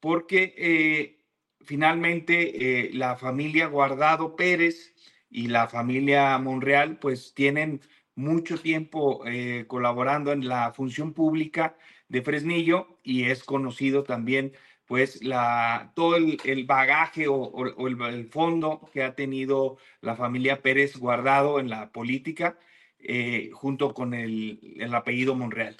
porque 0.00 1.18
finalmente 1.60 2.90
la 2.94 3.16
familia 3.16 3.66
Guardado 3.66 4.36
Pérez 4.36 4.94
y 5.28 5.48
la 5.48 5.68
familia 5.68 6.38
Monreal, 6.38 6.98
pues 6.98 7.34
tienen 7.34 7.80
mucho 8.14 8.56
tiempo 8.58 9.22
colaborando 9.66 10.32
en 10.32 10.48
la 10.48 10.72
función 10.72 11.12
pública 11.12 11.76
de 12.08 12.22
Fresnillo 12.22 12.98
y 13.02 13.24
es 13.24 13.44
conocido 13.44 14.04
también 14.04 14.52
pues 14.86 15.22
la, 15.24 15.92
todo 15.94 16.16
el, 16.16 16.64
bagaje 16.64 17.26
o, 17.28 17.86
el, 17.86 18.28
fondo 18.28 18.88
que 18.92 19.02
ha 19.02 19.14
tenido 19.16 19.78
la 20.00 20.14
familia 20.14 20.62
Pérez 20.62 20.96
guardado 20.96 21.58
en 21.58 21.68
la 21.68 21.90
política 21.90 22.56
eh, 22.98 23.50
junto 23.52 23.92
con 23.92 24.14
el, 24.14 24.78
apellido 24.94 25.34
Monreal. 25.34 25.76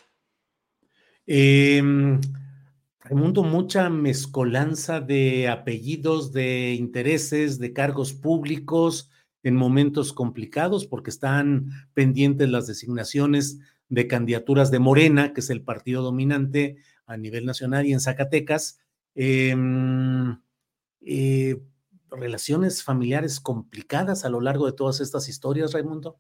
Eh, 1.27 1.81
Raimundo, 3.09 3.45
mucha 3.45 3.89
mezcolanza 3.89 5.01
de 5.01 5.49
apellidos, 5.49 6.33
de 6.33 6.75
intereses, 6.75 7.61
de 7.61 7.73
cargos 7.73 8.13
públicos 8.13 9.11
en 9.45 9.55
momentos 9.55 10.13
complicados 10.13 10.87
porque 10.87 11.11
están 11.11 11.71
pendientes 11.95 12.49
las 12.49 12.67
designaciones 12.67 13.61
de 13.89 14.07
candidaturas 14.07 14.71
de 14.71 14.79
Morena, 14.79 15.33
que 15.33 15.41
es 15.41 15.51
el 15.51 15.63
partido 15.63 16.03
dominante 16.03 16.77
a 17.07 17.17
nivel 17.17 17.47
nacional 17.47 17.87
y 17.87 17.93
en 17.93 18.01
Zacatecas. 18.01 18.81
Em, 19.15 20.39
eh, 21.01 21.57
relaciones 22.11 22.83
familiares 22.83 23.41
complicadas 23.41 24.25
a 24.25 24.29
lo 24.29 24.41
largo 24.41 24.67
de 24.67 24.73
todas 24.73 25.01
estas 25.01 25.29
historias, 25.29 25.73
Raimundo? 25.73 26.19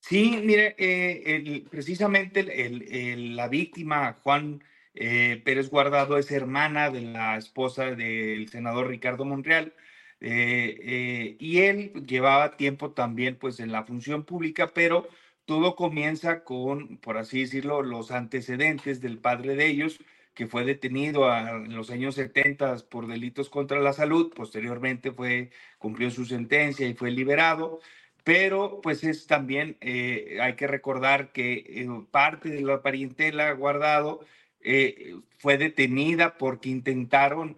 Sí, 0.00 0.40
mire, 0.44 0.74
eh, 0.78 1.64
precisamente 1.70 2.42
la 3.16 3.48
víctima, 3.48 4.16
Juan 4.22 4.62
eh, 4.94 5.42
Pérez 5.44 5.70
Guardado, 5.70 6.18
es 6.18 6.30
hermana 6.30 6.90
de 6.90 7.02
la 7.02 7.36
esposa 7.36 7.94
del 7.94 8.48
senador 8.48 8.88
Ricardo 8.88 9.24
Monreal. 9.24 9.74
y 10.20 11.58
él 11.58 11.92
llevaba 12.06 12.56
tiempo 12.56 12.90
también 12.92 13.36
pues 13.36 13.60
en 13.60 13.70
la 13.70 13.84
función 13.84 14.24
pública, 14.24 14.72
pero 14.74 15.08
todo 15.48 15.76
comienza 15.76 16.44
con, 16.44 16.98
por 16.98 17.16
así 17.16 17.40
decirlo, 17.40 17.82
los 17.82 18.10
antecedentes 18.10 19.00
del 19.00 19.18
padre 19.18 19.56
de 19.56 19.66
ellos, 19.68 19.98
que 20.34 20.46
fue 20.46 20.64
detenido 20.66 21.34
en 21.34 21.74
los 21.74 21.90
años 21.90 22.16
70 22.16 22.76
por 22.90 23.06
delitos 23.06 23.48
contra 23.48 23.80
la 23.80 23.94
salud, 23.94 24.30
posteriormente 24.36 25.10
fue, 25.10 25.50
cumplió 25.78 26.10
su 26.10 26.26
sentencia 26.26 26.86
y 26.86 26.92
fue 26.94 27.10
liberado, 27.12 27.80
pero 28.24 28.80
pues 28.82 29.04
es 29.04 29.26
también, 29.26 29.78
eh, 29.80 30.38
hay 30.42 30.54
que 30.54 30.66
recordar 30.66 31.32
que 31.32 31.64
eh, 31.66 31.88
parte 32.10 32.50
de 32.50 32.60
la 32.60 32.82
parientela 32.82 33.50
guardado 33.52 34.20
eh, 34.60 35.14
fue 35.38 35.56
detenida 35.56 36.36
porque 36.36 36.68
intentaron 36.68 37.56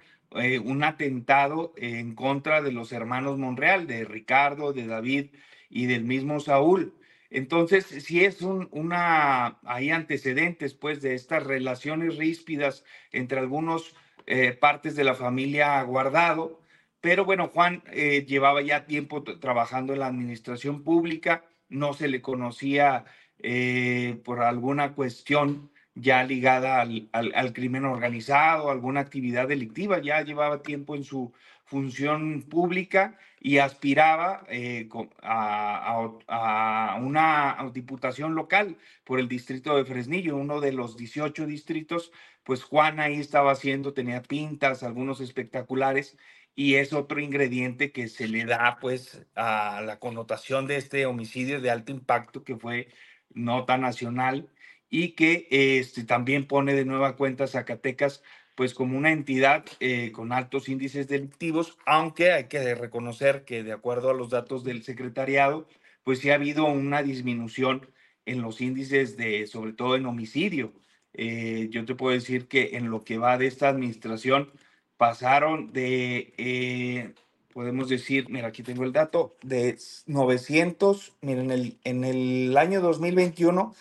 un 0.64 0.84
atentado 0.84 1.72
en 1.76 2.14
contra 2.14 2.62
de 2.62 2.70
los 2.70 2.92
hermanos 2.92 3.36
Monreal, 3.36 3.88
de 3.88 4.04
Ricardo, 4.04 4.72
de 4.72 4.86
David 4.86 5.30
y 5.68 5.86
del 5.86 6.04
mismo 6.04 6.38
Saúl. 6.38 6.94
Entonces, 7.30 7.86
si 7.86 8.24
es 8.24 8.42
un, 8.42 8.68
una, 8.72 9.58
hay 9.64 9.90
antecedentes 9.90 10.74
pues 10.74 11.00
de 11.00 11.14
estas 11.14 11.44
relaciones 11.44 12.16
ríspidas 12.16 12.84
entre 13.12 13.38
algunos 13.38 13.94
eh, 14.26 14.52
partes 14.52 14.96
de 14.96 15.04
la 15.04 15.14
familia 15.14 15.80
Guardado, 15.82 16.60
pero 17.00 17.24
bueno, 17.24 17.48
Juan 17.48 17.82
eh, 17.92 18.24
llevaba 18.26 18.62
ya 18.62 18.86
tiempo 18.86 19.22
trabajando 19.22 19.92
en 19.92 20.00
la 20.00 20.08
administración 20.08 20.82
pública, 20.82 21.44
no 21.68 21.94
se 21.94 22.08
le 22.08 22.20
conocía 22.20 23.04
eh, 23.38 24.20
por 24.24 24.40
alguna 24.42 24.92
cuestión 24.94 25.70
ya 25.94 26.22
ligada 26.24 26.80
al, 26.80 27.08
al, 27.12 27.52
crimen 27.52 27.84
organizado, 27.84 28.70
alguna 28.70 29.00
actividad 29.00 29.48
delictiva, 29.48 30.00
ya 30.00 30.22
llevaba 30.22 30.62
tiempo 30.62 30.94
en 30.94 31.04
su 31.04 31.32
función 31.70 32.42
pública 32.42 33.16
y 33.40 33.58
aspiraba 33.58 34.44
eh, 34.48 34.88
a, 35.22 36.98
una 37.00 37.56
diputación 37.72 38.34
local 38.34 38.76
por 39.04 39.20
el 39.20 39.28
distrito 39.28 39.76
de 39.76 39.84
Fresnillo, 39.84 40.36
uno 40.36 40.60
de 40.60 40.72
los 40.72 40.96
18 40.96 41.46
distritos, 41.46 42.10
pues 42.42 42.64
Juan 42.64 42.98
ahí 42.98 43.20
estaba 43.20 43.52
haciendo, 43.52 43.94
tenía 43.94 44.20
pintas, 44.22 44.82
algunos 44.82 45.20
espectaculares, 45.20 46.18
y 46.56 46.74
es 46.74 46.92
otro 46.92 47.20
ingrediente 47.20 47.92
que 47.92 48.08
se 48.08 48.26
le 48.26 48.44
da 48.44 48.78
pues 48.80 49.24
a 49.36 49.80
la 49.80 50.00
connotación 50.00 50.66
de 50.66 50.76
este 50.76 51.06
homicidio 51.06 51.60
de 51.60 51.70
alto 51.70 51.92
impacto 51.92 52.42
que 52.42 52.56
fue 52.56 52.88
nota 53.32 53.78
nacional 53.78 54.50
y 54.90 55.12
que 55.12 55.46
este, 55.50 56.02
también 56.04 56.46
pone 56.48 56.74
de 56.74 56.84
nueva 56.84 57.16
cuenta 57.16 57.46
Zacatecas 57.46 58.22
pues 58.60 58.74
como 58.74 58.98
una 58.98 59.10
entidad 59.10 59.64
eh, 59.80 60.12
con 60.12 60.32
altos 60.32 60.68
índices 60.68 61.08
delictivos, 61.08 61.78
aunque 61.86 62.32
hay 62.32 62.44
que 62.44 62.74
reconocer 62.74 63.46
que 63.46 63.62
de 63.62 63.72
acuerdo 63.72 64.10
a 64.10 64.12
los 64.12 64.28
datos 64.28 64.64
del 64.64 64.82
secretariado, 64.82 65.66
pues 66.04 66.18
sí 66.18 66.28
ha 66.28 66.34
habido 66.34 66.66
una 66.66 67.02
disminución 67.02 67.88
en 68.26 68.42
los 68.42 68.60
índices 68.60 69.16
de, 69.16 69.46
sobre 69.46 69.72
todo 69.72 69.96
en 69.96 70.04
homicidio. 70.04 70.74
Eh, 71.14 71.68
yo 71.70 71.86
te 71.86 71.94
puedo 71.94 72.12
decir 72.12 72.48
que 72.48 72.76
en 72.76 72.90
lo 72.90 73.02
que 73.02 73.16
va 73.16 73.38
de 73.38 73.46
esta 73.46 73.70
administración 73.70 74.52
pasaron 74.98 75.72
de, 75.72 76.34
eh, 76.36 77.14
podemos 77.54 77.88
decir, 77.88 78.28
mira, 78.28 78.48
aquí 78.48 78.62
tengo 78.62 78.84
el 78.84 78.92
dato, 78.92 79.38
de 79.40 79.78
900, 80.04 81.14
miren, 81.22 81.46
en 81.46 81.50
el, 81.50 81.78
en 81.84 82.04
el 82.04 82.54
año 82.58 82.82
2021 82.82 83.74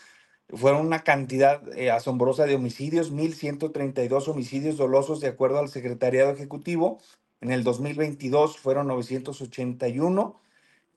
fueron 0.54 0.86
una 0.86 1.04
cantidad 1.04 1.62
eh, 1.78 1.92
asombrosa 1.92 2.46
de 2.46 2.56
homicidios, 2.56 3.12
1.132 3.14 4.28
homicidios 4.28 4.78
dolosos 4.78 5.20
de 5.20 5.28
acuerdo 5.28 5.60
al 5.60 5.70
Secretariado 5.70 6.32
Ejecutivo. 6.32 7.00
En 7.42 7.52
el 7.52 7.64
2022 7.64 8.58
fueron 8.58 8.88
981, 8.88 10.42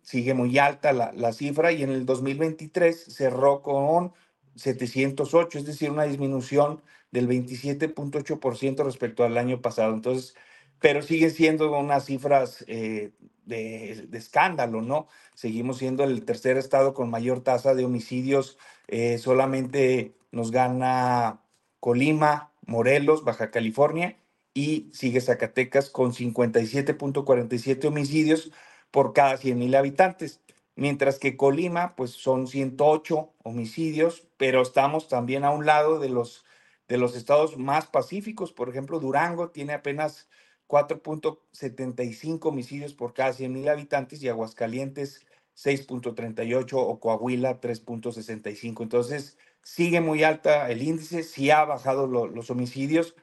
sigue 0.02 0.34
muy 0.34 0.58
alta 0.58 0.92
la, 0.92 1.12
la 1.12 1.32
cifra, 1.32 1.72
y 1.72 1.82
en 1.82 1.90
el 1.90 2.06
2023 2.06 3.04
cerró 3.14 3.62
con 3.62 4.12
708, 4.56 5.58
es 5.58 5.66
decir, 5.66 5.90
una 5.90 6.04
disminución 6.04 6.82
del 7.10 7.28
27.8% 7.28 8.84
respecto 8.84 9.24
al 9.24 9.38
año 9.38 9.60
pasado. 9.60 9.94
Entonces, 9.94 10.34
pero 10.82 11.00
sigue 11.00 11.30
siendo 11.30 11.78
unas 11.78 12.04
cifras 12.04 12.64
eh, 12.68 13.12
de, 13.46 14.08
escándalo, 14.12 14.82
¿no? 14.82 15.06
Seguimos 15.34 15.78
siendo 15.78 16.04
el 16.04 16.24
tercer 16.24 16.58
estado 16.58 16.92
con 16.92 17.08
mayor 17.08 17.40
tasa 17.40 17.74
de 17.74 17.86
homicidios 17.86 18.58
eh, 18.88 19.16
solamente 19.18 20.14
nos 20.32 20.50
gana 20.50 21.40
Colima, 21.80 22.52
Morelos, 22.66 23.24
Baja 23.24 23.50
California 23.50 24.18
y 24.54 24.90
sigue 24.92 25.20
Zacatecas 25.20 25.88
con 25.88 26.12
57.47 26.12 27.86
homicidios 27.86 28.50
por 28.90 29.14
cada 29.14 29.36
100 29.38 29.58
mil 29.58 29.74
habitantes, 29.76 30.40
mientras 30.74 31.18
que 31.18 31.36
Colima 31.36 31.94
pues 31.96 32.10
son 32.10 32.46
108 32.46 33.32
homicidios, 33.44 34.26
pero 34.36 34.62
estamos 34.62 35.08
también 35.08 35.44
a 35.44 35.50
un 35.50 35.64
lado 35.64 35.98
de 36.00 36.08
los, 36.08 36.44
de 36.88 36.98
los 36.98 37.16
estados 37.16 37.56
más 37.56 37.86
pacíficos, 37.86 38.52
por 38.52 38.68
ejemplo 38.68 39.00
Durango 39.00 39.50
tiene 39.50 39.72
apenas 39.74 40.28
4.75 40.72 42.46
homicidios 42.46 42.94
por 42.94 43.12
cada 43.12 43.34
100 43.34 43.52
mil 43.52 43.68
habitantes 43.68 44.22
y 44.22 44.28
Aguascalientes 44.30 45.20
6.38 45.54 46.72
o 46.72 46.98
Coahuila 46.98 47.60
3.65. 47.60 48.82
Entonces, 48.82 49.36
sigue 49.62 50.00
muy 50.00 50.24
alta 50.24 50.70
el 50.70 50.82
índice, 50.82 51.24
sí 51.24 51.50
ha 51.50 51.66
bajado 51.66 52.06
los 52.06 52.50
homicidios, 52.50 53.14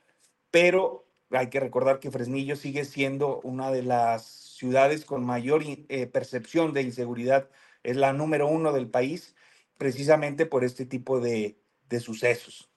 pero 0.52 1.08
hay 1.32 1.48
que 1.48 1.60
recordar 1.60 2.00
que 2.00 2.12
Fresnillo 2.12 2.56
sigue 2.56 2.86
siendo 2.86 3.42
una 3.42 3.72
de 3.72 3.82
las 3.82 4.26
ciudades 4.26 5.04
con 5.04 5.26
mayor 5.26 5.64
eh, 5.66 6.06
percepción 6.06 6.72
de 6.72 6.84
inseguridad, 6.84 7.50
es 7.82 7.98
la 7.98 8.14
número 8.14 8.48
uno 8.48 8.74
del 8.74 8.90
país, 8.90 9.36
precisamente 9.80 10.46
por 10.46 10.64
este 10.64 10.86
tipo 10.86 11.20
de, 11.20 11.58
de 11.90 12.00
sucesos. 12.00 12.70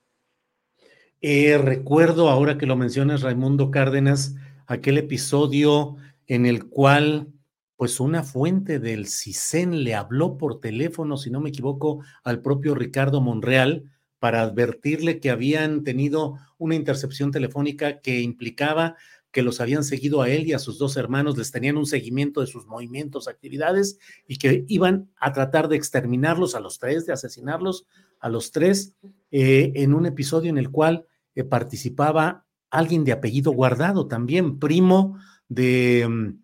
Eh, 1.21 1.59
recuerdo 1.59 2.31
ahora 2.31 2.57
que 2.57 2.67
lo 2.67 2.77
mencionas, 2.77 3.21
Raimundo 3.21 3.71
Cárdenas, 3.71 4.35
aquel 4.67 4.99
episodio 4.99 5.97
en 6.27 6.47
el 6.47 6.67
cual 6.67 7.29
pues 7.77 7.99
una 7.99 8.23
fuente 8.23 8.79
del 8.79 9.09
CISEN 9.09 9.83
le 9.83 9.95
habló 9.95 10.39
por 10.39 10.61
teléfono, 10.61 11.17
si 11.17 11.31
no 11.31 11.41
me 11.41 11.49
equivoco, 11.49 12.05
al 12.23 12.41
propio 12.41 12.75
Ricardo 12.75 13.21
Monreal 13.21 13.91
para 14.21 14.43
advertirle 14.43 15.19
que 15.19 15.31
habían 15.31 15.83
tenido 15.83 16.39
una 16.59 16.77
intercepción 16.77 17.33
telefónica 17.33 18.01
que 18.01 18.21
implicaba 18.21 18.97
que 19.33 19.43
los 19.43 19.61
habían 19.61 19.83
seguido 19.83 20.23
a 20.23 20.29
él 20.29 20.47
y 20.47 20.53
a 20.53 20.61
sus 20.61 20.79
dos 20.79 20.97
hermanos, 20.97 21.37
les 21.37 21.51
tenían 21.51 21.77
un 21.77 21.87
seguimiento 21.87 22.41
de 22.41 22.47
sus 22.47 22.67
movimientos, 22.67 23.27
actividades 23.27 23.99
y 24.29 24.37
que 24.37 24.65
iban 24.69 25.11
a 25.17 25.33
tratar 25.33 25.69
de 25.69 25.77
exterminarlos 25.77 26.55
a 26.55 26.61
los 26.61 26.79
tres, 26.79 27.07
de 27.07 27.15
asesinarlos 27.15 27.87
a 28.21 28.29
los 28.29 28.53
tres, 28.53 28.95
eh, 29.31 29.73
en 29.75 29.95
un 29.95 30.07
episodio 30.07 30.51
en 30.51 30.59
el 30.59 30.71
cual 30.71 31.07
eh, 31.35 31.43
participaba 31.45 32.45
alguien 32.73 33.05
de 33.05 33.13
apellido 33.13 33.53
guardado, 33.53 34.09
también 34.09 34.59
primo 34.59 35.19
de 35.49 36.09
mm, 36.09 36.43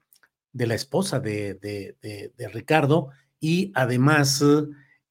de 0.59 0.67
la 0.67 0.75
esposa 0.75 1.21
de, 1.21 1.55
de, 1.55 2.49
Ricardo 2.53 3.11
y 3.39 3.71
además 3.75 4.45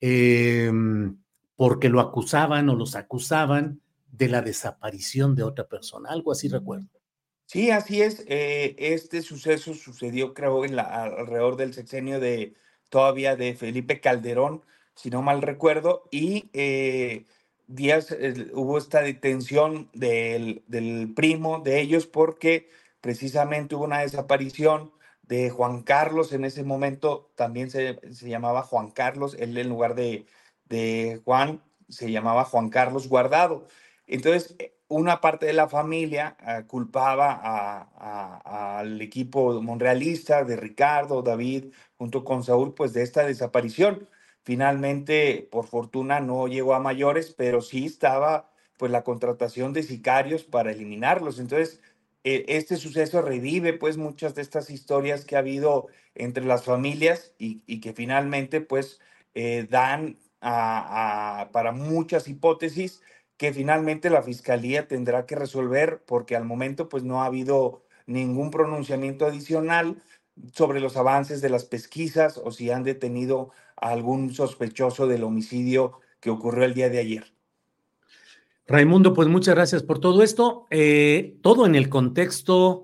em, 0.02 1.18
porque 1.56 1.90
lo 1.90 2.02
acusaban 2.02 2.70
o 2.70 2.76
los 2.76 2.96
acusaban 2.96 3.82
de 4.12 4.28
la 4.28 4.42
desaparición 4.42 5.36
de 5.36 5.44
otra 5.44 5.68
persona, 5.68 6.10
algo 6.10 6.32
así 6.32 6.50
recuerdo. 6.50 6.88
Sí, 7.46 7.72
así 7.72 8.02
es. 8.02 8.26
Eh, 8.28 8.76
este 8.78 9.22
suceso 9.22 9.74
sucedió, 9.74 10.34
creo, 10.34 10.66
en 10.66 10.76
la, 10.76 10.84
alrededor 10.84 11.56
del 11.56 11.74
sexenio 11.74 12.20
de 12.20 12.56
todavía 12.90 13.38
de 13.38 13.56
Felipe 13.56 14.02
Calderón, 14.02 14.64
si 14.96 15.10
no 15.10 15.22
mal 15.22 15.42
recuerdo, 15.42 16.10
y 16.12 16.50
eh, 16.52 17.26
días 17.68 18.16
hubo 18.54 18.78
esta 18.78 19.02
detención 19.02 19.90
del, 19.94 20.64
del 20.68 21.14
primo 21.16 21.60
de 21.60 21.82
ellos 21.82 22.08
porque 22.08 22.70
precisamente 23.02 23.76
hubo 23.76 23.86
una 23.86 24.00
desaparición 24.00 24.92
de 25.28 25.50
Juan 25.50 25.84
Carlos, 25.84 26.32
en 26.32 26.46
ese 26.46 26.64
momento 26.64 27.32
también 27.36 27.70
se, 27.70 28.00
llamaba 28.22 28.64
Juan 28.64 28.92
Carlos, 28.92 29.36
él 29.40 29.58
en 29.58 29.70
lugar 29.70 29.96
de, 29.96 30.26
de 30.66 31.22
Juan 31.26 31.62
se 31.90 32.12
llamaba 32.12 32.46
Juan 32.46 32.70
Carlos 32.70 33.08
Guardado. 33.08 33.68
Entonces, 34.08 34.56
eh, 34.60 34.74
una 34.88 35.20
parte 35.20 35.46
de 35.46 35.54
la 35.54 35.68
familia 35.68 36.38
ah, 36.40 36.64
culpaba 36.66 37.90
al 38.80 39.02
equipo 39.02 39.62
monrealista 39.62 40.46
de 40.46 40.56
Ricardo, 40.56 41.22
David, 41.22 41.74
junto 41.98 42.24
con 42.24 42.44
Saúl, 42.44 42.74
pues 42.74 42.94
de 42.94 43.04
esta 43.04 43.26
desaparición. 43.26 44.08
Finalmente, 44.48 45.46
por 45.52 45.68
fortuna, 45.68 46.22
no 46.22 46.48
llegó 46.48 46.74
a 46.74 46.80
mayores, 46.80 47.34
pero 47.38 47.62
sí 47.62 47.86
estaba 47.86 48.50
pues 48.78 48.90
la 48.94 49.04
contratación 49.04 49.74
de 49.74 49.84
sicarios 49.84 50.46
para 50.46 50.72
eliminarlos. 50.72 51.40
Entonces, 51.40 51.82
eh, 52.24 52.46
este 52.48 52.78
suceso 52.78 53.22
revive 53.22 53.74
pues 53.74 53.98
muchas 53.98 54.36
de 54.36 54.42
estas 54.42 54.70
historias 54.70 55.26
que 55.26 55.36
ha 55.36 55.40
habido 55.40 55.88
entre 56.16 56.46
las 56.46 56.64
familias 56.64 57.34
y, 57.38 57.82
que 57.82 57.92
finalmente 57.92 58.62
pues 58.62 59.02
eh, 59.36 59.68
dan 59.70 60.18
para 60.40 61.74
muchas 61.74 62.30
hipótesis 62.30 63.02
que 63.36 63.52
finalmente 63.52 64.10
la 64.10 64.24
fiscalía 64.24 64.88
tendrá 64.88 65.26
que 65.26 65.36
resolver 65.36 66.02
porque 66.06 66.38
al 66.38 66.46
momento 66.46 66.88
pues 66.88 67.04
no 67.04 67.22
ha 67.22 67.26
habido 67.26 67.84
ningún 68.06 68.52
pronunciamiento 68.52 69.26
adicional 69.26 70.02
sobre 70.54 70.80
los 70.80 70.96
avances 70.96 71.42
de 71.42 71.50
las 71.50 71.66
pesquisas 71.66 72.38
o 72.38 72.52
si 72.52 72.72
han 72.72 72.84
detenido 72.84 73.52
a 73.78 73.90
algún 73.90 74.34
sospechoso 74.34 75.08
del 75.08 75.24
homicidio 75.24 76.00
que 76.20 76.30
ocurrió 76.30 76.66
el 76.66 76.74
día 76.74 76.90
de 76.90 77.00
ayer. 77.00 77.34
Raimundo, 78.68 79.14
pues 79.14 79.30
muchas 79.30 79.56
gracias 79.56 79.84
por 79.84 80.00
todo 80.00 80.24
esto. 80.24 80.66
Eh, 80.70 81.38
todo 81.42 81.66
en 81.66 81.76
el 81.76 81.88
contexto, 81.88 82.84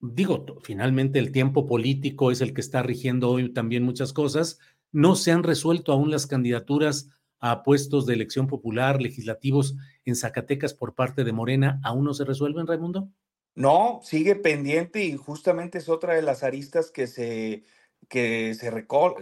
digo, 0.00 0.46
finalmente 0.62 1.18
el 1.18 1.32
tiempo 1.32 1.66
político 1.66 2.30
es 2.30 2.40
el 2.40 2.54
que 2.54 2.62
está 2.62 2.82
rigiendo 2.82 3.30
hoy 3.30 3.52
también 3.52 3.82
muchas 3.82 4.14
cosas. 4.14 4.58
No 4.90 5.16
se 5.16 5.32
han 5.32 5.42
resuelto 5.42 5.92
aún 5.92 6.10
las 6.10 6.26
candidaturas 6.26 7.10
a 7.40 7.62
puestos 7.62 8.06
de 8.06 8.14
elección 8.14 8.46
popular 8.46 9.00
legislativos 9.00 9.76
en 10.04 10.16
Zacatecas 10.16 10.74
por 10.74 10.94
parte 10.94 11.24
de 11.24 11.32
Morena 11.32 11.80
aún 11.84 12.04
no 12.04 12.14
se 12.14 12.24
resuelven, 12.24 12.66
Raimundo? 12.66 13.08
No, 13.54 14.00
sigue 14.02 14.34
pendiente 14.36 15.04
y 15.04 15.16
justamente 15.16 15.78
es 15.78 15.88
otra 15.88 16.14
de 16.14 16.22
las 16.22 16.42
aristas 16.42 16.90
que 16.90 17.06
se, 17.06 17.64
que 18.08 18.54
se, 18.54 18.70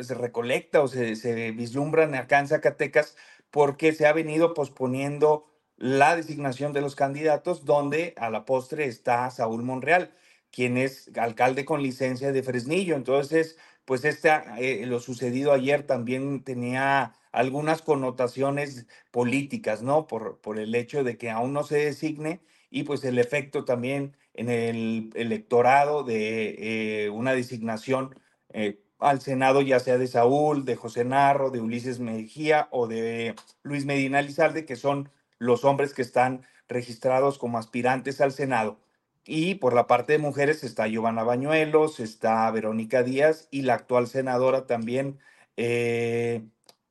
se 0.04 0.14
recolecta 0.14 0.82
o 0.82 0.88
se, 0.88 1.16
se 1.16 1.50
vislumbran 1.52 2.14
acá 2.14 2.38
en 2.40 2.48
Zacatecas 2.48 3.16
porque 3.50 3.92
se 3.92 4.06
ha 4.06 4.12
venido 4.12 4.54
posponiendo 4.54 5.46
la 5.76 6.16
designación 6.16 6.72
de 6.72 6.80
los 6.80 6.94
candidatos, 6.96 7.64
donde 7.64 8.14
a 8.16 8.30
la 8.30 8.44
postre 8.44 8.86
está 8.86 9.30
Saúl 9.30 9.62
Monreal, 9.62 10.12
quien 10.50 10.76
es 10.78 11.10
alcalde 11.16 11.64
con 11.64 11.82
licencia 11.82 12.32
de 12.32 12.42
Fresnillo. 12.42 12.96
Entonces, 12.96 13.58
pues 13.84 14.04
este, 14.04 14.30
eh, 14.58 14.86
lo 14.86 15.00
sucedido 15.00 15.52
ayer 15.52 15.82
también 15.86 16.42
tenía 16.44 17.14
algunas 17.32 17.82
connotaciones 17.82 18.86
políticas, 19.10 19.82
¿no? 19.82 20.06
Por, 20.06 20.40
por 20.40 20.58
el 20.58 20.74
hecho 20.74 21.04
de 21.04 21.18
que 21.18 21.30
aún 21.30 21.52
no 21.52 21.62
se 21.64 21.76
designe 21.78 22.40
y 22.70 22.84
pues 22.84 23.04
el 23.04 23.18
efecto 23.18 23.64
también 23.64 24.16
en 24.34 24.48
el 24.50 25.10
electorado 25.14 26.02
de 26.04 27.04
eh, 27.06 27.10
una 27.10 27.32
designación 27.34 28.18
eh, 28.56 28.80
al 28.98 29.20
Senado, 29.20 29.60
ya 29.60 29.78
sea 29.80 29.98
de 29.98 30.06
Saúl, 30.06 30.64
de 30.64 30.76
José 30.76 31.04
Narro, 31.04 31.50
de 31.50 31.60
Ulises 31.60 32.00
Mejía 32.00 32.68
o 32.70 32.86
de 32.86 33.34
Luis 33.62 33.84
Medina 33.84 34.22
Lizalde, 34.22 34.64
que 34.64 34.76
son 34.76 35.10
los 35.38 35.64
hombres 35.66 35.92
que 35.92 36.00
están 36.00 36.46
registrados 36.66 37.36
como 37.38 37.58
aspirantes 37.58 38.22
al 38.22 38.32
Senado. 38.32 38.78
Y 39.26 39.56
por 39.56 39.74
la 39.74 39.86
parte 39.86 40.14
de 40.14 40.18
mujeres 40.18 40.64
está 40.64 40.86
Giovanna 40.88 41.22
Bañuelos, 41.22 42.00
está 42.00 42.50
Verónica 42.50 43.02
Díaz 43.02 43.48
y 43.50 43.62
la 43.62 43.74
actual 43.74 44.06
senadora 44.06 44.66
también, 44.66 45.18
eh, 45.58 46.42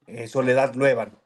eh, 0.05 0.27
Soledad 0.27 0.75
Luevan. 0.75 1.17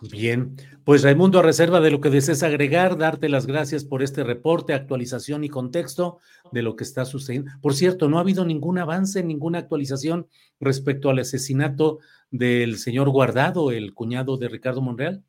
Bien, 0.00 0.56
pues 0.84 1.02
Raimundo, 1.02 1.40
a 1.40 1.42
reserva 1.42 1.80
de 1.80 1.90
lo 1.90 2.00
que 2.00 2.10
desees 2.10 2.42
agregar, 2.42 2.96
darte 2.96 3.28
las 3.28 3.46
gracias 3.46 3.84
por 3.84 4.02
este 4.02 4.22
reporte, 4.22 4.72
actualización 4.72 5.42
y 5.42 5.48
contexto 5.48 6.18
de 6.52 6.62
lo 6.62 6.76
que 6.76 6.84
está 6.84 7.04
sucediendo. 7.04 7.50
Por 7.60 7.74
cierto, 7.74 8.08
no 8.08 8.18
ha 8.18 8.20
habido 8.20 8.44
ningún 8.44 8.78
avance, 8.78 9.24
ninguna 9.24 9.58
actualización 9.58 10.28
respecto 10.60 11.10
al 11.10 11.18
asesinato 11.18 11.98
del 12.30 12.78
señor 12.78 13.10
Guardado, 13.10 13.72
el 13.72 13.92
cuñado 13.92 14.36
de 14.36 14.48
Ricardo 14.48 14.80
Monreal. 14.80 15.24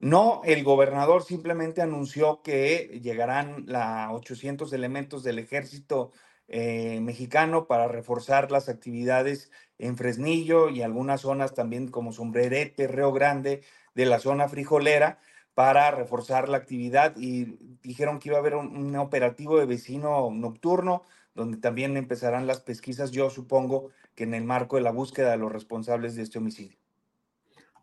No, 0.00 0.42
el 0.44 0.64
gobernador 0.64 1.22
simplemente 1.22 1.80
anunció 1.80 2.42
que 2.42 3.00
llegarán 3.02 3.64
la 3.66 4.12
800 4.12 4.70
elementos 4.74 5.22
del 5.22 5.38
ejército 5.38 6.12
eh, 6.46 7.00
mexicano 7.00 7.66
para 7.66 7.88
reforzar 7.88 8.50
las 8.50 8.68
actividades 8.68 9.50
en 9.78 9.96
Fresnillo 9.96 10.68
y 10.68 10.82
algunas 10.82 11.22
zonas 11.22 11.54
también 11.54 11.88
como 11.88 12.12
Sombrerete, 12.12 12.86
Río 12.86 13.12
Grande, 13.12 13.62
de 13.94 14.06
la 14.06 14.18
zona 14.18 14.48
frijolera, 14.48 15.18
para 15.54 15.92
reforzar 15.92 16.48
la 16.48 16.56
actividad 16.56 17.16
y 17.16 17.56
dijeron 17.82 18.18
que 18.18 18.28
iba 18.28 18.38
a 18.38 18.40
haber 18.40 18.56
un 18.56 18.96
operativo 18.96 19.58
de 19.58 19.66
vecino 19.66 20.28
nocturno 20.32 21.04
donde 21.34 21.58
también 21.58 21.96
empezarán 21.96 22.46
las 22.46 22.60
pesquisas, 22.60 23.10
yo 23.10 23.28
supongo 23.28 23.90
que 24.14 24.24
en 24.24 24.34
el 24.34 24.44
marco 24.44 24.76
de 24.76 24.82
la 24.82 24.92
búsqueda 24.92 25.32
de 25.32 25.36
los 25.36 25.52
responsables 25.52 26.14
de 26.14 26.22
este 26.22 26.38
homicidio. 26.38 26.78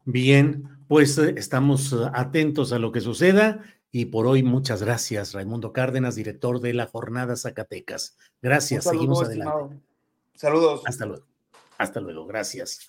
Bien, 0.06 0.68
pues 0.88 1.18
eh, 1.18 1.36
estamos 1.38 1.94
eh, 1.94 1.98
atentos 2.14 2.72
a 2.72 2.80
lo 2.80 2.92
que 2.92 3.02
suceda 3.02 3.64
y 3.92 4.06
por 4.06 4.26
hoy 4.26 4.42
muchas 4.42 4.82
gracias, 4.82 5.34
Raimundo 5.34 5.74
Cárdenas, 5.74 6.16
director 6.16 6.60
de 6.62 6.74
la 6.74 6.88
Jornada 6.88 7.36
Zacatecas. 7.36 8.18
Gracias, 8.42 8.86
seguimos 8.86 9.22
adelante. 9.22 9.80
Saludos. 10.34 10.82
Hasta 10.86 11.06
luego. 11.06 11.26
Hasta 11.78 12.00
luego, 12.00 12.26
gracias. 12.26 12.88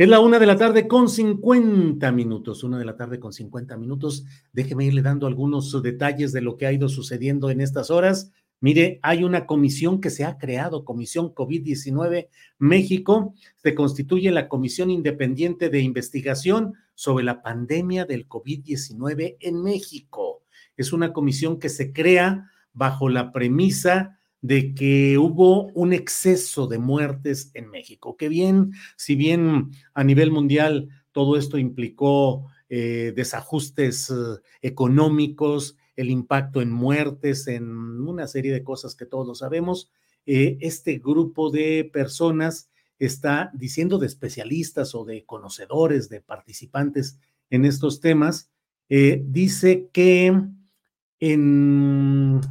Es 0.00 0.08
la 0.08 0.20
una 0.20 0.38
de 0.38 0.46
la 0.46 0.56
tarde 0.56 0.88
con 0.88 1.10
50 1.10 2.10
minutos, 2.10 2.64
una 2.64 2.78
de 2.78 2.86
la 2.86 2.96
tarde 2.96 3.20
con 3.20 3.34
50 3.34 3.76
minutos. 3.76 4.24
Déjeme 4.50 4.86
irle 4.86 5.02
dando 5.02 5.26
algunos 5.26 5.82
detalles 5.82 6.32
de 6.32 6.40
lo 6.40 6.56
que 6.56 6.64
ha 6.64 6.72
ido 6.72 6.88
sucediendo 6.88 7.50
en 7.50 7.60
estas 7.60 7.90
horas. 7.90 8.32
Mire, 8.60 8.98
hay 9.02 9.24
una 9.24 9.44
comisión 9.44 10.00
que 10.00 10.08
se 10.08 10.24
ha 10.24 10.38
creado, 10.38 10.86
Comisión 10.86 11.34
COVID-19 11.34 12.28
México. 12.58 13.34
Se 13.56 13.74
constituye 13.74 14.30
la 14.30 14.48
Comisión 14.48 14.90
Independiente 14.90 15.68
de 15.68 15.80
Investigación 15.80 16.72
sobre 16.94 17.22
la 17.22 17.42
pandemia 17.42 18.06
del 18.06 18.26
COVID-19 18.26 19.36
en 19.38 19.62
México. 19.62 20.44
Es 20.78 20.94
una 20.94 21.12
comisión 21.12 21.58
que 21.58 21.68
se 21.68 21.92
crea 21.92 22.50
bajo 22.72 23.10
la 23.10 23.32
premisa 23.32 24.18
de 24.42 24.74
que 24.74 25.18
hubo 25.18 25.66
un 25.72 25.92
exceso 25.92 26.66
de 26.66 26.78
muertes 26.78 27.50
en 27.54 27.68
México. 27.70 28.16
Que 28.16 28.28
bien, 28.28 28.72
si 28.96 29.14
bien 29.14 29.70
a 29.94 30.04
nivel 30.04 30.30
mundial 30.30 30.88
todo 31.12 31.36
esto 31.36 31.58
implicó 31.58 32.46
eh, 32.68 33.12
desajustes 33.16 34.10
eh, 34.10 34.14
económicos, 34.62 35.76
el 35.96 36.10
impacto 36.10 36.62
en 36.62 36.70
muertes, 36.70 37.46
en 37.48 37.68
una 37.68 38.26
serie 38.26 38.52
de 38.52 38.62
cosas 38.62 38.94
que 38.94 39.06
todos 39.06 39.38
sabemos. 39.38 39.90
Eh, 40.24 40.56
este 40.60 40.98
grupo 40.98 41.50
de 41.50 41.90
personas 41.92 42.70
está 42.98 43.50
diciendo 43.54 43.98
de 43.98 44.06
especialistas 44.06 44.94
o 44.94 45.04
de 45.04 45.24
conocedores, 45.24 46.08
de 46.08 46.20
participantes 46.20 47.18
en 47.50 47.64
estos 47.64 48.00
temas, 48.00 48.50
dice 48.88 49.88
que 49.92 50.32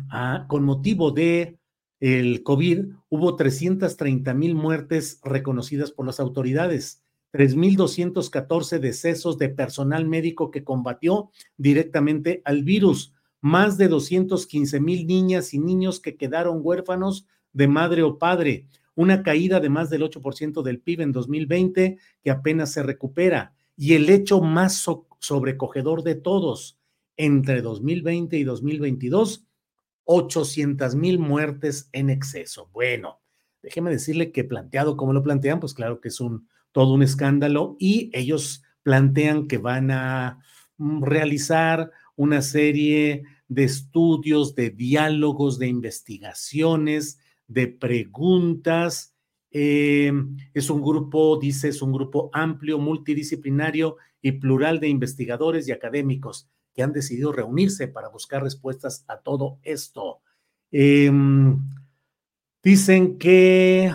ah, 0.10 0.46
con 0.48 0.64
motivo 0.64 1.12
de 1.12 1.59
el 2.00 2.44
COVID 2.44 2.86
hubo 3.10 3.36
330 3.36 4.34
mil 4.34 4.56
muertes 4.56 5.20
reconocidas 5.24 5.92
por 5.92 6.06
las 6.06 6.20
autoridades, 6.20 7.04
3.214 7.34 8.80
decesos 8.80 9.38
de 9.38 9.50
personal 9.50 10.08
médico 10.08 10.50
que 10.50 10.64
combatió 10.64 11.30
directamente 11.58 12.42
al 12.46 12.64
virus, 12.64 13.14
más 13.42 13.78
de 13.78 13.88
215 13.88 14.80
mil 14.80 15.06
niñas 15.08 15.54
y 15.54 15.60
niños 15.60 16.00
que 16.00 16.16
quedaron 16.16 16.60
huérfanos 16.62 17.28
de 17.54 17.68
madre 17.68 18.04
o 18.04 18.18
padre, 18.18 18.66
una 18.96 19.24
caída 19.24 19.60
de 19.60 19.70
más 19.70 19.90
del 19.90 20.04
8% 20.04 20.62
del 20.62 20.80
PIB 20.80 21.02
en 21.02 21.12
2020 21.12 21.98
que 22.22 22.32
apenas 22.32 22.74
se 22.74 22.84
recupera 22.84 23.54
y 23.78 23.94
el 23.94 24.10
hecho 24.10 24.42
más 24.42 24.86
sobrecogedor 25.20 26.04
de 26.04 26.16
todos, 26.16 26.78
entre 27.16 27.62
2020 27.62 28.38
y 28.38 28.44
2022, 28.44 29.46
800 30.12 30.96
mil 30.96 31.20
muertes 31.20 31.88
en 31.92 32.10
exceso. 32.10 32.68
Bueno, 32.74 33.20
déjeme 33.62 33.92
decirle 33.92 34.32
que 34.32 34.44
planteado 34.44 34.98
como 34.98 35.14
lo 35.14 35.22
plantean, 35.22 35.60
pues 35.60 35.76
claro 35.76 36.02
que 36.02 36.08
es 36.08 36.20
un 36.20 36.48
todo 36.72 36.94
un 36.94 37.04
escándalo 37.04 37.76
y 37.80 38.10
ellos 38.14 38.64
plantean 38.82 39.48
que 39.48 39.60
van 39.60 39.92
a 39.92 40.40
mm, 40.78 41.04
realizar 41.04 41.92
una 42.16 42.42
serie 42.42 43.24
de 43.50 43.64
estudios, 43.66 44.56
de 44.56 44.72
diálogos, 44.72 45.60
de 45.60 45.68
investigaciones, 45.68 47.20
de 47.48 47.68
preguntas. 47.68 49.14
Eh, 49.52 50.12
es 50.56 50.72
un 50.72 50.82
grupo, 50.82 51.38
dice, 51.38 51.68
es 51.68 51.84
un 51.84 51.94
grupo 51.94 52.32
amplio, 52.34 52.80
multidisciplinario 52.80 53.98
y 54.24 54.32
plural 54.34 54.80
de 54.80 54.88
investigadores 54.90 55.68
y 55.68 55.72
académicos 55.72 56.50
que 56.80 56.84
han 56.84 56.94
decidido 56.94 57.34
reunirse 57.34 57.90
para 57.90 58.08
buscar 58.08 58.42
respuestas 58.42 59.04
a 59.10 59.18
todo 59.18 59.60
esto. 59.64 60.22
Em, 60.72 61.60
dicen 62.64 63.18
que 63.18 63.94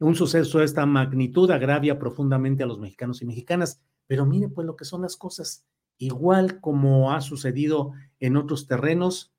un 0.00 0.16
suceso 0.16 0.58
de 0.58 0.64
esta 0.64 0.84
magnitud 0.84 1.48
agravia 1.48 1.96
profundamente 1.96 2.64
a 2.64 2.66
los 2.66 2.80
mexicanos 2.80 3.22
y 3.22 3.26
mexicanas, 3.26 3.80
pero 4.08 4.26
mire 4.26 4.48
pues 4.48 4.66
lo 4.66 4.74
que 4.74 4.84
son 4.84 5.02
las 5.02 5.16
cosas 5.16 5.64
igual 5.96 6.60
como 6.60 7.12
ha 7.12 7.20
sucedido 7.20 7.92
en 8.18 8.36
otros 8.36 8.66
terrenos, 8.66 9.32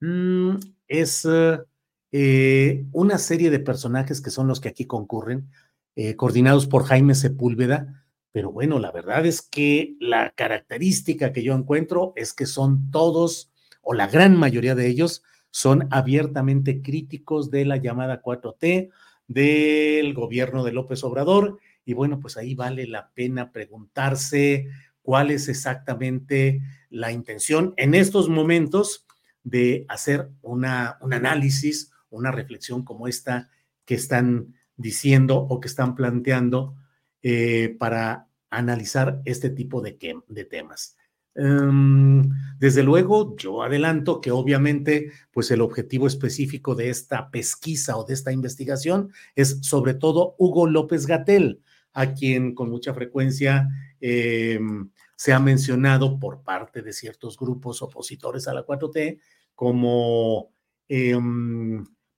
mm, 0.00 0.56
es 0.88 1.26
eh, 2.12 2.84
una 2.92 3.16
serie 3.16 3.50
de 3.50 3.60
personajes 3.60 4.20
que 4.20 4.28
son 4.28 4.46
los 4.46 4.60
que 4.60 4.68
aquí 4.68 4.84
concurren, 4.84 5.48
eh, 5.96 6.16
coordinados 6.16 6.66
por 6.66 6.84
Jaime 6.84 7.14
Sepúlveda, 7.14 8.03
pero 8.34 8.50
bueno, 8.50 8.80
la 8.80 8.90
verdad 8.90 9.24
es 9.26 9.42
que 9.42 9.94
la 10.00 10.32
característica 10.32 11.32
que 11.32 11.44
yo 11.44 11.54
encuentro 11.54 12.12
es 12.16 12.32
que 12.32 12.46
son 12.46 12.90
todos, 12.90 13.52
o 13.80 13.94
la 13.94 14.08
gran 14.08 14.36
mayoría 14.36 14.74
de 14.74 14.88
ellos, 14.88 15.22
son 15.52 15.86
abiertamente 15.92 16.82
críticos 16.82 17.52
de 17.52 17.64
la 17.64 17.76
llamada 17.76 18.22
4T, 18.22 18.90
del 19.28 20.14
gobierno 20.14 20.64
de 20.64 20.72
López 20.72 21.04
Obrador, 21.04 21.60
y 21.84 21.94
bueno, 21.94 22.18
pues 22.18 22.36
ahí 22.36 22.56
vale 22.56 22.88
la 22.88 23.12
pena 23.12 23.52
preguntarse 23.52 24.66
cuál 25.00 25.30
es 25.30 25.46
exactamente 25.46 26.60
la 26.90 27.12
intención 27.12 27.72
en 27.76 27.94
estos 27.94 28.28
momentos 28.28 29.06
de 29.44 29.86
hacer 29.88 30.28
una, 30.42 30.98
un 31.02 31.12
análisis, 31.12 31.92
una 32.10 32.32
reflexión 32.32 32.84
como 32.84 33.06
esta 33.06 33.48
que 33.84 33.94
están 33.94 34.56
diciendo 34.76 35.36
o 35.38 35.60
que 35.60 35.68
están 35.68 35.94
planteando 35.94 36.74
eh, 37.26 37.74
para 37.78 38.28
analizar 38.50 39.22
este 39.24 39.48
tipo 39.48 39.80
de, 39.80 39.96
de 40.28 40.44
temas. 40.44 40.98
Em, 41.34 42.28
desde 42.58 42.82
luego, 42.82 43.34
yo 43.38 43.62
adelanto 43.62 44.20
que 44.20 44.30
obviamente, 44.30 45.10
pues 45.32 45.50
el 45.50 45.62
objetivo 45.62 46.06
específico 46.06 46.74
de 46.74 46.90
esta 46.90 47.30
pesquisa 47.30 47.96
o 47.96 48.04
de 48.04 48.12
esta 48.12 48.30
investigación 48.30 49.10
es 49.34 49.58
sobre 49.62 49.94
todo 49.94 50.34
Hugo 50.38 50.66
López 50.66 51.06
Gatel, 51.06 51.62
a 51.94 52.12
quien 52.12 52.54
con 52.54 52.68
mucha 52.68 52.92
frecuencia 52.92 53.68
eh, 54.02 54.60
se 55.16 55.32
ha 55.32 55.40
mencionado 55.40 56.20
por 56.20 56.42
parte 56.42 56.82
de 56.82 56.92
ciertos 56.92 57.38
grupos 57.38 57.80
opositores 57.80 58.46
a 58.48 58.52
la 58.52 58.66
4T 58.66 59.18
como 59.54 60.50
eh, 60.88 61.18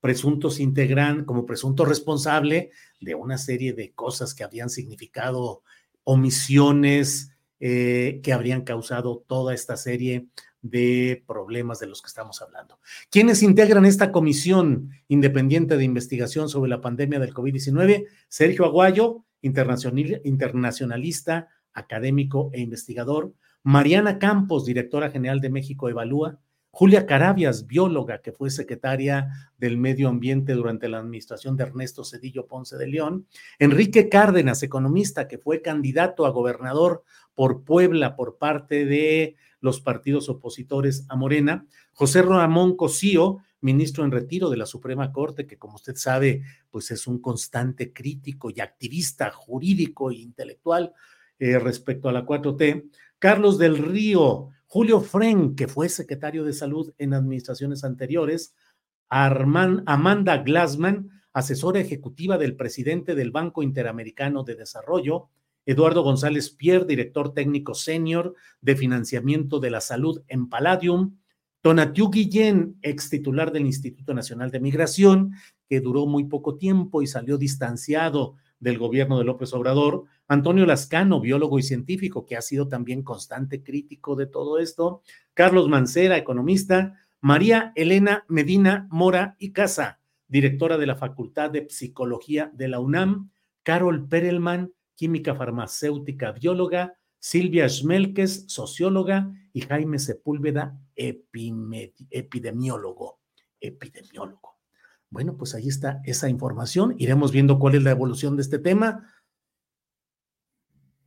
presuntos 0.06 0.60
integran, 0.60 1.24
como 1.24 1.46
presunto 1.46 1.84
responsable 1.84 2.70
de 3.00 3.16
una 3.16 3.38
serie 3.38 3.72
de 3.72 3.92
cosas 3.92 4.36
que 4.36 4.44
habían 4.44 4.70
significado 4.70 5.64
omisiones 6.04 7.32
eh, 7.58 8.20
que 8.22 8.32
habrían 8.32 8.62
causado 8.62 9.24
toda 9.26 9.52
esta 9.52 9.76
serie 9.76 10.28
de 10.62 11.24
problemas 11.26 11.80
de 11.80 11.88
los 11.88 12.02
que 12.02 12.06
estamos 12.06 12.40
hablando. 12.40 12.78
¿Quiénes 13.10 13.42
integran 13.42 13.84
esta 13.84 14.12
comisión 14.12 14.90
independiente 15.08 15.76
de 15.76 15.82
investigación 15.82 16.48
sobre 16.48 16.70
la 16.70 16.80
pandemia 16.80 17.18
del 17.18 17.34
COVID-19? 17.34 18.06
Sergio 18.28 18.64
Aguayo, 18.64 19.24
internacionalista, 19.42 21.48
académico 21.72 22.50
e 22.52 22.60
investigador. 22.60 23.34
Mariana 23.64 24.20
Campos, 24.20 24.66
directora 24.66 25.10
general 25.10 25.40
de 25.40 25.50
México 25.50 25.88
Evalúa. 25.88 26.38
Julia 26.78 27.06
Carabias, 27.06 27.66
bióloga, 27.66 28.20
que 28.20 28.32
fue 28.32 28.50
secretaria 28.50 29.30
del 29.56 29.78
Medio 29.78 30.10
Ambiente 30.10 30.52
durante 30.52 30.90
la 30.90 30.98
administración 30.98 31.56
de 31.56 31.64
Ernesto 31.64 32.04
Cedillo 32.04 32.46
Ponce 32.46 32.76
de 32.76 32.86
León. 32.86 33.26
Enrique 33.58 34.10
Cárdenas, 34.10 34.62
economista, 34.62 35.26
que 35.26 35.38
fue 35.38 35.62
candidato 35.62 36.26
a 36.26 36.30
gobernador 36.30 37.02
por 37.34 37.64
Puebla 37.64 38.14
por 38.14 38.36
parte 38.36 38.84
de 38.84 39.36
los 39.58 39.80
partidos 39.80 40.28
opositores 40.28 41.06
a 41.08 41.16
Morena. 41.16 41.64
José 41.94 42.20
Ramón 42.20 42.76
Cosío, 42.76 43.38
ministro 43.62 44.04
en 44.04 44.10
retiro 44.10 44.50
de 44.50 44.58
la 44.58 44.66
Suprema 44.66 45.12
Corte, 45.12 45.46
que 45.46 45.56
como 45.56 45.76
usted 45.76 45.96
sabe, 45.96 46.42
pues 46.70 46.90
es 46.90 47.06
un 47.06 47.22
constante 47.22 47.94
crítico 47.94 48.50
y 48.50 48.60
activista 48.60 49.30
jurídico 49.30 50.10
e 50.10 50.16
intelectual 50.16 50.92
eh, 51.38 51.58
respecto 51.58 52.10
a 52.10 52.12
la 52.12 52.26
4T. 52.26 52.90
Carlos 53.18 53.56
del 53.56 53.78
Río, 53.78 54.50
Julio 54.66 55.00
Fren, 55.00 55.54
que 55.54 55.68
fue 55.68 55.88
secretario 55.88 56.44
de 56.44 56.52
salud 56.52 56.92
en 56.98 57.14
administraciones 57.14 57.84
anteriores, 57.84 58.54
Amanda 59.08 60.38
Glassman, 60.38 61.10
asesora 61.32 61.80
ejecutiva 61.80 62.36
del 62.36 62.56
presidente 62.56 63.14
del 63.14 63.30
Banco 63.30 63.62
Interamericano 63.62 64.42
de 64.42 64.56
Desarrollo, 64.56 65.28
Eduardo 65.66 66.02
González 66.02 66.50
Pierre, 66.50 66.84
director 66.84 67.32
técnico 67.34 67.74
senior 67.74 68.34
de 68.60 68.76
financiamiento 68.76 69.60
de 69.60 69.70
la 69.70 69.80
salud 69.80 70.22
en 70.28 70.48
Palladium, 70.48 71.18
Tonatiu 71.60 72.10
Guillén, 72.10 72.78
ex 72.82 73.10
titular 73.10 73.52
del 73.52 73.66
Instituto 73.66 74.14
Nacional 74.14 74.50
de 74.50 74.60
Migración, 74.60 75.32
que 75.68 75.80
duró 75.80 76.06
muy 76.06 76.24
poco 76.24 76.56
tiempo 76.56 77.02
y 77.02 77.06
salió 77.06 77.38
distanciado 77.38 78.36
del 78.66 78.78
gobierno 78.78 79.16
de 79.16 79.24
López 79.24 79.54
Obrador, 79.54 80.06
Antonio 80.26 80.66
Lascano, 80.66 81.20
biólogo 81.20 81.60
y 81.60 81.62
científico, 81.62 82.26
que 82.26 82.36
ha 82.36 82.42
sido 82.42 82.66
también 82.66 83.04
constante 83.04 83.62
crítico 83.62 84.16
de 84.16 84.26
todo 84.26 84.58
esto, 84.58 85.02
Carlos 85.34 85.68
Mancera, 85.68 86.16
economista, 86.16 86.98
María 87.20 87.70
Elena 87.76 88.24
Medina 88.26 88.88
Mora 88.90 89.36
y 89.38 89.52
Casa, 89.52 90.00
directora 90.26 90.78
de 90.78 90.86
la 90.86 90.96
Facultad 90.96 91.50
de 91.50 91.68
Psicología 91.70 92.50
de 92.54 92.66
la 92.66 92.80
UNAM, 92.80 93.30
Carol 93.62 94.08
Perelman, 94.08 94.72
química 94.96 95.36
farmacéutica 95.36 96.32
bióloga, 96.32 96.98
Silvia 97.20 97.68
Schmelkes, 97.68 98.46
socióloga, 98.48 99.30
y 99.52 99.60
Jaime 99.60 100.00
Sepúlveda, 100.00 100.76
epidemiólogo. 100.96 103.20
Epidemiólogo. 103.60 104.55
Bueno, 105.10 105.36
pues 105.36 105.54
ahí 105.54 105.68
está 105.68 106.00
esa 106.04 106.28
información. 106.28 106.94
Iremos 106.98 107.32
viendo 107.32 107.58
cuál 107.58 107.76
es 107.76 107.82
la 107.82 107.92
evolución 107.92 108.36
de 108.36 108.42
este 108.42 108.58
tema. 108.58 109.12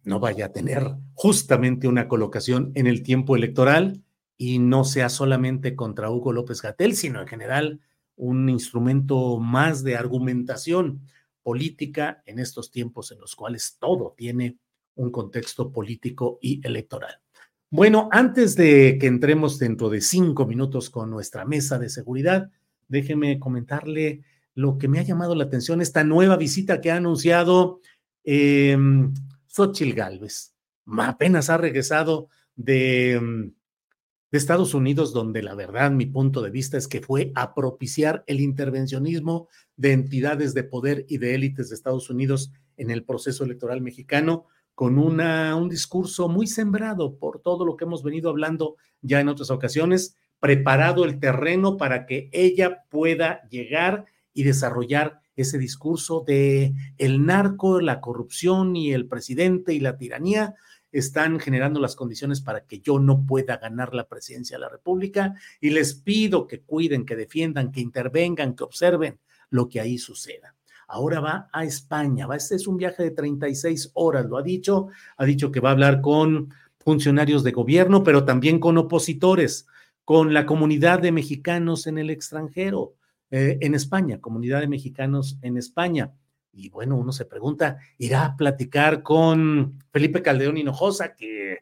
No 0.04 0.20
vaya 0.20 0.48
a 0.48 0.52
tener 0.54 0.96
justamente 1.14 1.88
una 1.88 2.08
colocación 2.08 2.72
en 2.76 2.88
el 2.88 3.04
tiempo 3.04 3.36
electoral 3.36 4.04
y 4.38 4.60
no 4.60 4.86
sea 4.86 5.10
solamente 5.10 5.76
contra 5.76 6.10
Hugo 6.10 6.32
López 6.32 6.62
Gatel, 6.62 6.96
sino 6.96 7.22
en 7.22 7.28
general 7.28 7.82
un 8.16 8.50
instrumento 8.50 9.38
más 9.38 9.84
de 9.84 9.98
argumentación 9.98 11.02
política 11.44 12.22
en 12.26 12.40
estos 12.40 12.72
tiempos 12.72 13.12
en 13.12 13.20
los 13.20 13.36
cuales 13.36 13.78
todo 13.80 14.14
tiene 14.18 14.58
un 14.96 15.12
contexto 15.12 15.72
político 15.72 16.40
y 16.42 16.66
electoral. 16.66 17.22
Bueno, 17.72 18.10
antes 18.12 18.56
de 18.56 18.98
que 19.00 19.08
entremos 19.08 19.60
dentro 19.60 19.90
de 19.90 20.02
cinco 20.02 20.46
minutos 20.46 20.90
con 20.90 21.10
nuestra 21.10 21.46
mesa 21.46 21.78
de 21.78 21.90
seguridad, 21.90 22.50
déjeme 22.90 23.40
comentarle 23.40 24.24
lo 24.56 24.78
que 24.78 24.90
me 24.90 25.00
ha 25.00 25.04
llamado 25.04 25.36
la 25.36 25.46
atención, 25.46 25.82
esta 25.82 26.04
nueva 26.04 26.36
visita 26.36 26.82
que 26.82 26.92
ha 26.92 26.98
anunciado 26.98 27.80
eh, 28.26 28.78
Xochitl 29.48 29.94
Galvez. 29.94 30.54
Apenas 30.98 31.50
ha 31.50 31.58
regresado 31.58 32.28
de, 32.56 33.20
mm, 33.22 33.52
de 34.32 34.38
Estados 34.38 34.74
Unidos, 34.74 35.14
donde 35.14 35.42
la 35.42 35.56
verdad, 35.56 35.92
mi 35.92 36.06
punto 36.06 36.42
de 36.42 36.52
vista 36.52 36.78
es 36.78 36.88
que 36.88 37.02
fue 37.02 37.32
a 37.36 37.56
propiciar 37.56 38.24
el 38.28 38.42
intervencionismo 38.42 39.48
de 39.76 39.94
entidades 39.94 40.54
de 40.54 40.64
poder 40.64 41.06
y 41.08 41.18
de 41.18 41.36
élites 41.36 41.70
de 41.70 41.76
Estados 41.76 42.10
Unidos 42.10 42.52
en 42.78 42.92
el 42.92 43.04
proceso 43.04 43.44
electoral 43.44 43.82
mexicano, 43.82 44.46
con 44.76 44.98
una, 44.98 45.56
un 45.56 45.68
discurso 45.68 46.30
muy 46.30 46.48
sembrado 46.48 47.18
por 47.18 47.42
todo 47.42 47.66
lo 47.66 47.76
que 47.76 47.86
hemos 47.86 48.04
venido 48.04 48.30
hablando 48.30 48.78
ya 49.02 49.20
en 49.20 49.30
otras 49.30 49.50
ocasiones, 49.50 50.16
preparado 50.40 51.06
el 51.06 51.20
terreno 51.20 51.78
para 51.78 52.06
que 52.06 52.30
ella 52.32 52.84
pueda 52.90 53.48
llegar 53.50 54.06
y 54.34 54.44
desarrollar 54.44 55.22
ese 55.36 55.58
discurso 55.58 56.24
de 56.26 56.74
el 56.98 57.26
narco, 57.26 57.80
la 57.80 58.02
corrupción 58.02 58.76
y 58.76 58.94
el 58.94 59.08
presidente 59.08 59.74
y 59.74 59.80
la 59.80 59.98
tiranía 59.98 60.56
están 60.92 61.40
generando 61.40 61.80
las 61.80 61.96
condiciones 61.96 62.42
para 62.42 62.66
que 62.66 62.80
yo 62.80 63.00
no 63.00 63.26
pueda 63.26 63.58
ganar 63.58 63.94
la 63.94 64.08
presidencia 64.08 64.58
de 64.58 64.62
la 64.62 64.70
República 64.70 65.36
y 65.62 65.70
les 65.70 65.94
pido 65.94 66.48
que 66.48 66.62
cuiden, 66.62 67.06
que 67.06 67.16
defiendan, 67.16 67.72
que 67.72 67.80
intervengan, 67.80 68.56
que 68.56 68.64
observen 68.64 69.20
lo 69.50 69.70
que 69.70 69.80
ahí 69.80 69.98
suceda. 69.98 70.56
Ahora 70.88 71.20
va 71.20 71.50
a 71.54 71.64
España, 71.64 72.26
va, 72.26 72.36
este 72.36 72.56
es 72.56 72.66
un 72.66 72.78
viaje 72.78 73.04
de 73.04 73.12
36 73.12 73.92
horas, 73.94 74.26
lo 74.26 74.38
ha 74.38 74.42
dicho, 74.42 74.88
ha 75.18 75.26
dicho 75.26 75.52
que 75.52 75.60
va 75.60 75.70
a 75.70 75.74
hablar 75.74 76.02
con 76.02 76.52
funcionarios 76.80 77.44
de 77.44 77.52
gobierno, 77.52 78.04
pero 78.04 78.26
también 78.26 78.60
con 78.60 78.78
opositores 78.78 79.68
con 80.10 80.34
la 80.34 80.48
comunidad 80.48 81.04
de 81.04 81.12
mexicanos 81.12 81.86
en 81.86 82.00
el 82.00 82.10
extranjero, 82.10 82.96
eh, 83.30 83.60
en 83.62 83.76
España, 83.76 84.20
comunidad 84.20 84.60
de 84.60 84.68
mexicanos 84.68 85.38
en 85.44 85.56
España. 85.56 86.16
Y 86.52 86.70
bueno, 86.70 86.98
uno 86.98 87.12
se 87.12 87.26
pregunta, 87.26 87.78
¿irá 88.00 88.26
a 88.26 88.36
platicar 88.36 89.04
con 89.04 89.78
Felipe 89.92 90.24
Caldeón 90.24 90.58
Hinojosa, 90.58 91.16
que 91.16 91.60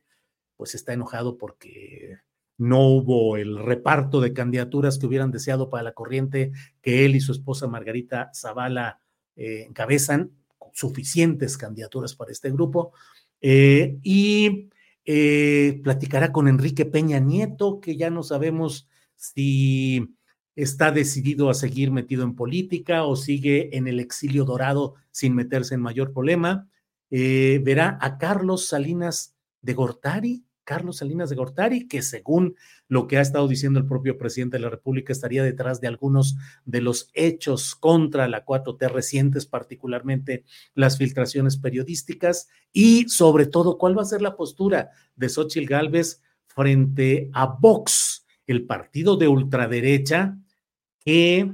pues 0.56 0.76
está 0.76 0.94
enojado 0.94 1.38
porque 1.38 2.20
no 2.58 2.88
hubo 2.88 3.36
el 3.36 3.58
reparto 3.58 4.22
de 4.22 4.32
candidaturas 4.32 4.98
que 4.98 5.08
hubieran 5.08 5.32
deseado 5.32 5.70
para 5.70 5.84
la 5.84 5.92
corriente 5.92 6.54
que 6.82 7.04
él 7.04 7.18
y 7.18 7.20
su 7.20 7.34
esposa 7.34 7.68
Margarita 7.68 8.32
Zavala 8.34 9.02
eh, 9.36 9.66
encabezan, 9.68 10.32
suficientes 10.72 11.58
candidaturas 11.58 12.16
para 12.16 12.32
este 12.32 12.50
grupo. 12.50 12.94
Eh, 13.42 13.98
y 14.04 14.70
eh, 15.10 15.80
platicará 15.84 16.34
con 16.34 16.50
Enrique 16.50 16.86
Peña 16.86 17.20
Nieto, 17.20 17.80
que 17.80 17.96
ya 17.96 18.10
no 18.10 18.24
sabemos 18.24 18.90
si 19.16 20.18
está 20.58 20.92
decidido 20.92 21.50
a 21.50 21.54
seguir 21.54 21.92
metido 21.92 22.24
en 22.24 22.36
política 22.36 23.06
o 23.06 23.16
sigue 23.16 23.78
en 23.78 23.88
el 23.88 24.02
exilio 24.02 24.44
dorado 24.44 24.96
sin 25.12 25.34
meterse 25.34 25.76
en 25.76 25.82
mayor 25.82 26.12
problema. 26.12 26.68
Eh, 27.10 27.62
verá 27.64 27.98
a 28.02 28.18
Carlos 28.18 28.68
Salinas 28.68 29.38
de 29.62 29.74
Gortari, 29.74 30.44
Carlos 30.68 30.98
Salinas 30.98 31.30
de 31.30 31.38
Gortari, 31.38 31.88
que 31.88 32.02
según 32.02 32.58
lo 32.90 33.08
que 33.08 33.18
ha 33.18 33.22
estado 33.22 33.48
diciendo 33.48 33.80
el 33.80 33.86
propio 33.86 34.18
presidente 34.18 34.58
de 34.58 34.64
la 34.64 34.70
República, 34.70 35.14
estaría 35.14 35.42
detrás 35.42 35.80
de 35.80 35.88
algunos 35.88 36.36
de 36.66 36.82
los 36.82 37.10
hechos 37.14 37.74
contra 37.74 38.28
la 38.28 38.46
4T 38.46 38.92
recientes, 38.92 39.46
particularmente 39.46 40.44
las 40.74 40.98
filtraciones 40.98 41.56
periodísticas, 41.56 42.50
y 42.74 43.08
sobre 43.08 43.46
todo, 43.46 43.78
cuál 43.78 43.98
va 43.98 44.02
a 44.02 44.06
ser 44.06 44.22
la 44.22 44.36
postura 44.36 44.90
de 45.16 45.30
Xochitl 45.30 45.68
Gálvez 45.68 46.22
frente 46.48 47.30
a 47.32 47.46
Vox, 47.46 48.26
el 48.46 48.66
partido 48.66 49.16
de 49.16 49.30
ultraderecha 49.30 50.38
que 51.00 51.46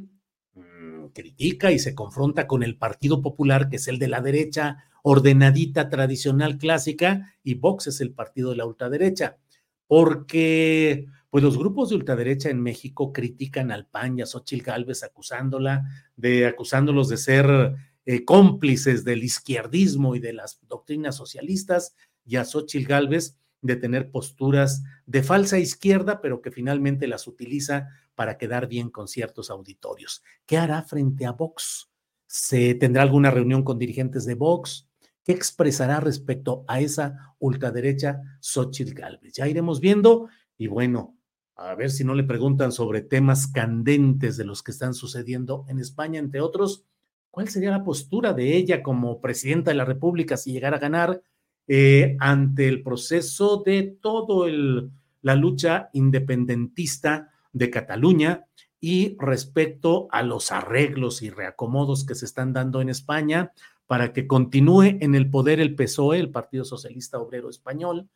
mm, 0.56 1.10
critica 1.14 1.72
y 1.72 1.78
se 1.78 1.94
confronta 1.94 2.48
con 2.48 2.64
el 2.64 2.80
Partido 2.80 3.22
Popular, 3.22 3.70
que 3.70 3.76
es 3.76 3.88
el 3.88 4.00
de 4.00 4.08
la 4.08 4.22
derecha 4.22 4.86
ordenadita, 5.04 5.90
tradicional, 5.90 6.58
clásica, 6.58 7.36
y 7.44 7.54
Vox 7.54 7.88
es 7.88 8.02
el 8.02 8.14
partido 8.14 8.50
de 8.50 8.56
la 8.56 8.66
ultraderecha, 8.66 9.38
porque 9.86 11.06
pues 11.30 11.44
los 11.44 11.58
grupos 11.58 11.90
de 11.90 11.96
ultraderecha 11.96 12.50
en 12.50 12.62
México 12.62 13.12
critican 13.12 13.72
al 13.72 13.86
PAN 13.86 14.18
y 14.18 14.22
a 14.22 14.26
Xochitl 14.26 14.64
Gálvez 14.64 15.04
acusándola 15.04 15.84
de, 16.16 16.48
acusándolos 16.48 17.10
de 17.10 17.18
ser 17.18 17.76
eh, 18.06 18.24
cómplices 18.24 19.04
del 19.04 19.24
izquierdismo 19.24 20.16
y 20.16 20.20
de 20.20 20.34
las 20.34 20.60
doctrinas 20.68 21.16
socialistas, 21.16 21.96
y 22.26 22.38
a 22.38 22.46
Xochitl 22.46 22.88
Gálvez 22.88 23.38
de 23.62 23.76
tener 23.76 24.10
posturas 24.12 24.84
de 25.06 25.24
falsa 25.24 25.60
izquierda, 25.60 26.22
pero 26.22 26.42
que 26.42 26.52
finalmente 26.52 27.08
las 27.08 27.28
utiliza 27.28 27.90
para 28.16 28.38
quedar 28.38 28.68
bien 28.68 28.90
con 28.90 29.08
ciertos 29.08 29.50
auditorios. 29.50 30.24
¿Qué 30.46 30.58
hará 30.58 30.84
frente 30.84 31.26
a 31.26 31.32
Vox? 31.32 31.90
¿Se 32.28 32.76
tendrá 32.76 33.04
alguna 33.04 33.32
reunión 33.32 33.64
con 33.64 33.80
dirigentes 33.80 34.26
de 34.26 34.36
Vox? 34.36 34.88
¿Qué 35.24 35.32
expresará 35.32 36.00
respecto 36.00 36.66
a 36.68 36.82
esa 36.82 37.36
ultraderecha 37.40 38.22
Xochitl 38.42 38.94
Galvez? 38.94 39.34
Ya 39.34 39.48
iremos 39.48 39.80
viendo 39.80 40.28
y 40.58 40.68
bueno, 40.68 41.16
a 41.56 41.76
ver 41.76 41.92
si 41.92 42.04
no 42.04 42.14
le 42.14 42.24
preguntan 42.24 42.72
sobre 42.72 43.02
temas 43.02 43.48
candentes 43.48 44.38
de 44.38 44.46
los 44.46 44.64
que 44.64 44.72
están 44.72 44.94
sucediendo 44.94 45.66
en 45.70 45.80
España, 45.80 46.20
entre 46.20 46.42
otros, 46.42 46.84
¿cuál 47.32 47.48
sería 47.48 47.72
la 47.72 47.84
postura 47.84 48.34
de 48.34 48.56
ella 48.56 48.84
como 48.84 49.22
presidenta 49.22 49.72
de 49.72 49.76
la 49.76 49.86
República 49.86 50.36
si 50.36 50.52
llegara 50.52 50.78
a 50.78 50.82
ganar 50.82 51.22
eh, 51.68 52.18
ante 52.20 52.68
el 52.68 52.84
proceso 52.84 53.64
de 53.66 53.98
todo 54.02 54.48
el, 54.48 54.92
la 55.22 55.36
lucha 55.36 55.90
independentista 55.94 57.32
de 57.54 57.70
Cataluña 57.70 58.46
y 58.82 59.16
respecto 59.18 60.10
a 60.12 60.24
los 60.24 60.52
arreglos 60.52 61.22
y 61.22 61.30
reacomodos 61.30 62.06
que 62.06 62.16
se 62.16 62.26
están 62.26 62.52
dando 62.52 62.82
en 62.82 62.90
España 62.90 63.54
para 63.88 64.14
que 64.14 64.28
continúe 64.28 64.98
en 65.00 65.16
el 65.16 65.30
poder 65.30 65.60
el 65.60 65.76
PSOE, 65.76 66.20
el 66.20 66.32
Partido 66.32 66.66
Socialista 66.66 67.20
Obrero 67.20 67.50
Español, 67.50 68.10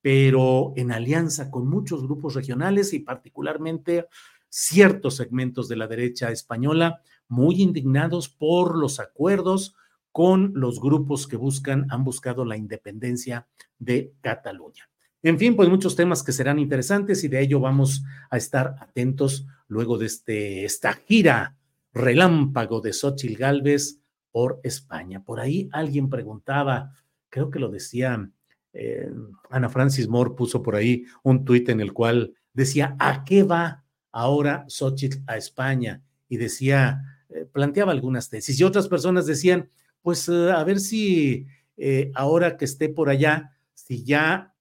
pero 0.00 0.74
en 0.76 0.92
alianza 0.92 1.50
con 1.50 1.66
muchos 1.66 2.02
grupos 2.02 2.34
regionales 2.34 2.92
y 2.92 3.00
particularmente 3.00 4.06
ciertos 4.48 5.16
segmentos 5.16 5.68
de 5.68 5.76
la 5.76 5.86
derecha 5.86 6.30
española 6.30 7.00
muy 7.26 7.62
indignados 7.62 8.28
por 8.28 8.76
los 8.76 9.00
acuerdos 9.00 9.74
con 10.12 10.52
los 10.54 10.80
grupos 10.80 11.26
que 11.26 11.36
buscan, 11.36 11.86
han 11.90 12.04
buscado 12.04 12.44
la 12.44 12.56
independencia 12.56 13.48
de 13.78 14.12
Cataluña. 14.20 14.88
En 15.24 15.38
fin, 15.38 15.56
pues 15.56 15.68
muchos 15.68 15.96
temas 15.96 16.22
que 16.22 16.32
serán 16.32 16.58
interesantes 16.58 17.24
y 17.24 17.28
de 17.28 17.40
ello 17.40 17.58
vamos 17.58 18.04
a 18.30 18.36
estar 18.36 18.76
atentos 18.78 19.46
luego 19.66 19.98
de 19.98 20.06
este, 20.06 20.64
esta 20.64 20.92
gira 20.92 21.56
relámpago 21.92 22.80
de 22.80 22.92
Xochitl 22.92 23.36
Galvez 23.36 24.03
por 24.34 24.58
España. 24.64 25.22
Por 25.22 25.38
ahí 25.38 25.68
alguien 25.70 26.10
preguntaba, 26.10 26.92
creo 27.28 27.52
que 27.52 27.60
lo 27.60 27.68
decía 27.68 28.28
eh, 28.72 29.08
Ana 29.48 29.68
Francis 29.68 30.08
Moore 30.08 30.32
puso 30.36 30.60
por 30.60 30.74
ahí 30.74 31.04
un 31.22 31.44
tuit 31.44 31.68
en 31.68 31.78
el 31.78 31.92
cual 31.92 32.34
decía, 32.52 32.96
¿a 32.98 33.24
qué 33.24 33.44
va 33.44 33.84
ahora 34.10 34.64
Xochitl 34.66 35.18
a 35.28 35.36
España? 35.36 36.02
Y 36.28 36.36
decía, 36.36 37.22
eh, 37.28 37.46
planteaba 37.52 37.92
algunas 37.92 38.28
tesis. 38.28 38.58
Y 38.58 38.64
otras 38.64 38.88
personas 38.88 39.24
decían, 39.24 39.70
pues 40.02 40.28
eh, 40.28 40.50
a 40.50 40.64
ver 40.64 40.80
si 40.80 41.46
ahora 42.14 42.56
que 42.56 42.64
esté 42.64 42.88
por 42.88 43.10
allá, 43.10 43.52
si 43.72 44.02
ya 44.02 44.52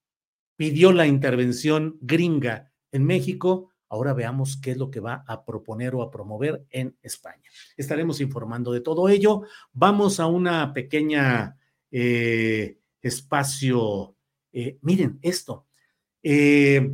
pidió 0.55 0.91
la 0.91 1.07
intervención 1.07 1.97
gringa 1.99 2.71
en 2.91 3.05
México, 3.05 3.71
ahora 3.94 4.14
veamos 4.14 4.58
qué 4.58 4.72
es 4.72 4.78
lo 4.78 4.89
que 4.89 5.00
va 5.00 5.24
a 5.28 5.46
proponer 5.46 5.94
o 5.96 6.02
a 6.02 6.10
promover 6.10 6.66
en 6.70 6.98
España. 7.02 7.50
Estaremos 7.78 8.20
informando 8.22 8.72
de 8.72 8.82
todo 8.82 9.08
ello. 9.08 9.44
Vamos 9.72 10.20
a 10.20 10.28
una 10.28 10.74
pequeña 10.74 11.58
espacio. 13.04 14.16
Eh, 14.52 14.80
miren 14.82 15.20
esto. 15.22 15.68
Eh, 16.24 16.91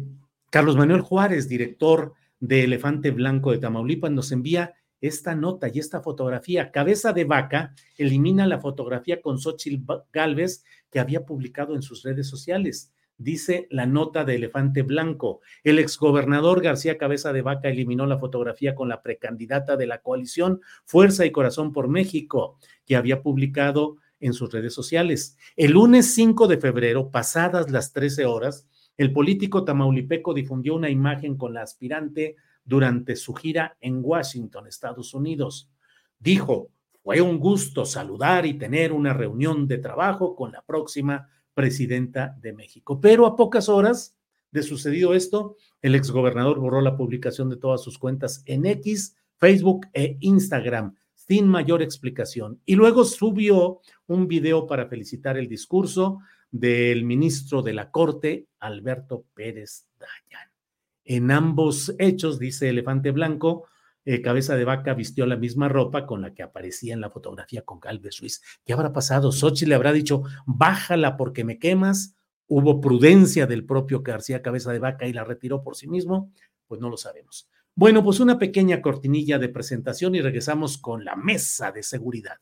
Carlos 0.49 0.75
Manuel 0.75 1.01
Juárez, 1.01 1.47
director 1.47 2.13
de 2.39 2.63
Elefante 2.63 3.11
Blanco 3.11 3.51
de 3.51 3.59
Tamaulipas, 3.59 4.11
nos 4.11 4.31
envía 4.31 4.73
esta 4.99 5.35
nota 5.35 5.69
y 5.71 5.79
esta 5.79 6.01
fotografía. 6.01 6.71
Cabeza 6.71 7.13
de 7.13 7.23
Vaca 7.23 7.73
elimina 7.97 8.47
la 8.47 8.59
fotografía 8.59 9.21
con 9.21 9.39
Xochitl 9.39 9.85
Galvez 10.11 10.65
que 10.89 10.99
había 10.99 11.25
publicado 11.25 11.75
en 11.75 11.81
sus 11.81 12.03
redes 12.03 12.27
sociales. 12.27 12.91
Dice 13.19 13.67
la 13.69 13.85
nota 13.85 14.23
de 14.23 14.35
Elefante 14.35 14.81
Blanco. 14.81 15.41
El 15.65 15.77
exgobernador 15.77 16.61
García 16.61 16.97
Cabeza 16.97 17.33
de 17.33 17.41
Vaca 17.41 17.67
eliminó 17.67 18.05
la 18.05 18.17
fotografía 18.17 18.75
con 18.75 18.87
la 18.87 19.01
precandidata 19.01 19.75
de 19.75 19.87
la 19.87 20.01
coalición 20.01 20.61
Fuerza 20.85 21.25
y 21.25 21.31
Corazón 21.31 21.73
por 21.73 21.89
México, 21.89 22.57
que 22.85 22.95
había 22.95 23.21
publicado 23.21 23.97
en 24.21 24.31
sus 24.31 24.53
redes 24.53 24.73
sociales. 24.73 25.37
El 25.57 25.71
lunes 25.73 26.13
5 26.13 26.47
de 26.47 26.59
febrero, 26.59 27.11
pasadas 27.11 27.69
las 27.69 27.91
13 27.91 28.23
horas, 28.23 28.69
el 28.95 29.11
político 29.11 29.65
tamaulipeco 29.65 30.33
difundió 30.33 30.75
una 30.75 30.89
imagen 30.89 31.35
con 31.35 31.53
la 31.53 31.61
aspirante 31.61 32.37
durante 32.63 33.17
su 33.17 33.33
gira 33.33 33.75
en 33.81 33.99
Washington, 34.01 34.65
Estados 34.65 35.13
Unidos. 35.13 35.69
Dijo, 36.19 36.69
fue 37.03 37.19
un 37.19 37.37
gusto 37.37 37.83
saludar 37.83 38.45
y 38.45 38.53
tener 38.53 38.93
una 38.93 39.11
reunión 39.11 39.67
de 39.67 39.79
trabajo 39.79 40.37
con 40.37 40.53
la 40.53 40.61
próxima 40.61 41.27
presidenta 41.53 42.37
de 42.41 42.53
México. 42.53 42.99
Pero 42.99 43.25
a 43.25 43.35
pocas 43.35 43.69
horas 43.69 44.15
de 44.51 44.63
sucedido 44.63 45.13
esto, 45.13 45.55
el 45.81 45.95
exgobernador 45.95 46.59
borró 46.59 46.81
la 46.81 46.97
publicación 46.97 47.49
de 47.49 47.57
todas 47.57 47.83
sus 47.83 47.97
cuentas 47.97 48.43
en 48.45 48.65
X, 48.65 49.15
Facebook 49.37 49.87
e 49.93 50.17
Instagram 50.19 50.95
sin 51.29 51.47
mayor 51.47 51.83
explicación. 51.83 52.59
Y 52.65 52.75
luego 52.75 53.05
subió 53.05 53.81
un 54.07 54.27
video 54.27 54.65
para 54.65 54.87
felicitar 54.87 55.37
el 55.37 55.47
discurso 55.47 56.19
del 56.49 57.03
ministro 57.05 57.61
de 57.61 57.73
la 57.73 57.91
Corte, 57.91 58.47
Alberto 58.59 59.25
Pérez 59.35 59.85
Dayan. 59.99 60.49
En 61.05 61.29
ambos 61.29 61.93
hechos, 61.99 62.39
dice 62.39 62.69
Elefante 62.69 63.11
Blanco, 63.11 63.67
eh, 64.05 64.21
Cabeza 64.21 64.55
de 64.55 64.65
Vaca 64.65 64.93
vistió 64.93 65.25
la 65.25 65.35
misma 65.35 65.69
ropa 65.69 66.05
con 66.05 66.21
la 66.21 66.33
que 66.33 66.43
aparecía 66.43 66.93
en 66.93 67.01
la 67.01 67.09
fotografía 67.09 67.63
con 67.63 67.79
Galvez 67.79 68.19
Ruiz. 68.19 68.41
¿Qué 68.65 68.73
habrá 68.73 68.93
pasado? 68.93 69.31
Sochi 69.31 69.65
le 69.65 69.75
habrá 69.75 69.91
dicho, 69.91 70.23
bájala 70.45 71.17
porque 71.17 71.43
me 71.43 71.59
quemas. 71.59 72.15
Hubo 72.47 72.81
prudencia 72.81 73.45
del 73.45 73.65
propio 73.65 74.01
García 74.01 74.41
Cabeza 74.41 74.71
de 74.71 74.79
Vaca 74.79 75.07
y 75.07 75.13
la 75.13 75.23
retiró 75.23 75.61
por 75.61 75.75
sí 75.75 75.87
mismo. 75.87 76.31
Pues 76.67 76.81
no 76.81 76.89
lo 76.89 76.97
sabemos. 76.97 77.49
Bueno, 77.75 78.03
pues 78.03 78.19
una 78.19 78.39
pequeña 78.39 78.81
cortinilla 78.81 79.39
de 79.39 79.49
presentación 79.49 80.15
y 80.15 80.21
regresamos 80.21 80.77
con 80.77 81.05
la 81.05 81.15
mesa 81.15 81.71
de 81.71 81.83
seguridad. 81.83 82.37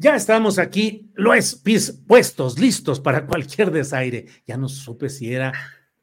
Ya 0.00 0.16
estamos 0.16 0.58
aquí, 0.58 1.10
lo 1.12 1.34
es, 1.34 1.62
puestos, 2.06 2.58
listos 2.58 3.00
para 3.00 3.26
cualquier 3.26 3.70
desaire. 3.70 4.24
Ya 4.46 4.56
no 4.56 4.66
supe 4.66 5.10
si 5.10 5.34
era 5.34 5.52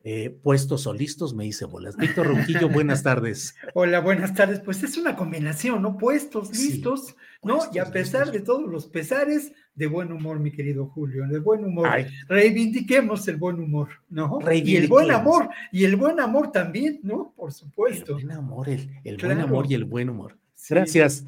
eh, 0.04 0.30
puestos 0.30 0.86
o 0.86 0.94
listos, 0.94 1.34
me 1.34 1.48
hice 1.48 1.66
bolas. 1.66 1.98
Víctor 1.98 2.28
Ronquillo, 2.28 2.70
buenas 2.70 3.02
tardes. 3.02 3.56
Hola, 3.74 4.00
buenas 4.00 4.36
tardes. 4.36 4.60
Pues 4.60 4.84
es 4.84 4.98
una 4.98 5.16
combinación, 5.16 5.82
¿no? 5.82 5.98
Puestos, 5.98 6.52
listos, 6.52 7.16
¿no? 7.42 7.58
y 7.74 7.80
a 7.80 7.86
pesar 7.86 8.32
de 8.32 8.42
todos 8.42 8.70
los 8.70 8.86
pesares, 8.86 9.52
de 9.74 9.88
buen 9.88 10.12
humor, 10.12 10.40
mi 10.40 10.52
querido 10.52 10.86
Julio, 10.86 11.28
de 11.28 11.40
buen 11.40 11.66
humor. 11.66 11.90
Reivindiquemos 12.28 13.28
el 13.28 13.38
buen 13.38 13.60
humor, 13.60 13.90
¿no? 14.10 14.38
Y 14.54 14.76
el 14.76 14.88
buen 14.88 15.10
amor, 15.10 15.50
y 15.72 15.86
el 15.86 15.96
buen 15.96 16.20
amor 16.20 16.52
también, 16.52 17.00
¿no? 17.02 17.34
Por 17.36 17.52
supuesto. 17.52 18.16
El 18.20 18.26
buen 18.26 18.38
amor, 18.38 18.70
el, 18.70 19.18
buen 19.18 19.40
amor 19.40 19.66
y 19.68 19.74
el 19.74 19.86
buen 19.86 20.10
humor. 20.10 20.38
Gracias. 20.70 21.26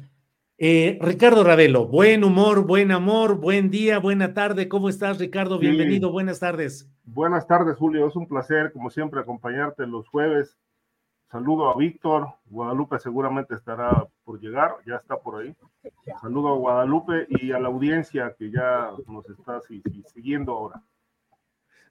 Eh, 0.62 0.98
Ricardo 1.00 1.42
Ravelo, 1.42 1.86
buen 1.86 2.22
humor, 2.22 2.66
buen 2.66 2.92
amor, 2.92 3.36
buen 3.36 3.70
día, 3.70 3.98
buena 3.98 4.34
tarde. 4.34 4.68
¿Cómo 4.68 4.90
estás, 4.90 5.18
Ricardo? 5.18 5.58
Bienvenido, 5.58 6.12
buenas 6.12 6.38
tardes. 6.38 6.86
Buenas 7.04 7.46
tardes, 7.46 7.78
Julio. 7.78 8.06
Es 8.06 8.14
un 8.14 8.28
placer, 8.28 8.70
como 8.70 8.90
siempre, 8.90 9.20
acompañarte 9.20 9.86
los 9.86 10.06
jueves. 10.08 10.58
Saludo 11.32 11.70
a 11.70 11.78
Víctor. 11.78 12.34
Guadalupe 12.44 12.98
seguramente 12.98 13.54
estará 13.54 14.06
por 14.22 14.38
llegar, 14.38 14.72
ya 14.86 14.96
está 14.96 15.16
por 15.16 15.40
ahí. 15.40 15.56
Saludo 16.20 16.48
a 16.48 16.56
Guadalupe 16.58 17.26
y 17.30 17.52
a 17.52 17.58
la 17.58 17.68
audiencia 17.68 18.36
que 18.38 18.50
ya 18.50 18.90
nos 19.06 19.26
está 19.30 19.62
siguiendo 20.12 20.52
ahora. 20.52 20.82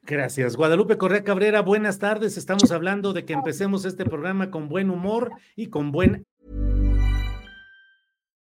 Gracias. 0.02 0.56
Guadalupe 0.56 0.96
Correa 0.96 1.24
Cabrera, 1.24 1.60
buenas 1.60 1.98
tardes. 1.98 2.36
Estamos 2.36 2.70
hablando 2.70 3.12
de 3.14 3.24
que 3.24 3.32
empecemos 3.32 3.84
este 3.84 4.04
programa 4.04 4.52
con 4.52 4.68
buen 4.68 4.90
humor 4.90 5.32
y 5.56 5.70
con 5.70 5.90
buen 5.90 6.24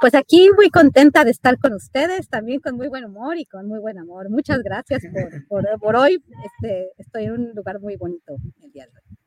Pues 0.00 0.14
aquí 0.14 0.48
muy 0.56 0.70
contenta 0.70 1.24
de 1.24 1.30
estar 1.30 1.58
con 1.58 1.72
ustedes, 1.74 2.28
también 2.28 2.60
con 2.60 2.76
muy 2.76 2.88
buen 2.88 3.04
humor 3.04 3.36
y 3.36 3.44
con 3.46 3.66
muy 3.66 3.80
buen 3.80 3.98
amor. 3.98 4.30
Muchas 4.30 4.62
gracias 4.62 5.02
por, 5.12 5.46
por, 5.48 5.80
por 5.80 5.96
hoy. 5.96 6.22
Este, 6.44 6.90
estoy 6.98 7.24
en 7.24 7.32
un 7.32 7.52
lugar 7.54 7.80
muy 7.80 7.96
bonito 7.96 8.36
el 8.62 8.72
día 8.72 8.86
de 8.86 8.92
hoy. 8.92 9.18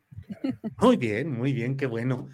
Muy 0.78 0.98
bien, 0.98 1.32
muy 1.32 1.54
bien, 1.54 1.76
qué 1.76 1.86
bueno. 1.86 2.30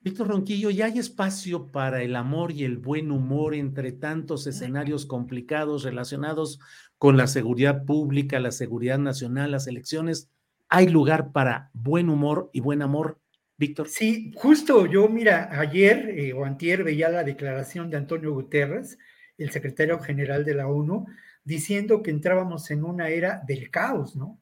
Víctor 0.00 0.28
Ronquillo, 0.28 0.70
¿ya 0.70 0.84
hay 0.84 0.98
espacio 0.98 1.72
para 1.72 2.02
el 2.02 2.14
amor 2.14 2.52
y 2.52 2.64
el 2.64 2.76
buen 2.76 3.10
humor 3.10 3.54
entre 3.54 3.90
tantos 3.90 4.46
escenarios 4.46 5.06
complicados 5.06 5.82
relacionados 5.82 6.60
con 6.98 7.16
la 7.16 7.26
seguridad 7.26 7.86
pública, 7.86 8.38
la 8.38 8.50
seguridad 8.50 8.98
nacional, 8.98 9.50
las 9.52 9.66
elecciones? 9.66 10.30
¿Hay 10.68 10.88
lugar 10.88 11.32
para 11.32 11.70
buen 11.72 12.10
humor 12.10 12.50
y 12.52 12.60
buen 12.60 12.82
amor? 12.82 13.18
Víctor. 13.56 13.88
Sí, 13.88 14.32
justo 14.34 14.86
yo, 14.86 15.08
mira, 15.08 15.48
ayer 15.58 16.10
eh, 16.18 16.32
o 16.32 16.44
antier 16.44 16.82
veía 16.82 17.08
la 17.08 17.22
declaración 17.22 17.88
de 17.90 17.96
Antonio 17.96 18.32
Guterres, 18.32 18.98
el 19.38 19.50
secretario 19.50 19.98
general 20.00 20.44
de 20.44 20.54
la 20.54 20.68
ONU, 20.68 21.06
diciendo 21.44 22.02
que 22.02 22.10
entrábamos 22.10 22.70
en 22.70 22.84
una 22.84 23.08
era 23.08 23.42
del 23.46 23.70
caos, 23.70 24.16
¿no? 24.16 24.40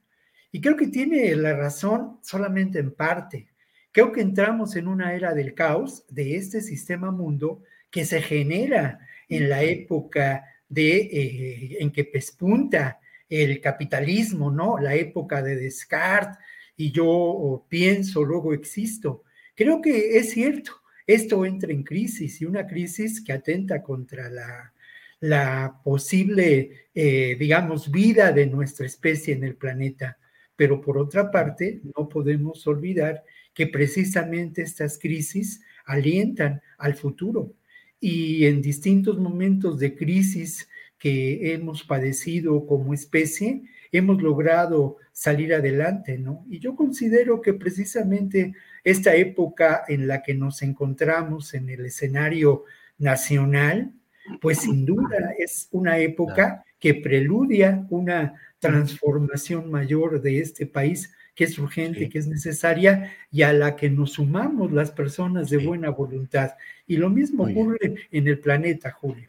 Y 0.51 0.61
creo 0.61 0.77
que 0.77 0.89
tiene 0.89 1.35
la 1.35 1.55
razón 1.55 2.19
solamente 2.23 2.79
en 2.79 2.93
parte. 2.93 3.49
Creo 3.91 4.13
que 4.13 4.21
entramos 4.21 4.77
en 4.77 4.89
una 4.89 5.15
era 5.15 5.35
del 5.35 5.55
caos 5.55 6.05
de 6.09 6.37
este 6.37 6.61
sistema 6.61 7.11
mundo 7.11 7.63
que 7.91 8.05
se 8.05 8.23
genera 8.23 9.01
en 9.29 9.49
la 9.49 9.63
época 9.63 10.45
de, 10.69 10.97
eh, 10.97 11.77
en 11.81 11.91
que 11.91 12.05
pespunta 12.05 13.01
el 13.29 13.61
capitalismo, 13.61 14.51
¿no? 14.51 14.79
La 14.79 14.95
época 14.95 15.43
de 15.43 15.57
Descartes, 15.57 16.39
y 16.77 16.93
yo 16.93 17.67
pienso, 17.69 18.25
luego 18.25 18.53
existo. 18.53 19.25
Creo 19.55 19.81
que 19.81 20.17
es 20.19 20.31
cierto, 20.31 20.73
esto 21.07 21.45
entra 21.45 21.73
en 21.73 21.83
crisis 21.83 22.41
y 22.41 22.45
una 22.45 22.67
crisis 22.67 23.23
que 23.23 23.33
atenta 23.33 23.83
contra 23.83 24.31
la, 24.31 24.73
la 25.21 25.81
posible, 25.85 26.89
eh, 26.95 27.37
digamos, 27.39 27.91
vida 27.91 28.33
de 28.33 28.47
nuestra 28.47 28.87
especie 28.87 29.35
en 29.35 29.45
el 29.45 29.57
planeta. 29.57 30.19
Pero 30.57 30.81
por 30.81 30.99
otra 30.99 31.31
parte, 31.31 31.81
no 31.97 32.09
podemos 32.09 32.67
olvidar 32.67 33.23
que 33.55 33.67
precisamente 33.67 34.63
estas 34.63 34.99
crisis 34.99 35.63
alientan 35.85 36.61
al 36.79 36.95
futuro. 36.95 37.55
Y 38.01 38.47
en 38.47 38.63
distintos 38.63 39.19
momentos 39.19 39.79
de 39.79 39.95
crisis 39.95 40.69
que 40.99 41.53
hemos 41.53 41.85
padecido 41.85 42.67
como 42.67 42.95
especie, 42.95 43.63
hemos 43.93 44.23
logrado 44.23 44.97
salir 45.13 45.55
adelante, 45.55 46.19
¿no? 46.19 46.45
Y 46.49 46.59
yo 46.59 46.75
considero 46.75 47.41
que 47.41 47.53
precisamente 47.53 48.55
esta 48.83 49.15
época 49.15 49.85
en 49.87 50.09
la 50.09 50.23
que 50.23 50.35
nos 50.35 50.63
encontramos 50.63 51.55
en 51.55 51.69
el 51.69 51.87
escenario 51.87 52.65
nacional, 52.99 53.93
pues 54.41 54.61
sin 54.61 54.87
duda 54.87 55.35
es 55.39 55.69
una 55.71 55.99
época 55.99 56.65
que 56.79 56.95
preludia 56.95 57.87
una 57.91 58.35
transformación 58.59 59.71
mayor 59.71 60.21
de 60.21 60.41
este 60.41 60.67
país 60.67 61.13
que 61.35 61.45
es 61.45 61.59
urgente, 61.59 62.09
que 62.09 62.19
es 62.19 62.27
necesaria 62.27 63.13
y 63.31 63.43
a 63.43 63.53
la 63.53 63.77
que 63.77 63.89
nos 63.89 64.13
sumamos 64.13 64.73
las 64.73 64.91
personas 64.91 65.49
de 65.49 65.59
buena 65.59 65.91
voluntad. 65.91 66.53
Y 66.87 66.97
lo 66.97 67.09
mismo 67.09 67.45
ocurre 67.45 68.09
en 68.11 68.29
el 68.29 68.39
planeta, 68.39 68.91
Julio. 68.91 69.29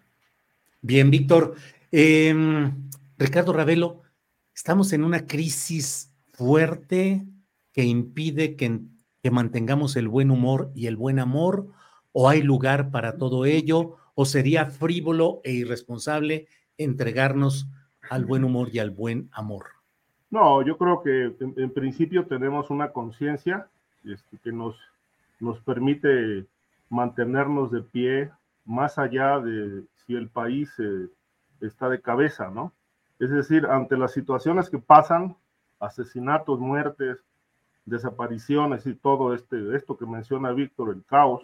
Bien, 0.81 1.09
Víctor. 1.09 1.55
Em, 1.91 2.89
Ricardo 3.17 3.53
Ravelo, 3.53 4.01
estamos 4.53 4.93
en 4.93 5.03
una 5.03 5.25
crisis 5.25 6.13
fuerte 6.33 7.25
que 7.73 7.83
impide 7.83 8.55
que, 8.55 8.79
mantengamos 9.31 9.95
el 9.95 10.09
buen 10.09 10.31
humor 10.31 10.71
y 10.75 10.87
el 10.87 10.97
buen 10.97 11.17
amor, 11.17 11.67
o 12.11 12.27
hay 12.27 12.41
lugar 12.41 12.91
para 12.91 13.17
todo 13.17 13.45
ello, 13.45 13.95
o 14.15 14.25
sería 14.25 14.65
frívolo 14.65 15.39
e 15.43 15.53
irresponsable 15.53 16.47
entregarnos 16.77 17.67
al 18.09 18.25
buen 18.25 18.43
humor 18.43 18.69
y 18.73 18.79
al 18.79 18.91
buen 18.91 19.29
amor. 19.31 19.67
No, 20.29 20.61
yo 20.61 20.77
creo 20.77 21.01
que 21.01 21.33
en, 21.39 21.73
principio 21.73 22.25
tenemos 22.25 22.69
una 22.69 22.91
conciencia 22.91 23.67
este, 24.03 24.37
que 24.43 24.51
nos, 24.51 24.75
nos 25.39 25.59
permite 25.61 26.45
mantenernos 26.89 27.71
de 27.71 27.81
pie 27.81 28.31
más 28.65 28.97
allá 28.97 29.39
de 29.39 29.83
si 30.05 30.15
el 30.15 30.27
país 30.27 30.69
eh, 30.79 31.07
está 31.61 31.87
de 31.87 32.01
cabeza, 32.01 32.49
¿no? 32.49 32.73
Es 33.19 33.29
decir, 33.29 33.65
ante 33.65 33.97
las 33.97 34.11
situaciones 34.11 34.69
que 34.69 34.79
pasan, 34.79 35.35
asesinatos, 35.79 36.59
muertes, 36.59 37.19
desapariciones 37.85 38.85
y 38.85 38.95
todo 38.95 39.33
este, 39.33 39.75
esto 39.75 39.97
que 39.97 40.05
menciona 40.05 40.51
Víctor, 40.51 40.93
el 40.93 41.03
caos, 41.05 41.43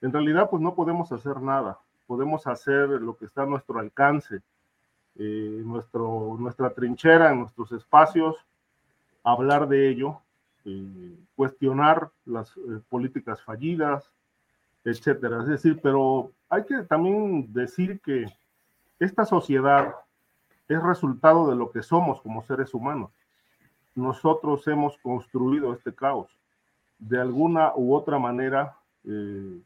en 0.00 0.12
realidad 0.12 0.48
pues 0.50 0.62
no 0.62 0.74
podemos 0.74 1.10
hacer 1.12 1.40
nada, 1.40 1.78
podemos 2.06 2.46
hacer 2.46 2.88
lo 2.88 3.16
que 3.16 3.24
está 3.24 3.42
a 3.42 3.46
nuestro 3.46 3.78
alcance, 3.78 4.40
eh, 5.16 5.62
nuestro, 5.64 6.36
nuestra 6.38 6.70
trinchera, 6.70 7.32
en 7.32 7.40
nuestros 7.40 7.72
espacios, 7.72 8.36
hablar 9.22 9.68
de 9.68 9.88
ello, 9.88 10.20
eh, 10.64 11.16
cuestionar 11.36 12.10
las 12.26 12.56
eh, 12.56 12.80
políticas 12.88 13.42
fallidas, 13.42 14.10
etcétera. 14.84 15.40
Es 15.40 15.48
decir, 15.48 15.80
pero 15.82 16.30
hay 16.48 16.64
que 16.64 16.82
también 16.82 17.52
decir 17.52 18.00
que 18.00 18.26
esta 18.98 19.24
sociedad 19.24 19.94
es 20.68 20.82
resultado 20.82 21.48
de 21.48 21.56
lo 21.56 21.70
que 21.70 21.82
somos 21.82 22.20
como 22.22 22.42
seres 22.42 22.72
humanos. 22.74 23.10
Nosotros 23.94 24.66
hemos 24.66 24.96
construido 24.98 25.72
este 25.72 25.94
caos. 25.94 26.28
De 26.98 27.20
alguna 27.20 27.72
u 27.76 27.94
otra 27.94 28.18
manera 28.18 28.76
eh, 29.04 29.60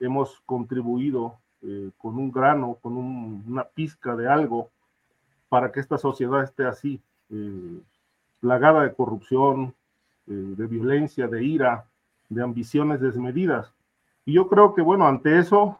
hemos 0.00 0.40
contribuido 0.46 1.36
eh, 1.62 1.90
con 1.98 2.18
un 2.18 2.32
grano, 2.32 2.76
con 2.82 2.96
una 2.96 3.64
pizca 3.64 4.16
de 4.16 4.28
algo 4.28 4.70
para 5.48 5.70
que 5.70 5.80
esta 5.80 5.98
sociedad 5.98 6.42
esté 6.42 6.66
así, 6.66 7.00
eh, 7.30 7.80
plagada 8.40 8.82
de 8.82 8.94
corrupción, 8.94 9.74
de 10.24 10.66
violencia, 10.68 11.26
de 11.26 11.44
ira, 11.44 11.84
de 12.28 12.42
ambiciones 12.42 13.00
desmedidas. 13.00 13.72
Y 14.24 14.34
yo 14.34 14.48
creo 14.48 14.72
que, 14.72 14.80
bueno, 14.80 15.06
ante 15.06 15.38
eso 15.38 15.78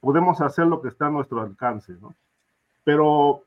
podemos 0.00 0.40
hacer 0.40 0.66
lo 0.66 0.82
que 0.82 0.88
está 0.88 1.06
a 1.06 1.10
nuestro 1.10 1.40
alcance, 1.40 1.94
¿no? 2.00 2.12
Pero 2.82 3.44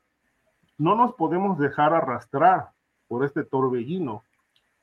no 0.78 0.94
nos 0.94 1.12
podemos 1.14 1.58
dejar 1.58 1.92
arrastrar 1.92 2.70
por 3.08 3.24
este 3.24 3.44
torbellino. 3.44 4.22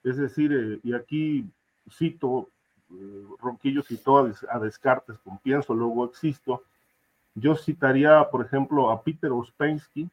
Es 0.03 0.17
decir, 0.17 0.51
eh, 0.53 0.79
y 0.83 0.93
aquí 0.93 1.49
cito, 1.89 2.49
eh, 2.91 3.25
Ronquillo 3.39 3.81
citó 3.81 4.17
a, 4.49 4.59
Descartes 4.59 5.17
con 5.19 5.37
pienso, 5.39 5.73
luego 5.73 6.05
existo. 6.05 6.63
Yo 7.33 7.55
citaría, 7.55 8.29
por 8.29 8.45
ejemplo, 8.45 8.91
a 8.91 9.01
Peter 9.01 9.31
Ouspensky, 9.31 10.09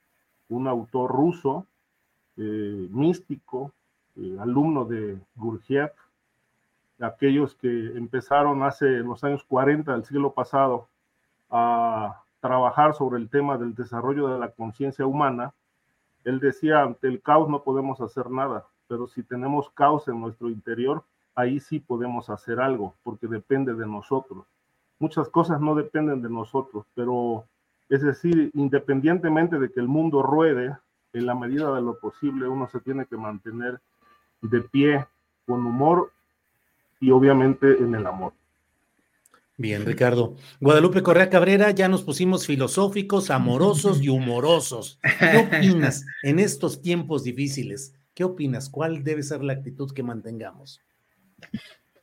un 0.48 0.68
autor 0.68 1.10
ruso, 1.10 1.66
eh, 2.36 2.88
místico, 2.90 3.72
alumno 4.38 4.84
de 4.84 5.18
Gurdjieff, 5.36 5.92
aquellos 7.00 7.54
que 7.54 7.96
empezaron 7.96 8.62
hace 8.62 8.86
los 8.98 9.24
años 9.24 9.42
40 9.44 9.92
del 9.92 10.04
siglo 10.04 10.32
pasado 10.32 10.86
a 11.50 12.22
trabajar 12.40 12.94
sobre 12.94 13.18
el 13.18 13.30
tema 13.30 13.56
del 13.56 13.74
desarrollo 13.74 14.28
de 14.28 14.38
la 14.38 14.50
conciencia 14.50 15.06
humana 15.06 15.54
él 16.24 16.40
decía, 16.40 16.82
ante 16.82 17.08
el 17.08 17.20
caos 17.20 17.48
no 17.48 17.62
podemos 17.62 18.00
hacer 18.00 18.30
nada, 18.30 18.66
pero 18.88 19.06
si 19.06 19.22
tenemos 19.22 19.70
caos 19.70 20.08
en 20.08 20.20
nuestro 20.20 20.48
interior, 20.48 21.04
ahí 21.34 21.60
sí 21.60 21.80
podemos 21.80 22.30
hacer 22.30 22.60
algo, 22.60 22.94
porque 23.02 23.26
depende 23.26 23.74
de 23.74 23.86
nosotros. 23.86 24.44
Muchas 24.98 25.28
cosas 25.28 25.60
no 25.60 25.74
dependen 25.74 26.22
de 26.22 26.30
nosotros, 26.30 26.84
pero 26.94 27.44
es 27.88 28.02
decir, 28.02 28.50
independientemente 28.54 29.58
de 29.58 29.70
que 29.70 29.80
el 29.80 29.88
mundo 29.88 30.22
ruede, 30.22 30.76
en 31.12 31.26
la 31.26 31.34
medida 31.34 31.74
de 31.74 31.82
lo 31.82 31.98
posible 31.98 32.48
uno 32.48 32.66
se 32.68 32.80
tiene 32.80 33.06
que 33.06 33.16
mantener 33.16 33.80
de 34.40 34.60
pie, 34.62 35.06
con 35.46 35.66
humor 35.66 36.12
y 37.00 37.10
obviamente 37.10 37.78
en 37.78 37.94
el 37.94 38.06
amor. 38.06 38.32
Bien, 39.62 39.86
Ricardo. 39.86 40.34
Guadalupe 40.60 41.04
Correa 41.04 41.30
Cabrera, 41.30 41.70
ya 41.70 41.86
nos 41.86 42.02
pusimos 42.02 42.48
filosóficos, 42.48 43.30
amorosos 43.30 44.02
y 44.02 44.08
humorosos. 44.08 44.98
¿Qué 45.20 45.36
opinas 45.78 46.04
en 46.24 46.40
estos 46.40 46.82
tiempos 46.82 47.22
difíciles? 47.22 47.94
¿Qué 48.12 48.24
opinas? 48.24 48.68
¿Cuál 48.68 49.04
debe 49.04 49.22
ser 49.22 49.44
la 49.44 49.52
actitud 49.52 49.92
que 49.92 50.02
mantengamos? 50.02 50.80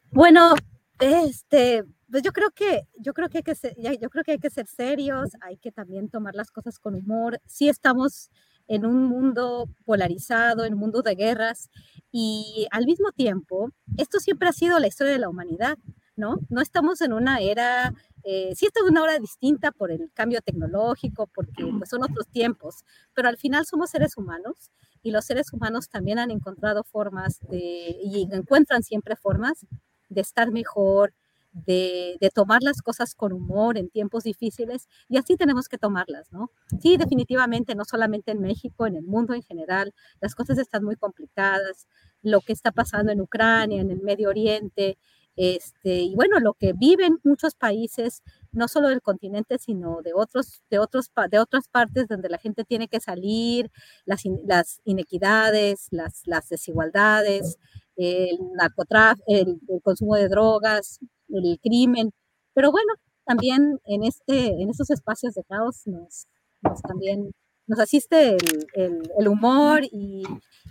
Bueno, 0.10 0.56
este, 1.02 1.84
pues 2.10 2.24
yo 2.24 2.32
creo 2.32 2.50
que 2.52 2.88
yo 2.98 3.14
creo 3.14 3.28
que 3.28 3.40
hay 3.40 3.44
que 3.44 3.56
ser, 3.56 3.76
yo 3.78 4.10
creo 4.10 4.24
que 4.24 4.32
hay 4.32 4.40
que 4.40 4.50
ser 4.50 4.66
serios, 4.66 5.32
hay 5.42 5.58
que 5.58 5.74
también 5.74 6.08
tomar 6.08 6.36
las 6.36 6.52
cosas 6.52 6.80
con 6.80 6.96
humor. 6.96 7.42
Sí 7.46 7.68
estamos 7.68 8.32
en 8.70 8.86
un 8.86 9.04
mundo 9.04 9.68
polarizado, 9.84 10.64
en 10.64 10.76
un 10.76 10.80
mundo 10.80 11.02
de 11.02 11.16
guerras, 11.16 11.70
y 12.10 12.68
al 12.72 12.86
mismo 12.86 13.12
tiempo, 13.12 13.74
esto 13.98 14.20
siempre 14.22 14.48
ha 14.48 14.54
sido 14.54 14.80
la 14.80 14.88
historia 14.88 15.12
de 15.12 15.20
la 15.20 15.28
humanidad, 15.28 15.78
¿no? 16.20 16.38
No 16.50 16.62
estamos 16.62 17.02
en 17.02 17.14
una 17.14 17.40
era, 17.40 17.94
eh, 18.24 18.54
sí 18.56 18.68
esta 18.68 18.82
es 18.82 18.90
una 18.90 19.02
hora 19.02 19.18
distinta 19.18 19.72
por 19.72 19.92
el 19.92 20.12
cambio 20.14 20.42
tecnológico, 20.42 21.28
porque 21.34 21.66
pues, 21.78 21.90
son 21.90 22.04
otros 22.04 22.28
tiempos, 22.28 22.84
pero 23.16 23.30
al 23.30 23.38
final 23.38 23.66
somos 23.66 23.90
seres 23.90 24.18
humanos 24.18 24.72
y 25.02 25.12
los 25.12 25.26
seres 25.26 25.52
humanos 25.54 25.90
también 25.90 26.20
han 26.20 26.30
encontrado 26.30 26.84
formas 26.84 27.40
de, 27.50 27.98
y 28.04 28.28
encuentran 28.32 28.84
siempre 28.84 29.16
formas 29.16 29.66
de 30.10 30.22
estar 30.22 30.52
mejor, 30.52 31.14
de, 31.52 32.18
tomar 32.34 32.62
las 32.62 32.82
cosas 32.82 33.16
con 33.16 33.34
humor 33.34 33.78
en 33.78 33.90
tiempos 33.90 34.24
difíciles 34.24 34.88
y 35.08 35.18
así 35.18 35.36
tenemos 35.36 35.68
que 35.68 35.78
tomarlas, 35.78 36.32
¿no? 36.32 36.52
Sí, 36.80 36.98
definitivamente, 36.98 37.76
no 37.76 37.86
solamente 37.86 38.32
en 38.32 38.42
México, 38.42 38.86
en 38.86 38.96
el 38.96 39.04
mundo 39.04 39.34
en 39.34 39.42
general, 39.42 39.94
las 40.22 40.36
cosas 40.36 40.58
están 40.58 40.84
muy 40.84 40.96
complicadas, 40.96 41.88
lo 42.22 42.42
que 42.42 42.54
está 42.54 42.72
pasando 42.72 43.12
en 43.12 43.22
Ucrania, 43.22 43.82
en 43.82 43.92
el 43.92 44.02
Medio 44.02 44.30
Oriente, 44.30 44.98
este, 45.42 46.02
y 46.02 46.16
bueno, 46.16 46.42
lo 46.42 46.54
que 46.54 46.74
viven 46.74 47.18
muchos 47.24 47.56
países, 47.56 48.24
no 48.52 48.68
solo 48.68 48.90
del 48.90 49.02
continente, 49.02 49.58
sino 49.58 50.02
de, 50.04 50.12
otros, 50.14 50.64
de, 50.70 50.80
otros, 50.80 51.10
de 51.32 51.40
otras 51.40 51.70
partes 51.70 52.10
donde 52.10 52.28
la 52.28 52.40
gente 52.40 52.66
tiene 52.66 52.90
que 52.90 53.00
salir, 53.00 53.72
las, 54.04 54.24
las 54.46 54.82
inequidades, 54.84 55.88
las, 55.92 56.24
las 56.26 56.50
desigualdades, 56.50 57.58
el 57.96 58.38
narcotráfico, 58.58 59.24
el, 59.28 59.62
consumo 59.82 60.16
de 60.16 60.28
drogas, 60.28 61.00
el 61.30 61.58
crimen, 61.64 62.12
pero 62.54 62.74
bueno, 62.74 62.92
también 63.26 63.80
en, 63.86 64.04
este, 64.04 64.62
en 64.62 64.70
estos 64.70 64.90
espacios 64.90 65.36
de 65.36 65.46
caos 65.46 65.84
nos, 65.86 66.28
también 66.86 67.32
nos 67.66 67.80
asiste 67.80 68.36
el, 68.74 69.28
humor 69.30 69.84
y, 69.90 70.24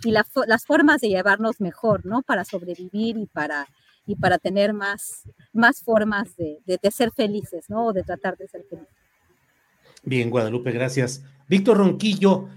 las 0.03 0.65
formas 0.67 1.01
de 1.01 1.09
llevarnos 1.09 1.59
mejor, 1.59 2.05
¿no? 2.05 2.21
Para 2.21 2.45
sobrevivir 2.45 3.17
y 3.17 3.25
para, 3.25 3.67
y 4.05 4.15
para 4.15 4.37
tener 4.37 4.73
más, 4.73 5.23
más 5.53 5.81
formas 5.81 6.35
de, 6.35 6.79
ser 6.91 7.11
felices, 7.11 7.69
¿no? 7.69 7.87
O 7.87 7.93
de 7.93 8.03
tratar 8.03 8.37
de 8.37 8.47
ser 8.47 8.63
felices. 8.69 8.93
Bien, 10.03 10.29
Guadalupe, 10.29 10.71
gracias. 10.71 11.23
Víctor 11.47 11.77
Ronquillo, 11.77 12.47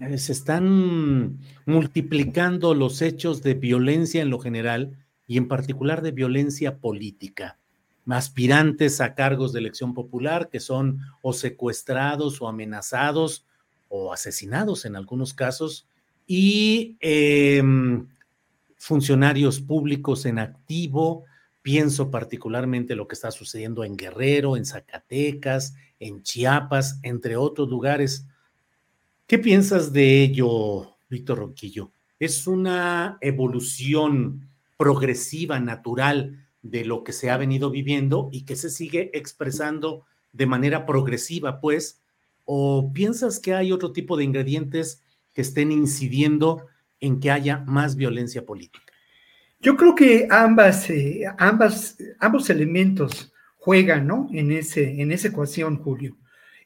eh, 0.00 0.18
se 0.18 0.32
están 0.32 1.38
multiplicando 1.66 2.74
los 2.74 3.02
hechos 3.02 3.42
de 3.42 3.54
violencia 3.54 4.22
en 4.22 4.30
lo 4.30 4.38
general 4.38 4.96
y 5.26 5.36
en 5.36 5.48
particular 5.48 6.02
de 6.02 6.12
violencia 6.12 6.78
política. 6.78 7.58
Aspirantes 8.08 9.00
a 9.02 9.14
cargos 9.14 9.52
de 9.52 9.60
elección 9.60 9.92
popular 9.92 10.48
que 10.50 10.60
son 10.60 11.00
o 11.20 11.32
secuestrados 11.34 12.40
o 12.40 12.48
amenazados 12.48 13.46
o 13.88 14.12
asesinados 14.12 14.86
en 14.86 14.96
algunos 14.96 15.34
casos 15.34 15.86
y 16.26 16.96
em, 17.00 18.08
funcionarios 18.78 19.60
públicos 19.60 20.24
en 20.24 20.38
activo. 20.38 21.24
Pienso 21.60 22.10
particularmente 22.10 22.96
lo 22.96 23.06
que 23.06 23.14
está 23.14 23.30
sucediendo 23.30 23.84
en 23.84 23.96
Guerrero, 23.96 24.56
en 24.56 24.64
Zacatecas, 24.64 25.74
en 26.00 26.22
Chiapas, 26.22 26.98
entre 27.02 27.36
otros 27.36 27.68
lugares. 27.68 28.26
¿Qué 29.26 29.38
piensas 29.38 29.92
de 29.92 30.22
ello, 30.22 30.96
Víctor 31.10 31.38
Ronquillo? 31.38 31.90
¿Es 32.18 32.46
una 32.46 33.18
evolución 33.20 34.48
progresiva, 34.78 35.60
natural 35.60 36.46
de 36.62 36.84
lo 36.84 37.04
que 37.04 37.12
se 37.12 37.30
ha 37.30 37.36
venido 37.36 37.70
viviendo 37.70 38.28
y 38.32 38.42
que 38.42 38.56
se 38.56 38.70
sigue 38.70 39.10
expresando 39.12 40.06
de 40.32 40.46
manera 40.46 40.86
progresiva, 40.86 41.60
pues? 41.60 42.00
¿O 42.44 42.92
piensas 42.92 43.40
que 43.40 43.54
hay 43.54 43.72
otro 43.72 43.92
tipo 43.92 44.16
de 44.16 44.24
ingredientes 44.24 45.02
que 45.34 45.42
estén 45.42 45.72
incidiendo 45.72 46.66
en 47.00 47.20
que 47.20 47.30
haya 47.30 47.58
más 47.66 47.96
violencia 47.96 48.44
política? 48.44 48.92
Yo 49.60 49.76
creo 49.76 49.94
que 49.94 50.28
ambas, 50.30 50.88
eh, 50.90 51.24
ambas, 51.38 51.98
ambos 52.20 52.48
elementos 52.50 53.32
juegan, 53.56 54.06
¿no? 54.06 54.28
En, 54.32 54.52
ese, 54.52 55.00
en 55.00 55.10
esa 55.10 55.28
ecuación, 55.28 55.78
Julio. 55.78 56.16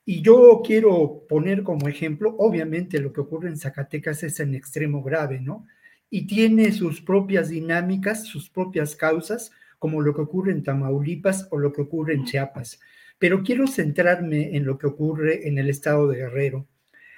Y 0.04 0.20
yo 0.22 0.62
quiero 0.64 1.24
poner 1.28 1.62
como 1.62 1.88
ejemplo, 1.88 2.34
obviamente 2.38 3.00
lo 3.00 3.12
que 3.12 3.20
ocurre 3.20 3.48
en 3.48 3.56
Zacatecas 3.56 4.22
es 4.24 4.40
en 4.40 4.54
extremo 4.54 5.02
grave, 5.02 5.40
¿no? 5.40 5.66
y 6.14 6.26
tiene 6.26 6.72
sus 6.72 7.00
propias 7.00 7.48
dinámicas, 7.48 8.24
sus 8.26 8.50
propias 8.50 8.94
causas, 8.94 9.50
como 9.78 10.02
lo 10.02 10.14
que 10.14 10.20
ocurre 10.20 10.52
en 10.52 10.62
Tamaulipas 10.62 11.48
o 11.50 11.59
lo 11.59 11.72
que 11.72 11.80
ocurre 11.80 12.12
en 12.12 12.26
Chiapas. 12.26 12.78
Pero 13.18 13.42
quiero 13.42 13.66
centrarme 13.66 14.54
en 14.54 14.66
lo 14.66 14.76
que 14.76 14.86
ocurre 14.86 15.48
en 15.48 15.56
el 15.56 15.70
estado 15.70 16.06
de 16.09 16.18
Guerrero. 16.18 16.68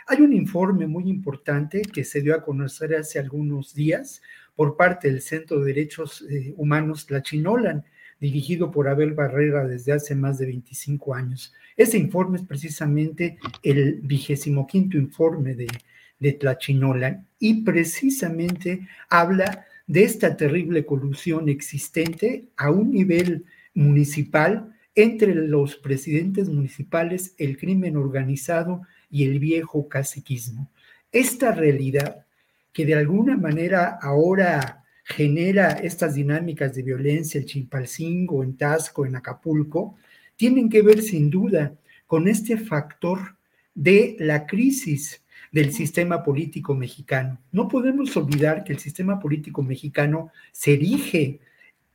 Hay 0.06 0.20
un 0.20 0.34
informe 0.34 0.86
muy 0.86 1.08
importante 1.08 1.80
que 1.80 2.04
se 2.04 2.20
dio 2.20 2.34
a 2.34 2.42
conocer 2.42 2.94
hace 2.94 3.18
algunos 3.18 3.74
días 3.74 4.20
por 4.54 4.76
parte 4.76 5.10
del 5.10 5.22
Centro 5.22 5.60
de 5.60 5.72
Derechos 5.72 6.24
eh, 6.28 6.52
Humanos 6.56 7.06
Tlachinolan, 7.06 7.84
dirigido 8.20 8.70
por 8.70 8.88
Abel 8.88 9.14
Barrera 9.14 9.66
desde 9.66 9.92
hace 9.92 10.14
más 10.14 10.38
de 10.38 10.46
25 10.46 11.14
años. 11.14 11.54
Ese 11.76 11.96
informe 11.96 12.38
es 12.38 12.44
precisamente 12.44 13.38
el 13.62 14.00
vigésimo 14.02 14.66
quinto 14.66 14.98
informe 14.98 15.54
de, 15.54 15.68
de 16.18 16.32
Tlachinolan 16.32 17.26
y 17.38 17.62
precisamente 17.62 18.86
habla 19.08 19.64
de 19.86 20.04
esta 20.04 20.36
terrible 20.36 20.84
colusión 20.84 21.48
existente 21.48 22.48
a 22.56 22.70
un 22.70 22.92
nivel 22.92 23.44
municipal 23.72 24.70
entre 24.94 25.34
los 25.34 25.76
presidentes 25.76 26.48
municipales, 26.48 27.34
el 27.38 27.56
crimen 27.56 27.96
organizado 27.96 28.82
y 29.14 29.22
el 29.22 29.38
viejo 29.38 29.88
caciquismo. 29.88 30.72
Esta 31.12 31.52
realidad 31.52 32.26
que 32.72 32.84
de 32.84 32.96
alguna 32.96 33.36
manera 33.36 33.96
ahora 34.02 34.82
genera 35.04 35.70
estas 35.70 36.16
dinámicas 36.16 36.74
de 36.74 36.82
violencia 36.82 37.40
en 37.40 37.46
Chimpalcingo, 37.46 38.42
en 38.42 38.56
Tasco, 38.56 39.06
en 39.06 39.14
Acapulco, 39.14 39.94
tienen 40.34 40.68
que 40.68 40.82
ver 40.82 41.00
sin 41.00 41.30
duda 41.30 41.76
con 42.08 42.26
este 42.26 42.56
factor 42.56 43.36
de 43.72 44.16
la 44.18 44.46
crisis 44.46 45.22
del 45.52 45.72
sistema 45.72 46.24
político 46.24 46.74
mexicano. 46.74 47.38
No 47.52 47.68
podemos 47.68 48.16
olvidar 48.16 48.64
que 48.64 48.72
el 48.72 48.80
sistema 48.80 49.20
político 49.20 49.62
mexicano 49.62 50.32
se 50.50 50.72
erige 50.72 51.38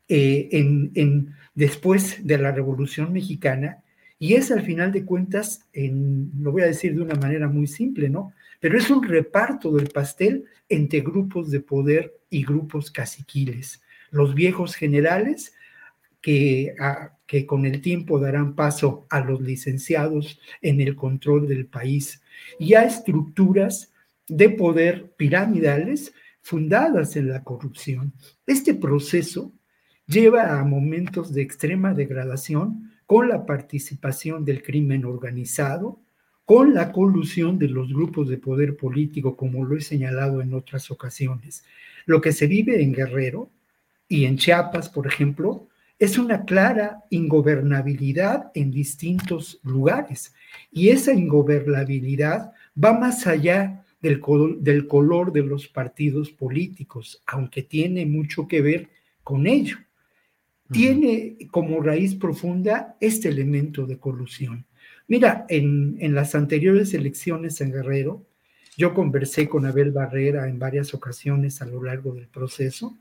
eh, 0.08 0.48
en, 0.54 1.36
después 1.54 2.26
de 2.26 2.38
la 2.38 2.54
Revolución 2.54 3.12
Mexicana 3.12 3.84
y 4.20 4.34
es 4.34 4.52
al 4.52 4.64
final 4.64 4.91
de 4.91 5.06
cuentas, 5.06 5.66
en, 5.72 6.30
lo 6.41 6.52
voy 6.52 6.64
a 6.64 6.68
decir 6.68 6.94
de 6.94 7.02
una 7.02 7.16
manera 7.16 7.48
muy 7.48 7.68
simple, 7.68 8.10
¿no? 8.10 8.34
Pero 8.60 8.78
es 8.78 8.90
un 8.90 9.02
reparto 9.02 9.72
del 9.72 9.88
pastel 9.88 10.44
entre 10.68 11.00
grupos 11.00 11.50
de 11.50 11.62
poder 11.62 12.20
y 12.30 12.44
grupos 12.44 12.91
caciquiles. 12.91 13.82
Los 14.12 14.36
viejos 14.36 14.76
generales 14.76 15.54
que, 16.22 16.76
que 17.26 17.46
con 17.46 17.66
el 17.66 17.82
tiempo 17.82 18.20
darán 18.20 18.56
paso 18.56 19.08
a 19.10 19.22
los 19.22 19.40
licenciados 19.40 20.38
en 20.62 20.82
el 20.82 20.98
control 20.98 21.48
del 21.48 21.66
país 21.66 22.22
y 22.60 22.74
a 22.74 22.84
estructuras 22.84 23.94
de 24.28 24.50
poder 24.50 25.14
piramidales 25.16 26.14
fundadas 26.41 27.16
en 27.16 27.30
la 27.30 27.44
corrupción. 27.46 28.12
Este 28.46 28.74
proceso 28.74 29.54
lleva 30.08 30.60
a 30.60 30.64
momentos 30.66 31.34
de 31.34 31.41
extrema 31.41 31.94
degradación 31.94 32.89
con 33.10 33.27
la 33.27 33.44
participación 33.44 34.45
del 34.45 34.61
crimen 34.61 35.03
organizado, 35.03 35.99
con 36.45 36.76
la 36.76 36.91
colusión 36.91 37.57
de 37.57 37.68
los 37.68 37.91
grupos 37.91 38.30
de 38.30 38.38
poder 38.38 38.77
político, 38.77 39.36
como 39.36 39.65
lo 39.65 39.76
he 39.76 39.81
señalado 39.81 40.44
en 40.44 40.53
otras 40.53 40.91
ocasiones. 40.91 41.64
Lo 42.06 42.22
que 42.22 42.31
se 42.31 42.45
vive 42.45 42.84
en 42.84 42.94
Guerrero 42.94 43.49
y 44.07 44.26
en 44.26 44.38
Chiapas, 44.38 44.90
por 44.90 45.07
ejemplo, 45.07 45.68
es 45.98 46.19
una 46.19 46.45
clara 46.45 47.03
ingobernabilidad 47.10 48.52
en 48.53 48.69
distintos 48.69 49.60
lugares. 49.64 50.36
Y 50.72 50.90
esa 50.90 51.11
ingobernabilidad 51.11 52.52
va 52.77 52.94
más 52.94 53.26
allá 53.26 53.84
del, 54.03 54.22
del 54.60 54.86
color 54.86 55.34
de 55.34 55.41
los 55.41 55.68
partidos 55.68 56.30
políticos, 56.30 57.23
aunque 57.26 57.64
tiene 57.64 58.06
mucho 58.06 58.48
que 58.48 58.61
ver 58.61 58.88
con 59.23 59.48
ello. 59.48 59.77
Tiene 60.72 61.38
como 61.52 61.82
raíz 61.82 62.16
profunda 62.16 62.96
este 63.00 63.30
elemento 63.30 63.86
de 63.86 63.98
colusión. 63.98 64.66
Mira, 65.08 65.46
en, 65.50 66.14
las 66.14 66.36
anteriores 66.36 66.94
elecciones 66.94 67.60
en 67.62 67.72
Guerrero, 67.72 68.26
yo 68.78 68.94
conversé 68.94 69.50
con 69.50 69.66
Abel 69.66 69.91
Barrera 69.91 70.48
en 70.48 70.60
varias 70.60 70.94
ocasiones 70.94 71.62
a 71.62 71.66
lo 71.66 71.84
largo 71.84 72.14
del 72.14 72.28
proceso 72.28 72.98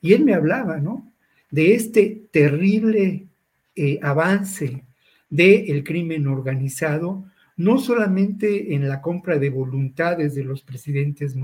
y 0.00 0.12
él 0.12 0.24
me 0.24 0.34
hablaba, 0.34 0.78
¿no? 0.78 1.10
de 1.50 1.74
este 1.74 2.22
terrible 2.30 3.26
eh, 3.74 3.98
avance 4.02 4.84
del 5.28 5.84
crimen 5.84 6.26
organizado, 6.26 7.24
no 7.56 7.78
solamente 7.78 8.74
en 8.74 8.88
la 8.88 9.00
compra 9.00 9.38
de 9.38 9.50
voluntades 9.50 10.34
de 10.34 10.44
los 10.44 10.62
presidentes 10.62 11.36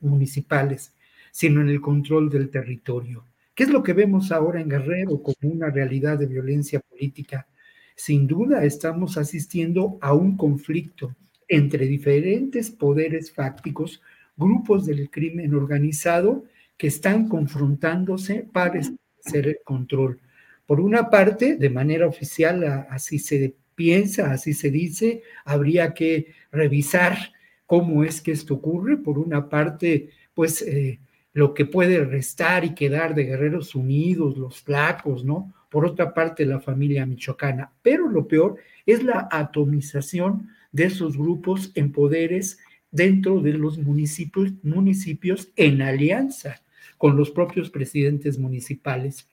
municipales, 0.00 0.92
sino 1.32 1.60
en 1.60 1.68
el 1.68 1.80
control 1.80 2.28
del 2.30 2.50
territorio. 2.50 3.24
¿Qué 3.56 3.64
es 3.64 3.70
lo 3.70 3.82
que 3.82 3.94
vemos 3.94 4.32
ahora 4.32 4.60
en 4.60 4.68
Guerrero 4.68 5.22
como 5.22 5.50
una 5.50 5.70
realidad 5.70 6.18
de 6.18 6.26
violencia 6.26 6.78
política? 6.78 7.48
Sin 7.96 8.26
duda 8.26 8.62
estamos 8.64 9.16
asistiendo 9.16 9.96
a 10.02 10.12
un 10.12 10.36
conflicto 10.36 11.16
entre 11.48 11.86
diferentes 11.86 12.70
poderes 12.70 13.32
fácticos, 13.32 14.02
grupos 14.36 14.84
del 14.84 15.08
crimen 15.08 15.54
organizado 15.54 16.44
que 16.76 16.88
están 16.88 17.28
confrontándose 17.28 18.46
para 18.52 18.78
hacer 19.24 19.48
el 19.48 19.58
control. 19.64 20.20
Por 20.66 20.78
una 20.78 21.08
parte, 21.08 21.56
de 21.56 21.70
manera 21.70 22.06
oficial, 22.06 22.62
así 22.90 23.18
se 23.18 23.54
piensa, 23.74 24.32
así 24.32 24.52
se 24.52 24.70
dice, 24.70 25.22
habría 25.46 25.94
que 25.94 26.26
revisar 26.52 27.16
cómo 27.64 28.04
es 28.04 28.20
que 28.20 28.32
esto 28.32 28.52
ocurre. 28.52 28.98
Por 28.98 29.18
una 29.18 29.48
parte, 29.48 30.10
pues 30.34 30.60
eh, 30.60 31.00
lo 31.36 31.52
que 31.52 31.66
puede 31.66 32.02
restar 32.02 32.64
y 32.64 32.74
quedar 32.74 33.14
de 33.14 33.24
Guerreros 33.24 33.74
Unidos, 33.74 34.38
los 34.38 34.62
flacos, 34.62 35.22
¿no? 35.22 35.52
Por 35.68 35.84
otra 35.84 36.14
parte, 36.14 36.46
la 36.46 36.60
familia 36.60 37.04
michoacana. 37.04 37.70
Pero 37.82 38.08
lo 38.08 38.26
peor 38.26 38.56
es 38.86 39.02
la 39.02 39.28
atomización 39.30 40.48
de 40.72 40.84
esos 40.84 41.18
grupos 41.18 41.72
en 41.74 41.92
poderes 41.92 42.58
dentro 42.90 43.42
de 43.42 43.52
los 43.52 43.76
municipios, 43.76 44.54
municipios 44.62 45.50
en 45.56 45.82
alianza 45.82 46.62
con 46.96 47.18
los 47.18 47.30
propios 47.30 47.68
presidentes 47.68 48.38
municipales. 48.38 49.28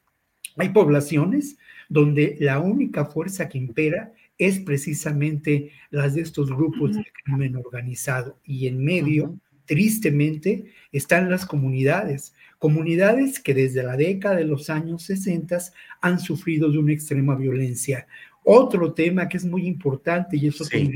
Hay 0.57 0.69
poblaciones 0.69 1.57
donde 1.87 2.35
la 2.41 2.59
única 2.59 3.05
fuerza 3.05 3.47
que 3.47 3.59
impera 3.59 4.11
es 4.37 4.59
precisamente 4.59 5.71
las 5.89 6.15
de 6.15 6.21
estos 6.21 6.49
grupos 6.49 6.97
de 6.97 7.05
crimen 7.23 7.55
organizado 7.55 8.37
y 8.43 8.67
en 8.67 8.83
medio, 8.83 9.39
tristemente, 9.65 10.65
están 10.91 11.29
las 11.29 11.45
comunidades, 11.45 12.33
comunidades 12.59 13.39
que 13.39 13.53
desde 13.53 13.83
la 13.83 13.97
década 13.97 14.35
de 14.35 14.45
los 14.45 14.69
años 14.69 15.03
60 15.03 15.59
han 16.01 16.19
sufrido 16.19 16.71
de 16.71 16.77
una 16.77 16.93
extrema 16.93 17.35
violencia. 17.35 18.07
Otro 18.45 18.93
tema 18.93 19.29
que 19.29 19.37
es 19.37 19.45
muy 19.45 19.65
importante 19.65 20.35
y 20.35 20.47
eso 20.47 20.65
sí. 20.65 20.91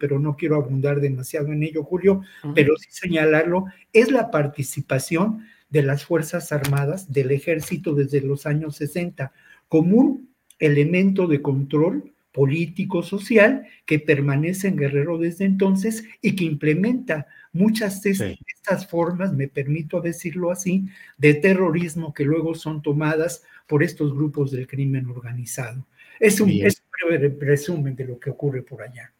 pero 0.00 0.18
no 0.18 0.36
quiero 0.36 0.56
abundar 0.56 1.00
demasiado 1.00 1.52
en 1.52 1.62
ello, 1.62 1.84
Julio, 1.84 2.22
pero 2.54 2.76
sí 2.76 2.88
señalarlo, 2.90 3.66
es 3.92 4.10
la 4.10 4.30
participación 4.30 5.44
de 5.68 5.82
las 5.82 6.04
Fuerzas 6.04 6.52
Armadas 6.52 7.12
del 7.12 7.32
Ejército 7.32 7.94
desde 7.94 8.20
los 8.22 8.46
años 8.46 8.76
60 8.76 9.32
como 9.68 9.96
un 9.96 10.30
elemento 10.58 11.26
de 11.26 11.42
control 11.42 12.14
político, 12.36 13.02
social, 13.02 13.66
que 13.86 13.98
permanece 13.98 14.68
en 14.68 14.76
Guerrero 14.76 15.16
desde 15.16 15.46
entonces 15.46 16.04
y 16.20 16.36
que 16.36 16.44
implementa 16.44 17.26
muchas 17.54 18.02
de 18.02 18.10
estas 18.10 18.86
formas, 18.86 19.32
me 19.32 19.48
permito 19.48 20.02
decirlo 20.02 20.50
así, 20.50 20.84
de 21.16 21.32
terrorismo 21.32 22.12
que 22.12 22.24
luego 22.24 22.54
son 22.54 22.82
tomadas 22.82 23.42
por 23.66 23.82
estos 23.82 24.14
grupos 24.14 24.50
del 24.50 24.66
crimen 24.66 25.06
organizado. 25.06 25.86
Es 26.20 26.38
un, 26.38 26.50
es 26.50 26.82
un 26.82 27.08
breve 27.08 27.34
resumen 27.40 27.96
de 27.96 28.04
lo 28.04 28.20
que 28.20 28.28
ocurre 28.28 28.60
por 28.60 28.82
allá. 28.82 29.14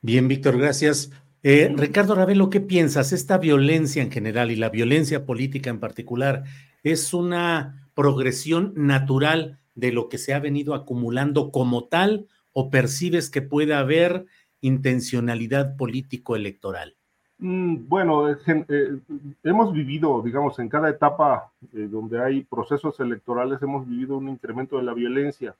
Bien, 0.00 0.28
Víctor, 0.28 0.56
gracias. 0.56 1.10
Eh, 1.42 1.74
Ricardo 1.76 2.14
Ravelo, 2.14 2.48
¿qué 2.48 2.60
piensas? 2.60 3.12
Esta 3.12 3.38
violencia 3.38 4.04
en 4.04 4.12
general 4.12 4.52
y 4.52 4.56
la 4.56 4.68
violencia 4.68 5.26
política 5.26 5.68
en 5.68 5.80
particular 5.80 6.44
es 6.84 7.12
una 7.12 7.90
progresión 7.94 8.72
natural 8.76 9.58
de 9.74 9.90
lo 9.90 10.08
que 10.08 10.18
se 10.18 10.32
ha 10.32 10.38
venido 10.38 10.74
acumulando 10.74 11.50
como 11.50 11.88
tal 11.88 12.28
o 12.52 12.70
percibes 12.70 13.30
que 13.30 13.42
puede 13.42 13.74
haber 13.74 14.26
intencionalidad 14.60 15.76
político-electoral? 15.76 16.94
Mm, 17.42 17.88
bueno, 17.88 18.30
eh, 18.30 18.98
hemos 19.42 19.72
vivido, 19.72 20.22
digamos, 20.22 20.60
en 20.60 20.68
cada 20.68 20.88
etapa 20.88 21.50
eh, 21.72 21.88
donde 21.90 22.22
hay 22.22 22.44
procesos 22.44 23.00
electorales, 23.00 23.60
hemos 23.62 23.84
vivido 23.84 24.16
un 24.16 24.28
incremento 24.28 24.76
de 24.76 24.84
la 24.84 24.94
violencia, 24.94 25.56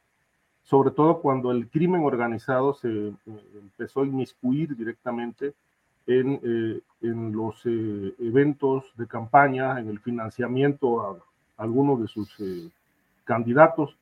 sobre 0.62 0.92
todo 0.92 1.20
cuando 1.20 1.50
el 1.50 1.68
crimen 1.68 2.04
organizado 2.04 2.74
se 2.74 2.88
eh, 2.88 3.12
empezó 3.26 4.02
a 4.02 4.06
inmiscuir 4.06 4.76
directamente 4.76 5.54
en, 6.06 6.82
los 7.00 7.64
eventos 7.64 8.84
de 8.96 9.06
campaña, 9.06 9.80
en 9.80 9.88
el 9.88 9.98
financiamiento 9.98 11.00
a 11.00 11.16
algunos 11.56 12.00
de 12.00 12.08
sus 12.08 12.36
candidatos 13.24 13.96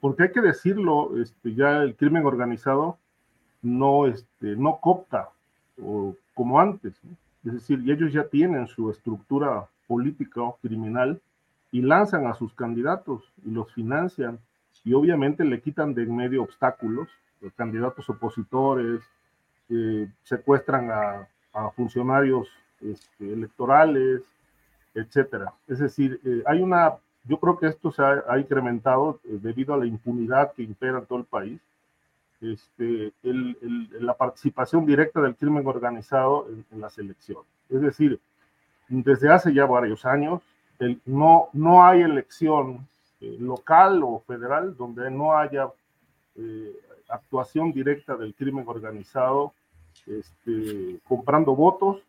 porque 0.00 0.24
hay 0.24 0.32
que 0.32 0.40
decirlo, 0.40 1.20
este, 1.20 1.54
ya 1.54 1.82
el 1.82 1.94
crimen 1.94 2.24
organizado 2.24 2.98
no, 3.62 4.06
este, 4.06 4.56
no 4.56 4.80
copta 4.80 5.30
o, 5.82 6.14
como 6.34 6.60
antes, 6.60 6.94
es 7.44 7.52
decir, 7.52 7.82
ellos 7.90 8.12
ya 8.12 8.24
tienen 8.24 8.66
su 8.66 8.90
estructura 8.90 9.66
política 9.86 10.42
o 10.42 10.56
criminal 10.62 11.20
y 11.72 11.82
lanzan 11.82 12.26
a 12.26 12.34
sus 12.34 12.52
candidatos 12.54 13.22
y 13.44 13.50
los 13.50 13.72
financian 13.72 14.38
y 14.84 14.94
obviamente 14.94 15.44
le 15.44 15.60
quitan 15.60 15.94
de 15.94 16.02
en 16.02 16.16
medio 16.16 16.42
obstáculos, 16.42 17.08
los 17.40 17.52
candidatos 17.54 18.08
opositores, 18.08 19.00
eh, 19.68 20.08
secuestran 20.24 20.90
a, 20.90 21.26
funcionarios 21.74 22.48
este, 22.80 23.32
electorales, 23.32 24.22
etcétera. 24.94 25.52
Es 25.66 25.80
decir, 25.80 26.20
eh, 26.24 26.42
hay 26.46 26.62
una 26.62 26.94
yo 27.30 27.38
creo 27.38 27.56
que 27.56 27.68
esto 27.68 27.92
se 27.92 28.02
ha, 28.02 28.38
incrementado 28.40 29.20
eh, 29.22 29.38
debido 29.40 29.72
a 29.72 29.76
la 29.78 29.86
impunidad 29.86 30.52
que 30.52 30.64
impera 30.64 30.98
en 30.98 31.06
todo 31.06 31.20
el 31.20 31.24
país. 31.24 31.60
Este, 32.40 33.12
la 33.22 34.14
participación 34.14 34.84
directa 34.84 35.20
del 35.20 35.36
crimen 35.36 35.64
organizado 35.64 36.48
en, 36.48 36.80
las 36.80 36.98
elecciones. 36.98 37.46
Es 37.68 37.80
decir, 37.82 38.18
desde 38.88 39.30
hace 39.30 39.54
ya 39.54 39.64
varios 39.64 40.04
años, 40.04 40.42
no, 41.04 41.50
no 41.52 41.84
hay 41.84 42.00
elección 42.00 42.88
eh, 43.20 43.36
local 43.38 44.02
o 44.02 44.24
federal 44.26 44.74
donde 44.76 45.08
no 45.10 45.38
haya 45.38 45.68
eh, 46.34 46.74
actuación 47.10 47.70
directa 47.70 48.16
del 48.16 48.34
crimen 48.34 48.64
organizado, 48.66 49.52
este, 50.06 50.98
comprando 51.06 51.54
votos, 51.54 52.02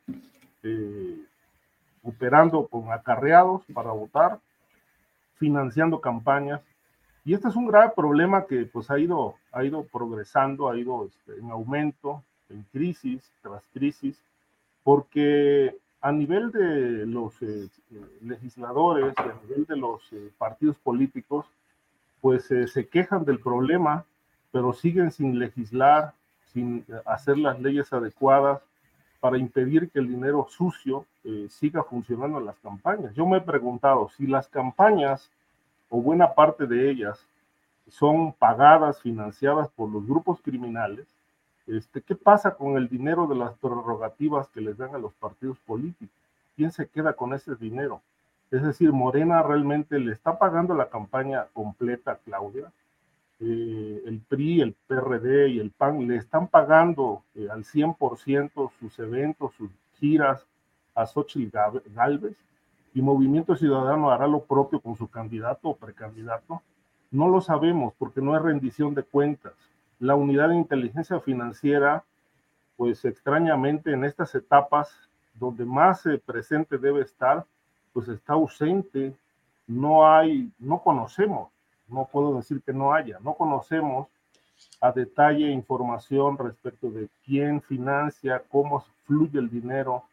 operando 2.04 2.66
con 2.68 2.92
acarreados 2.92 3.64
para 3.74 3.92
votar 3.92 4.40
financiando 5.42 6.00
campañas. 6.00 6.62
Y 7.26 7.34
este 7.34 7.48
es 7.48 7.56
un 7.56 7.66
grave 7.66 7.94
problema 7.96 8.46
que 8.46 8.66
pues 8.66 8.92
ha 8.92 9.00
ido, 9.00 9.36
ha 9.52 9.64
ido 9.64 9.84
progresando, 9.92 10.70
ha 10.70 10.78
ido 10.78 11.08
este, 11.08 11.40
en 11.40 11.50
aumento, 11.50 12.24
en 12.50 12.64
crisis 12.72 13.24
tras 13.42 13.64
crisis, 13.74 14.16
porque 14.84 15.76
a 16.00 16.12
nivel 16.12 16.52
de 16.52 17.08
los 17.08 17.34
eh, 17.42 17.68
legisladores 18.22 19.14
a 19.18 19.34
nivel 19.44 19.66
de 19.66 19.78
los 19.78 20.02
eh, 20.14 20.30
partidos 20.38 20.78
políticos, 20.78 21.48
pues 22.22 22.52
eh, 22.52 22.68
se 22.68 22.88
quejan 22.88 23.26
del 23.26 23.40
problema, 23.40 24.06
pero 24.52 24.74
siguen 24.74 25.12
sin 25.12 25.40
legislar, 25.40 26.14
sin 26.54 26.86
hacer 27.06 27.38
las 27.40 27.60
leyes 27.60 27.92
adecuadas 27.94 28.62
para 29.22 29.38
impedir 29.38 29.90
que 29.90 30.00
el 30.00 30.10
dinero 30.10 30.48
sucio 30.50 31.06
eh, 31.24 31.48
siga 31.50 31.84
funcionando 31.84 32.40
en 32.40 32.46
las 32.48 32.60
campañas. 32.60 33.14
Yo 33.14 33.26
me 33.26 33.38
he 33.38 33.42
preguntado 33.42 34.10
si 34.18 34.28
las 34.28 34.50
campañas 34.50 35.30
o 35.90 36.02
buena 36.02 36.34
parte 36.34 36.68
de 36.68 36.90
ellas 36.90 37.26
son 37.90 38.34
pagadas, 38.34 39.02
financiadas 39.02 39.70
por 39.70 39.90
los 39.90 40.06
grupos 40.06 40.42
criminales, 40.42 41.08
este, 41.68 42.02
¿qué 42.02 42.16
pasa 42.16 42.56
con 42.56 42.78
el 42.78 42.90
dinero 42.90 43.28
de 43.28 43.36
las 43.36 43.54
prerrogativas 43.56 44.48
que 44.50 44.62
les 44.62 44.78
dan 44.78 44.96
a 44.96 44.98
los 44.98 45.14
partidos 45.14 45.58
políticos? 45.60 46.16
¿Quién 46.56 46.72
se 46.72 46.88
queda 46.88 47.14
con 47.14 47.34
ese 47.34 47.56
dinero? 47.56 48.02
Es 48.50 48.64
decir, 48.64 48.92
Morena 48.92 49.42
realmente 49.44 50.00
le 50.00 50.12
está 50.12 50.38
pagando 50.38 50.74
la 50.74 50.90
campaña 50.90 51.48
completa 51.54 52.12
a 52.12 52.18
Claudia. 52.18 52.72
Eh, 53.44 54.04
el 54.06 54.20
PRI, 54.20 54.62
el 54.62 54.76
PRD 54.88 55.50
y 55.50 55.60
el 55.60 55.72
PAN 55.72 56.08
le 56.08 56.18
están 56.18 56.48
pagando 56.48 57.24
eh, 57.34 57.48
al 57.50 57.64
100% 57.64 58.72
sus 58.80 59.00
eventos, 59.00 59.54
sus 59.56 59.72
giras, 60.00 60.46
a 60.94 61.06
Xochitl 61.06 61.58
Galvez 61.96 62.38
y 62.94 63.02
Movimiento 63.02 63.56
Ciudadano 63.56 64.12
hará 64.12 64.28
lo 64.28 64.44
propio 64.44 64.80
con 64.80 64.96
su 64.96 65.08
candidato 65.10 65.70
o 65.70 65.76
precandidato? 65.76 66.62
No 67.10 67.30
lo 67.30 67.42
sabemos 67.42 67.94
porque 67.98 68.22
no 68.22 68.34
hay 68.34 68.42
rendición 68.42 68.94
de 68.94 69.04
cuentas. 69.04 69.54
La 70.00 70.16
unidad 70.16 70.50
de 70.50 70.56
inteligencia 70.56 71.20
financiera, 71.20 72.04
pues 72.78 73.06
extrañamente 73.06 73.92
en 73.92 74.04
estas 74.04 74.36
etapas 74.36 74.94
donde 75.34 75.66
más 75.66 76.04
presente 76.26 76.78
debe 76.78 77.02
estar, 77.02 77.46
pues 77.94 78.08
está 78.08 78.34
ausente. 78.34 79.16
No 79.68 80.08
hay, 80.08 80.52
no 80.60 80.80
conocemos, 80.80 81.51
no 81.92 82.08
puedo 82.12 82.36
decir 82.36 82.62
que 82.66 82.74
no 82.74 82.94
haya, 82.94 83.20
no 83.20 83.34
conocemos 83.34 84.08
a 84.80 84.92
detalle 84.92 85.52
información 85.52 86.38
respecto 86.38 86.90
de 86.90 87.10
quién 87.26 87.62
financia, 87.62 88.44
cómo 88.50 88.84
fluye 89.06 89.40
el 89.40 89.50
dinero, 89.50 90.04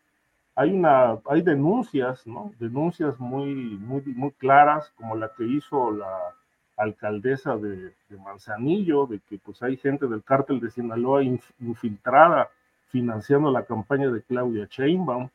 hay, 0.58 0.72
una, 0.72 1.18
hay 1.26 1.42
denuncias, 1.42 2.26
¿no? 2.26 2.52
Denuncias 2.58 3.20
muy, 3.20 3.54
muy, 3.54 4.02
muy 4.06 4.32
claras, 4.32 4.90
como 4.96 5.14
la 5.14 5.30
que 5.36 5.44
hizo 5.44 5.92
la 5.92 6.34
alcaldesa 6.76 7.56
de, 7.56 7.94
Manzanillo, 8.24 9.06
de 9.06 9.20
que 9.20 9.38
pues 9.38 9.62
hay 9.62 9.76
gente 9.76 10.08
del 10.08 10.24
cártel 10.24 10.58
de 10.58 10.70
Sinaloa 10.70 11.22
infiltrada 11.22 12.48
financiando 12.88 13.52
la 13.52 13.64
campaña 13.64 14.10
de 14.10 14.22
Claudia 14.22 14.66
Sheinbaum. 14.68 15.28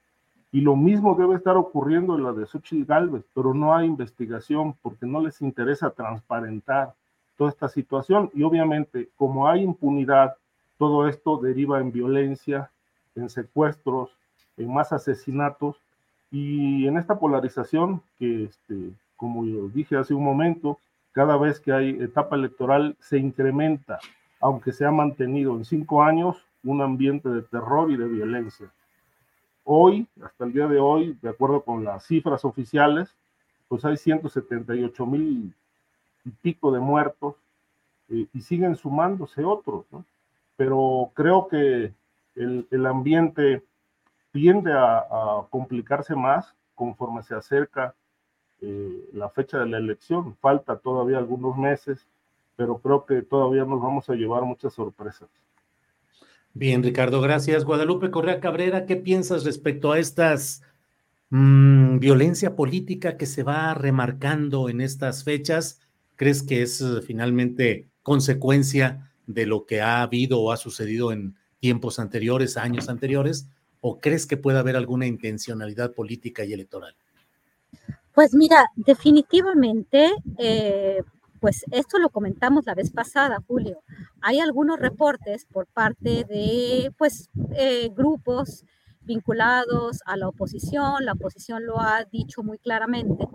Y 0.54 0.62
lo 0.62 0.76
mismo 0.76 1.16
debe 1.16 1.36
estar 1.36 1.58
ocurriendo 1.58 2.16
en 2.16 2.24
la 2.24 2.32
de 2.32 2.46
Xochitl 2.46 2.86
Galvez, 2.86 3.26
pero 3.34 3.56
no 3.56 3.76
hay 3.76 3.88
investigación 3.88 4.76
porque 4.84 5.06
no 5.06 5.20
les 5.20 5.42
interesa 5.42 5.90
transparentar 5.90 6.94
toda 7.38 7.50
esta 7.50 7.68
situación. 7.68 8.30
Y 8.36 8.44
obviamente, 8.44 9.10
como 9.18 9.48
hay 9.48 9.64
impunidad 9.64 10.36
todo 10.78 11.08
esto 11.08 11.38
deriva 11.38 11.80
en 11.80 11.92
violencia, 11.92 12.70
en 13.16 13.30
secuestros, 13.30 14.12
en 14.58 14.72
más 14.72 14.92
asesinatos 14.92 15.78
y 16.32 16.88
en 16.88 16.98
esta 16.98 17.18
polarización 17.18 18.02
que, 18.20 18.44
este, 18.44 18.92
como 19.16 19.44
dije 19.70 19.98
hace 19.98 20.14
un 20.14 20.24
momento, 20.24 20.78
cada 21.14 21.38
vez 21.38 21.60
que 21.60 21.72
hay 21.72 21.90
etapa 22.02 22.36
electoral 22.36 22.96
se 23.00 23.18
incrementa, 23.18 24.00
aunque 24.40 24.72
se 24.72 24.86
ha 24.86 24.92
mantenido 24.92 25.56
en 25.56 25.66
cinco 25.66 26.04
años 26.04 26.46
un 26.64 26.82
ambiente 26.82 27.30
de 27.30 27.42
terror 27.42 27.90
y 27.90 27.98
de 27.98 28.08
violencia. 28.08 28.68
Hoy, 29.64 30.07
hasta 30.22 30.45
el 30.45 30.53
día 30.53 30.68
de 30.68 30.80
hoy, 30.80 31.18
de 31.22 31.30
acuerdo 31.30 31.61
con 31.61 31.84
las 31.84 32.06
cifras 32.06 32.44
oficiales, 32.44 33.15
pues 33.68 33.85
hay 33.85 33.98
178 33.98 35.06
mil 35.06 35.53
y 36.26 36.30
pico 36.30 36.72
de 36.72 36.80
muertos 36.80 37.35
eh, 38.10 38.27
y 38.34 38.41
siguen 38.41 38.76
sumándose 38.76 39.44
otros, 39.44 39.85
¿no? 39.91 40.06
Pero 40.57 41.11
creo 41.14 41.48
que 41.48 41.94
el, 42.35 42.85
ambiente 42.85 43.64
tiende 44.31 44.73
a, 44.73 44.99
a, 44.99 45.48
complicarse 45.49 46.15
más 46.15 46.53
conforme 46.76 47.23
se 47.23 47.35
acerca 47.35 47.95
eh, 48.61 49.10
la 49.14 49.30
fecha 49.30 49.60
de 49.60 49.65
la 49.65 49.77
elección. 49.77 50.35
Falta 50.35 50.77
todavía 50.77 51.18
algunos 51.18 51.57
meses, 51.57 52.07
pero 52.56 52.77
creo 52.77 53.06
que 53.06 53.22
todavía 53.22 53.65
nos 53.65 53.81
vamos 53.81 54.10
a 54.10 54.15
llevar 54.15 54.44
muchas 54.44 54.73
sorpresas. 54.73 55.30
Bien, 56.54 56.84
Ricardo, 56.84 57.20
gracias. 57.20 57.66
Guadalupe 57.66 58.12
Correa 58.12 58.40
Cabrera, 58.40 58.86
¿qué 58.86 58.96
piensas 58.96 59.44
respecto 59.44 59.92
a 59.92 59.98
estas 59.98 60.62
mmm, 61.30 61.98
violencia 61.98 62.56
política 62.56 63.18
que 63.18 63.26
se 63.26 63.42
va 63.42 63.74
remarcando 63.74 64.70
en 64.70 64.80
estas 64.80 65.24
fechas? 65.24 65.80
¿Crees 66.16 66.44
que 66.44 66.62
es 66.62 66.80
uh, 66.82 67.02
finalmente 67.02 67.90
consecuencia 68.04 69.12
de 69.26 69.48
lo 69.48 69.66
que 69.66 69.82
ha 69.82 70.04
habido 70.04 70.42
o 70.42 70.52
ha 70.52 70.58
sucedido 70.58 71.12
en 71.12 71.36
tiempos 71.60 71.98
anteriores, 71.98 72.56
años 72.56 72.88
anteriores? 72.88 73.50
¿O 73.82 74.00
crees 74.00 74.28
que 74.28 74.38
puede 74.38 74.60
haber 74.60 74.76
alguna 74.76 75.08
intencionalidad 75.08 75.94
política 75.94 76.46
y 76.46 76.54
electoral? 76.54 76.96
Pues 78.14 78.36
mira, 78.36 78.70
definitivamente 78.76 80.14
eh, 80.38 81.02
pues 81.44 81.65
esto 81.72 81.99
lo 81.99 82.10
comentamos 82.10 82.65
la 82.68 82.74
vez 82.74 82.90
pasada, 82.90 83.44
Julio. 83.45 83.84
Hay 84.22 84.40
algunos 84.40 84.80
reportes 84.80 85.45
por 85.45 85.68
parte 85.68 86.24
de 86.24 86.90
pues 86.98 87.30
eh, 87.57 87.90
grupos 87.94 88.64
vinculados 89.02 89.99
a 90.06 90.15
la 90.15 90.30
oposición, 90.30 91.03
la 91.03 91.11
oposición 91.11 91.65
lo 91.65 91.82
ha 91.82 92.06
dicho 92.06 92.44
muy 92.44 92.60
claramente, 92.60 93.28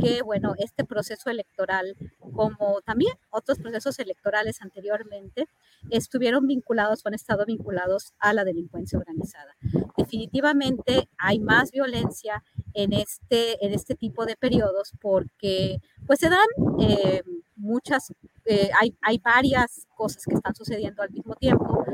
que 0.00 0.22
bueno, 0.22 0.54
este 0.58 0.84
proceso 0.84 1.28
electoral, 1.28 1.96
como 2.32 2.80
también 2.82 3.14
otros 3.30 3.58
procesos 3.58 3.98
electorales 3.98 4.62
anteriormente, 4.62 5.48
estuvieron 5.90 6.46
vinculados 6.46 7.04
o 7.04 7.08
han 7.08 7.14
estado 7.14 7.44
vinculados 7.46 8.12
a 8.20 8.32
la 8.32 8.44
delincuencia 8.44 8.96
organizada. 8.96 9.56
Definitivamente 9.96 11.08
hay 11.18 11.40
más 11.40 11.72
violencia 11.72 12.44
en 12.74 12.92
este, 12.92 13.66
en 13.66 13.74
este 13.74 13.96
tipo 13.96 14.24
de 14.24 14.36
periodos 14.36 14.92
porque 15.00 15.80
pues 16.06 16.20
se 16.20 16.28
dan... 16.28 16.46
Eh, 16.78 17.22
muchas, 17.56 18.12
eh, 18.44 18.70
hay, 18.80 18.96
hay 19.02 19.18
varias 19.18 19.86
cosas 19.96 20.24
que 20.24 20.34
están 20.34 20.54
sucediendo 20.54 21.02
al 21.02 21.10
mismo 21.10 21.34
tiempo. 21.34 21.84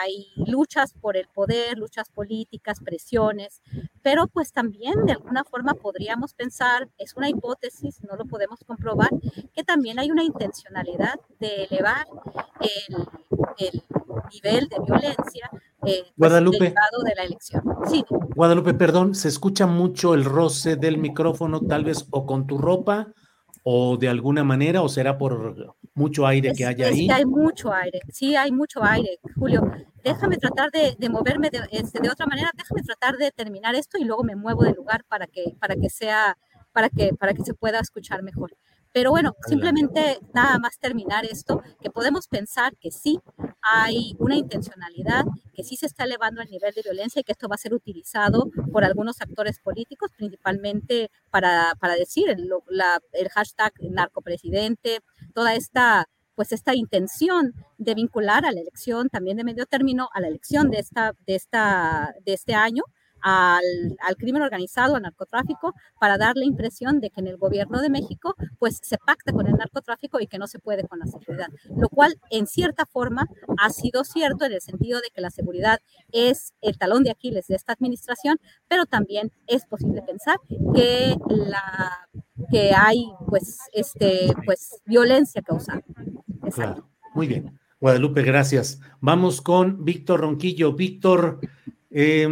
Hay 0.00 0.26
luchas 0.36 0.92
por 0.92 1.16
el 1.16 1.26
poder, 1.28 1.78
luchas 1.78 2.08
políticas, 2.10 2.80
presiones, 2.80 3.62
pero 4.02 4.26
pues 4.26 4.52
también 4.52 5.06
de 5.06 5.12
alguna 5.12 5.44
forma 5.44 5.74
podríamos 5.74 6.34
pensar, 6.34 6.88
es 6.98 7.14
una 7.16 7.28
hipótesis, 7.28 8.02
no 8.02 8.16
lo 8.16 8.24
podemos 8.24 8.60
comprobar, 8.66 9.10
que 9.54 9.64
también 9.64 9.98
hay 9.98 10.10
una 10.10 10.24
intencionalidad 10.24 11.14
de 11.40 11.64
elevar 11.64 12.06
el, 12.60 13.06
el 13.58 13.82
nivel 14.32 14.68
de 14.68 14.76
violencia 14.84 15.50
eh, 15.86 16.02
pues, 16.02 16.14
Guadalupe. 16.16 16.74
de 17.04 17.14
la 17.14 17.22
elección. 17.22 17.62
Sí. 17.88 18.04
Guadalupe, 18.34 18.74
perdón, 18.74 19.14
se 19.14 19.28
escucha 19.28 19.66
mucho 19.66 20.14
el 20.14 20.24
roce 20.24 20.76
del 20.76 20.98
micrófono, 20.98 21.60
tal 21.60 21.84
vez 21.84 22.06
o 22.10 22.26
con 22.26 22.46
tu 22.46 22.58
ropa 22.58 23.12
o 23.68 23.96
de 23.96 24.08
alguna 24.08 24.44
manera 24.44 24.80
o 24.80 24.88
será 24.88 25.18
por 25.18 25.74
mucho 25.92 26.24
aire 26.24 26.52
que 26.56 26.64
haya 26.64 26.86
ahí? 26.86 27.08
Que 27.08 27.12
hay 27.12 27.26
mucho 27.26 27.72
aire, 27.72 27.98
sí 28.12 28.36
hay 28.36 28.52
mucho 28.52 28.80
aire, 28.84 29.18
Julio. 29.34 29.60
Déjame 30.04 30.36
tratar 30.36 30.70
de, 30.70 30.94
de 30.96 31.08
moverme 31.08 31.50
de, 31.50 31.66
este, 31.72 31.98
de, 31.98 32.08
otra 32.08 32.26
manera, 32.26 32.52
déjame 32.56 32.82
tratar 32.82 33.16
de 33.16 33.32
terminar 33.32 33.74
esto 33.74 33.98
y 33.98 34.04
luego 34.04 34.22
me 34.22 34.36
muevo 34.36 34.62
de 34.62 34.72
lugar 34.72 35.02
para 35.08 35.26
que, 35.26 35.56
para 35.58 35.74
que 35.74 35.90
sea, 35.90 36.38
para 36.70 36.88
que, 36.88 37.12
para 37.14 37.34
que 37.34 37.42
se 37.42 37.54
pueda 37.54 37.80
escuchar 37.80 38.22
mejor. 38.22 38.56
Pero 38.96 39.10
bueno, 39.10 39.36
simplemente 39.46 40.20
nada 40.32 40.58
más 40.58 40.78
terminar 40.78 41.26
esto, 41.26 41.62
que 41.82 41.90
podemos 41.90 42.28
pensar 42.28 42.74
que 42.78 42.90
sí 42.90 43.20
hay 43.60 44.16
una 44.18 44.36
intencionalidad, 44.36 45.26
que 45.52 45.64
sí 45.64 45.76
se 45.76 45.84
está 45.84 46.04
elevando 46.04 46.40
el 46.40 46.48
nivel 46.48 46.72
de 46.72 46.80
violencia 46.80 47.20
y 47.20 47.22
que 47.22 47.32
esto 47.32 47.46
va 47.46 47.56
a 47.56 47.58
ser 47.58 47.74
utilizado 47.74 48.48
por 48.72 48.84
algunos 48.84 49.20
actores 49.20 49.60
políticos, 49.60 50.12
principalmente 50.16 51.10
para, 51.30 51.74
para 51.78 51.92
decir 51.92 52.30
el, 52.30 52.48
la, 52.70 52.98
el 53.12 53.28
hashtag 53.28 53.74
narcopresidente, 53.82 55.00
toda 55.34 55.54
esta 55.54 56.06
pues 56.34 56.52
esta 56.52 56.74
intención 56.74 57.52
de 57.76 57.94
vincular 57.94 58.46
a 58.46 58.52
la 58.52 58.60
elección 58.60 59.10
también 59.10 59.36
de 59.36 59.44
medio 59.44 59.66
término, 59.66 60.08
a 60.14 60.20
la 60.20 60.28
elección 60.28 60.70
de, 60.70 60.78
esta, 60.78 61.12
de, 61.26 61.34
esta, 61.34 62.14
de 62.24 62.32
este 62.32 62.54
año, 62.54 62.82
al, 63.22 63.64
al, 64.00 64.16
crimen 64.16 64.42
organizado, 64.42 64.96
al 64.96 65.02
narcotráfico, 65.02 65.74
para 66.00 66.18
dar 66.18 66.36
la 66.36 66.44
impresión 66.44 67.00
de 67.00 67.10
que 67.10 67.20
en 67.20 67.28
el 67.28 67.36
gobierno 67.36 67.80
de 67.80 67.90
México 67.90 68.34
pues 68.58 68.78
se 68.82 68.98
pacta 68.98 69.32
con 69.32 69.46
el 69.46 69.54
narcotráfico 69.54 70.20
y 70.20 70.26
que 70.26 70.38
no 70.38 70.46
se 70.46 70.58
puede 70.58 70.86
con 70.86 70.98
la 70.98 71.06
seguridad, 71.06 71.48
lo 71.76 71.88
cual 71.88 72.18
en 72.30 72.46
cierta 72.46 72.86
forma 72.86 73.26
ha 73.58 73.70
sido 73.70 74.04
cierto 74.04 74.44
en 74.44 74.52
el 74.52 74.60
sentido 74.60 75.00
de 75.00 75.08
que 75.14 75.20
la 75.20 75.30
seguridad 75.30 75.80
es 76.12 76.54
el 76.60 76.78
talón 76.78 77.04
de 77.04 77.10
Aquiles 77.10 77.46
de 77.46 77.56
esta 77.56 77.72
administración, 77.72 78.38
pero 78.68 78.86
también 78.86 79.32
es 79.46 79.66
posible 79.66 80.02
pensar 80.02 80.36
que 80.74 81.16
la 81.28 82.08
que 82.50 82.72
hay 82.74 83.06
pues 83.28 83.58
este 83.72 84.32
pues 84.44 84.80
violencia 84.84 85.42
causada. 85.42 85.82
Claro. 86.52 86.88
Muy 87.14 87.26
bien. 87.26 87.58
Guadalupe, 87.80 88.22
gracias. 88.22 88.80
Vamos 89.00 89.40
con 89.40 89.84
Víctor 89.84 90.20
Ronquillo. 90.20 90.74
Víctor, 90.74 91.40
eh, 91.98 92.28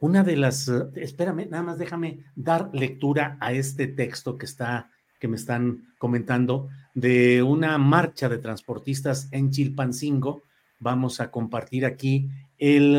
una 0.00 0.24
de 0.24 0.36
las, 0.36 0.68
espérame, 0.94 1.48
nada 1.50 1.62
más 1.62 1.78
déjame 1.78 2.20
dar 2.34 2.70
lectura 2.72 3.36
a 3.40 3.52
este 3.52 3.86
texto 3.86 4.38
que 4.38 4.46
está, 4.46 4.90
que 5.20 5.28
me 5.28 5.36
están 5.36 5.94
comentando, 5.98 6.68
de 6.94 7.42
una 7.42 7.76
marcha 7.76 8.30
de 8.30 8.38
transportistas 8.38 9.28
en 9.32 9.50
Chilpancingo. 9.50 10.44
Vamos 10.78 11.20
a 11.20 11.30
compartir 11.30 11.84
aquí 11.84 12.30
el, 12.56 12.96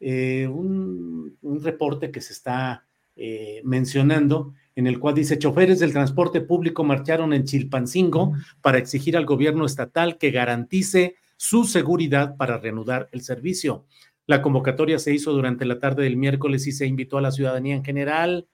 eh, 0.00 0.48
un, 0.48 1.36
un, 1.40 1.62
reporte 1.62 2.10
que 2.10 2.20
se 2.20 2.32
está 2.32 2.82
eh, 3.14 3.60
mencionando, 3.62 4.54
en 4.74 4.88
el 4.88 4.98
cual 4.98 5.14
dice, 5.14 5.38
choferes 5.38 5.78
del 5.78 5.92
transporte 5.92 6.40
público 6.40 6.82
marcharon 6.82 7.32
en 7.32 7.44
Chilpancingo 7.44 8.32
para 8.60 8.78
exigir 8.78 9.16
al 9.16 9.24
gobierno 9.24 9.66
estatal 9.66 10.18
que 10.18 10.32
garantice 10.32 11.14
su 11.42 11.64
seguridad 11.64 12.36
para 12.36 12.58
reanudar 12.58 13.08
el 13.10 13.22
servicio. 13.22 13.84
La 14.26 14.42
convocatoria 14.42 15.00
se 15.00 15.12
hizo 15.12 15.32
durante 15.32 15.64
la 15.64 15.80
tarde 15.80 16.04
del 16.04 16.16
miércoles 16.16 16.68
y 16.68 16.72
se 16.72 16.86
invitó 16.86 17.18
a 17.18 17.20
la 17.20 17.32
ciudadanía 17.32 17.74
en 17.74 17.84
general 17.84 18.46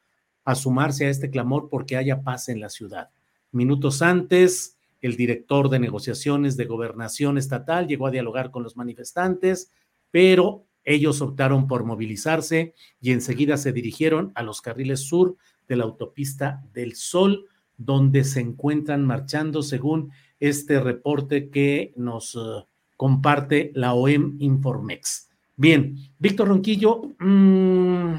a 0.47 0.55
sumarse 0.55 1.05
a 1.05 1.11
este 1.11 1.29
clamor 1.29 1.69
porque 1.69 1.99
haya 1.99 2.23
paz 2.23 2.49
en 2.49 2.61
la 2.61 2.71
ciudad. 2.71 3.11
Minutos 3.53 4.01
antes, 4.01 4.79
el 5.03 5.17
director 5.17 5.69
de 5.69 5.81
negociaciones 5.81 6.57
de 6.57 6.65
gobernación 6.65 7.37
estatal 7.37 7.89
llegó 7.89 8.07
a 8.07 8.11
dialogar 8.11 8.51
con 8.51 8.63
los 8.63 8.79
manifestantes, 8.79 9.71
pero 10.11 10.65
ellos 10.83 11.21
optaron 11.21 11.67
por 11.69 11.85
movilizarse 11.85 12.73
y 13.03 13.13
enseguida 13.13 13.59
se 13.59 13.75
dirigieron 13.75 14.33
a 14.35 14.43
los 14.43 14.63
carriles 14.63 15.01
sur 15.01 15.37
de 15.69 15.77
la 15.77 15.85
autopista 15.85 16.65
del 16.73 16.95
Sol, 16.95 17.49
donde 17.77 18.25
se 18.25 18.41
encuentran 18.41 19.05
marchando 19.05 19.63
según 19.63 20.11
este 20.41 20.81
reporte 20.81 21.51
que 21.51 21.93
nos 21.95 22.35
uh, 22.35 22.65
comparte 22.99 23.71
la 23.75 23.95
OEM 23.95 24.37
Informex. 24.41 25.31
Bien, 25.57 25.97
Víctor 26.19 26.49
Ronquillo, 26.49 27.03
mmm, 27.21 28.17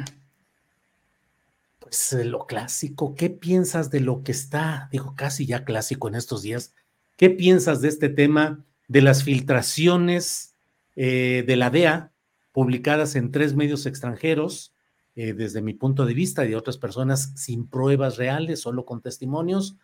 pues 1.79 2.13
lo 2.25 2.47
clásico, 2.47 3.13
¿qué 3.13 3.29
piensas 3.29 3.91
de 3.91 3.99
lo 3.99 4.23
que 4.23 4.31
está, 4.31 4.87
digo, 4.91 5.15
casi 5.15 5.45
ya 5.45 5.65
clásico 5.65 6.07
en 6.07 6.15
estos 6.15 6.43
días? 6.43 6.73
¿Qué 7.17 7.29
piensas 7.29 7.81
de 7.81 7.89
este 7.89 8.07
tema 8.07 8.63
de 8.87 9.01
las 9.01 9.23
filtraciones 9.23 10.55
eh, 10.95 11.43
de 11.45 11.55
la 11.57 11.69
DEA 11.69 12.13
publicadas 12.53 13.15
en 13.15 13.31
tres 13.31 13.55
medios 13.55 13.85
extranjeros, 13.85 14.73
eh, 15.15 15.33
desde 15.33 15.61
mi 15.61 15.73
punto 15.73 16.05
de 16.05 16.13
vista 16.13 16.45
y 16.45 16.49
de 16.49 16.55
otras 16.55 16.77
personas 16.77 17.33
sin 17.35 17.67
pruebas 17.67 18.15
reales, 18.15 18.61
solo 18.61 18.85
con 18.85 19.01
testimonios 19.01 19.75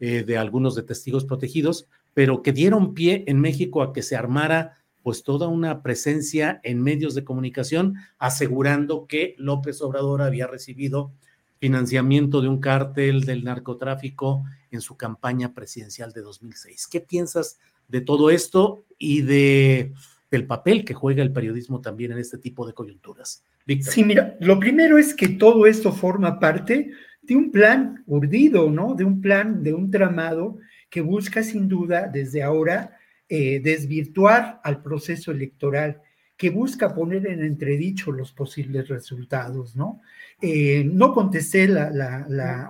eh, 0.00 0.24
de 0.24 0.38
algunos 0.38 0.74
de 0.74 0.82
testigos 0.82 1.24
protegidos, 1.24 1.86
pero 2.20 2.42
que 2.42 2.52
dieron 2.52 2.92
pie 2.92 3.24
en 3.28 3.40
México 3.40 3.82
a 3.82 3.94
que 3.94 4.02
se 4.02 4.14
armara 4.14 4.76
pues 5.02 5.22
toda 5.22 5.48
una 5.48 5.82
presencia 5.82 6.60
en 6.64 6.82
medios 6.82 7.14
de 7.14 7.24
comunicación 7.24 7.94
asegurando 8.18 9.06
que 9.06 9.34
López 9.38 9.80
Obrador 9.80 10.20
había 10.20 10.46
recibido 10.46 11.12
financiamiento 11.60 12.42
de 12.42 12.48
un 12.48 12.60
cártel 12.60 13.22
del 13.22 13.42
narcotráfico 13.42 14.44
en 14.70 14.82
su 14.82 14.98
campaña 14.98 15.54
presidencial 15.54 16.12
de 16.12 16.20
2006. 16.20 16.88
¿Qué 16.88 17.00
piensas 17.00 17.58
de 17.88 18.02
todo 18.02 18.28
esto 18.28 18.84
y 18.98 19.22
de, 19.22 19.94
del 20.30 20.46
papel 20.46 20.84
que 20.84 20.92
juega 20.92 21.22
el 21.22 21.32
periodismo 21.32 21.80
también 21.80 22.12
en 22.12 22.18
este 22.18 22.36
tipo 22.36 22.66
de 22.66 22.74
coyunturas. 22.74 23.42
Sí, 23.80 24.04
mira, 24.04 24.36
lo 24.40 24.60
primero 24.60 24.98
es 24.98 25.14
que 25.14 25.28
todo 25.28 25.64
esto 25.64 25.90
forma 25.90 26.38
parte 26.38 26.90
de 27.22 27.34
un 27.34 27.50
plan 27.50 28.04
urdido, 28.06 28.70
¿no? 28.70 28.94
De 28.94 29.04
un 29.04 29.22
plan, 29.22 29.62
de 29.62 29.72
un 29.72 29.90
tramado 29.90 30.58
que 30.90 31.00
busca 31.00 31.42
sin 31.42 31.68
duda 31.68 32.08
desde 32.12 32.42
ahora 32.42 32.98
eh, 33.28 33.60
desvirtuar 33.60 34.60
al 34.64 34.82
proceso 34.82 35.30
electoral, 35.30 36.02
que 36.36 36.50
busca 36.50 36.94
poner 36.94 37.26
en 37.26 37.44
entredicho 37.44 38.10
los 38.10 38.32
posibles 38.32 38.88
resultados, 38.88 39.76
¿no? 39.76 40.00
Eh, 40.42 40.82
no 40.84 41.12
contesté 41.12 41.68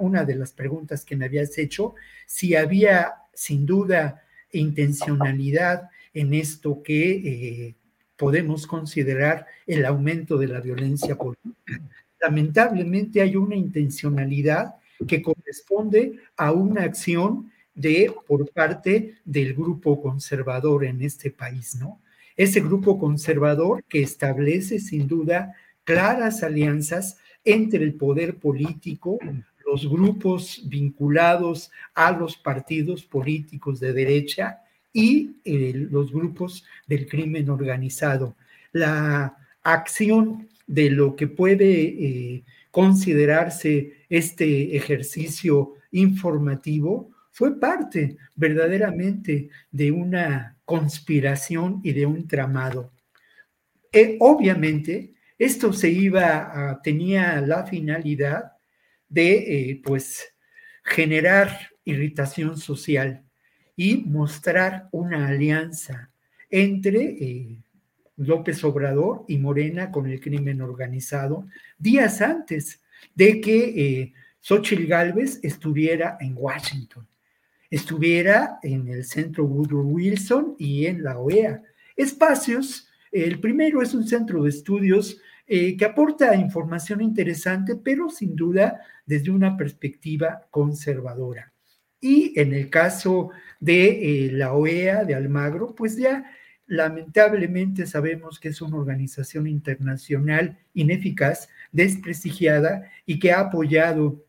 una 0.01 0.25
de 0.25 0.35
las 0.35 0.53
preguntas 0.53 1.05
que 1.05 1.17
me 1.17 1.25
habías 1.25 1.57
hecho, 1.57 1.95
si 2.27 2.55
había 2.55 3.15
sin 3.33 3.65
duda 3.65 4.23
intencionalidad 4.53 5.89
en 6.13 6.35
esto 6.35 6.83
que 6.83 7.11
eh, 7.11 7.75
podemos 8.17 8.67
considerar 8.67 9.47
el 9.67 9.87
aumento 9.87 10.37
de 10.37 10.49
la 10.49 10.61
violencia 10.61 11.17
política. 11.17 11.81
Lamentablemente 12.21 13.23
hay 13.23 13.37
una 13.37 13.57
intencionalidad 13.57 14.75
que 15.09 15.23
corresponde 15.23 16.19
a 16.37 16.53
una 16.53 16.83
acción 16.83 17.51
de 17.81 18.13
por 18.27 18.51
parte 18.51 19.15
del 19.25 19.55
grupo 19.55 20.03
conservador 20.03 20.85
en 20.85 21.01
este 21.03 21.31
país, 21.31 21.77
¿no? 21.77 22.01
Ese 22.37 22.61
grupo 22.61 22.99
conservador 22.99 23.85
que 23.89 24.03
establece 24.03 24.79
sin 24.79 25.07
duda 25.09 25.55
claras 25.85 26.43
alianzas 26.43 27.19
entre 27.45 27.83
el 27.85 27.95
poder 27.95 28.37
político, 28.37 29.19
los 29.67 29.89
grupos 29.89 30.63
vinculados 30.67 31.71
a 31.95 32.13
los 32.13 32.37
partidos 32.37 33.05
políticos 33.05 33.81
de 33.81 33.93
derecha 33.93 34.61
y 34.93 35.37
eh, 35.45 35.73
los 35.75 36.13
grupos 36.13 36.65
del 36.87 37.07
crimen 37.09 37.49
organizado. 37.49 38.37
La 38.73 39.37
acción 39.63 40.49
de 40.67 40.91
lo 40.91 41.17
que 41.17 41.29
puede 41.29 41.83
eh, 41.83 42.45
considerarse 42.71 44.05
este 44.09 44.77
ejercicio 44.77 45.75
informativo 45.93 47.11
fue 47.41 47.59
parte 47.59 48.19
verdaderamente 48.35 49.49
de 49.71 49.91
una 49.91 50.59
conspiración 50.67 51.81
y 51.83 51.95
de 51.95 52.05
un 52.05 52.29
tramado. 52.29 52.93
Eh, 53.91 54.19
obviamente, 54.21 55.15
esto 55.39 55.73
se 55.73 55.89
iba 55.89 56.71
a, 56.71 56.83
tenía 56.83 57.41
la 57.41 57.65
finalidad 57.65 58.53
de, 59.09 59.81
pues, 59.83 60.35
generar 60.85 61.71
irritación 61.83 62.59
social 62.59 63.25
y 63.75 63.97
mostrar 63.97 64.91
una 64.93 65.29
alianza 65.29 66.11
entre 66.51 67.05
eh, 67.05 67.63
López 68.17 68.63
Obrador 68.65 69.25
y 69.29 69.39
Morena 69.39 69.91
con 69.91 70.07
el 70.07 70.21
crimen 70.21 70.61
organizado 70.61 71.49
días 71.79 72.21
antes 72.21 72.83
de 73.15 73.41
que 73.41 73.59
eh, 73.65 74.13
Xochitl 74.41 74.85
Gálvez 74.85 75.41
estuviera 75.43 76.19
en 76.21 76.35
Washington, 76.37 77.07
estuviera 77.71 78.59
en 78.63 78.89
el 78.89 79.05
Centro 79.05 79.45
Woodrow 79.45 79.83
Wilson 79.83 80.57
y 80.59 80.87
en 80.87 81.03
la 81.03 81.19
OEA. 81.19 81.63
Espacios, 81.97 82.89
el 83.13 83.41
primero 83.41 83.81
es 83.81 83.95
un 83.95 84.07
centro 84.07 84.43
de 84.43 84.51
estudios 84.51 85.21
eh, 85.47 85.77
que 85.77 85.85
aporta 85.85 86.35
información 86.37 87.01
interesante, 87.01 87.77
pero 87.77 88.09
sin 88.11 88.37
duda 88.37 88.81
desde 89.07 89.31
una 89.31 89.57
perspectiva 89.57 90.47
conservadora. 90.51 91.53
Y 92.01 92.39
en 92.39 92.55
el 92.55 92.71
caso 92.71 93.31
de 93.59 94.27
eh, 94.27 94.33
la 94.33 94.55
OEA 94.55 95.05
de 95.05 95.15
Almagro, 95.15 95.75
pues 95.75 95.97
ya 95.97 96.25
lamentablemente 96.67 97.85
sabemos 97.87 98.39
que 98.39 98.49
es 98.49 98.63
una 98.63 98.77
organización 98.77 99.49
internacional 99.49 100.57
ineficaz, 100.73 101.49
desprestigiada 101.73 102.89
y 103.05 103.19
que 103.19 103.33
ha 103.33 103.41
apoyado 103.41 104.25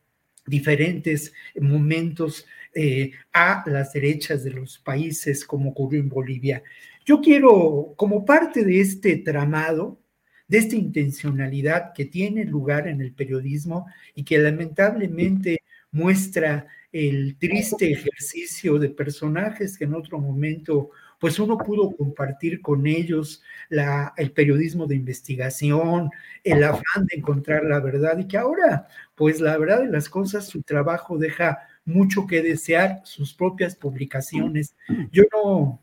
diferentes 0.47 1.33
momentos 1.59 2.47
eh, 2.73 3.11
a 3.33 3.63
las 3.67 3.93
derechas 3.93 4.43
de 4.43 4.51
los 4.51 4.79
países, 4.79 5.45
como 5.45 5.71
ocurrió 5.71 5.99
en 5.99 6.09
Bolivia. 6.09 6.63
Yo 7.05 7.21
quiero, 7.21 7.93
como 7.97 8.25
parte 8.25 8.63
de 8.63 8.79
este 8.79 9.17
tramado, 9.17 9.99
de 10.47 10.57
esta 10.57 10.75
intencionalidad 10.75 11.93
que 11.93 12.05
tiene 12.05 12.43
lugar 12.43 12.87
en 12.87 13.01
el 13.01 13.13
periodismo 13.13 13.87
y 14.13 14.23
que 14.23 14.37
lamentablemente 14.37 15.63
muestra 15.91 16.67
el 16.91 17.37
triste 17.37 17.91
ejercicio 17.91 18.77
de 18.77 18.89
personajes 18.89 19.77
que 19.77 19.85
en 19.85 19.93
otro 19.93 20.19
momento 20.19 20.89
pues 21.21 21.39
uno 21.39 21.57
pudo 21.57 21.95
compartir 21.95 22.61
con 22.61 22.87
ellos 22.87 23.43
la, 23.69 24.11
el 24.17 24.31
periodismo 24.31 24.87
de 24.87 24.95
investigación, 24.95 26.09
el 26.43 26.63
afán 26.63 27.05
de 27.05 27.17
encontrar 27.17 27.63
la 27.63 27.79
verdad 27.79 28.17
y 28.17 28.27
que 28.27 28.37
ahora, 28.37 28.87
pues 29.13 29.39
la 29.39 29.55
verdad 29.57 29.81
de 29.81 29.87
las 29.87 30.09
cosas, 30.09 30.47
su 30.47 30.63
trabajo 30.63 31.19
deja 31.19 31.59
mucho 31.85 32.27
que 32.27 32.41
desear, 32.41 33.01
sus 33.03 33.33
propias 33.33 33.75
publicaciones. 33.75 34.75
Yo 35.11 35.23
no, 35.33 35.81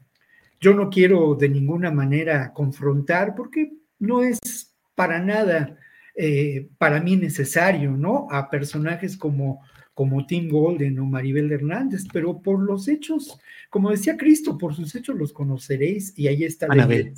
yo 0.60 0.74
no 0.74 0.90
quiero 0.90 1.34
de 1.34 1.48
ninguna 1.48 1.90
manera 1.90 2.52
confrontar 2.52 3.34
porque 3.34 3.72
no 3.98 4.22
es 4.22 4.74
para 4.94 5.20
nada 5.20 5.76
eh, 6.14 6.68
para 6.78 7.00
mí 7.00 7.16
necesario, 7.16 7.92
¿no? 7.92 8.26
A 8.30 8.50
personajes 8.50 9.16
como 9.16 9.62
como 9.98 10.24
Tim 10.26 10.48
Golden 10.48 10.96
o 11.00 11.06
Maribel 11.06 11.50
Hernández, 11.50 12.04
pero 12.12 12.40
por 12.40 12.60
los 12.60 12.86
hechos, 12.86 13.36
como 13.68 13.90
decía 13.90 14.16
Cristo, 14.16 14.56
por 14.56 14.72
sus 14.72 14.94
hechos 14.94 15.16
los 15.16 15.32
conoceréis 15.32 16.16
y 16.16 16.28
ahí 16.28 16.44
está. 16.44 16.66
Anabel. 16.70 17.14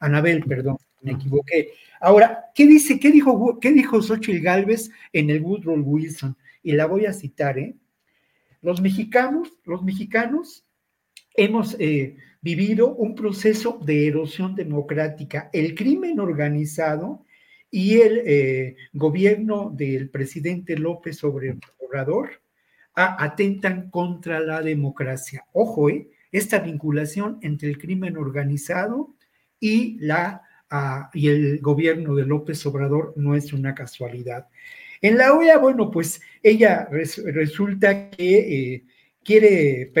Anabel, 0.00 0.44
perdón, 0.44 0.76
me 1.00 1.12
equivoqué. 1.12 1.70
Ahora, 1.98 2.50
¿qué 2.54 2.66
dice, 2.66 3.00
qué 3.00 3.10
dijo, 3.10 3.58
qué 3.58 3.72
dijo 3.72 4.02
Xochitl 4.02 4.42
Galvez 4.42 4.90
en 5.14 5.30
el 5.30 5.40
Woodrow 5.40 5.80
Wilson? 5.80 6.36
Y 6.62 6.72
la 6.72 6.84
voy 6.84 7.06
a 7.06 7.14
citar, 7.14 7.58
¿eh? 7.58 7.74
Los 8.62 8.80
mexicanos, 8.80 9.52
los 9.64 9.82
mexicanos 9.82 10.66
hemos 11.34 11.76
eh, 11.78 12.16
vivido 12.42 12.94
un 12.94 13.14
proceso 13.14 13.78
de 13.84 14.06
erosión 14.08 14.54
democrática. 14.54 15.48
El 15.52 15.74
crimen 15.74 16.20
organizado 16.20 17.24
y 17.70 18.00
el 18.00 18.22
eh, 18.26 18.76
gobierno 18.92 19.72
del 19.74 20.10
presidente 20.10 20.76
López 20.76 21.22
Obrador 21.24 22.42
atentan 22.94 23.88
contra 23.88 24.40
la 24.40 24.60
democracia. 24.60 25.46
Ojo, 25.52 25.88
eh, 25.88 26.10
esta 26.32 26.58
vinculación 26.58 27.38
entre 27.40 27.70
el 27.70 27.78
crimen 27.78 28.18
organizado 28.18 29.14
y, 29.58 29.98
la, 30.00 30.42
y 31.14 31.28
el 31.28 31.60
gobierno 31.60 32.14
de 32.14 32.26
López 32.26 32.64
Obrador 32.66 33.14
no 33.16 33.34
es 33.34 33.52
una 33.52 33.74
casualidad. 33.74 34.48
En 35.00 35.16
la 35.16 35.32
OEA, 35.32 35.58
bueno, 35.58 35.90
pues 35.90 36.20
ella 36.42 36.88
resulta 36.90 38.10
que 38.10 38.74
eh, 38.74 38.84
quiere, 39.24 39.92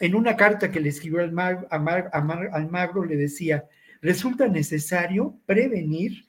en 0.00 0.14
una 0.14 0.36
carta 0.36 0.70
que 0.70 0.80
le 0.80 0.88
escribió 0.88 1.20
al 1.20 1.32
Magro 1.32 3.04
le 3.04 3.16
decía, 3.16 3.64
resulta 4.00 4.48
necesario 4.48 5.38
prevenir 5.44 6.24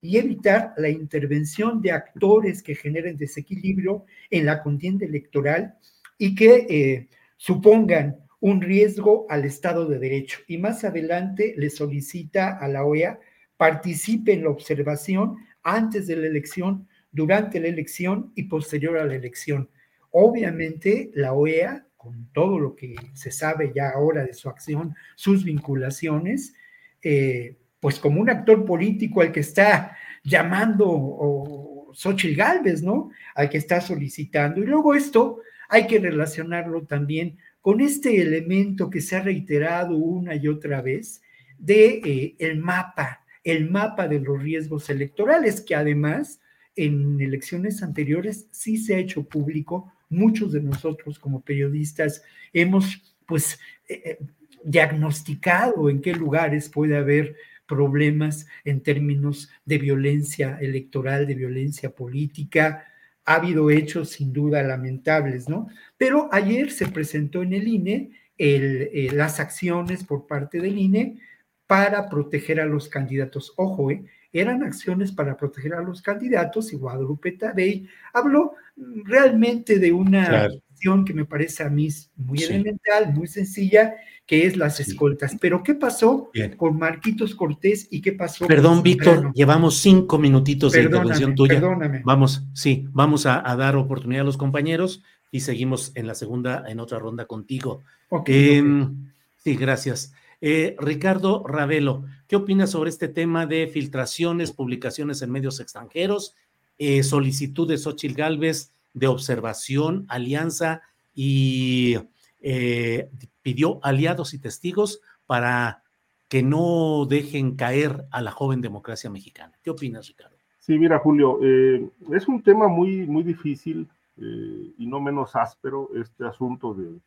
y 0.00 0.16
evitar 0.16 0.72
la 0.76 0.88
intervención 0.88 1.82
de 1.82 1.92
actores 1.92 2.62
que 2.62 2.74
generen 2.74 3.16
desequilibrio 3.16 4.06
en 4.30 4.46
la 4.46 4.62
contienda 4.62 5.04
electoral 5.04 5.74
y 6.18 6.34
que 6.34 6.66
eh, 6.68 7.08
supongan 7.36 8.16
un 8.40 8.62
riesgo 8.62 9.26
al 9.28 9.44
Estado 9.44 9.86
de 9.86 9.98
Derecho. 9.98 10.40
Y 10.48 10.58
más 10.58 10.84
adelante 10.84 11.54
le 11.56 11.68
solicita 11.68 12.58
a 12.58 12.66
la 12.68 12.84
OEA 12.84 13.18
participe 13.60 14.32
en 14.32 14.44
la 14.44 14.48
observación 14.48 15.36
antes 15.62 16.06
de 16.06 16.16
la 16.16 16.26
elección, 16.26 16.88
durante 17.12 17.60
la 17.60 17.68
elección 17.68 18.32
y 18.34 18.44
posterior 18.44 18.98
a 18.98 19.04
la 19.04 19.14
elección. 19.14 19.68
Obviamente 20.10 21.10
la 21.14 21.32
OEA, 21.32 21.86
con 21.96 22.30
todo 22.32 22.58
lo 22.58 22.74
que 22.74 22.94
se 23.14 23.30
sabe 23.30 23.72
ya 23.74 23.90
ahora 23.90 24.24
de 24.24 24.34
su 24.34 24.48
acción, 24.48 24.94
sus 25.16 25.44
vinculaciones, 25.44 26.54
eh, 27.02 27.56
pues 27.78 27.98
como 27.98 28.20
un 28.20 28.30
actor 28.30 28.64
político 28.64 29.20
al 29.20 29.32
que 29.32 29.40
está 29.40 29.96
llamando 30.22 30.86
o 30.88 31.92
Xochitl 31.94 32.36
Galvez, 32.36 32.82
¿no? 32.82 33.10
Al 33.34 33.48
que 33.48 33.58
está 33.58 33.80
solicitando. 33.80 34.62
Y 34.62 34.66
luego 34.66 34.94
esto 34.94 35.40
hay 35.68 35.86
que 35.86 35.98
relacionarlo 35.98 36.84
también 36.86 37.38
con 37.60 37.80
este 37.80 38.20
elemento 38.20 38.90
que 38.90 39.00
se 39.00 39.16
ha 39.16 39.22
reiterado 39.22 39.96
una 39.96 40.34
y 40.34 40.48
otra 40.48 40.80
vez 40.82 41.22
de 41.58 42.00
eh, 42.04 42.36
el 42.38 42.58
mapa, 42.58 43.24
el 43.44 43.70
mapa 43.70 44.08
de 44.08 44.20
los 44.20 44.42
riesgos 44.42 44.88
electorales, 44.90 45.60
que 45.60 45.74
además 45.74 46.40
en 46.76 47.20
elecciones 47.20 47.82
anteriores 47.82 48.46
sí 48.50 48.76
se 48.76 48.94
ha 48.94 48.98
hecho 48.98 49.24
público. 49.24 49.92
Muchos 50.08 50.52
de 50.52 50.60
nosotros 50.60 51.18
como 51.18 51.40
periodistas 51.42 52.22
hemos 52.52 53.16
pues 53.26 53.58
eh, 53.88 54.02
eh, 54.04 54.18
diagnosticado 54.64 55.88
en 55.88 56.00
qué 56.00 56.14
lugares 56.14 56.68
puede 56.68 56.96
haber 56.96 57.36
problemas 57.66 58.46
en 58.64 58.82
términos 58.82 59.48
de 59.64 59.78
violencia 59.78 60.58
electoral, 60.60 61.26
de 61.26 61.34
violencia 61.34 61.94
política. 61.94 62.84
Ha 63.24 63.34
habido 63.34 63.70
hechos 63.70 64.10
sin 64.10 64.32
duda 64.32 64.62
lamentables, 64.62 65.48
¿no? 65.48 65.68
Pero 65.96 66.28
ayer 66.32 66.72
se 66.72 66.88
presentó 66.88 67.42
en 67.42 67.52
el 67.52 67.68
INE 67.68 68.10
eh, 68.36 69.10
las 69.12 69.38
acciones 69.38 70.02
por 70.02 70.26
parte 70.26 70.60
del 70.60 70.78
INE 70.78 71.18
para 71.66 72.08
proteger 72.08 72.58
a 72.58 72.64
los 72.64 72.88
candidatos. 72.88 73.52
Ojo, 73.56 73.90
eh, 73.90 74.02
eran 74.32 74.62
acciones 74.62 75.12
para 75.12 75.36
proteger 75.36 75.74
a 75.74 75.82
los 75.82 76.02
candidatos 76.02 76.72
y 76.72 76.76
Guadalupe 76.76 77.32
Tadei 77.32 77.86
habló 78.12 78.54
realmente 78.76 79.78
de 79.78 79.92
una 79.92 80.44
acción 80.44 81.04
que 81.04 81.12
me 81.12 81.24
parece 81.24 81.62
a 81.62 81.68
mí 81.68 81.88
muy 82.16 82.42
elemental, 82.42 83.12
muy 83.12 83.26
sencilla, 83.26 83.94
que 84.26 84.46
es 84.46 84.56
las 84.56 84.80
escoltas. 84.80 85.36
Pero 85.40 85.62
¿qué 85.62 85.74
pasó 85.74 86.30
con 86.56 86.78
Marquitos 86.78 87.34
Cortés 87.34 87.88
y 87.90 88.00
qué 88.00 88.12
pasó 88.12 88.46
Perdón, 88.46 88.82
Víctor, 88.82 89.32
llevamos 89.34 89.78
cinco 89.78 90.18
minutitos 90.18 90.72
de 90.72 90.84
intervención 90.84 91.34
tuya. 91.34 91.54
Perdóname. 91.54 92.02
Vamos, 92.04 92.46
sí, 92.54 92.86
vamos 92.92 93.26
a, 93.26 93.42
dar 93.56 93.76
oportunidad 93.76 94.22
a 94.22 94.24
los 94.24 94.36
compañeros 94.36 95.02
y 95.32 95.40
seguimos 95.40 95.92
en 95.96 96.06
la 96.06 96.14
segunda, 96.14 96.64
en 96.68 96.80
otra 96.80 96.98
ronda 96.98 97.26
contigo. 97.26 97.82
Em, 98.26 99.12
sí, 99.36 99.56
gracias. 99.56 100.12
Eh, 100.40 100.74
Ricardo 100.78 101.44
Ravelo, 101.46 102.04
¿qué 102.26 102.36
opinas 102.36 102.70
sobre 102.70 102.88
este 102.88 103.08
tema 103.08 103.44
de 103.46 103.66
filtraciones, 103.66 104.52
publicaciones 104.52 105.20
en 105.20 105.30
medios 105.30 105.60
extranjeros, 105.60 106.34
eh, 106.78 107.02
solicitud 107.02 107.68
de 107.68 107.78
Galvez 108.14 108.72
de 108.94 109.06
observación, 109.06 110.06
alianza 110.08 110.80
y 111.14 111.96
eh, 112.40 113.10
pidió 113.42 113.80
aliados 113.82 114.32
y 114.32 114.38
testigos 114.38 115.02
para 115.26 115.82
que 116.28 116.42
no 116.42 117.04
dejen 117.06 117.56
caer 117.56 118.06
a 118.10 118.22
la 118.22 118.30
joven 118.30 118.62
democracia 118.62 119.10
mexicana? 119.10 119.58
¿Qué 119.62 119.68
opinas, 119.68 120.08
Ricardo? 120.08 120.36
Sí, 120.58 120.78
mira, 120.78 120.98
Julio, 121.00 121.38
es 121.42 122.28
un 122.28 122.42
tema 122.42 122.68
muy, 122.68 123.06
muy 123.06 123.24
difícil 123.24 123.88
y 124.16 124.86
no 124.86 125.00
menos 125.00 125.34
áspero 125.34 125.90
este 125.94 126.26
asunto 126.26 126.74
de 126.74 126.98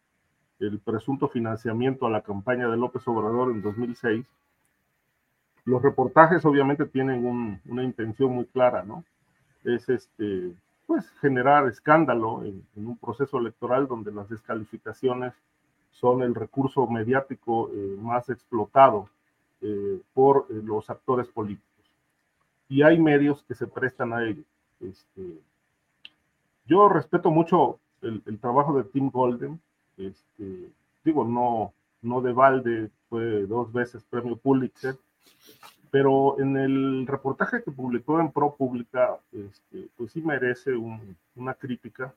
el 0.60 0.80
presunto 0.80 1.28
financiamiento 1.28 2.06
a 2.06 2.10
la 2.10 2.22
campaña 2.22 2.70
de 2.70 2.78
López 2.78 3.08
Obrador 3.08 3.52
en 3.52 3.62
2006, 3.62 4.26
los 5.66 5.82
reportajes 5.82 6.44
obviamente 6.46 6.86
tienen 6.86 7.60
una 7.66 7.84
intención 7.84 8.32
muy 8.32 8.46
clara, 8.46 8.84
¿no? 8.84 9.04
Es 9.64 9.88
este, 9.88 10.54
pues 10.86 11.10
generar 11.22 11.68
escándalo 11.68 12.44
en, 12.44 12.66
un 12.76 12.98
proceso 12.98 13.38
electoral 13.40 13.88
donde 13.88 14.12
las 14.12 14.30
descalificaciones 14.30 15.34
son 15.92 16.22
el 16.22 16.36
recurso 16.36 16.86
mediático 16.88 17.70
eh, 17.72 17.96
más 18.00 18.30
explotado 18.30 19.10
eh, 19.62 20.02
por 20.14 20.48
eh, 20.50 20.54
los 20.64 20.90
actores 20.90 21.28
políticos. 21.28 21.70
Y 22.68 22.82
hay 22.82 23.00
medios 23.00 23.44
que 23.44 23.56
se 23.56 23.68
prestan 23.68 24.12
a 24.12 24.24
ello. 24.24 24.44
Este, 24.82 25.40
yo 26.66 26.90
respeto 26.90 27.30
mucho 27.30 27.80
el, 28.02 28.22
el 28.26 28.40
trabajo 28.40 28.78
de 28.78 28.84
Tim 28.84 29.10
Golden, 29.10 29.62
este, 29.98 30.70
digo, 31.04 31.26
no, 31.26 31.74
no 32.02 32.22
de 32.22 32.34
balde, 32.34 32.90
fue 33.10 33.46
dos 33.46 33.72
veces 33.72 34.04
premio 34.10 34.36
Pulitzer, 34.36 34.96
pero 35.92 36.40
en 36.40 36.58
el 36.58 37.06
reportaje 37.06 37.62
que 37.64 37.72
publicó 37.72 38.20
en 38.20 38.32
ProPublica, 38.32 39.20
este, 39.32 39.90
pues 39.96 40.12
sí 40.12 40.22
merece 40.22 40.72
una 41.36 41.54
crítica, 41.54 42.14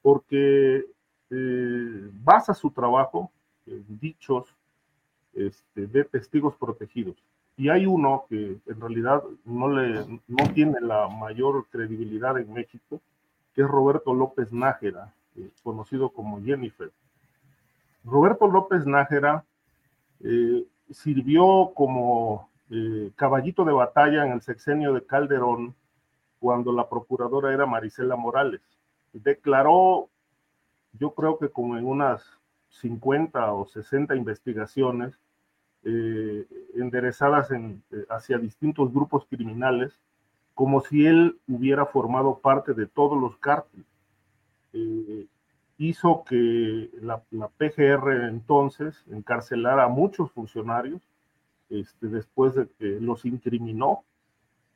porque 0.00 0.86
eh, 1.30 2.10
basa 2.24 2.54
su 2.54 2.70
trabajo 2.70 3.30
en 3.66 3.84
dichos 4.00 4.46
este, 5.34 5.86
de 5.86 6.04
testigos 6.04 6.56
protegidos. 6.56 7.16
Y 7.58 7.68
hay 7.68 7.86
uno 7.86 8.24
que 8.28 8.56
en 8.66 8.80
realidad 8.80 9.22
no, 9.44 9.68
le, 9.68 10.20
no 10.26 10.52
tiene 10.54 10.80
la 10.80 11.08
mayor 11.08 11.66
credibilidad 11.70 12.38
en 12.38 12.52
México, 12.52 13.00
que 13.54 13.62
es 13.62 13.68
Roberto 13.68 14.14
López 14.14 14.52
Nájera, 14.52 15.12
eh, 15.36 15.50
conocido 15.62 16.10
como 16.10 16.42
Jennifer. 16.42 16.90
Roberto 18.04 18.46
López 18.46 18.86
Nájera 18.86 19.44
eh, 20.20 20.64
sirvió 20.90 21.72
como 21.74 22.48
eh, 22.70 23.10
caballito 23.16 23.64
de 23.64 23.72
batalla 23.72 24.24
en 24.24 24.32
el 24.32 24.40
sexenio 24.40 24.94
de 24.94 25.04
Calderón 25.04 25.74
cuando 26.38 26.72
la 26.72 26.88
procuradora 26.88 27.52
era 27.52 27.66
Marisela 27.66 28.16
Morales. 28.16 28.62
Declaró, 29.12 30.08
yo 30.92 31.10
creo 31.14 31.38
que 31.38 31.50
como 31.50 31.76
en 31.76 31.86
unas 31.86 32.24
50 32.68 33.52
o 33.52 33.66
60 33.66 34.14
investigaciones 34.16 35.18
enderezadas 36.74 37.52
en, 37.52 37.80
hacia 38.08 38.38
distintos 38.38 38.92
grupos 38.92 39.24
criminales, 39.30 40.00
como 40.52 40.80
si 40.80 41.06
él 41.06 41.38
hubiera 41.46 41.86
formado 41.86 42.40
parte 42.40 42.74
de 42.74 42.86
todos 42.86 43.20
los 43.20 43.36
cárteles 43.36 43.86
eh, 44.72 45.26
hizo 45.78 46.24
que 46.24 46.90
la, 47.00 47.22
PGR 47.58 48.28
entonces 48.28 49.04
encarcelara 49.10 49.84
a 49.84 49.88
muchos 49.88 50.30
funcionarios 50.32 51.02
este, 51.68 52.08
después 52.08 52.54
de 52.54 52.68
que 52.78 53.00
los 53.00 53.24
incriminó, 53.24 54.04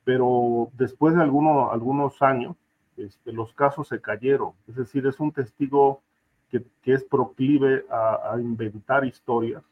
pero 0.05 0.71
después 0.75 1.15
de 1.15 1.23
algunos 1.23 2.23
años 2.23 2.57
este, 2.97 3.33
los 3.33 3.55
casos 3.55 3.89
se 3.89 4.01
cayeron. 4.01 4.53
Es 4.69 4.77
decir, 4.77 5.07
es 5.07 5.21
un 5.21 5.33
testigo 5.33 6.03
que, 6.51 6.65
es 6.85 7.05
proclive 7.05 7.85
a, 7.91 8.37
inventar 8.39 9.05
historias, 9.05 9.63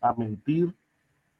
a 0.00 0.14
mentir, 0.14 0.74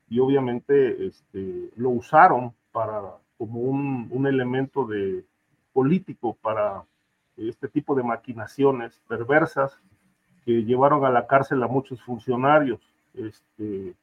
y 0.09 0.21
obviamente 0.21 1.07
este, 1.07 1.71
lo 1.77 1.91
usaron 1.91 2.53
para, 2.71 3.03
como 3.39 3.61
un, 3.61 4.09
un 4.11 4.27
elemento 4.27 4.87
de 4.87 5.25
político 5.73 6.37
para 6.41 6.85
este 7.37 7.69
tipo 7.69 7.95
de 7.95 8.03
maquinaciones 8.03 9.01
perversas 9.09 9.79
que 10.45 10.65
llevaron 10.65 11.05
a 11.05 11.11
la 11.11 11.27
cárcel 11.27 11.63
a 11.63 11.67
muchos 11.69 12.03
funcionarios, 12.03 12.81
este, 13.15 13.95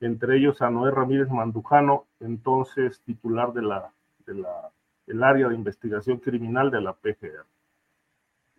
entre 0.00 0.36
ellos 0.36 0.62
a 0.62 0.70
Noé 0.70 0.90
Ramírez 0.90 1.28
Mandujano, 1.30 2.04
entonces 2.20 3.00
titular 3.00 3.52
de 3.52 3.62
la, 3.62 3.90
de 4.26 4.34
la, 4.34 4.70
el 5.06 5.22
área 5.22 5.48
de 5.48 5.54
investigación 5.54 6.18
criminal 6.18 6.70
de 6.70 6.80
la 6.80 6.92
PGR. 6.92 7.46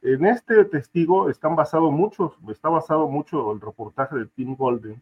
En 0.01 0.25
este 0.25 0.65
testigo 0.65 1.29
están 1.29 1.55
basados 1.55 1.91
muchos, 1.91 2.33
está 2.49 2.69
basado 2.69 3.07
mucho 3.07 3.51
el 3.51 3.61
reportaje 3.61 4.15
de 4.15 4.25
Tim 4.25 4.55
Golden, 4.55 5.01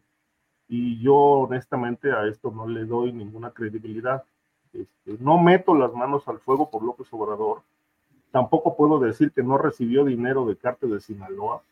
y 0.68 0.99
yo 0.99 1.15
honestamente 1.15 2.11
a 2.11 2.26
esto 2.26 2.52
no 2.52 2.68
le 2.68 2.85
doy 2.85 3.14
ninguna 3.14 3.52
credibilidad. 3.52 4.23
Este, 4.73 5.18
no 5.19 5.38
meto 5.38 5.76
las 5.76 5.94
manos 5.94 6.27
al 6.27 6.39
fuego 6.39 6.69
por 6.69 6.84
López 6.84 7.07
Obrador, 7.11 7.61
Tampoco 8.38 8.77
puedo 8.77 8.99
decir 8.99 9.31
que 9.31 9.41
no 9.41 9.57
recibió 9.57 10.05
dinero 10.05 10.45
de 10.45 10.55
Cártel 10.55 10.91
de 10.91 10.99
Sinaloa, 10.99 11.64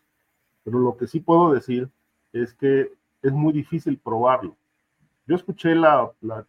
pero 0.64 0.80
lo 0.80 0.98
que 0.98 1.06
sí 1.06 1.20
puedo 1.20 1.54
decir 1.54 1.92
es 2.34 2.56
que 2.56 2.92
es 3.22 3.32
muy 3.32 3.54
difícil 3.54 4.00
probarlo. 4.00 4.56
Yo 5.28 5.36
escuché 5.36 5.76
la, 5.76 6.12
la, 6.22 6.44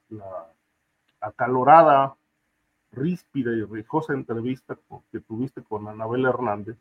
acalorada, 1.20 2.16
ríspida 2.92 3.52
y 3.52 3.62
rijosa 3.64 4.14
entrevista 4.14 4.78
que 5.12 5.20
tuviste 5.20 5.62
con 5.62 5.86
Anabel 5.86 6.24
Hernández, 6.24 6.78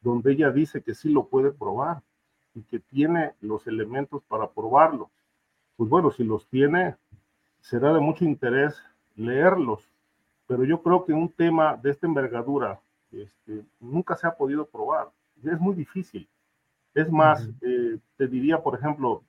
donde 0.00 0.30
ella 0.30 0.52
dice 0.52 0.80
que 0.80 0.94
sí 0.94 1.08
lo 1.08 1.26
puede 1.26 1.50
probar 1.50 2.02
y 2.54 2.62
que 2.62 2.78
tiene 2.78 3.32
los 3.40 3.66
elementos 3.66 4.22
para 4.28 4.48
probarlo. 4.48 5.10
Pues 5.76 5.90
bueno, 5.90 6.12
si 6.12 6.22
los 6.22 6.46
tiene, 6.46 6.94
será 7.62 7.92
de 7.92 7.98
mucho 7.98 8.24
interés 8.24 8.80
leerlos 9.16 9.89
pero 10.50 10.64
yo 10.64 10.82
creo 10.82 11.04
que 11.04 11.12
un 11.12 11.28
tema 11.28 11.76
de 11.76 11.92
esta 11.92 12.08
envergadura 12.08 12.80
este, 13.12 13.62
nunca 13.78 14.16
se 14.16 14.26
ha 14.26 14.34
podido 14.34 14.66
probar. 14.66 15.08
Es 15.44 15.60
muy 15.60 15.76
difícil. 15.76 16.28
Es 16.92 17.08
más, 17.08 17.48
eh, 17.60 18.00
te 18.16 18.26
diría, 18.26 18.60
por 18.60 18.74
ejemplo, 18.74 19.22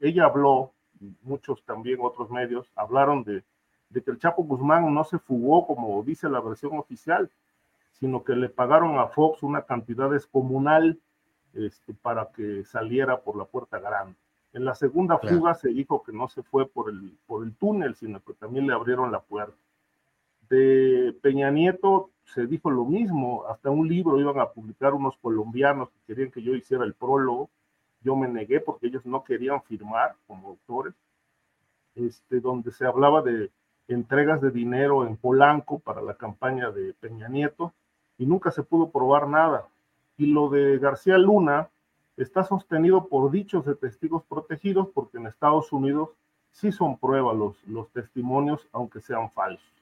ella 0.00 0.26
habló, 0.26 0.74
muchos 1.22 1.64
también 1.64 2.00
otros 2.02 2.28
medios 2.28 2.70
hablaron 2.74 3.24
de, 3.24 3.42
de, 3.88 4.02
que 4.02 4.10
el 4.10 4.18
Chapo 4.18 4.42
Guzmán 4.42 4.92
no 4.92 5.02
se 5.02 5.18
fugó 5.18 5.66
como 5.66 6.02
dice 6.02 6.28
la 6.28 6.42
versión 6.42 6.76
oficial, 6.76 7.30
sino 7.92 8.22
que 8.22 8.36
le 8.36 8.50
pagaron 8.50 8.98
a 8.98 9.06
Fox 9.06 9.42
una 9.42 9.62
cantidad 9.62 10.10
descomunal 10.10 11.00
este, 11.54 11.94
para 11.94 12.26
que 12.32 12.66
saliera 12.66 13.22
por 13.22 13.34
la 13.34 13.46
puerta 13.46 13.78
grande. 13.78 14.14
En 14.52 14.66
la 14.66 14.74
segunda 14.74 15.16
fuga 15.16 15.54
se 15.54 15.70
dijo 15.70 16.02
que 16.02 16.12
no 16.12 16.28
se 16.28 16.42
fue 16.42 16.68
por 16.68 16.90
el, 16.90 17.16
por 17.26 17.44
el 17.44 17.56
túnel, 17.56 17.94
sino 17.94 18.22
que 18.22 18.34
también 18.34 18.66
le 18.66 18.74
abrieron 18.74 19.10
la 19.10 19.20
puerta 19.20 19.56
de 20.48 21.14
Peña 21.20 21.50
Nieto 21.50 22.10
se 22.24 22.46
dijo 22.46 22.70
lo 22.70 22.84
mismo, 22.84 23.44
hasta 23.46 23.70
un 23.70 23.88
libro 23.88 24.20
iban 24.20 24.38
a 24.38 24.50
publicar 24.50 24.94
unos 24.94 25.16
colombianos 25.18 25.88
que 25.90 25.98
querían 26.06 26.30
que 26.30 26.42
yo 26.42 26.54
hiciera 26.54 26.84
el 26.84 26.94
prólogo, 26.94 27.48
yo 28.02 28.16
me 28.16 28.28
negué 28.28 28.60
porque 28.60 28.88
ellos 28.88 29.04
no 29.06 29.24
querían 29.24 29.62
firmar 29.62 30.14
como 30.26 30.48
autores, 30.48 30.94
este, 31.94 32.40
donde 32.40 32.70
se 32.70 32.86
hablaba 32.86 33.22
de 33.22 33.50
entregas 33.88 34.40
de 34.40 34.50
dinero 34.50 35.06
en 35.06 35.16
Polanco 35.16 35.78
para 35.78 36.02
la 36.02 36.14
campaña 36.14 36.70
de 36.70 36.92
Peña 36.94 37.28
Nieto 37.28 37.72
y 38.18 38.26
nunca 38.26 38.50
se 38.50 38.62
pudo 38.62 38.90
probar 38.90 39.26
nada. 39.26 39.66
Y 40.16 40.26
lo 40.26 40.48
de 40.50 40.78
García 40.78 41.16
Luna 41.16 41.70
está 42.16 42.44
sostenido 42.44 43.08
por 43.08 43.30
dichos 43.30 43.64
de 43.64 43.74
testigos 43.74 44.22
protegidos 44.24 44.88
porque 44.92 45.16
en 45.16 45.26
Estados 45.26 45.72
Unidos 45.72 46.10
sí 46.50 46.72
son 46.72 46.98
pruebas 46.98 47.36
los, 47.36 47.64
los 47.66 47.90
testimonios, 47.90 48.68
aunque 48.72 49.00
sean 49.00 49.30
falsos 49.30 49.77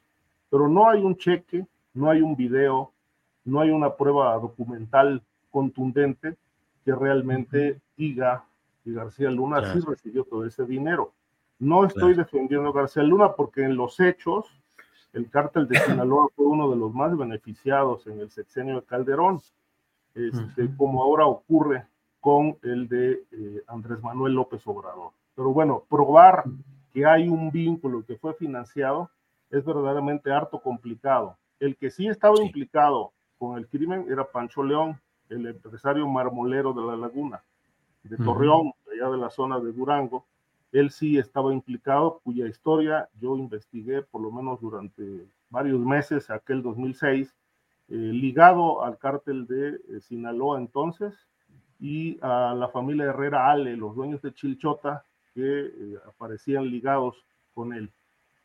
pero 0.57 0.71
no 0.71 0.89
hay 0.89 1.03
un 1.03 1.19
cheque, 1.19 1.67
no 1.93 2.09
hay 2.09 2.23
un 2.23 2.35
video, 2.35 2.91
no 3.45 3.61
hay 3.61 3.69
una 3.69 3.95
prueba 3.95 4.33
documental 4.39 5.23
contundente 5.51 6.35
que 6.83 6.95
realmente 6.95 7.79
investiga 7.95 8.43
que 8.83 8.93
García 8.93 9.31
Luna 9.31 9.71
sí 9.71 9.81
recibió 9.81 10.25
todo 10.25 10.47
ese 10.47 10.65
dinero. 10.65 11.13
No 11.59 11.85
estoy 11.85 12.15
defendiendo 12.15 12.71
a 12.71 12.73
García 12.73 13.03
Luna 13.03 13.35
porque 13.35 13.65
en 13.65 13.77
los 13.77 14.01
hechos 14.01 14.47
el 15.13 15.29
cártel 15.29 15.69
de 15.69 15.79
Sinaloa 15.81 16.29
fue 16.35 16.47
uno 16.47 16.71
de 16.71 16.77
los 16.77 16.95
más 16.95 17.15
beneficiados 17.15 18.07
en 18.07 18.21
el 18.21 18.31
sexenio 18.31 18.77
de 18.77 18.87
Calderón, 18.87 19.43
este, 20.15 20.75
como 20.75 21.03
ahora 21.03 21.27
ocurre 21.27 21.85
con 22.19 22.57
el 22.63 22.89
de 22.89 23.25
eh, 23.31 23.63
Andrés 23.67 24.03
Manuel 24.03 24.33
López 24.33 24.67
Obrador. 24.67 25.11
Pero 25.35 25.53
bueno, 25.53 25.85
probar 25.87 26.45
que 26.95 27.05
hay 27.05 27.29
un 27.29 27.51
vínculo 27.51 28.07
que 28.07 28.17
fue 28.17 28.33
financiado 28.33 29.11
es 29.59 29.65
verdaderamente 29.65 30.33
harto 30.33 30.61
complicado. 30.61 31.37
El 31.59 31.77
que 31.77 31.91
sí 31.91 32.07
estaba 32.07 32.43
implicado 32.43 33.13
con 33.39 33.59
el 33.59 33.67
crimen 33.67 34.07
era 34.09 34.25
Pancho 34.25 34.63
León, 34.63 35.01
el 35.29 35.47
empresario 35.47 36.07
marmolero 36.07 36.73
de 36.73 36.83
la 36.87 36.97
laguna, 36.97 37.43
de 38.03 38.17
Torreón, 38.17 38.73
allá 38.93 39.11
de 39.11 39.17
la 39.17 39.31
zona 39.31 39.59
de 39.59 39.73
Durango. 39.73 40.25
Él 40.73 40.91
sí 40.91 41.19
estaba 41.19 41.53
implicado, 41.53 42.21
cuya 42.23 42.47
historia 42.47 43.09
yo 43.21 43.37
investigué 43.37 44.03
por 44.03 44.21
lo 44.21 44.31
menos 44.31 44.61
durante 44.61 45.27
varios 45.51 45.81
meses, 45.81 46.31
aquel 46.31 46.63
2006, 46.63 47.35
eh, 47.89 47.95
ligado 47.95 48.83
al 48.83 48.99
cártel 48.99 49.47
de 49.47 49.69
eh, 49.69 50.01
Sinaloa 50.01 50.59
entonces 50.59 51.15
y 51.79 52.19
a 52.21 52.55
la 52.57 52.69
familia 52.69 53.05
Herrera 53.07 53.51
Ale, 53.51 53.77
los 53.77 53.95
dueños 53.95 54.23
de 54.23 54.33
Chilchota, 54.33 55.05
que 55.35 55.67
eh, 55.67 55.99
aparecían 56.09 56.69
ligados 56.69 57.25
con 57.55 57.73
él. 57.73 57.91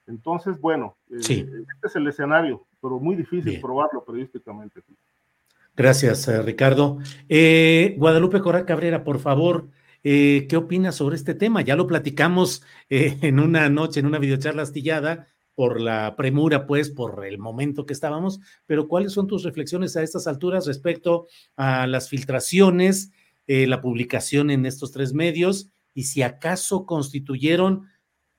Entonces, 0.07 0.60
bueno, 0.60 0.98
este 1.10 1.48
es 1.84 1.95
el 1.95 2.07
escenario, 2.07 2.65
pero 2.82 2.99
muy 2.99 3.15
difícil 3.15 3.60
probarlo 3.61 4.03
periodísticamente. 4.03 4.82
Gracias, 5.76 6.28
eh, 6.28 6.41
Ricardo. 6.41 6.99
Eh, 7.30 7.95
Guadalupe 7.98 8.41
Corral 8.41 8.65
Cabrera, 8.65 9.03
por 9.03 9.19
favor, 9.19 9.69
eh, 10.03 10.48
¿qué 10.49 10.57
opinas 10.57 10.95
sobre 10.95 11.15
este 11.15 11.34
tema? 11.34 11.61
Ya 11.61 11.76
lo 11.76 11.88
platicamos 11.88 12.64
en 12.90 13.40
una 13.40 13.69
noche, 13.69 13.99
en 13.99 14.06
una 14.06 14.19
videocharla 14.19 14.64
astillada, 14.64 15.28
por 15.56 15.80
la 15.80 16.15
premura, 16.15 16.65
pues, 16.65 16.90
por 16.90 17.26
el 17.26 17.38
momento 17.38 17.86
que 17.86 17.94
estábamos, 17.94 18.40
pero 18.65 18.88
¿cuáles 18.88 19.11
son 19.11 19.28
tus 19.28 19.44
reflexiones 19.44 19.95
a 19.95 20.02
estas 20.02 20.26
alturas 20.26 20.65
respecto 20.65 21.28
a 21.56 21.88
las 21.88 22.10
filtraciones, 22.10 23.11
la 23.48 23.82
publicación 23.82 24.49
en 24.49 24.65
estos 24.65 24.94
tres 24.94 25.14
medios 25.14 25.69
y 25.94 26.03
si 26.03 26.22
acaso 26.22 26.86
constituyeron 26.86 27.90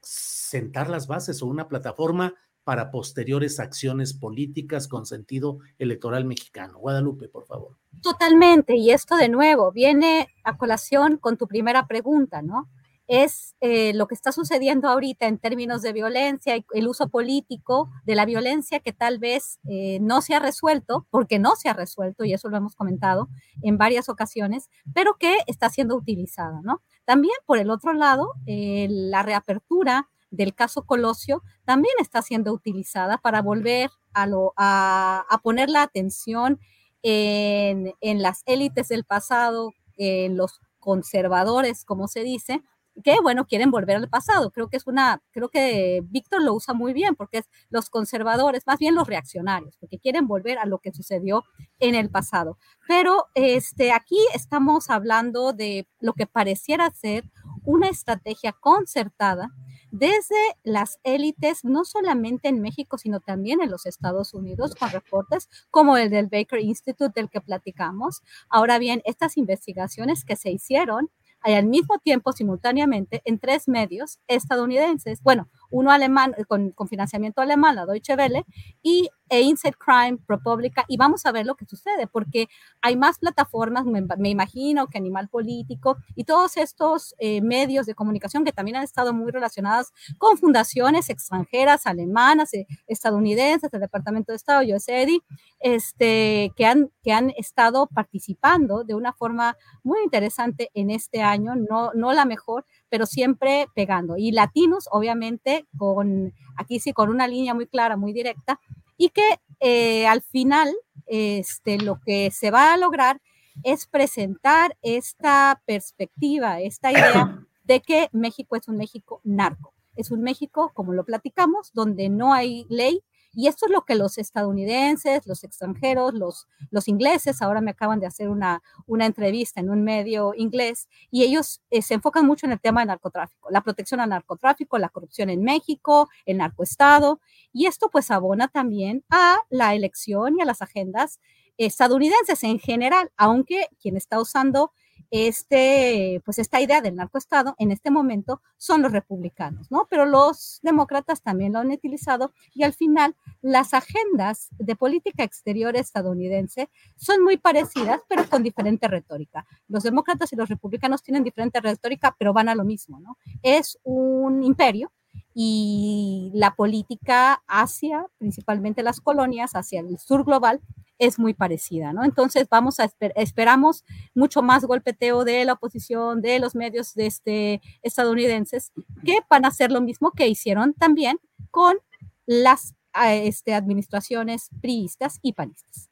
sentar 0.02 0.90
las 0.90 1.06
bases 1.06 1.42
o 1.42 1.46
una 1.46 1.68
plataforma 1.68 2.34
para 2.64 2.90
posteriores 2.90 3.58
acciones 3.58 4.14
políticas 4.14 4.86
con 4.86 5.06
sentido 5.06 5.58
electoral 5.78 6.24
mexicano. 6.24 6.78
Guadalupe, 6.78 7.28
por 7.28 7.44
favor. 7.44 7.76
Totalmente, 8.02 8.76
y 8.76 8.90
esto 8.90 9.16
de 9.16 9.28
nuevo 9.28 9.72
viene 9.72 10.28
a 10.44 10.56
colación 10.56 11.16
con 11.16 11.36
tu 11.36 11.46
primera 11.46 11.86
pregunta, 11.86 12.42
¿no? 12.42 12.68
Es 13.08 13.56
eh, 13.60 13.92
lo 13.94 14.06
que 14.06 14.14
está 14.14 14.32
sucediendo 14.32 14.88
ahorita 14.88 15.26
en 15.26 15.38
términos 15.38 15.82
de 15.82 15.92
violencia 15.92 16.56
y 16.56 16.64
el 16.72 16.88
uso 16.88 17.08
político 17.08 17.90
de 18.04 18.14
la 18.14 18.24
violencia 18.24 18.80
que 18.80 18.92
tal 18.92 19.18
vez 19.18 19.58
eh, 19.68 19.98
no 20.00 20.22
se 20.22 20.34
ha 20.34 20.40
resuelto, 20.40 21.06
porque 21.10 21.38
no 21.38 21.56
se 21.56 21.68
ha 21.68 21.74
resuelto, 21.74 22.24
y 22.24 22.32
eso 22.32 22.48
lo 22.48 22.56
hemos 22.56 22.76
comentado 22.76 23.28
en 23.62 23.76
varias 23.76 24.08
ocasiones, 24.08 24.70
pero 24.94 25.16
que 25.18 25.36
está 25.46 25.68
siendo 25.68 25.96
utilizada, 25.96 26.60
¿no? 26.62 26.82
También 27.04 27.34
por 27.46 27.58
el 27.58 27.70
otro 27.70 27.92
lado, 27.92 28.32
eh, 28.46 28.86
la 28.90 29.22
reapertura 29.22 30.08
del 30.32 30.54
caso 30.54 30.84
Colosio 30.84 31.42
también 31.64 31.94
está 32.00 32.22
siendo 32.22 32.52
utilizada 32.52 33.18
para 33.18 33.42
volver 33.42 33.90
a, 34.14 34.26
lo, 34.26 34.54
a, 34.56 35.24
poner 35.42 35.70
la 35.70 35.82
atención 35.82 36.58
en, 37.02 37.94
las 38.22 38.42
élites 38.46 38.88
del 38.88 39.04
pasado, 39.04 39.72
en 39.96 40.36
los 40.36 40.60
conservadores, 40.78 41.84
como 41.84 42.08
se 42.08 42.24
dice, 42.24 42.62
que 43.02 43.20
bueno, 43.20 43.46
quieren 43.46 43.70
volver 43.70 43.96
al 43.96 44.08
pasado. 44.08 44.50
Creo 44.50 44.68
que 44.68 44.76
es 44.76 44.86
una, 44.86 45.22
creo 45.30 45.48
que 45.48 46.02
Víctor 46.04 46.42
lo 46.42 46.54
usa 46.54 46.74
muy 46.74 46.92
bien 46.92 47.14
porque 47.16 47.38
es 47.38 47.50
los 47.70 47.90
conservadores, 47.90 48.66
más 48.66 48.78
bien 48.78 48.94
los 48.94 49.06
reaccionarios, 49.06 49.76
porque 49.78 49.98
quieren 49.98 50.26
volver 50.26 50.58
a 50.58 50.66
lo 50.66 50.78
que 50.78 50.92
sucedió 50.92 51.44
en 51.78 51.94
el 51.94 52.10
pasado. 52.10 52.58
Pero 52.86 53.26
este, 53.34 53.92
aquí 53.92 54.18
estamos 54.34 54.90
hablando 54.90 55.52
de 55.52 55.86
lo 56.00 56.12
que 56.12 56.26
pareciera 56.26 56.90
ser 56.90 57.24
una 57.64 57.88
estrategia 57.88 58.52
concertada 58.52 59.50
desde 59.92 60.36
las 60.64 60.98
élites, 61.04 61.64
no 61.64 61.84
solamente 61.84 62.48
en 62.48 62.62
México, 62.62 62.96
sino 62.96 63.20
también 63.20 63.60
en 63.60 63.70
los 63.70 63.84
Estados 63.84 64.32
Unidos, 64.32 64.74
con 64.74 64.90
reportes 64.90 65.50
como 65.70 65.98
el 65.98 66.08
del 66.08 66.28
Baker 66.28 66.60
Institute 66.60 67.12
del 67.14 67.28
que 67.28 67.42
platicamos. 67.42 68.22
Ahora 68.48 68.78
bien, 68.78 69.02
estas 69.04 69.36
investigaciones 69.36 70.24
que 70.24 70.36
se 70.36 70.50
hicieron 70.50 71.10
al 71.42 71.66
mismo 71.66 71.98
tiempo, 71.98 72.32
simultáneamente, 72.32 73.22
en 73.24 73.38
tres 73.38 73.68
medios 73.68 74.18
estadounidenses, 74.28 75.22
bueno, 75.22 75.48
uno 75.72 75.90
alemán, 75.90 76.34
eh, 76.36 76.44
con, 76.44 76.72
financiamiento 76.88 77.40
alemán, 77.40 77.74
la 77.76 77.86
Deutsche 77.86 78.14
Welle, 78.14 78.44
y 78.82 79.08
e 79.28 79.50
Crime, 79.78 80.18
ProPublica, 80.26 80.84
y 80.88 80.98
vamos 80.98 81.24
a 81.24 81.32
ver 81.32 81.46
lo 81.46 81.54
que 81.54 81.64
sucede, 81.64 82.06
porque 82.06 82.48
hay 82.82 82.96
más 82.96 83.18
plataformas, 83.18 83.86
me, 83.86 84.28
imagino, 84.28 84.88
que 84.88 84.98
Animal 84.98 85.28
Político, 85.30 85.96
y 86.14 86.24
todos 86.24 86.58
estos 86.58 87.14
eh, 87.18 87.40
medios 87.40 87.86
de 87.86 87.94
comunicación 87.94 88.44
que 88.44 88.52
también 88.52 88.76
han 88.76 88.82
estado 88.82 89.14
muy 89.14 89.32
relacionados 89.32 89.88
con 90.18 90.36
fundaciones 90.36 91.08
extranjeras, 91.08 91.86
alemanas, 91.86 92.52
eh, 92.52 92.66
estadounidenses, 92.86 93.70
del 93.70 93.80
Departamento 93.80 94.32
de 94.32 94.36
Estado, 94.36 94.62
USAID, 94.76 95.20
este, 95.60 96.52
que, 96.54 96.66
han, 96.66 96.90
que 97.02 97.12
han 97.12 97.30
estado 97.30 97.86
participando 97.86 98.84
de 98.84 98.94
una 98.94 99.14
forma 99.14 99.56
muy 99.82 100.00
interesante 100.04 100.70
en 100.74 100.90
este 100.90 101.22
año, 101.22 101.54
no, 101.54 101.92
no 101.94 102.12
la 102.12 102.26
mejor, 102.26 102.66
pero 102.92 103.06
siempre 103.06 103.68
pegando. 103.74 104.18
Y 104.18 104.32
latinos, 104.32 104.86
obviamente, 104.90 105.66
con, 105.78 106.34
aquí 106.58 106.78
sí, 106.78 106.92
con 106.92 107.08
una 107.08 107.26
línea 107.26 107.54
muy 107.54 107.66
clara, 107.66 107.96
muy 107.96 108.12
directa, 108.12 108.60
y 108.98 109.08
que 109.08 109.40
eh, 109.60 110.06
al 110.06 110.20
final 110.20 110.70
este, 111.06 111.78
lo 111.78 112.00
que 112.04 112.30
se 112.30 112.50
va 112.50 112.74
a 112.74 112.76
lograr 112.76 113.22
es 113.62 113.86
presentar 113.86 114.76
esta 114.82 115.62
perspectiva, 115.64 116.60
esta 116.60 116.92
idea 116.92 117.46
de 117.64 117.80
que 117.80 118.10
México 118.12 118.56
es 118.56 118.68
un 118.68 118.76
México 118.76 119.22
narco. 119.24 119.72
Es 119.96 120.10
un 120.10 120.20
México, 120.20 120.70
como 120.74 120.92
lo 120.92 121.06
platicamos, 121.06 121.70
donde 121.72 122.10
no 122.10 122.34
hay 122.34 122.66
ley, 122.68 123.02
y 123.34 123.48
esto 123.48 123.66
es 123.66 123.72
lo 123.72 123.84
que 123.84 123.94
los 123.94 124.18
estadounidenses, 124.18 125.26
los 125.26 125.44
extranjeros, 125.44 126.14
los, 126.14 126.48
los 126.70 126.88
ingleses, 126.88 127.40
ahora 127.42 127.60
me 127.60 127.70
acaban 127.70 128.00
de 128.00 128.06
hacer 128.06 128.28
una, 128.28 128.62
una 128.86 129.06
entrevista 129.06 129.60
en 129.60 129.70
un 129.70 129.82
medio 129.84 130.34
inglés, 130.36 130.88
y 131.10 131.22
ellos 131.22 131.62
eh, 131.70 131.82
se 131.82 131.94
enfocan 131.94 132.26
mucho 132.26 132.46
en 132.46 132.52
el 132.52 132.60
tema 132.60 132.80
del 132.80 132.88
narcotráfico, 132.88 133.50
la 133.50 133.62
protección 133.62 134.00
al 134.00 134.10
narcotráfico, 134.10 134.78
la 134.78 134.90
corrupción 134.90 135.30
en 135.30 135.42
México, 135.42 136.08
el 136.26 136.38
narcoestado, 136.38 137.20
y 137.52 137.66
esto 137.66 137.88
pues 137.90 138.10
abona 138.10 138.48
también 138.48 139.04
a 139.10 139.38
la 139.50 139.74
elección 139.74 140.36
y 140.38 140.42
a 140.42 140.44
las 140.44 140.62
agendas 140.62 141.20
estadounidenses 141.56 142.42
en 142.44 142.58
general, 142.58 143.10
aunque 143.16 143.68
quien 143.80 143.96
está 143.96 144.20
usando 144.20 144.72
este, 145.12 146.22
pues 146.24 146.38
esta 146.38 146.62
idea 146.62 146.80
del 146.80 146.96
narcoestado 146.96 147.54
en 147.58 147.70
este 147.70 147.90
momento 147.90 148.40
son 148.56 148.80
los 148.80 148.92
republicanos, 148.92 149.70
¿no? 149.70 149.86
Pero 149.90 150.06
los 150.06 150.58
demócratas 150.62 151.22
también 151.22 151.52
lo 151.52 151.58
han 151.58 151.70
utilizado 151.70 152.32
y 152.54 152.62
al 152.62 152.72
final 152.72 153.14
las 153.42 153.74
agendas 153.74 154.48
de 154.58 154.74
política 154.74 155.22
exterior 155.22 155.76
estadounidense 155.76 156.70
son 156.96 157.22
muy 157.22 157.36
parecidas, 157.36 158.00
pero 158.08 158.26
con 158.26 158.42
diferente 158.42 158.88
retórica. 158.88 159.46
Los 159.68 159.82
demócratas 159.82 160.32
y 160.32 160.36
los 160.36 160.48
republicanos 160.48 161.02
tienen 161.02 161.24
diferente 161.24 161.60
retórica, 161.60 162.16
pero 162.18 162.32
van 162.32 162.48
a 162.48 162.54
lo 162.54 162.64
mismo, 162.64 162.98
¿no? 162.98 163.18
Es 163.42 163.78
un 163.84 164.42
imperio 164.42 164.92
y 165.34 166.30
la 166.34 166.54
política 166.54 167.42
hacia, 167.46 168.06
principalmente 168.16 168.82
las 168.82 169.02
colonias, 169.02 169.52
hacia 169.56 169.80
el 169.80 169.98
sur 169.98 170.24
global, 170.24 170.62
es 171.02 171.18
muy 171.18 171.34
parecida, 171.34 171.92
¿no? 171.92 172.04
Entonces 172.04 172.46
vamos 172.48 172.78
a 172.78 172.90
esperamos 173.16 173.84
mucho 174.14 174.40
más 174.40 174.64
golpeteo 174.64 175.24
de 175.24 175.44
la 175.44 175.54
oposición, 175.54 176.22
de 176.22 176.38
los 176.38 176.54
medios 176.54 176.94
de 176.94 177.06
este, 177.06 177.60
estadounidenses, 177.82 178.72
que 179.04 179.18
van 179.28 179.44
a 179.44 179.48
hacer 179.48 179.72
lo 179.72 179.80
mismo 179.80 180.12
que 180.12 180.28
hicieron 180.28 180.74
también 180.74 181.18
con 181.50 181.76
las 182.24 182.74
este, 183.04 183.54
administraciones 183.54 184.48
priistas 184.60 185.18
y 185.22 185.32
panistas. 185.32 185.90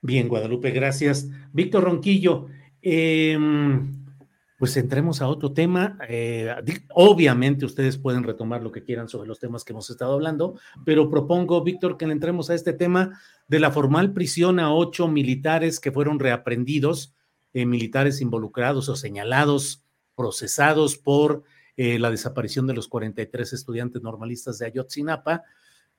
Bien, 0.00 0.28
Guadalupe, 0.28 0.70
gracias. 0.70 1.28
Víctor 1.52 1.84
Ronquillo, 1.84 2.46
eh, 2.82 3.36
pues 4.56 4.76
entremos 4.76 5.20
a 5.20 5.28
otro 5.28 5.52
tema. 5.52 5.98
Eh, 6.08 6.54
obviamente 6.94 7.64
ustedes 7.64 7.98
pueden 7.98 8.22
retomar 8.22 8.62
lo 8.62 8.72
que 8.72 8.84
quieran 8.84 9.08
sobre 9.08 9.28
los 9.28 9.38
temas 9.38 9.64
que 9.64 9.72
hemos 9.72 9.90
estado 9.90 10.14
hablando, 10.14 10.58
pero 10.84 11.10
propongo, 11.10 11.62
Víctor, 11.62 11.96
que 11.96 12.04
entremos 12.04 12.50
a 12.50 12.54
este 12.54 12.72
tema 12.72 13.20
de 13.48 13.60
la 13.60 13.70
formal 13.70 14.12
prisión 14.12 14.60
a 14.60 14.72
ocho 14.72 15.08
militares 15.08 15.80
que 15.80 15.92
fueron 15.92 16.18
reaprendidos, 16.18 17.14
eh, 17.52 17.66
militares 17.66 18.20
involucrados 18.20 18.88
o 18.88 18.96
señalados, 18.96 19.84
procesados 20.14 20.96
por 20.96 21.42
eh, 21.76 21.98
la 21.98 22.10
desaparición 22.10 22.66
de 22.66 22.74
los 22.74 22.86
43 22.86 23.52
estudiantes 23.52 24.02
normalistas 24.02 24.58
de 24.58 24.66
Ayotzinapa, 24.66 25.42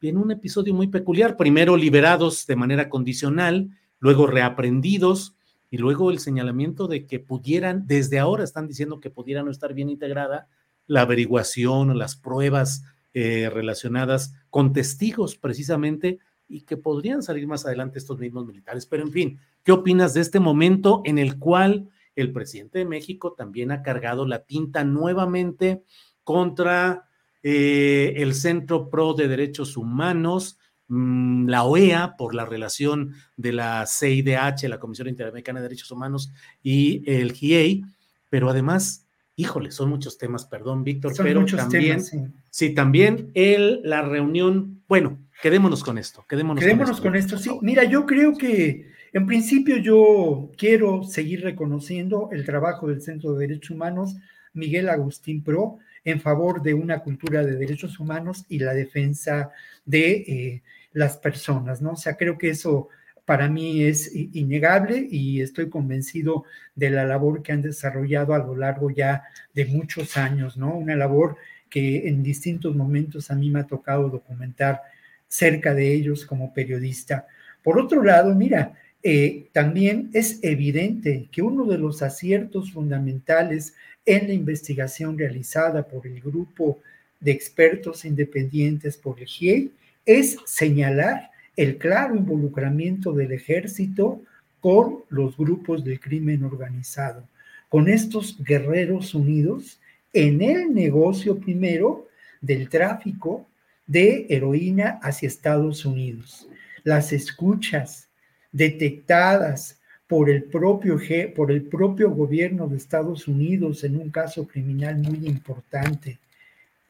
en 0.01 0.17
un 0.17 0.31
episodio 0.31 0.73
muy 0.73 0.87
peculiar, 0.87 1.35
primero 1.37 1.75
liberados 1.77 2.45
de 2.45 2.55
manera 2.55 2.89
condicional, 2.89 3.69
luego 3.99 4.27
reaprendidos 4.27 5.35
y 5.75 5.77
luego 5.77 6.09
el 6.09 6.19
señalamiento 6.19 6.87
de 6.87 7.05
que 7.05 7.19
pudieran, 7.19 7.85
desde 7.85 8.17
ahora 8.17 8.45
están 8.45 8.65
diciendo 8.65 9.01
que 9.01 9.09
pudiera 9.09 9.43
no 9.43 9.51
estar 9.51 9.73
bien 9.73 9.89
integrada 9.89 10.47
la 10.87 11.01
averiguación 11.01 11.89
o 11.89 11.93
las 11.93 12.15
pruebas 12.15 12.85
eh, 13.13 13.49
relacionadas 13.53 14.33
con 14.49 14.71
testigos 14.71 15.35
precisamente 15.35 16.19
y 16.47 16.61
que 16.61 16.77
podrían 16.77 17.21
salir 17.23 17.45
más 17.45 17.65
adelante 17.65 17.99
estos 17.99 18.19
mismos 18.19 18.45
militares. 18.45 18.85
Pero 18.85 19.03
en 19.03 19.11
fin, 19.11 19.39
¿qué 19.65 19.73
opinas 19.73 20.13
de 20.13 20.21
este 20.21 20.39
momento 20.39 21.01
en 21.03 21.17
el 21.17 21.39
cual 21.39 21.89
el 22.15 22.31
presidente 22.31 22.79
de 22.79 22.85
México 22.85 23.33
también 23.33 23.73
ha 23.73 23.83
cargado 23.83 24.25
la 24.25 24.45
tinta 24.45 24.85
nuevamente 24.85 25.83
contra 26.23 27.09
eh, 27.43 28.13
el 28.15 28.33
Centro 28.33 28.89
Pro 28.89 29.13
de 29.13 29.27
Derechos 29.27 29.75
Humanos, 29.75 30.57
la 30.87 31.63
OEA 31.63 32.15
por 32.17 32.35
la 32.35 32.45
relación 32.45 33.15
de 33.37 33.53
la 33.53 33.85
CIDH, 33.87 34.67
la 34.69 34.79
Comisión 34.79 35.07
Interamericana 35.07 35.59
de 35.59 35.63
Derechos 35.63 35.91
Humanos, 35.91 36.31
y 36.61 37.03
el 37.11 37.33
GIEI, 37.33 37.83
pero 38.29 38.49
además, 38.49 39.05
híjole, 39.35 39.71
son 39.71 39.89
muchos 39.89 40.17
temas, 40.17 40.45
perdón, 40.45 40.83
Víctor, 40.83 41.13
pero 41.17 41.45
también, 41.45 42.01
sí. 42.49 42.73
también 42.73 43.31
el, 43.33 43.81
la 43.83 44.01
reunión, 44.01 44.83
bueno, 44.87 45.17
quedémonos 45.41 45.83
con 45.83 45.97
esto, 45.97 46.25
quedémonos, 46.27 46.63
quedémonos 46.63 47.01
con 47.01 47.15
esto. 47.15 47.37
sí. 47.37 47.49
Mira, 47.61 47.83
yo 47.83 48.05
creo 48.05 48.35
que 48.35 48.91
en 49.13 49.25
principio 49.25 49.77
yo 49.77 50.51
quiero 50.57 51.03
seguir 51.03 51.41
reconociendo 51.41 52.29
el 52.31 52.45
trabajo 52.45 52.87
del 52.87 53.01
Centro 53.01 53.33
de 53.33 53.47
Derechos 53.47 53.71
Humanos, 53.71 54.15
Miguel 54.53 54.89
Agustín 54.89 55.43
Pro, 55.43 55.79
en 56.05 56.21
favor 56.21 56.61
de 56.61 56.73
una 56.73 56.99
cultura 56.99 57.43
de 57.43 57.57
derechos 57.57 57.99
humanos 57.99 58.45
y 58.47 58.59
la 58.59 58.73
defensa 58.73 59.51
de 59.83 60.11
eh, 60.11 60.63
las 60.93 61.17
personas, 61.17 61.81
¿no? 61.81 61.93
O 61.93 61.97
sea, 61.97 62.15
creo 62.15 62.37
que 62.37 62.51
eso 62.51 62.87
para 63.25 63.49
mí 63.49 63.83
es 63.83 64.11
innegable 64.13 65.07
y 65.09 65.41
estoy 65.41 65.67
convencido 65.67 66.45
de 66.75 66.91
la 66.91 67.05
labor 67.05 67.41
que 67.41 67.51
han 67.51 67.63
desarrollado 67.63 68.35
a 68.35 68.37
lo 68.37 68.55
largo 68.55 68.91
ya 68.91 69.23
de 69.53 69.65
muchos 69.65 70.15
años, 70.15 70.57
¿no? 70.57 70.77
Una 70.77 70.95
labor 70.95 71.37
que 71.69 72.07
en 72.07 72.21
distintos 72.21 72.75
momentos 72.75 73.31
a 73.31 73.35
mí 73.35 73.49
me 73.49 73.61
ha 73.61 73.67
tocado 73.67 74.09
documentar 74.09 74.81
cerca 75.27 75.73
de 75.73 75.91
ellos 75.91 76.23
como 76.25 76.53
periodista. 76.53 77.25
Por 77.63 77.79
otro 77.79 78.03
lado, 78.03 78.35
mira, 78.35 78.73
eh, 79.01 79.49
también 79.51 80.11
es 80.13 80.39
evidente 80.43 81.27
que 81.31 81.41
uno 81.41 81.65
de 81.65 81.79
los 81.79 82.03
aciertos 82.03 82.71
fundamentales 82.71 83.75
en 84.05 84.27
la 84.27 84.33
investigación 84.33 85.17
realizada 85.17 85.87
por 85.87 86.05
el 86.05 86.21
grupo 86.21 86.79
de 87.19 87.31
expertos 87.31 88.05
independientes 88.05 88.97
por 88.97 89.19
el 89.19 89.25
GIEI 89.25 89.71
es 90.05 90.37
señalar 90.45 91.31
el 91.55 91.77
claro 91.77 92.15
involucramiento 92.15 93.13
del 93.13 93.31
ejército 93.31 94.21
con 94.61 95.03
los 95.09 95.37
grupos 95.37 95.83
del 95.83 95.99
crimen 95.99 96.43
organizado, 96.43 97.27
con 97.69 97.89
estos 97.89 98.41
guerreros 98.43 99.13
unidos 99.15 99.79
en 100.13 100.41
el 100.41 100.73
negocio 100.73 101.39
primero 101.39 102.07
del 102.41 102.69
tráfico 102.69 103.47
de 103.87 104.25
heroína 104.29 104.99
hacia 105.01 105.27
Estados 105.27 105.85
Unidos. 105.85 106.47
Las 106.83 107.13
escuchas 107.13 108.07
detectadas 108.51 109.74
por 110.07 110.29
el 110.29 110.43
propio, 110.43 110.99
por 111.35 111.51
el 111.51 111.63
propio 111.63 112.11
gobierno 112.11 112.67
de 112.67 112.77
Estados 112.77 113.27
Unidos 113.27 113.83
en 113.83 113.97
un 113.97 114.09
caso 114.09 114.47
criminal 114.47 114.97
muy 114.97 115.27
importante 115.27 116.19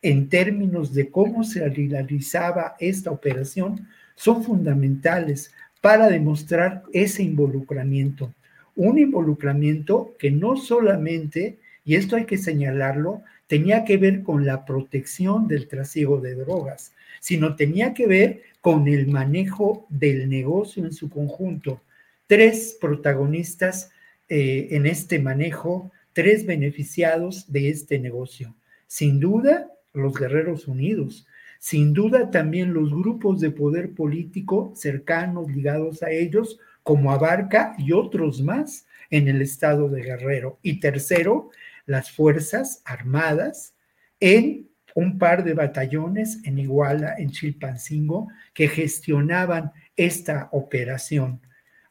en 0.06 0.30
términos 0.30 0.94
de 0.94 1.10
cómo 1.10 1.44
se 1.44 1.68
realizaba 1.68 2.76
esta 2.80 3.10
operación 3.10 3.88
son 4.16 4.44
fundamentales 4.44 5.52
para 5.82 6.10
demostrar 6.10 6.84
ese 6.94 7.24
involucramiento. 7.24 8.32
Un 8.76 9.00
involucramiento 9.00 10.14
que 10.20 10.30
no 10.30 10.58
solamente, 10.58 11.58
y 11.84 11.96
esto 11.96 12.18
hay 12.18 12.26
que 12.26 12.38
señalarlo, 12.38 13.24
tenía 13.48 13.84
que 13.84 13.98
ver 13.98 14.22
con 14.22 14.46
la 14.46 14.64
protección 14.64 15.48
del 15.48 15.68
trasiego 15.68 16.22
de 16.22 16.36
drogas, 16.36 16.94
sino 17.20 17.56
tenía 17.56 17.96
que 17.96 18.06
ver 18.06 18.44
con 18.62 18.88
el 18.88 19.08
manejo 19.08 19.88
del 19.90 20.30
negocio 20.30 20.86
en 20.86 20.94
su 20.94 21.10
conjunto, 21.10 21.82
tres 22.28 22.78
protagonistas 22.80 23.92
eh, 24.28 24.70
en 24.72 24.86
este 24.86 25.20
manejo, 25.20 25.92
tres 26.14 26.46
beneficiados 26.46 27.52
de 27.52 27.70
este 27.70 28.00
negocio. 28.00 28.56
Sin 28.88 29.20
duda, 29.20 29.72
los 29.94 30.14
Guerreros 30.14 30.68
Unidos, 30.68 31.28
sin 31.60 31.94
duda 31.94 32.30
también 32.32 32.74
los 32.74 32.92
grupos 32.92 33.40
de 33.40 33.52
poder 33.52 33.94
político 33.94 34.72
cercanos 34.76 35.50
ligados 35.50 36.04
a 36.04 36.12
ellos, 36.12 36.60
como 36.84 37.12
Abarca 37.12 37.74
y 37.80 37.92
otros 37.92 38.42
más 38.42 38.86
en 39.10 39.28
el 39.28 39.42
estado 39.42 39.90
de 39.90 40.04
Guerrero. 40.04 40.60
Y 40.62 40.80
tercero, 40.80 41.50
las 41.86 42.12
Fuerzas 42.12 42.82
Armadas 42.86 43.74
en 44.20 44.70
un 44.94 45.18
par 45.18 45.44
de 45.44 45.54
batallones 45.54 46.40
en 46.46 46.58
Iguala, 46.58 47.16
en 47.18 47.32
Chilpancingo, 47.32 48.30
que 48.54 48.68
gestionaban 48.68 49.72
esta 49.96 50.50
operación. 50.52 51.42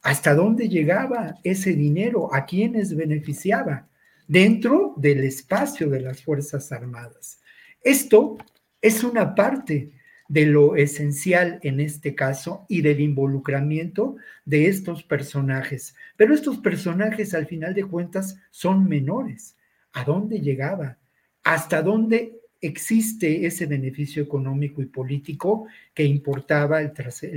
¿Hasta 0.05 0.35
dónde 0.35 0.69
llegaba 0.69 1.33
ese 1.43 1.73
dinero? 1.73 2.31
¿A 2.31 2.45
quiénes 2.45 2.95
beneficiaba? 2.95 3.87
Dentro 4.27 4.93
del 4.97 5.23
espacio 5.23 5.89
de 5.89 5.99
las 5.99 6.21
Fuerzas 6.21 6.71
Armadas. 6.71 7.39
Esto 7.81 8.37
es 8.83 9.03
una 9.03 9.33
parte 9.33 9.93
de 10.27 10.45
lo 10.45 10.75
esencial 10.75 11.59
en 11.63 11.79
este 11.79 12.13
caso 12.13 12.67
y 12.69 12.83
del 12.83 12.99
involucramiento 12.99 14.17
de 14.45 14.67
estos 14.67 15.01
personajes. 15.01 15.95
Pero 16.15 16.35
estos 16.35 16.59
personajes 16.59 17.33
al 17.33 17.47
final 17.47 17.73
de 17.73 17.85
cuentas 17.85 18.37
son 18.51 18.87
menores. 18.87 19.57
¿A 19.93 20.03
dónde 20.03 20.39
llegaba? 20.39 20.99
¿Hasta 21.43 21.81
dónde 21.81 22.41
existe 22.61 23.47
ese 23.47 23.65
beneficio 23.65 24.21
económico 24.21 24.83
y 24.83 24.85
político 24.85 25.65
que 25.95 26.03
importaba 26.03 26.79
el, 26.79 26.93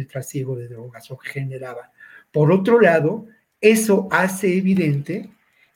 trasiego 0.06 0.54
de 0.54 0.68
drogas 0.68 1.10
o 1.10 1.16
que 1.16 1.30
generaba? 1.30 1.92
Por 2.32 2.52
otro 2.52 2.80
lado, 2.80 3.26
eso 3.60 4.08
hace 4.10 4.56
evidente 4.56 5.28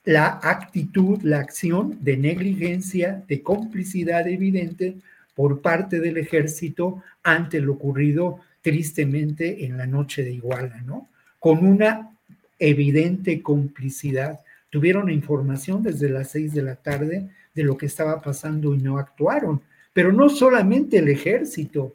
la 0.04 0.40
actitud, 0.42 1.20
la 1.22 1.38
acción 1.38 1.98
de 2.02 2.16
negligencia, 2.16 3.24
de 3.28 3.42
complicidad 3.42 4.26
evidente 4.28 4.96
por 5.34 5.60
parte 5.60 6.00
del 6.00 6.18
ejército 6.18 7.02
ante 7.22 7.60
lo 7.60 7.74
ocurrido 7.74 8.40
tristemente 8.60 9.64
en 9.64 9.76
la 9.76 9.86
noche 9.86 10.22
de 10.22 10.32
Iguala, 10.32 10.82
¿no? 10.82 11.08
Con 11.38 11.66
una 11.66 12.10
evidente 12.58 13.42
complicidad. 13.42 14.40
Tuvieron 14.70 15.10
información 15.10 15.82
desde 15.82 16.08
las 16.08 16.30
seis 16.30 16.52
de 16.52 16.62
la 16.62 16.76
tarde 16.76 17.28
de 17.54 17.62
lo 17.64 17.76
que 17.76 17.86
estaba 17.86 18.20
pasando 18.22 18.74
y 18.74 18.78
no 18.78 18.98
actuaron. 18.98 19.60
Pero 19.92 20.12
no 20.12 20.28
solamente 20.28 20.98
el 20.98 21.08
ejército, 21.08 21.94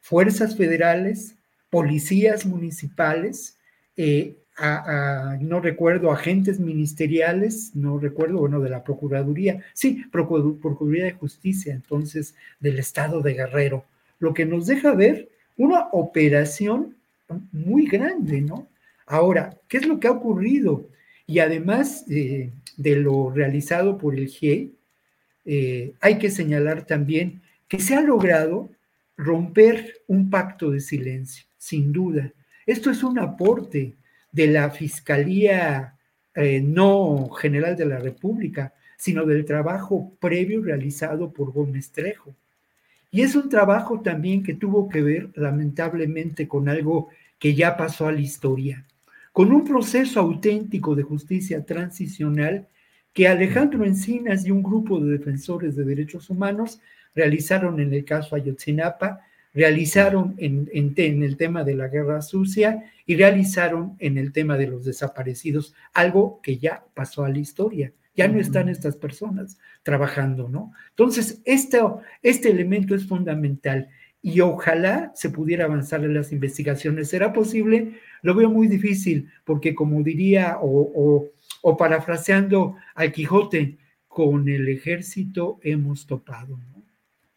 fuerzas 0.00 0.56
federales, 0.56 1.34
policías 1.70 2.46
municipales, 2.46 3.56
eh, 3.96 4.36
no 5.40 5.60
recuerdo, 5.60 6.10
agentes 6.10 6.58
ministeriales, 6.58 7.72
no 7.74 7.98
recuerdo, 7.98 8.38
bueno, 8.38 8.60
de 8.60 8.70
la 8.70 8.82
Procuraduría, 8.82 9.62
sí, 9.74 10.04
Procuraduría 10.10 11.04
de 11.04 11.12
Justicia, 11.12 11.74
entonces, 11.74 12.34
del 12.60 12.78
Estado 12.78 13.20
de 13.20 13.34
Guerrero, 13.34 13.84
lo 14.18 14.32
que 14.32 14.46
nos 14.46 14.66
deja 14.66 14.94
ver 14.94 15.28
una 15.56 15.88
operación 15.92 16.94
muy 17.52 17.86
grande, 17.86 18.40
¿no? 18.40 18.66
Ahora, 19.06 19.56
¿qué 19.68 19.78
es 19.78 19.86
lo 19.86 20.00
que 20.00 20.08
ha 20.08 20.12
ocurrido? 20.12 20.88
Y 21.26 21.38
además 21.38 22.04
eh, 22.08 22.50
de 22.76 22.96
lo 22.96 23.30
realizado 23.30 23.98
por 23.98 24.14
el 24.14 24.28
GIE, 24.28 24.70
eh, 25.44 25.92
hay 26.00 26.18
que 26.18 26.30
señalar 26.30 26.86
también 26.86 27.40
que 27.68 27.78
se 27.78 27.94
ha 27.94 28.00
logrado 28.00 28.68
romper 29.16 29.94
un 30.06 30.28
pacto 30.28 30.70
de 30.70 30.80
silencio, 30.80 31.44
sin 31.56 31.92
duda. 31.92 32.32
Esto 32.66 32.90
es 32.90 33.04
un 33.04 33.18
aporte 33.20 33.94
de 34.32 34.46
la 34.48 34.70
Fiscalía 34.70 35.94
eh, 36.34 36.60
no 36.60 37.30
General 37.30 37.76
de 37.76 37.86
la 37.86 37.98
República, 37.98 38.74
sino 38.96 39.24
del 39.24 39.44
trabajo 39.44 40.12
previo 40.18 40.62
realizado 40.62 41.32
por 41.32 41.52
Gómez 41.52 41.92
Trejo. 41.92 42.34
Y 43.12 43.22
es 43.22 43.36
un 43.36 43.48
trabajo 43.48 44.00
también 44.00 44.42
que 44.42 44.54
tuvo 44.54 44.88
que 44.88 45.00
ver, 45.00 45.30
lamentablemente, 45.36 46.48
con 46.48 46.68
algo 46.68 47.08
que 47.38 47.54
ya 47.54 47.76
pasó 47.76 48.08
a 48.08 48.12
la 48.12 48.20
historia, 48.20 48.84
con 49.32 49.52
un 49.52 49.64
proceso 49.64 50.18
auténtico 50.18 50.96
de 50.96 51.04
justicia 51.04 51.64
transicional 51.64 52.66
que 53.12 53.28
Alejandro 53.28 53.84
Encinas 53.84 54.44
y 54.44 54.50
un 54.50 54.62
grupo 54.62 54.98
de 55.00 55.18
defensores 55.18 55.76
de 55.76 55.84
derechos 55.84 56.28
humanos 56.30 56.80
realizaron 57.14 57.80
en 57.80 57.94
el 57.94 58.04
caso 58.04 58.34
Ayotzinapa 58.34 59.20
realizaron 59.56 60.34
en, 60.36 60.68
el 60.70 61.36
tema 61.38 61.64
de 61.64 61.74
la 61.74 61.88
guerra 61.88 62.20
sucia 62.20 62.84
y 63.06 63.16
realizaron 63.16 63.96
en 63.98 64.18
el 64.18 64.30
tema 64.30 64.58
de 64.58 64.66
los 64.66 64.84
desaparecidos, 64.84 65.74
algo 65.94 66.40
que 66.42 66.58
ya 66.58 66.84
pasó 66.92 67.24
a 67.24 67.30
la 67.30 67.38
historia. 67.38 67.92
Ya 68.14 68.28
no 68.28 68.38
están 68.38 68.68
estas 68.68 68.96
personas 68.96 69.58
trabajando, 69.82 70.48
¿no? 70.48 70.72
Entonces, 70.90 71.42
este, 71.44 71.78
este 72.22 72.50
elemento 72.50 72.94
es 72.94 73.06
fundamental. 73.06 73.88
y 74.22 74.40
ojalá 74.40 75.12
se 75.14 75.30
pudiera 75.30 75.66
avanzar 75.66 76.02
en 76.04 76.12
las 76.12 76.32
investigaciones. 76.32 77.08
¿Será 77.08 77.32
posible? 77.32 78.00
Lo 78.22 78.34
veo 78.34 78.50
muy 78.50 78.66
difícil 78.66 79.28
porque 79.44 79.74
como 79.74 80.02
diría 80.02 80.58
o, 80.60 81.30
o, 81.62 81.76
parafraseando 81.76 82.74
al 82.96 83.12
Quijote, 83.12 83.78
con 84.08 84.48
el 84.48 84.68
ejército 84.68 85.60
hemos 85.62 86.06
topado. 86.06 86.58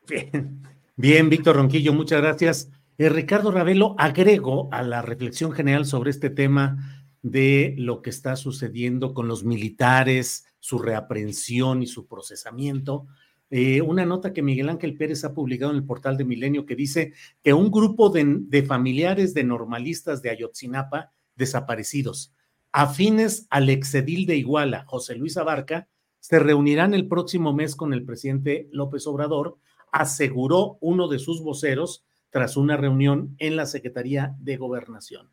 Bien, 0.08 0.62
bien, 1.00 1.30
Víctor 1.30 1.56
Ronquillo, 1.56 1.94
muchas 1.94 2.22
gracias. 2.22 2.70
Eh, 2.98 3.10
Ricardo 3.10 3.52
Ravelo, 3.52 3.96
agrego 3.98 4.68
a 4.72 4.84
la 4.84 5.02
reflexión 5.02 5.54
general 5.54 5.86
sobre 5.86 6.12
este 6.12 6.30
tema 6.30 7.06
de 7.22 7.74
lo 7.78 8.02
que 8.02 8.10
está 8.10 8.36
sucediendo 8.36 9.14
con 9.14 9.28
los 9.28 9.44
militares, 9.44 10.46
su 10.60 10.80
reaprehensión 10.80 11.82
y 11.82 11.88
su 11.88 12.08
procesamiento. 12.08 13.08
Eh, 13.50 13.82
una 13.82 14.06
nota 14.06 14.34
que 14.34 14.42
Miguel 14.42 14.70
Ángel 14.70 14.96
Pérez 14.96 15.24
ha 15.24 15.34
publicado 15.34 15.72
en 15.72 15.78
el 15.78 15.86
portal 15.86 16.18
de 16.18 16.26
Milenio 16.26 16.66
que 16.66 16.76
dice 16.76 17.14
que 17.42 17.54
un 17.54 17.72
grupo 17.72 18.10
de, 18.10 18.64
familiares 18.68 19.34
de 19.34 19.44
normalistas 19.44 20.22
de 20.22 20.30
Ayotzinapa 20.30 21.12
desaparecidos, 21.36 22.34
afines 22.72 23.48
al 23.50 23.70
exedil 23.70 24.26
de 24.26 24.36
Iguala, 24.36 24.84
José 24.86 25.16
Luis 25.16 25.38
Abarca, 25.38 25.88
se 26.20 26.38
reunirán 26.38 26.94
el 26.94 27.08
próximo 27.08 27.54
mes 27.54 27.76
con 27.76 27.94
el 27.94 28.04
presidente 28.04 28.68
López 28.72 29.08
Obrador, 29.08 29.58
aseguró 29.91 30.78
uno 30.82 31.07
de 31.07 31.20
sus 31.20 31.41
voceros 31.41 32.03
tras 32.30 32.57
una 32.57 32.78
reunión 32.78 33.36
en 33.40 33.56
la 33.56 33.66
Secretaría 33.66 34.36
de 34.40 34.57
Gobernación. 34.57 35.30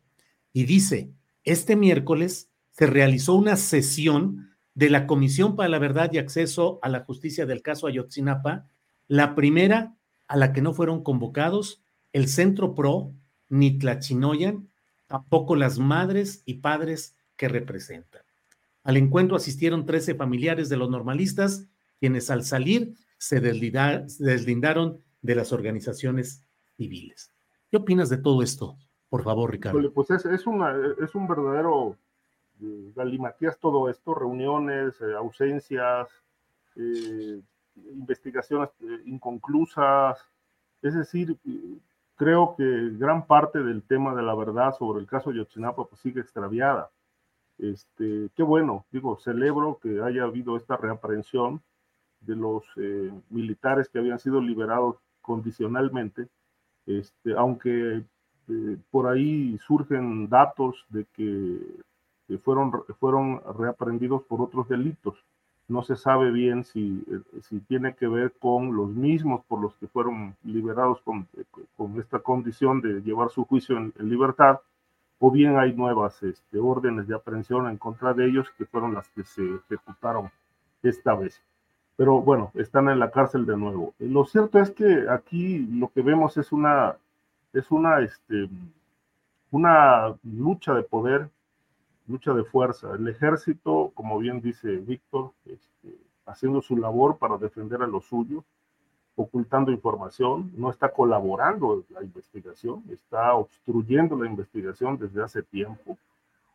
Y 0.53 0.65
dice, 0.65 1.11
este 1.43 1.75
miércoles 1.75 2.49
se 2.71 2.87
realizó 2.87 3.35
una 3.35 3.55
sesión 3.55 4.51
de 4.73 4.89
la 4.89 5.07
Comisión 5.07 5.55
para 5.55 5.69
la 5.69 5.79
Verdad 5.79 6.11
y 6.13 6.17
Acceso 6.17 6.79
a 6.81 6.89
la 6.89 7.03
Justicia 7.03 7.45
del 7.45 7.61
caso 7.61 7.87
Ayotzinapa, 7.87 8.67
la 9.07 9.35
primera 9.35 9.95
a 10.27 10.37
la 10.37 10.53
que 10.53 10.61
no 10.61 10.73
fueron 10.73 11.03
convocados 11.03 11.81
el 12.13 12.27
Centro 12.27 12.75
PRO, 12.75 13.13
ni 13.49 13.77
Tlachinoyan, 13.77 14.69
tampoco 15.07 15.55
las 15.55 15.79
madres 15.79 16.43
y 16.45 16.55
padres 16.55 17.15
que 17.35 17.47
representan. 17.47 18.23
Al 18.83 18.97
encuentro 18.97 19.35
asistieron 19.35 19.85
13 19.85 20.15
familiares 20.15 20.69
de 20.69 20.77
los 20.77 20.89
normalistas, 20.89 21.67
quienes 21.99 22.29
al 22.29 22.43
salir 22.43 22.93
se 23.17 23.39
deslindaron 23.39 25.03
de 25.21 25.35
las 25.35 25.51
organizaciones 25.51 26.45
civiles. 26.75 27.31
¿Qué 27.69 27.77
opinas 27.77 28.09
de 28.09 28.17
todo 28.17 28.41
esto? 28.41 28.77
Por 29.09 29.23
favor, 29.23 29.51
Ricardo. 29.51 29.91
Pues 29.93 30.11
es, 30.11 30.25
es, 30.25 30.41
es 30.41 31.15
un 31.15 31.27
verdadero 31.27 31.97
galimatías 32.95 33.57
todo 33.59 33.89
esto, 33.89 34.13
reuniones, 34.13 34.99
eh, 35.01 35.13
ausencias, 35.15 36.07
eh, 36.75 37.41
investigaciones 37.91 38.69
eh, 38.81 39.01
inconclusas. 39.05 40.19
Es 40.81 40.93
decir, 40.95 41.37
creo 42.15 42.55
que 42.57 42.63
gran 42.97 43.25
parte 43.25 43.61
del 43.61 43.83
tema 43.83 44.15
de 44.15 44.23
la 44.23 44.35
verdad 44.35 44.75
sobre 44.77 44.99
el 44.99 45.07
caso 45.07 45.31
Yotzinapa 45.31 45.85
pues, 45.85 46.01
sigue 46.01 46.21
extraviada. 46.21 46.91
Este, 47.57 48.29
qué 48.35 48.43
bueno, 48.43 48.85
digo, 48.91 49.17
celebro 49.17 49.79
que 49.81 50.01
haya 50.01 50.23
habido 50.23 50.57
esta 50.57 50.77
reaprehensión 50.77 51.61
de 52.27 52.35
los 52.35 52.63
militares 53.29 53.89
que 53.89 53.99
habían 53.99 54.19
sido 54.19 54.41
liberados 54.41 54.97
condicionalmente, 55.21 56.27
este, 56.85 57.33
aunque 57.35 58.03
por 58.91 59.07
ahí 59.07 59.57
surgen 59.65 60.29
datos 60.29 60.85
de 60.89 61.05
que 61.13 62.37
fueron, 62.43 62.71
fueron 62.99 63.41
reaprendidos 63.57 64.23
por 64.23 64.41
otros 64.41 64.67
delitos. 64.67 65.15
No 65.69 65.83
se 65.83 65.97
sabe 65.97 66.31
bien 66.31 66.63
si, 66.63 67.03
eh, 67.11 67.41
si 67.41 67.59
tiene 67.59 67.93
que 67.95 68.07
ver 68.07 68.33
con 68.39 68.75
los 68.75 68.89
mismos 68.89 69.43
por 69.47 69.61
los 69.61 69.75
que 69.75 69.87
fueron 69.87 70.35
liberados 70.43 71.01
con, 71.01 71.27
con 71.75 71.99
esta 71.99 72.19
condición 72.19 72.79
de 72.79 73.01
llevar 73.01 73.29
su 73.31 73.43
juicio 73.43 73.77
en, 73.77 73.93
libertad, 73.99 74.59
o 75.19 75.29
bien 75.29 75.57
hay 75.57 75.73
nuevas 75.73 76.21
este, 76.23 76.59
órdenes 76.59 77.07
de 77.07 77.15
aprehensión 77.15 77.67
en 77.67 77.77
contra 77.77 78.13
de 78.13 78.27
ellos 78.27 78.49
que 78.57 78.65
fueron 78.65 78.93
las 78.93 79.09
que 79.09 79.23
se 79.23 79.43
ejecutaron 79.55 80.31
esta 80.83 81.15
vez. 81.15 81.41
Pero 81.97 82.21
bueno, 82.21 82.51
están 82.53 82.89
en 82.89 82.99
la 82.99 83.11
cárcel 83.11 83.45
de 83.45 83.57
nuevo. 83.57 83.93
Lo 83.99 84.23
cierto 84.25 84.59
es 84.59 84.71
que 84.71 85.07
aquí 85.09 85.59
lo 85.59 85.89
que 85.89 86.01
vemos 86.01 86.37
es 86.37 86.51
una, 86.51 86.95
es 87.53 87.69
una, 87.71 87.99
este, 87.99 88.47
una 89.51 90.15
lucha 90.23 90.73
de 90.73 90.83
poder 90.83 91.29
lucha 92.07 92.33
de 92.33 92.43
fuerza. 92.43 92.93
El 92.93 93.07
ejército, 93.07 93.91
como 93.93 94.17
bien 94.17 94.41
dice 94.41 94.77
Víctor, 94.77 95.31
este, 95.45 95.97
haciendo 96.25 96.61
su 96.61 96.77
labor 96.77 97.17
para 97.17 97.37
defender 97.37 97.81
a 97.81 97.87
los 97.87 98.05
suyos, 98.05 98.43
ocultando 99.15 99.71
información, 99.71 100.51
no 100.55 100.69
está 100.69 100.89
colaborando 100.89 101.83
la 101.89 102.03
investigación, 102.03 102.83
está 102.91 103.33
obstruyendo 103.33 104.15
la 104.15 104.29
investigación 104.29 104.97
desde 104.97 105.23
hace 105.23 105.41
tiempo 105.43 105.97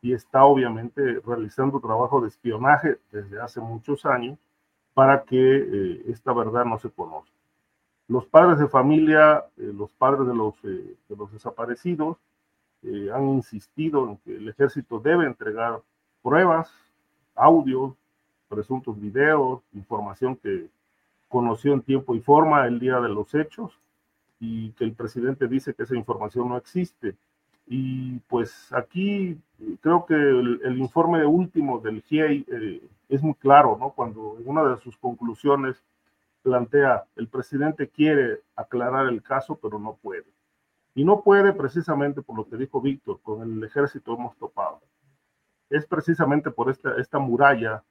y 0.01 0.13
está 0.13 0.43
obviamente 0.45 1.19
realizando 1.25 1.79
trabajo 1.79 2.21
de 2.21 2.29
espionaje 2.29 2.97
desde 3.11 3.39
hace 3.41 3.59
muchos 3.59 4.05
años 4.05 4.37
para 4.93 5.23
que 5.23 5.37
eh, 5.37 6.03
esta 6.07 6.33
verdad 6.33 6.65
no 6.65 6.77
se 6.79 6.89
conozca. 6.89 7.31
Los 8.07 8.25
padres 8.25 8.59
de 8.59 8.67
familia, 8.67 9.45
eh, 9.57 9.71
los 9.73 9.91
padres 9.93 10.27
de 10.27 10.35
los, 10.35 10.55
eh, 10.63 10.95
de 11.07 11.15
los 11.15 11.31
desaparecidos, 11.31 12.17
han 13.13 13.29
insistido 13.29 14.09
en 14.09 14.17
que 14.17 14.35
el 14.35 14.49
ejército 14.49 14.99
debe 14.99 15.25
entregar 15.25 15.79
pruebas, 16.21 16.69
audios, 17.33 17.93
presuntos 18.49 18.99
videos, 18.99 19.61
información 19.71 20.35
que 20.35 20.67
conoció 21.29 21.71
en 21.71 21.81
tiempo 21.81 22.13
y 22.13 22.19
forma 22.19 22.67
el 22.67 22.79
día 22.79 22.99
de 22.99 23.07
los 23.07 23.33
hechos 23.35 23.79
y 24.37 24.71
que 24.71 24.83
el 24.83 24.91
presidente 24.91 25.47
dice 25.47 25.73
que 25.73 25.83
esa 25.83 25.95
información 25.95 26.49
no 26.49 26.57
existe. 26.57 27.15
Y 27.65 28.19
pues 28.27 28.71
aquí 28.73 29.37
eh, 29.59 29.77
creo 29.81 30.05
que 30.05 30.15
el, 30.15 30.77
informe 30.77 31.25
último 31.25 31.79
del 31.79 32.01
GIEI 32.01 32.45
eh, 32.51 32.81
es 33.09 33.21
muy 33.21 33.35
claro, 33.35 33.77
¿no? 33.79 33.91
Cuando 33.91 34.37
en 34.39 34.47
una 34.47 34.63
de 34.63 34.77
sus 34.77 34.97
conclusiones 34.97 35.81
plantea, 36.41 37.05
el 37.15 37.27
presidente 37.27 37.87
quiere 37.87 38.41
aclarar 38.55 39.07
el 39.07 39.23
caso, 39.23 39.57
pero 39.61 39.79
no 39.79 39.95
puede. 40.01 40.25
Y 40.93 41.05
no 41.05 41.21
puede 41.21 41.53
precisamente 41.53 42.21
por 42.21 42.37
lo 42.37 42.47
que 42.47 42.57
dijo 42.57 42.81
Víctor, 42.81 43.19
con 43.23 43.41
el 43.41 43.63
ejército 43.63 44.13
hemos 44.13 44.35
topado. 44.37 44.81
Es 45.69 45.85
precisamente 45.85 46.51
por 46.51 46.69
esta, 46.69 46.97
esta 46.97 47.17
muralla 47.17 47.83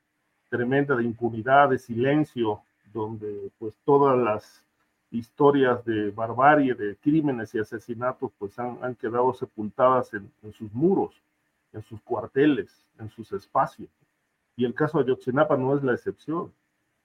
tremenda 0.51 0.95
de 0.95 1.05
impunidad, 1.05 1.71
de 1.71 1.79
silencio, 1.79 2.61
donde 2.93 3.51
pues 3.59 3.75
todas 3.85 4.19
las 4.19 4.65
historias 5.13 5.85
de 5.85 6.11
barbarie, 6.11 6.75
de 6.75 6.97
crímenes 6.97 7.55
y 7.55 7.59
asesinatos 7.59 8.33
pues 8.39 8.59
han, 8.59 8.79
han 8.83 8.95
quedado 8.95 9.33
sepultadas 9.35 10.13
en, 10.15 10.31
en, 10.43 10.53
sus 10.53 10.73
muros, 10.73 11.15
en 11.73 11.83
sus 11.83 12.01
cuarteles, 12.03 12.85
en 12.99 13.09
sus 13.11 13.33
espacios. 13.33 13.91
Y 14.57 14.65
el 14.65 14.75
caso 14.75 14.99
de 14.99 15.05
Ayotzinapa 15.05 15.57
no 15.57 15.77
es 15.77 15.83
la 15.83 15.93
excepción. 15.93 16.53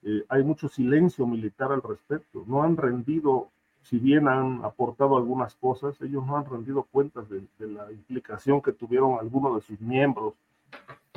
Eh, 0.02 0.24
hay 0.28 0.42
mucho 0.42 0.68
silencio 0.68 1.26
militar 1.26 1.72
al 1.72 1.82
respecto. 1.82 2.44
No 2.46 2.62
han 2.62 2.76
rendido 2.76 3.50
si 3.82 3.98
bien 3.98 4.28
han 4.28 4.64
aportado 4.64 5.16
algunas 5.16 5.54
cosas, 5.54 5.98
ellos 6.02 6.26
no 6.26 6.36
han 6.36 6.44
rendido 6.44 6.82
cuentas 6.82 7.26
de, 7.30 7.42
la 7.58 7.90
implicación 7.90 8.60
que 8.60 8.72
tuvieron 8.72 9.18
algunos 9.18 9.54
de 9.54 9.60
sus 9.62 9.80
miembros 9.80 10.34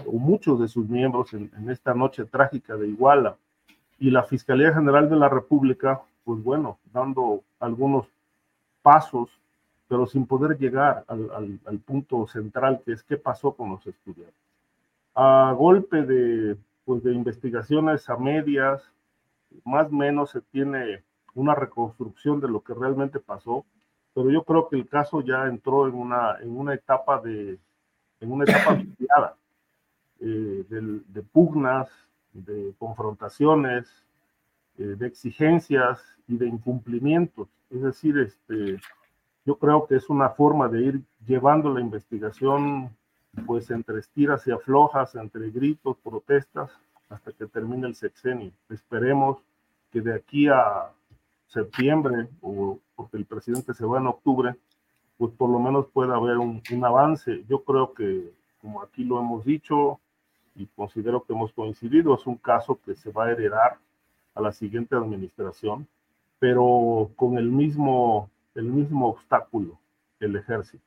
o 0.06 0.14
muchos 0.14 0.60
de 0.60 0.70
sus 0.70 0.88
miembros 0.88 1.34
en, 1.34 1.52
esta 1.70 1.94
noche 1.94 2.24
trágica 2.24 2.78
de 2.78 2.88
Iguala. 2.88 3.36
Y 4.00 4.10
la 4.10 4.24
Fiscalía 4.24 4.74
General 4.74 5.10
de 5.10 5.16
la 5.18 5.28
República, 5.28 6.02
pues 6.24 6.42
bueno, 6.44 6.80
dando 6.92 7.44
algunos 7.60 8.08
pasos, 8.82 9.30
pero 9.88 10.06
sin 10.06 10.26
poder 10.26 10.58
llegar 10.58 11.04
al, 11.08 11.60
al 11.66 11.80
punto 11.80 12.26
central 12.28 12.82
que 12.86 12.94
es 12.94 13.04
qué 13.04 13.18
pasó 13.18 13.54
con 13.54 13.72
los 13.72 13.86
estudiantes. 13.86 14.36
A 15.16 15.54
golpe 15.58 16.04
de, 16.04 16.58
pues 16.86 17.04
de 17.04 17.14
investigaciones 17.14 18.10
a 18.10 18.18
medias, 18.18 18.82
más 19.66 19.88
o 19.88 19.92
menos 19.92 20.32
se 20.32 20.42
tiene 20.42 21.04
una 21.34 21.56
reconstrucción 21.56 22.40
de 22.40 22.48
lo 22.48 22.62
que 22.62 22.74
realmente 22.74 23.20
pasó, 23.20 23.66
pero 24.14 24.30
yo 24.30 24.44
creo 24.44 24.68
que 24.68 24.76
el 24.76 24.88
caso 24.88 25.22
ya 25.22 25.46
entró 25.46 25.88
en 25.88 25.96
una, 25.96 26.38
en 26.42 26.58
una 26.58 26.74
etapa 26.74 27.20
de, 27.22 27.58
en 28.20 28.32
una 28.32 28.44
etapa 28.46 28.74
viciada, 28.98 29.36
eh, 30.20 30.66
de, 30.70 31.22
pugnas, 31.24 31.90
de 32.34 32.74
confrontaciones, 32.78 33.90
de 34.78 35.06
exigencias 35.06 36.02
y 36.28 36.38
de 36.38 36.48
incumplimientos. 36.48 37.48
Es 37.70 37.82
decir, 37.82 38.18
este, 38.18 38.80
yo 39.46 39.56
creo 39.58 39.88
que 39.88 39.96
es 39.96 40.10
una 40.10 40.30
forma 40.30 40.68
de 40.68 40.82
ir 40.82 41.02
llevando 41.26 41.74
la 41.74 41.82
investigación 41.82 42.96
pues 43.46 43.72
entre 43.72 44.00
estiras 44.00 44.46
y 44.48 44.52
aflojas, 44.52 45.16
entre 45.16 45.50
gritos, 45.52 45.98
protestas, 46.04 46.72
hasta 47.10 47.32
que 47.32 47.48
termine 47.48 47.88
el 47.88 47.96
sexenio. 47.96 48.52
Esperemos 48.70 49.40
que 49.92 50.02
de 50.02 50.16
aquí 50.16 50.48
a 50.48 50.92
septiembre, 51.48 52.30
o 52.42 52.80
porque 52.96 53.18
el 53.18 53.26
presidente 53.26 53.74
se 53.74 53.86
va 53.86 54.00
en 54.00 54.08
octubre, 54.08 54.56
pues 55.18 55.34
por 55.34 55.50
lo 55.50 55.60
menos 55.60 55.88
pueda 55.88 56.16
haber 56.16 56.38
un, 56.38 56.62
avance. 56.84 57.44
Yo 57.48 57.64
creo 57.64 57.94
que, 57.94 58.32
como 58.62 58.82
aquí 58.82 59.04
lo 59.04 59.20
hemos 59.20 59.46
dicho, 59.46 60.00
y 60.56 60.66
considero 60.68 61.24
que 61.24 61.34
hemos 61.34 61.52
coincidido, 61.54 62.16
es 62.16 62.26
un 62.26 62.38
caso 62.38 62.80
que 62.84 62.96
se 62.96 63.12
va 63.12 63.26
a 63.26 63.32
heredar 63.32 63.78
a 64.36 64.42
la 64.42 64.52
siguiente 64.52 64.96
administración, 64.96 65.88
pero 66.40 67.12
con 67.16 67.38
el 67.38 67.50
mismo 67.50 68.30
el 68.56 68.66
mismo 68.66 69.10
obstáculo, 69.10 69.80
el 70.20 70.36
ejército. 70.36 70.84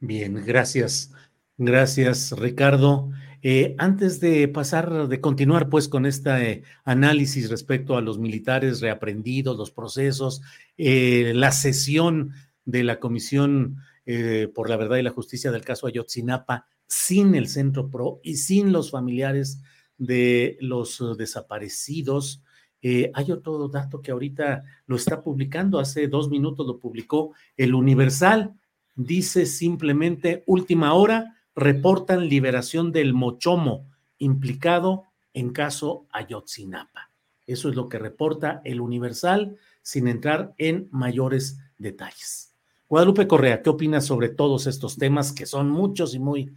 Bien, 0.00 0.42
gracias. 0.46 1.12
Gracias, 1.56 2.32
Ricardo. 2.38 3.10
Eh, 3.42 3.74
antes 3.78 4.20
de 4.20 4.48
pasar, 4.48 5.08
de 5.08 5.20
continuar 5.20 5.68
pues 5.68 5.88
con 5.88 6.06
este 6.06 6.62
análisis 6.84 7.50
respecto 7.50 7.96
a 7.96 8.00
los 8.00 8.18
militares 8.18 8.80
reaprendidos, 8.80 9.56
los 9.56 9.70
procesos, 9.70 10.42
eh, 10.76 11.32
la 11.34 11.52
sesión 11.52 12.32
de 12.64 12.84
la 12.84 13.00
Comisión 13.00 13.76
eh, 14.06 14.48
por 14.52 14.68
la 14.70 14.76
Verdad 14.76 14.96
y 14.96 15.02
la 15.02 15.10
Justicia 15.10 15.50
del 15.50 15.64
caso 15.64 15.86
Ayotzinapa 15.86 16.66
sin 16.86 17.34
el 17.34 17.48
Centro 17.48 17.90
PRO 17.90 18.20
y 18.22 18.36
sin 18.36 18.72
los 18.72 18.90
familiares 18.90 19.60
de 19.98 20.56
los 20.60 21.02
desaparecidos. 21.18 22.42
hay 22.82 23.30
otro 23.32 23.68
dato 23.68 24.00
que 24.00 24.12
ahorita 24.12 24.64
lo 24.86 24.96
está 24.96 25.22
publicando, 25.22 25.78
hace 25.78 26.08
dos 26.08 26.30
minutos 26.30 26.66
lo 26.66 26.78
publicó 26.78 27.34
el 27.56 27.74
Universal, 27.74 28.54
dice 28.94 29.46
simplemente 29.46 30.44
última 30.46 30.94
hora, 30.94 31.36
reportan 31.54 32.28
liberación 32.28 32.92
del 32.92 33.14
Mochomo 33.14 33.86
implicado 34.18 35.04
en 35.34 35.50
caso 35.50 36.06
Ayotzinapa. 36.10 37.10
Eso 37.46 37.68
es 37.68 37.74
lo 37.74 37.88
que 37.88 37.98
reporta 37.98 38.60
el 38.64 38.80
Universal 38.80 39.56
sin 39.82 40.06
entrar 40.06 40.54
en 40.58 40.88
mayores 40.90 41.58
detalles. 41.78 42.54
Guadalupe 42.88 43.26
Correa, 43.26 43.62
¿qué 43.62 43.70
opinas 43.70 44.06
sobre 44.06 44.28
todos 44.28 44.66
estos 44.66 44.96
temas 44.96 45.32
que 45.32 45.46
son 45.46 45.70
muchos 45.70 46.14
y 46.14 46.18
muy 46.18 46.52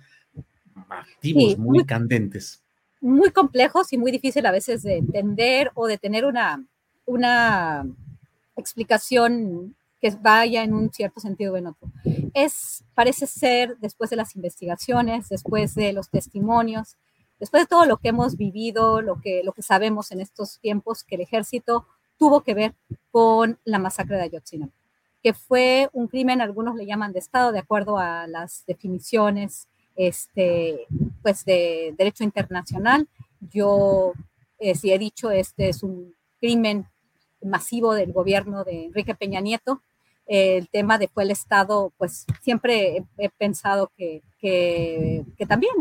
activos, 0.89 1.57
muy, 1.57 1.85
candentes? 1.85 2.60
Muy 3.01 3.31
complejos 3.31 3.91
y 3.91 3.97
muy 3.97 4.11
difícil 4.11 4.45
a 4.45 4.51
veces 4.51 4.83
de 4.83 4.97
entender 4.97 5.71
o 5.73 5.87
de 5.87 5.97
tener 5.97 6.25
una, 6.25 6.63
una 7.05 7.85
explicación 8.55 9.75
que 9.99 10.11
vaya 10.19 10.63
en 10.63 10.73
un 10.73 10.91
cierto 10.91 11.19
sentido 11.19 11.53
o 11.53 11.57
en 11.57 11.67
otro. 11.67 11.91
Es, 12.33 12.83
parece 12.95 13.27
ser, 13.27 13.77
después 13.77 14.09
de 14.09 14.15
las 14.15 14.35
investigaciones, 14.35 15.29
después 15.29 15.75
de 15.75 15.93
los 15.93 16.09
testimonios, 16.09 16.95
después 17.39 17.63
de 17.63 17.67
todo 17.67 17.85
lo 17.85 17.97
que 17.97 18.09
hemos 18.09 18.37
vivido, 18.37 19.01
lo 19.01 19.19
que, 19.19 19.43
lo 19.43 19.51
que 19.51 19.61
sabemos 19.61 20.11
en 20.11 20.21
estos 20.21 20.59
tiempos, 20.59 21.03
que 21.03 21.15
el 21.15 21.21
ejército 21.21 21.87
tuvo 22.17 22.41
que 22.41 22.53
ver 22.53 22.75
con 23.11 23.59
la 23.63 23.79
masacre 23.79 24.15
de 24.17 24.23
Ayotzinapa, 24.23 24.73
que 25.21 25.33
fue 25.33 25.89
un 25.93 26.07
crimen, 26.07 26.41
algunos 26.41 26.75
le 26.75 26.85
llaman 26.85 27.13
de 27.13 27.19
Estado, 27.19 27.51
de 27.51 27.59
acuerdo 27.59 27.97
a 27.97 28.25
las 28.27 28.63
definiciones 28.65 29.67
este, 29.95 30.87
pues 31.21 31.45
de 31.45 31.93
derecho 31.97 32.23
internacional. 32.23 33.07
Yo, 33.39 34.13
eh, 34.59 34.75
si 34.75 34.91
he 34.91 34.99
dicho, 34.99 35.31
este 35.31 35.69
es 35.69 35.83
un 35.83 36.15
crimen 36.39 36.87
masivo 37.43 37.93
del 37.93 38.13
gobierno 38.13 38.63
de 38.63 38.85
Enrique 38.85 39.15
Peña 39.15 39.41
Nieto, 39.41 39.81
el 40.27 40.69
tema 40.69 40.97
de 40.97 41.07
fue 41.07 41.23
el 41.23 41.31
Estado, 41.31 41.91
pues 41.97 42.25
siempre 42.41 43.03
he, 43.17 43.29
pensado 43.29 43.91
que, 43.97 44.21
que, 44.39 45.25
también 45.45 45.73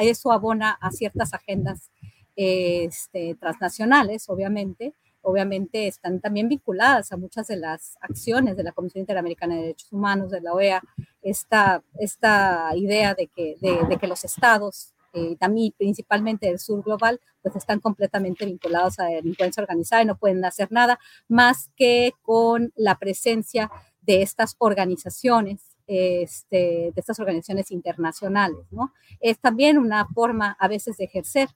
eso 0.00 0.32
abona 0.32 0.78
a 0.80 0.90
ciertas 0.92 1.34
agendas 1.34 1.90
este, 2.34 3.34
transnacionales, 3.34 4.28
obviamente. 4.30 4.94
Obviamente 5.22 5.86
están 5.86 6.20
también 6.20 6.48
vinculadas 6.48 7.12
a 7.12 7.16
muchas 7.16 7.46
de 7.46 7.56
las 7.56 7.96
acciones 8.00 8.56
de 8.56 8.64
la 8.64 8.72
Comisión 8.72 9.00
Interamericana 9.00 9.54
de 9.54 9.62
Derechos 9.62 9.92
Humanos, 9.92 10.30
de 10.30 10.40
la 10.40 10.52
OEA, 10.52 10.82
esta, 11.22 11.82
esta 11.98 12.70
idea 12.76 13.14
de 13.14 13.28
que, 13.28 13.56
de, 13.60 13.96
que 13.96 14.06
los 14.08 14.24
estados 14.24 14.94
eh, 15.14 15.36
también 15.38 15.72
principalmente 15.76 16.46
del 16.46 16.58
sur 16.58 16.82
global, 16.82 17.20
pues 17.42 17.54
están 17.54 17.80
completamente 17.80 18.46
vinculados 18.46 18.98
a 18.98 19.04
la 19.04 19.16
delincuencia 19.16 19.60
organizada 19.60 20.02
y 20.02 20.06
no 20.06 20.16
pueden 20.16 20.44
hacer 20.44 20.72
nada 20.72 20.98
más 21.28 21.70
que 21.76 22.14
con 22.22 22.72
la 22.76 22.98
presencia 22.98 23.70
de 24.00 24.22
estas 24.22 24.56
organizaciones, 24.58 25.76
este, 25.86 26.56
de 26.56 26.92
estas 26.96 27.20
organizaciones 27.20 27.70
internacionales, 27.70 28.66
¿no? 28.70 28.92
Es 29.20 29.38
también 29.38 29.78
una 29.78 30.06
forma 30.08 30.56
a 30.58 30.66
veces 30.66 30.96
de 30.96 31.04
ejercer, 31.04 31.48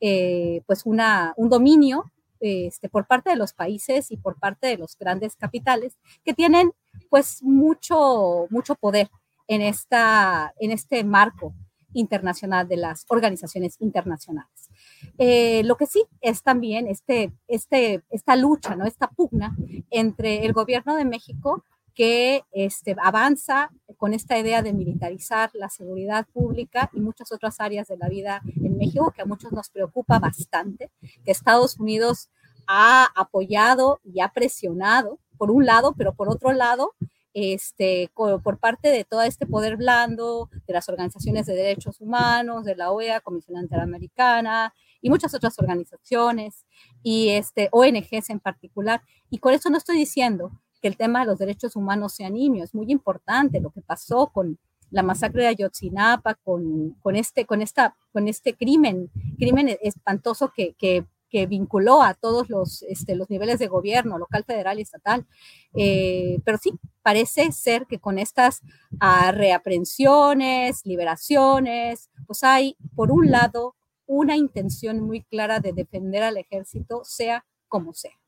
eh, 0.00 0.62
pues, 0.66 0.84
una, 0.84 1.32
un 1.36 1.48
dominio 1.48 2.12
este, 2.40 2.88
por 2.88 3.06
parte 3.06 3.30
de 3.30 3.36
los 3.36 3.52
países 3.52 4.10
y 4.10 4.16
por 4.16 4.38
parte 4.38 4.66
de 4.66 4.78
los 4.78 4.96
grandes 4.98 5.36
capitales 5.36 5.96
que 6.24 6.34
tienen, 6.34 6.72
pues, 7.10 7.42
mucho, 7.42 8.46
mucho 8.50 8.74
poder 8.74 9.08
en, 9.46 9.62
esta, 9.62 10.52
en 10.60 10.70
este 10.70 11.04
marco 11.04 11.54
internacional 11.94 12.68
de 12.68 12.76
las 12.76 13.04
organizaciones 13.08 13.76
internacionales. 13.80 14.68
Eh, 15.16 15.62
lo 15.64 15.76
que 15.76 15.86
sí 15.86 16.04
es 16.20 16.42
también 16.42 16.86
este, 16.86 17.32
este, 17.46 18.02
esta 18.10 18.36
lucha, 18.36 18.76
¿no? 18.76 18.84
esta 18.84 19.08
pugna 19.08 19.56
entre 19.90 20.44
el 20.44 20.52
gobierno 20.52 20.96
de 20.96 21.04
México 21.04 21.64
que 21.98 22.44
este, 22.52 22.94
avanza 23.02 23.72
con 23.96 24.14
esta 24.14 24.38
idea 24.38 24.62
de 24.62 24.72
militarizar 24.72 25.50
la 25.54 25.68
seguridad 25.68 26.28
pública 26.32 26.88
y 26.92 27.00
muchas 27.00 27.32
otras 27.32 27.58
áreas 27.58 27.88
de 27.88 27.96
la 27.96 28.08
vida 28.08 28.40
en 28.62 28.78
México, 28.78 29.10
que 29.10 29.22
a 29.22 29.24
muchos 29.24 29.50
nos 29.50 29.68
preocupa 29.68 30.20
bastante, 30.20 30.92
que 31.24 31.32
Estados 31.32 31.80
Unidos 31.80 32.30
ha 32.68 33.08
apoyado 33.16 33.98
y 34.04 34.20
ha 34.20 34.28
presionado, 34.28 35.18
por 35.36 35.50
un 35.50 35.66
lado, 35.66 35.92
pero 35.98 36.14
por 36.14 36.28
otro 36.28 36.52
lado, 36.52 36.94
este, 37.34 38.12
por 38.14 38.58
parte 38.58 38.90
de 38.90 39.02
todo 39.02 39.22
este 39.22 39.46
poder 39.46 39.76
blando, 39.76 40.50
de 40.68 40.74
las 40.74 40.88
organizaciones 40.88 41.46
de 41.46 41.56
derechos 41.56 42.00
humanos, 42.00 42.64
de 42.64 42.76
la 42.76 42.92
OEA, 42.92 43.20
Comisión 43.22 43.60
Interamericana 43.60 44.72
y 45.00 45.10
muchas 45.10 45.34
otras 45.34 45.58
organizaciones 45.58 46.64
y 47.02 47.30
este, 47.30 47.70
ONGs 47.72 48.30
en 48.30 48.38
particular. 48.38 49.02
Y 49.30 49.38
con 49.38 49.52
eso 49.52 49.68
no 49.68 49.78
estoy 49.78 49.96
diciendo 49.96 50.52
que 50.80 50.88
el 50.88 50.96
tema 50.96 51.20
de 51.20 51.26
los 51.26 51.38
derechos 51.38 51.76
humanos 51.76 52.14
sea 52.14 52.30
nimio, 52.30 52.64
es 52.64 52.74
muy 52.74 52.90
importante 52.90 53.60
lo 53.60 53.70
que 53.70 53.82
pasó 53.82 54.28
con 54.28 54.58
la 54.90 55.02
masacre 55.02 55.42
de 55.42 55.48
Ayotzinapa, 55.48 56.34
con, 56.36 56.96
con, 57.00 57.16
este, 57.16 57.44
con, 57.44 57.60
esta, 57.60 57.94
con 58.12 58.26
este 58.26 58.54
crimen, 58.54 59.10
crimen 59.38 59.76
espantoso 59.82 60.50
que, 60.54 60.74
que 60.78 61.04
que 61.28 61.46
vinculó 61.46 62.02
a 62.02 62.14
todos 62.14 62.48
los, 62.48 62.82
este, 62.82 63.14
los 63.14 63.30
niveles 63.30 63.58
de 63.58 63.66
gobierno, 63.66 64.18
local, 64.18 64.44
federal 64.44 64.78
y 64.78 64.82
estatal. 64.82 65.26
Eh, 65.74 66.40
pero 66.44 66.58
sí, 66.58 66.72
parece 67.02 67.52
ser 67.52 67.86
que 67.86 67.98
con 67.98 68.18
estas 68.18 68.62
uh, 68.92 69.32
reaprensiones, 69.32 70.84
liberaciones, 70.84 72.10
pues 72.26 72.42
hay, 72.42 72.76
por 72.94 73.10
un 73.10 73.30
lado, 73.30 73.76
una 74.06 74.36
intención 74.36 75.00
muy 75.00 75.22
clara 75.22 75.60
de 75.60 75.72
defender 75.72 76.22
al 76.22 76.38
ejército, 76.38 77.02
sea 77.04 77.44
como 77.68 77.92
sea, 77.92 78.18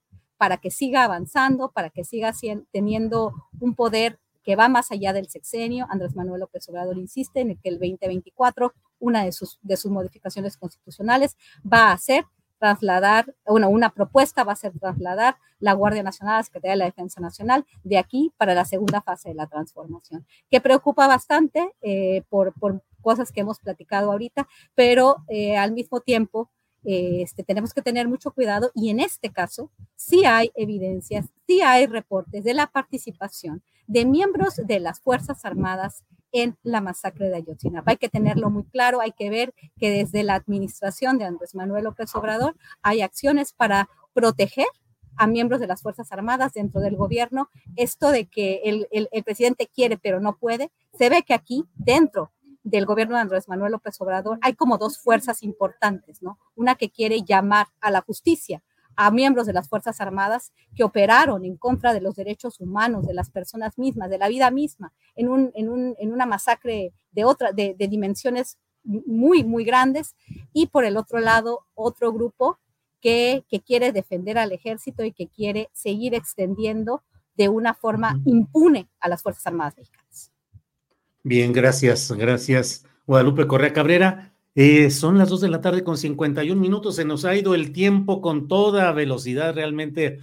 para 0.40 0.56
que 0.56 0.70
siga 0.70 1.04
avanzando, 1.04 1.70
para 1.70 1.90
que 1.90 2.02
siga 2.02 2.32
teniendo 2.72 3.34
un 3.60 3.74
poder 3.74 4.18
que 4.42 4.56
va 4.56 4.70
más 4.70 4.90
allá 4.90 5.12
del 5.12 5.28
sexenio. 5.28 5.86
Andrés 5.90 6.16
Manuel 6.16 6.40
López 6.40 6.66
Obrador 6.70 6.96
insiste 6.96 7.40
en 7.40 7.58
que 7.58 7.68
el 7.68 7.78
2024, 7.78 8.72
una 9.00 9.22
de 9.22 9.32
sus, 9.32 9.58
de 9.60 9.76
sus 9.76 9.92
modificaciones 9.92 10.56
constitucionales, 10.56 11.36
va 11.70 11.92
a 11.92 11.98
ser 11.98 12.24
trasladar, 12.58 13.34
bueno, 13.44 13.68
una 13.68 13.90
propuesta 13.92 14.42
va 14.42 14.54
a 14.54 14.56
ser 14.56 14.72
trasladar 14.78 15.36
la 15.58 15.74
Guardia 15.74 16.02
Nacional 16.02 16.36
a 16.36 16.38
la 16.38 16.42
Secretaría 16.44 16.72
de 16.72 16.78
la 16.78 16.84
Defensa 16.86 17.20
Nacional 17.20 17.66
de 17.84 17.98
aquí 17.98 18.32
para 18.38 18.54
la 18.54 18.64
segunda 18.64 19.02
fase 19.02 19.28
de 19.28 19.34
la 19.34 19.46
transformación, 19.46 20.26
que 20.50 20.62
preocupa 20.62 21.06
bastante 21.06 21.74
eh, 21.82 22.22
por, 22.30 22.54
cosas 23.02 23.30
que 23.30 23.42
hemos 23.42 23.60
platicado 23.60 24.10
ahorita, 24.10 24.48
pero 24.74 25.18
eh, 25.28 25.58
al 25.58 25.72
mismo 25.72 26.00
tiempo 26.00 26.50
este, 26.84 27.44
tenemos 27.44 27.74
que 27.74 27.82
tener 27.82 28.08
mucho 28.08 28.30
cuidado 28.32 28.70
y 28.74 28.90
en 28.90 29.00
este 29.00 29.30
caso 29.30 29.70
sí 29.96 30.24
hay 30.24 30.50
evidencias, 30.54 31.26
sí 31.46 31.60
hay 31.60 31.86
reportes 31.86 32.44
de 32.44 32.54
la 32.54 32.66
participación 32.66 33.62
de 33.86 34.04
miembros 34.04 34.56
de 34.56 34.80
las 34.80 35.00
Fuerzas 35.00 35.44
Armadas 35.44 36.04
en 36.32 36.56
la 36.62 36.80
masacre 36.80 37.28
de 37.28 37.36
Ayotzinapa. 37.36 37.90
Hay 37.90 37.96
que 37.96 38.08
tenerlo 38.08 38.50
muy 38.50 38.64
claro, 38.64 39.00
hay 39.00 39.12
que 39.12 39.30
ver 39.30 39.52
que 39.78 39.90
desde 39.90 40.22
la 40.22 40.34
administración 40.34 41.18
de 41.18 41.24
Andrés 41.24 41.54
Manuel 41.54 41.84
López 41.84 42.14
Obrador 42.14 42.56
hay 42.82 43.02
acciones 43.02 43.52
para 43.52 43.88
proteger 44.12 44.66
a 45.16 45.26
miembros 45.26 45.60
de 45.60 45.66
las 45.66 45.82
Fuerzas 45.82 46.10
Armadas 46.12 46.54
dentro 46.54 46.80
del 46.80 46.96
gobierno. 46.96 47.50
Esto 47.76 48.10
de 48.10 48.26
que 48.26 48.62
el, 48.64 49.08
presidente 49.24 49.68
quiere 49.72 49.98
pero 49.98 50.20
no 50.20 50.36
puede, 50.36 50.70
se 50.96 51.08
ve 51.08 51.22
que 51.22 51.34
aquí 51.34 51.64
dentro 51.74 52.32
del 52.62 52.86
gobierno 52.86 53.16
de 53.16 53.22
Andrés 53.22 53.48
Manuel 53.48 53.72
López 53.72 54.00
Obrador 54.00 54.38
hay 54.42 54.54
como 54.54 54.78
dos 54.78 54.98
fuerzas 54.98 55.42
importantes, 55.42 56.22
¿no? 56.22 56.38
Una 56.54 56.74
que 56.74 56.90
quiere 56.90 57.22
llamar 57.22 57.68
a 57.80 57.90
la 57.90 58.02
justicia 58.02 58.62
a 58.96 59.10
miembros 59.10 59.46
de 59.46 59.52
las 59.52 59.68
Fuerzas 59.68 60.00
Armadas 60.00 60.52
que 60.76 60.84
operaron 60.84 61.44
en 61.44 61.56
contra 61.56 61.94
de 61.94 62.02
los 62.02 62.16
derechos 62.16 62.60
humanos, 62.60 63.06
de 63.06 63.14
las 63.14 63.30
personas 63.30 63.78
mismas, 63.78 64.10
de 64.10 64.18
la 64.18 64.28
vida 64.28 64.50
misma, 64.50 64.92
en, 65.14 65.28
un, 65.28 65.52
en, 65.54 65.70
un, 65.70 65.96
en 65.98 66.12
una 66.12 66.26
masacre 66.26 66.92
de, 67.12 67.24
otra, 67.24 67.52
de, 67.52 67.74
de 67.78 67.88
dimensiones 67.88 68.58
muy, 68.84 69.44
muy 69.44 69.64
grandes. 69.64 70.14
Y 70.52 70.66
por 70.66 70.84
el 70.84 70.96
otro 70.98 71.18
lado, 71.20 71.66
otro 71.74 72.12
grupo 72.12 72.58
que, 73.00 73.44
que, 73.48 73.60
quiere 73.60 73.92
defender 73.92 74.36
al 74.36 74.52
ejército 74.52 75.02
y 75.04 75.12
que 75.12 75.28
quiere 75.28 75.70
seguir 75.72 76.14
extendiendo 76.14 77.02
de 77.36 77.48
una 77.48 77.72
forma 77.72 78.20
impune 78.26 78.90
a 79.00 79.08
las 79.08 79.22
Fuerzas 79.22 79.46
Armadas 79.46 79.78
mexicanas. 79.78 80.29
Bien, 81.22 81.52
gracias, 81.52 82.10
gracias. 82.12 82.86
Guadalupe 83.06 83.46
Correa 83.46 83.72
Cabrera. 83.72 84.32
Eh, 84.54 84.90
son 84.90 85.18
las 85.18 85.28
2 85.28 85.42
de 85.42 85.48
la 85.48 85.60
tarde 85.60 85.84
con 85.84 85.98
51 85.98 86.60
minutos. 86.60 86.96
Se 86.96 87.04
nos 87.04 87.24
ha 87.24 87.36
ido 87.36 87.54
el 87.54 87.72
tiempo 87.72 88.20
con 88.20 88.48
toda 88.48 88.90
velocidad. 88.92 89.54
Realmente 89.54 90.18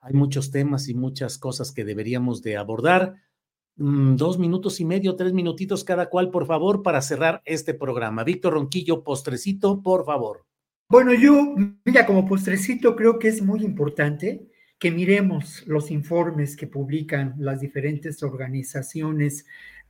hay 0.00 0.12
muchos 0.14 0.50
temas 0.50 0.88
y 0.88 0.94
muchas 0.94 1.38
cosas 1.38 1.72
que 1.72 1.84
deberíamos 1.84 2.42
de 2.42 2.56
abordar. 2.56 3.14
Mm, 3.76 4.16
dos 4.16 4.38
minutos 4.38 4.80
y 4.80 4.84
medio, 4.84 5.16
tres 5.16 5.32
minutitos 5.32 5.84
cada 5.84 6.08
cual, 6.08 6.30
por 6.30 6.46
favor, 6.46 6.82
para 6.82 7.02
cerrar 7.02 7.42
este 7.44 7.74
programa. 7.74 8.24
Víctor 8.24 8.54
Ronquillo, 8.54 9.04
postrecito, 9.04 9.82
por 9.82 10.04
favor. 10.04 10.44
Bueno, 10.88 11.12
yo, 11.14 11.54
mira, 11.84 12.06
como 12.06 12.26
postrecito 12.26 12.96
creo 12.96 13.18
que 13.18 13.28
es 13.28 13.42
muy 13.42 13.64
importante 13.64 14.48
que 14.78 14.90
miremos 14.90 15.66
los 15.66 15.90
informes 15.90 16.56
que 16.56 16.66
publican 16.66 17.34
las 17.38 17.60
diferentes 17.60 18.22
organizaciones 18.22 19.46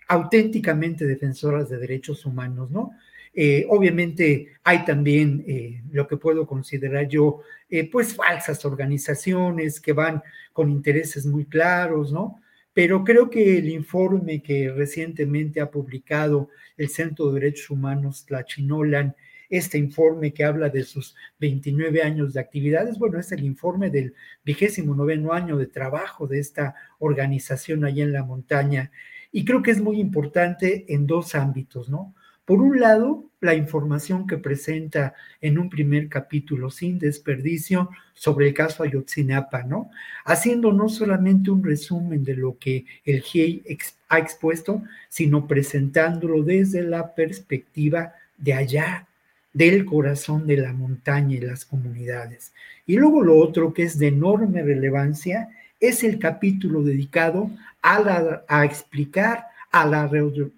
auténticamente 0.09 1.07
defensoras 1.07 1.69
de 1.69 1.79
derechos 1.79 2.25
humanos, 2.27 2.71
¿no? 2.71 2.93
Eh, 3.39 3.67
obviamente 3.69 4.55
hay 4.65 4.87
también 4.87 5.45
eh, 5.47 5.83
lo 5.93 6.09
que 6.09 6.17
puedo 6.17 6.47
considerar 6.47 7.07
yo, 7.07 7.43
eh, 7.69 7.91
pues 7.91 8.15
falsas 8.15 8.65
organizaciones 8.65 9.79
que 9.79 9.93
van 9.93 10.23
con 10.55 10.71
intereses 10.71 11.27
muy 11.27 11.45
claros, 11.45 12.13
¿no? 12.13 12.41
Pero 12.73 13.05
creo 13.05 13.29
que 13.29 13.59
el 13.59 13.69
informe 13.69 14.43
que 14.43 14.73
recientemente 14.73 15.61
ha 15.61 15.71
publicado 15.71 16.49
el 16.79 16.89
Centro 16.89 17.31
de 17.31 17.41
Derechos 17.41 17.69
Humanos, 17.71 18.25
Tlachinolan, 18.27 19.15
este 19.51 19.79
informe 19.79 20.33
que 20.33 20.45
habla 20.45 20.71
de 20.71 20.83
sus 20.85 21.15
29 21.39 22.03
años 22.03 22.33
de 22.33 22.41
actividades, 22.41 22.99
bueno, 22.99 23.19
es 23.19 23.31
el 23.33 23.45
informe 23.45 23.91
del 23.91 24.15
vigésimo 24.45 24.95
noveno 24.95 25.33
año 25.33 25.57
de 25.57 25.67
trabajo 25.67 26.27
de 26.27 26.39
esta 26.39 26.75
organización 26.99 27.85
allá 27.85 28.03
en 28.03 28.13
la 28.13 28.25
montaña. 28.25 28.91
Y 29.37 29.45
creo 29.45 29.63
que 29.63 29.71
es 29.71 29.83
muy 29.83 30.01
importante 30.01 30.87
en 30.89 31.07
dos 31.07 31.35
ámbitos, 31.35 31.91
¿no? 31.91 32.15
Por 32.47 32.63
un 32.63 32.81
lado, 32.81 33.27
la 33.43 33.55
información 33.55 34.27
que 34.27 34.39
presenta 34.39 35.13
en 35.43 35.59
un 35.59 35.69
primer 35.69 36.09
capítulo 36.09 36.71
sin 36.71 36.99
desperdicio 36.99 37.91
sobre 38.15 38.49
el 38.49 38.55
caso 38.55 38.83
Ayotzinapa, 38.83 39.63
¿no? 39.65 39.91
Haciendo 40.25 40.73
no 40.73 40.89
solamente 40.89 41.51
un 41.51 41.63
resumen 41.63 42.25
de 42.25 42.35
lo 42.35 42.57
que 42.59 42.87
el 43.05 43.21
GIEI 43.21 43.63
ha 44.09 44.19
expuesto, 44.19 44.83
sino 45.11 45.47
presentándolo 45.47 46.43
desde 46.43 46.83
la 46.83 47.15
perspectiva 47.15 48.15
de 48.39 48.55
allá, 48.55 49.07
del 49.53 49.85
corazón 49.85 50.47
de 50.47 50.57
la 50.57 50.73
montaña 50.73 51.37
y 51.37 51.41
las 51.41 51.67
comunidades. 51.67 52.55
Y 52.87 52.97
luego 52.97 53.23
lo 53.23 53.37
otro 53.37 53.75
que 53.75 53.83
es 53.83 53.99
de 53.99 54.09
enorme 54.09 54.63
relevancia 54.63 55.51
es 55.79 56.05
el 56.05 56.19
capítulo 56.19 56.83
dedicado 56.83 57.51
a, 57.87 58.65
explicar 58.65 59.47
a 59.71 59.87
la 59.87 60.09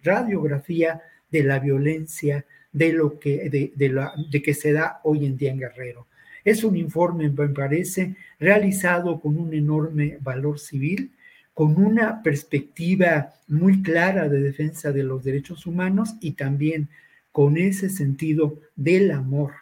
radiografía 0.02 1.02
de 1.30 1.42
la 1.42 1.58
violencia 1.58 2.44
de 2.72 2.92
lo 2.92 3.18
que, 3.18 3.50
de 3.50 4.42
que 4.42 4.54
se 4.54 4.72
da 4.72 5.00
hoy 5.04 5.26
en 5.26 5.36
día 5.36 5.50
en 5.50 5.58
Guerrero. 5.58 6.06
Es 6.44 6.64
un 6.64 6.76
informe, 6.76 7.28
me 7.28 7.48
parece, 7.48 8.16
realizado 8.38 9.20
con 9.20 9.36
un 9.36 9.52
enorme 9.52 10.18
valor 10.20 10.58
civil, 10.58 11.12
con 11.52 11.76
una 11.76 12.22
perspectiva 12.22 13.34
muy 13.48 13.82
clara 13.82 14.28
de 14.28 14.40
defensa 14.40 14.92
de 14.92 15.02
los 15.02 15.24
derechos 15.24 15.66
humanos 15.66 16.14
y 16.20 16.32
también 16.32 16.88
con 17.32 17.56
ese 17.56 17.90
sentido 17.90 18.60
del 18.76 19.10
amor 19.10 19.52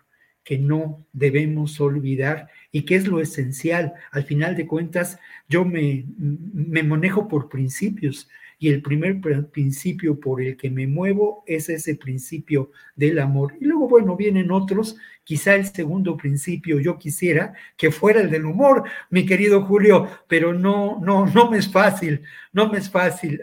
que 0.44 0.58
no 0.58 1.04
debemos 1.12 1.80
olvidar 1.80 2.48
y 2.76 2.82
que 2.82 2.94
es 2.94 3.06
lo 3.06 3.22
esencial. 3.22 3.94
Al 4.10 4.24
final 4.24 4.54
de 4.54 4.66
cuentas, 4.66 5.18
yo 5.48 5.64
me, 5.64 6.04
me 6.18 6.82
manejo 6.82 7.26
por 7.26 7.48
principios 7.48 8.28
y 8.58 8.68
el 8.68 8.82
primer 8.82 9.18
principio 9.50 10.20
por 10.20 10.42
el 10.42 10.58
que 10.58 10.68
me 10.68 10.86
muevo 10.86 11.42
es 11.46 11.70
ese 11.70 11.94
principio 11.94 12.70
del 12.94 13.18
amor. 13.18 13.54
Y 13.62 13.64
luego, 13.64 13.88
bueno, 13.88 14.14
vienen 14.14 14.50
otros, 14.50 14.96
quizá 15.24 15.54
el 15.54 15.64
segundo 15.64 16.18
principio 16.18 16.78
yo 16.78 16.98
quisiera 16.98 17.54
que 17.78 17.90
fuera 17.90 18.20
el 18.20 18.30
del 18.30 18.44
humor, 18.44 18.84
mi 19.08 19.24
querido 19.24 19.62
Julio, 19.62 20.10
pero 20.28 20.52
no, 20.52 21.00
no, 21.02 21.24
no 21.24 21.50
me 21.50 21.56
es 21.56 21.72
fácil, 21.72 22.24
no 22.52 22.70
me 22.70 22.76
es 22.76 22.90
fácil 22.90 23.40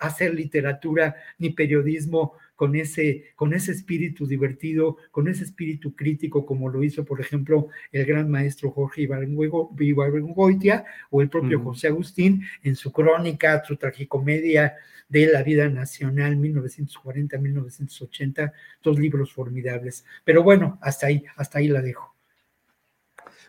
hacer 0.00 0.34
literatura 0.34 1.16
ni 1.38 1.50
periodismo 1.50 2.34
con 2.58 2.74
ese, 2.74 3.30
con 3.36 3.54
ese 3.54 3.70
espíritu 3.70 4.26
divertido, 4.26 4.96
con 5.12 5.28
ese 5.28 5.44
espíritu 5.44 5.94
crítico, 5.94 6.44
como 6.44 6.68
lo 6.68 6.82
hizo, 6.82 7.04
por 7.04 7.20
ejemplo, 7.20 7.68
el 7.92 8.04
gran 8.04 8.28
maestro 8.28 8.72
Jorge 8.72 9.02
Ibargüengoitia 9.02 10.84
o 11.10 11.22
el 11.22 11.30
propio 11.30 11.62
José 11.62 11.86
Agustín 11.86 12.42
en 12.64 12.74
su 12.74 12.90
crónica, 12.90 13.62
su 13.64 13.76
tragicomedia 13.76 14.74
de 15.08 15.28
la 15.28 15.44
vida 15.44 15.68
nacional 15.68 16.36
1940-1980, 16.36 18.52
dos 18.82 18.98
libros 18.98 19.32
formidables. 19.32 20.04
Pero 20.24 20.42
bueno, 20.42 20.80
hasta 20.82 21.06
ahí, 21.06 21.22
hasta 21.36 21.60
ahí 21.60 21.68
la 21.68 21.80
dejo. 21.80 22.16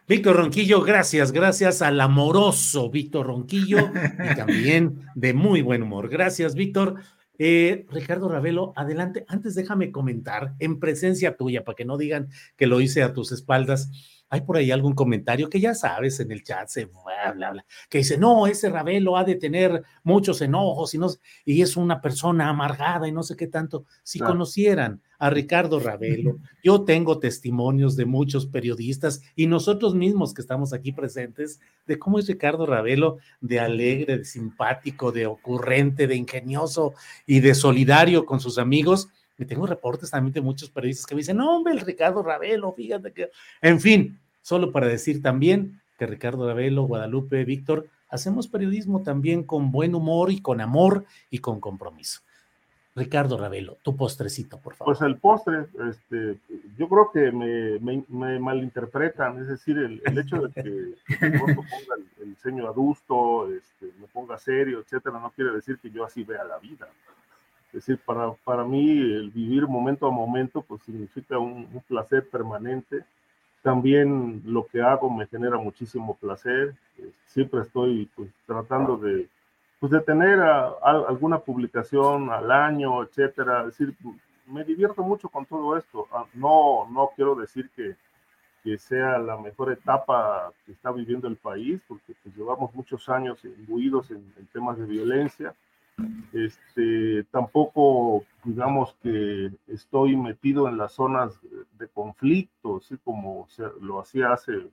Víctor 0.07 0.36
Ronquillo, 0.36 0.84
gracias, 0.84 1.31
gracias 1.31 1.81
al 1.81 1.99
amoroso 1.99 2.91
Víctor 2.91 3.26
Ronquillo 3.26 3.90
y 4.31 4.36
también 4.36 4.99
de 5.15 5.34
muy 5.34 5.64
buen 5.64 5.81
humor. 5.81 6.10
Gracias, 6.10 6.53
Víctor. 6.53 7.02
Eh, 7.41 7.85
Ricardo 7.89 8.27
Ravelo, 8.27 8.73
adelante. 8.75 9.25
Antes 9.29 9.55
déjame 9.55 9.93
comentar 9.93 10.55
en 10.59 10.77
presencia 10.77 11.37
tuya, 11.37 11.63
para 11.63 11.77
que 11.77 11.85
no 11.85 11.97
digan 11.97 12.27
que 12.57 12.67
lo 12.67 12.81
hice 12.81 13.01
a 13.01 13.13
tus 13.13 13.31
espaldas. 13.31 13.89
Hay 14.29 14.41
por 14.41 14.57
ahí 14.57 14.71
algún 14.71 14.93
comentario 14.93 15.49
que 15.49 15.61
ya 15.61 15.73
sabes 15.73 16.19
en 16.19 16.31
el 16.31 16.43
chat, 16.43 16.67
se 16.67 16.85
bla, 16.85 17.31
bla, 17.33 17.51
bla, 17.51 17.65
que 17.89 17.99
dice, 17.99 18.17
no, 18.17 18.45
ese 18.45 18.69
Ravelo 18.69 19.17
ha 19.17 19.23
de 19.23 19.35
tener 19.35 19.83
muchos 20.03 20.41
enojos 20.41 20.93
y, 20.93 20.97
no, 20.97 21.07
y 21.45 21.61
es 21.61 21.77
una 21.77 22.01
persona 22.01 22.49
amargada 22.49 23.07
y 23.07 23.11
no 23.13 23.23
sé 23.23 23.35
qué 23.37 23.47
tanto. 23.47 23.85
Si 24.03 24.19
conocieran 24.19 25.01
a 25.19 25.29
Ricardo 25.29 25.79
Ravelo. 25.79 26.37
Yo 26.63 26.83
tengo 26.85 27.19
testimonios 27.19 27.95
de 27.95 28.05
muchos 28.05 28.47
periodistas 28.47 29.21
y 29.35 29.47
nosotros 29.47 29.93
mismos 29.93 30.33
que 30.33 30.41
estamos 30.41 30.73
aquí 30.73 30.93
presentes 30.93 31.59
de 31.85 31.99
cómo 31.99 32.17
es 32.17 32.27
Ricardo 32.27 32.65
Ravelo 32.65 33.17
de 33.41 33.59
alegre, 33.59 34.19
de 34.19 34.25
simpático, 34.25 35.11
de 35.11 35.27
ocurrente, 35.27 36.07
de 36.07 36.15
ingenioso 36.15 36.93
y 37.27 37.41
de 37.41 37.53
solidario 37.53 38.25
con 38.25 38.39
sus 38.39 38.57
amigos. 38.57 39.09
Y 39.37 39.45
tengo 39.45 39.67
reportes 39.67 40.11
también 40.11 40.33
de 40.33 40.41
muchos 40.41 40.69
periodistas 40.69 41.05
que 41.05 41.15
me 41.15 41.19
dicen, 41.19 41.37
no, 41.37 41.55
hombre, 41.55 41.73
el 41.73 41.81
Ricardo 41.81 42.23
Ravelo, 42.23 42.73
fíjate 42.73 43.11
que... 43.11 43.29
En 43.61 43.79
fin, 43.79 44.19
solo 44.41 44.71
para 44.71 44.87
decir 44.87 45.21
también 45.21 45.81
que 45.97 46.07
Ricardo 46.07 46.47
Ravelo, 46.47 46.83
Guadalupe, 46.83 47.43
Víctor, 47.43 47.87
hacemos 48.09 48.47
periodismo 48.47 49.03
también 49.03 49.43
con 49.43 49.71
buen 49.71 49.95
humor 49.95 50.31
y 50.31 50.41
con 50.41 50.61
amor 50.61 51.05
y 51.29 51.39
con 51.39 51.59
compromiso. 51.59 52.21
Ricardo 52.99 53.38
Ravelo, 53.38 53.77
tu 53.81 53.95
postrecito, 53.95 54.59
por 54.59 54.76
favor. 54.76 54.93
Pues 54.93 55.09
el 55.09 55.17
postre, 55.17 55.67
este, 55.89 56.38
yo 56.77 56.89
creo 56.89 57.09
que 57.11 57.31
me, 57.31 58.03
me, 58.09 58.39
malinterpretan, 58.39 59.39
es 59.39 59.47
decir, 59.47 59.77
el, 59.77 60.01
el 60.05 60.17
hecho 60.17 60.41
de 60.41 60.51
que, 60.51 60.93
que 61.07 61.30
ponga 61.39 61.95
el, 62.21 62.35
ceño 62.35 62.67
adusto, 62.67 63.49
este, 63.51 63.88
me 63.99 64.07
ponga 64.07 64.38
serio, 64.38 64.80
etcétera, 64.80 65.19
no 65.19 65.31
quiere 65.31 65.51
decir 65.51 65.80
que 65.80 65.89
yo 65.89 66.03
así 66.03 66.23
vea 66.23 66.43
la 66.43 66.57
vida. 66.59 66.88
Es 67.67 67.85
decir, 67.85 67.99
para, 68.05 68.34
para 68.43 68.63
mí 68.63 68.99
el 68.99 69.30
vivir 69.30 69.65
momento 69.67 70.05
a 70.07 70.11
momento, 70.11 70.61
pues 70.61 70.81
significa 70.84 71.39
un, 71.39 71.67
un 71.71 71.81
placer 71.88 72.27
permanente. 72.30 73.05
También 73.61 74.41
lo 74.45 74.65
que 74.65 74.81
hago 74.81 75.09
me 75.09 75.27
genera 75.27 75.57
muchísimo 75.57 76.15
placer. 76.15 76.76
Siempre 77.27 77.61
estoy 77.61 78.09
pues, 78.15 78.30
tratando 78.45 78.97
de 78.97 79.27
pues 79.80 79.91
de 79.93 80.01
tener 80.01 80.39
alguna 80.41 81.39
publicación 81.39 82.30
al 82.30 82.51
año, 82.51 83.01
etcétera. 83.01 83.61
Es 83.61 83.77
decir, 83.77 83.95
me 84.45 84.64
divierto 84.65 85.03
mucho 85.03 85.30
con 85.30 85.45
todo 85.45 85.77
esto. 85.77 86.07
Ah, 86.11 86.26
no, 86.34 86.88
no 86.91 87.11
quiero 87.15 87.35
decir 87.35 87.69
que, 87.76 87.95
que 88.64 88.77
sea 88.77 89.18
la 89.19 89.38
mejor 89.38 89.72
etapa 89.72 90.51
que 90.65 90.73
está 90.73 90.91
viviendo 90.91 91.27
el 91.27 91.38
país, 91.38 91.81
porque 91.88 92.14
pues, 92.22 92.35
llevamos 92.35 92.73
muchos 92.76 93.07
años 93.07 93.43
imbuidos 93.45 94.11
en, 94.11 94.34
en, 94.38 94.47
temas 94.47 94.77
de 94.77 94.85
violencia. 94.85 95.56
Este, 96.34 97.23
tampoco, 97.31 98.23
digamos 98.43 98.95
que 99.01 99.51
estoy 99.68 100.15
metido 100.15 100.68
en 100.68 100.77
las 100.77 100.93
zonas 100.93 101.39
de 101.77 101.88
conflicto, 101.88 102.77
así 102.77 102.97
como 103.03 103.47
se, 103.49 103.64
lo 103.81 103.99
hacía 103.99 104.34
hace 104.34 104.69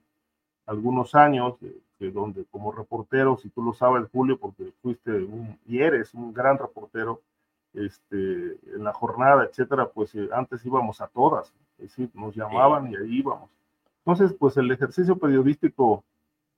algunos 0.67 1.15
años, 1.15 1.55
que 1.97 2.11
donde 2.11 2.45
como 2.45 2.71
reportero, 2.71 3.37
si 3.37 3.49
tú 3.49 3.63
lo 3.63 3.73
sabes, 3.73 4.07
Julio, 4.11 4.37
porque 4.37 4.71
fuiste 4.81 5.11
un, 5.11 5.57
y 5.65 5.79
eres 5.79 6.13
un 6.13 6.33
gran 6.33 6.57
reportero, 6.59 7.21
este, 7.73 8.57
en 8.75 8.83
la 8.83 8.93
jornada, 8.93 9.45
etcétera, 9.45 9.89
pues 9.89 10.13
eh, 10.15 10.29
antes 10.33 10.65
íbamos 10.65 11.01
a 11.01 11.07
todas, 11.07 11.53
es 11.77 11.89
decir, 11.89 12.09
nos 12.13 12.35
llamaban 12.35 12.91
y 12.91 12.95
ahí 12.95 13.19
íbamos. 13.19 13.49
Entonces, 14.05 14.35
pues 14.37 14.57
el 14.57 14.71
ejercicio 14.71 15.17
periodístico, 15.17 16.03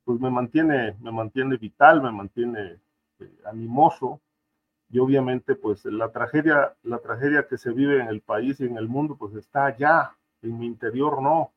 pues 0.06 0.19
me 0.19 0.30
mantiene, 0.30 0.95
me 1.02 1.11
mantiene 1.11 1.57
vital, 1.57 2.02
me 2.02 2.11
mantiene 2.11 2.80
eh, 3.19 3.31
animoso, 3.45 4.19
y 4.91 4.99
obviamente, 4.99 5.56
pues 5.56 5.86
la 5.86 6.11
tragedia, 6.11 6.73
la 6.84 6.98
tragedia 6.98 7.48
que 7.48 7.57
se 7.57 7.72
vive 7.72 8.02
en 8.02 8.07
el 8.07 8.22
país 8.22 8.60
y 8.60 8.65
en 8.65 8.77
el 8.77 8.88
mundo, 8.88 9.15
pues 9.15 9.36
está 9.36 9.65
allá, 9.65 10.15
en 10.41 10.57
mi 10.57 10.65
interior 10.65 11.22
no, 11.22 11.52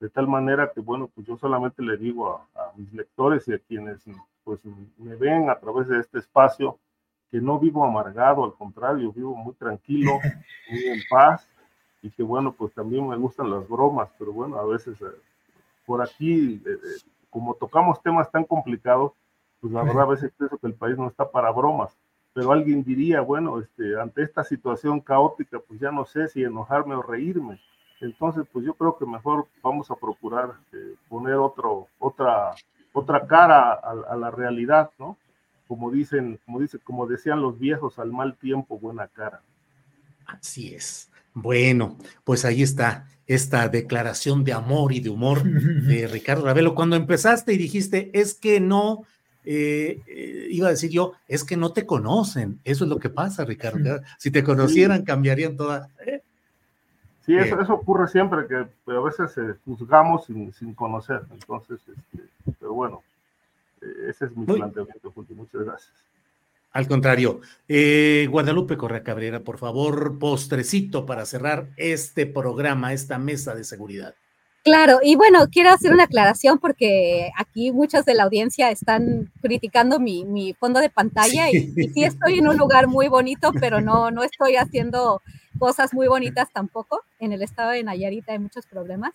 de 0.00 0.10
tal 0.10 0.28
manera 0.28 0.70
que, 0.74 0.80
bueno, 0.80 1.10
pues 1.14 1.26
yo 1.26 1.36
solamente 1.36 1.82
le 1.82 1.96
digo 1.96 2.46
a, 2.54 2.72
mis 2.76 2.92
lectores 2.92 3.48
y 3.48 3.54
a 3.54 3.58
quienes 3.58 4.04
pues 4.44 4.60
me 4.98 5.16
ven 5.16 5.48
a 5.50 5.58
través 5.58 5.88
de 5.88 5.98
este 5.98 6.18
espacio 6.18 6.78
que 7.30 7.40
no 7.40 7.58
vivo 7.58 7.84
amargado, 7.84 8.44
al 8.44 8.54
contrario, 8.54 9.12
vivo 9.12 9.34
muy 9.34 9.54
tranquilo, 9.54 10.12
muy 10.70 10.84
en 10.84 11.00
paz 11.08 11.48
y 12.02 12.10
que 12.10 12.22
bueno, 12.22 12.52
pues 12.52 12.72
también 12.72 13.08
me 13.08 13.16
gustan 13.16 13.50
las 13.50 13.68
bromas, 13.68 14.08
pero 14.18 14.32
bueno, 14.32 14.58
a 14.58 14.64
veces 14.66 15.00
eh, 15.00 15.06
por 15.84 16.02
aquí 16.02 16.62
eh, 16.64 16.70
eh, 16.70 17.00
como 17.30 17.54
tocamos 17.54 18.02
temas 18.02 18.30
tan 18.30 18.44
complicados, 18.44 19.12
pues 19.60 19.72
la 19.72 19.82
verdad 19.82 20.02
a 20.02 20.06
veces 20.06 20.32
pienso 20.36 20.58
que 20.58 20.66
el 20.66 20.74
país 20.74 20.96
no 20.96 21.08
está 21.08 21.30
para 21.30 21.50
bromas. 21.50 21.96
Pero 22.32 22.52
alguien 22.52 22.84
diría, 22.84 23.20
bueno, 23.22 23.60
este, 23.60 23.98
ante 23.98 24.22
esta 24.22 24.44
situación 24.44 25.00
caótica, 25.00 25.58
pues 25.58 25.80
ya 25.80 25.90
no 25.90 26.04
sé 26.04 26.28
si 26.28 26.42
enojarme 26.44 26.94
o 26.94 27.02
reírme. 27.02 27.58
Entonces, 28.00 28.44
pues 28.52 28.64
yo 28.64 28.74
creo 28.74 28.98
que 28.98 29.06
mejor 29.06 29.46
vamos 29.62 29.90
a 29.90 29.96
procurar 29.96 30.54
eh, 30.72 30.94
poner 31.08 31.34
otro, 31.34 31.88
otra, 31.98 32.54
otra 32.92 33.26
cara 33.26 33.72
a, 33.72 33.90
a, 34.08 34.16
la 34.16 34.30
realidad, 34.30 34.90
¿no? 34.98 35.16
Como 35.66 35.90
dicen, 35.90 36.38
como 36.44 36.60
dice, 36.60 36.78
como 36.78 37.06
decían 37.06 37.40
los 37.40 37.58
viejos, 37.58 37.98
al 37.98 38.12
mal 38.12 38.36
tiempo, 38.36 38.78
buena 38.78 39.08
cara. 39.08 39.40
Así 40.26 40.74
es. 40.74 41.10
Bueno, 41.32 41.96
pues 42.24 42.44
ahí 42.44 42.62
está 42.62 43.06
esta 43.26 43.68
declaración 43.68 44.44
de 44.44 44.52
amor 44.52 44.92
y 44.92 45.00
de 45.00 45.10
humor 45.10 45.42
de 45.44 46.06
Ricardo 46.06 46.44
Ravelo. 46.44 46.74
Cuando 46.74 46.96
empezaste 46.96 47.52
y 47.52 47.58
dijiste, 47.58 48.10
es 48.18 48.34
que 48.34 48.60
no, 48.60 49.02
eh, 49.44 50.00
eh, 50.06 50.48
iba 50.50 50.68
a 50.68 50.70
decir 50.70 50.90
yo, 50.90 51.12
es 51.28 51.44
que 51.44 51.56
no 51.56 51.72
te 51.72 51.86
conocen. 51.86 52.60
Eso 52.64 52.84
es 52.84 52.90
lo 52.90 52.98
que 52.98 53.10
pasa, 53.10 53.44
Ricardo. 53.44 54.00
Si 54.18 54.30
te 54.30 54.42
conocieran, 54.42 55.04
cambiarían 55.04 55.56
toda. 55.56 55.88
¿eh? 56.06 56.22
Sí, 57.26 57.36
eso, 57.36 57.60
eso, 57.60 57.74
ocurre 57.74 58.06
siempre, 58.06 58.46
que 58.46 58.54
a 58.54 59.00
veces 59.00 59.36
juzgamos 59.64 60.26
sin, 60.26 60.52
sin, 60.52 60.74
conocer. 60.74 61.22
Entonces, 61.32 61.80
este, 61.88 62.28
pero 62.60 62.72
bueno, 62.72 63.02
ese 64.08 64.26
es 64.26 64.36
mi 64.36 64.46
Muy, 64.46 64.56
planteamiento, 64.56 65.10
Julio. 65.10 65.34
Muchas 65.34 65.64
gracias. 65.64 65.92
Al 66.72 66.86
contrario, 66.86 67.40
eh, 67.66 68.28
Guadalupe 68.30 68.76
Correa 68.76 69.02
Cabrera, 69.02 69.40
por 69.40 69.58
favor, 69.58 70.18
postrecito 70.18 71.06
para 71.06 71.24
cerrar 71.24 71.70
este 71.76 72.26
programa, 72.26 72.92
esta 72.92 73.18
mesa 73.18 73.54
de 73.54 73.64
seguridad. 73.64 74.14
Claro, 74.66 74.98
y 75.00 75.14
bueno, 75.14 75.46
quiero 75.48 75.70
hacer 75.70 75.92
una 75.92 76.02
aclaración 76.02 76.58
porque 76.58 77.30
aquí 77.38 77.70
muchas 77.70 78.04
de 78.04 78.14
la 78.14 78.24
audiencia 78.24 78.68
están 78.72 79.30
criticando 79.40 80.00
mi, 80.00 80.24
mi 80.24 80.54
fondo 80.54 80.80
de 80.80 80.90
pantalla 80.90 81.46
sí. 81.52 81.72
Y, 81.76 81.84
y, 81.84 81.88
sí 81.90 82.02
estoy 82.02 82.40
en 82.40 82.48
un 82.48 82.56
lugar 82.56 82.88
muy 82.88 83.06
bonito, 83.06 83.52
pero 83.60 83.80
no, 83.80 84.10
no 84.10 84.24
estoy 84.24 84.56
haciendo 84.56 85.22
cosas 85.60 85.94
muy 85.94 86.08
bonitas 86.08 86.48
tampoco. 86.52 87.04
En 87.20 87.32
el 87.32 87.42
estado 87.42 87.70
de 87.70 87.84
Nayarit 87.84 88.28
hay 88.28 88.40
muchos 88.40 88.66
problemas. 88.66 89.12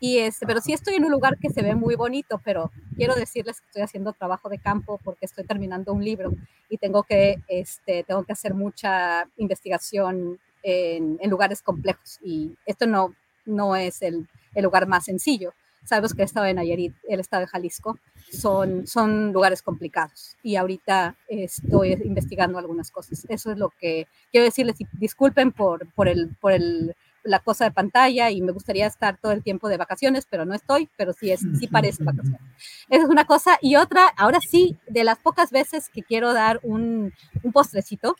Y 0.00 0.18
este, 0.18 0.46
pero 0.46 0.60
sí 0.60 0.74
estoy 0.74 0.96
en 0.96 1.06
un 1.06 1.12
lugar 1.12 1.38
que 1.38 1.48
se 1.48 1.62
ve 1.62 1.74
muy 1.74 1.94
bonito, 1.94 2.38
pero 2.44 2.70
quiero 2.94 3.14
decirles 3.14 3.62
que 3.62 3.68
estoy 3.68 3.80
haciendo 3.80 4.12
trabajo 4.12 4.50
de 4.50 4.58
campo 4.58 5.00
porque 5.02 5.24
estoy 5.24 5.44
terminando 5.44 5.94
un 5.94 6.04
libro 6.04 6.30
y 6.68 6.76
tengo 6.76 7.04
que, 7.04 7.38
este, 7.48 8.04
tengo 8.04 8.22
que 8.24 8.34
hacer 8.34 8.52
mucha 8.52 9.26
investigación 9.38 10.38
en, 10.62 11.16
en 11.22 11.30
lugares 11.30 11.62
complejos 11.62 12.18
y 12.22 12.54
esto 12.66 12.86
no, 12.86 13.14
no 13.46 13.76
es 13.76 14.02
el, 14.02 14.28
el, 14.54 14.64
lugar 14.64 14.86
más 14.86 15.04
sencillo. 15.04 15.52
Sabemos 15.84 16.12
que 16.12 16.22
el 16.22 16.26
estado 16.26 16.46
de 16.46 16.54
Nayarit, 16.54 16.94
el 17.08 17.20
estado 17.20 17.40
de 17.40 17.46
Jalisco, 17.46 17.98
son, 18.30 18.86
son 18.86 19.32
lugares 19.32 19.62
complicados 19.62 20.36
y 20.42 20.56
ahorita 20.56 21.16
estoy 21.28 21.92
investigando 22.04 22.58
algunas 22.58 22.90
cosas. 22.90 23.24
Eso 23.28 23.50
es 23.50 23.58
lo 23.58 23.70
que 23.70 24.06
quiero 24.30 24.44
decirles 24.44 24.76
disculpen 24.92 25.52
por, 25.52 25.90
por, 25.94 26.08
el, 26.08 26.36
por 26.38 26.52
el 26.52 26.94
la 27.22 27.40
cosa 27.40 27.64
de 27.64 27.70
pantalla 27.70 28.30
y 28.30 28.40
me 28.40 28.52
gustaría 28.52 28.86
estar 28.86 29.18
todo 29.18 29.32
el 29.32 29.42
tiempo 29.42 29.68
de 29.68 29.76
vacaciones, 29.76 30.26
pero 30.28 30.44
no 30.44 30.54
estoy, 30.54 30.88
pero 30.96 31.12
sí, 31.12 31.30
es, 31.30 31.40
sí 31.58 31.66
parece 31.66 32.04
vacaciones. 32.04 32.40
Esa 32.88 33.04
es 33.04 33.08
una 33.10 33.26
cosa. 33.26 33.58
Y 33.60 33.76
otra, 33.76 34.06
ahora 34.16 34.38
sí, 34.40 34.78
de 34.88 35.04
las 35.04 35.18
pocas 35.18 35.50
veces 35.50 35.88
que 35.88 36.02
quiero 36.02 36.32
dar 36.32 36.60
un, 36.62 37.12
un 37.42 37.52
postrecito, 37.52 38.16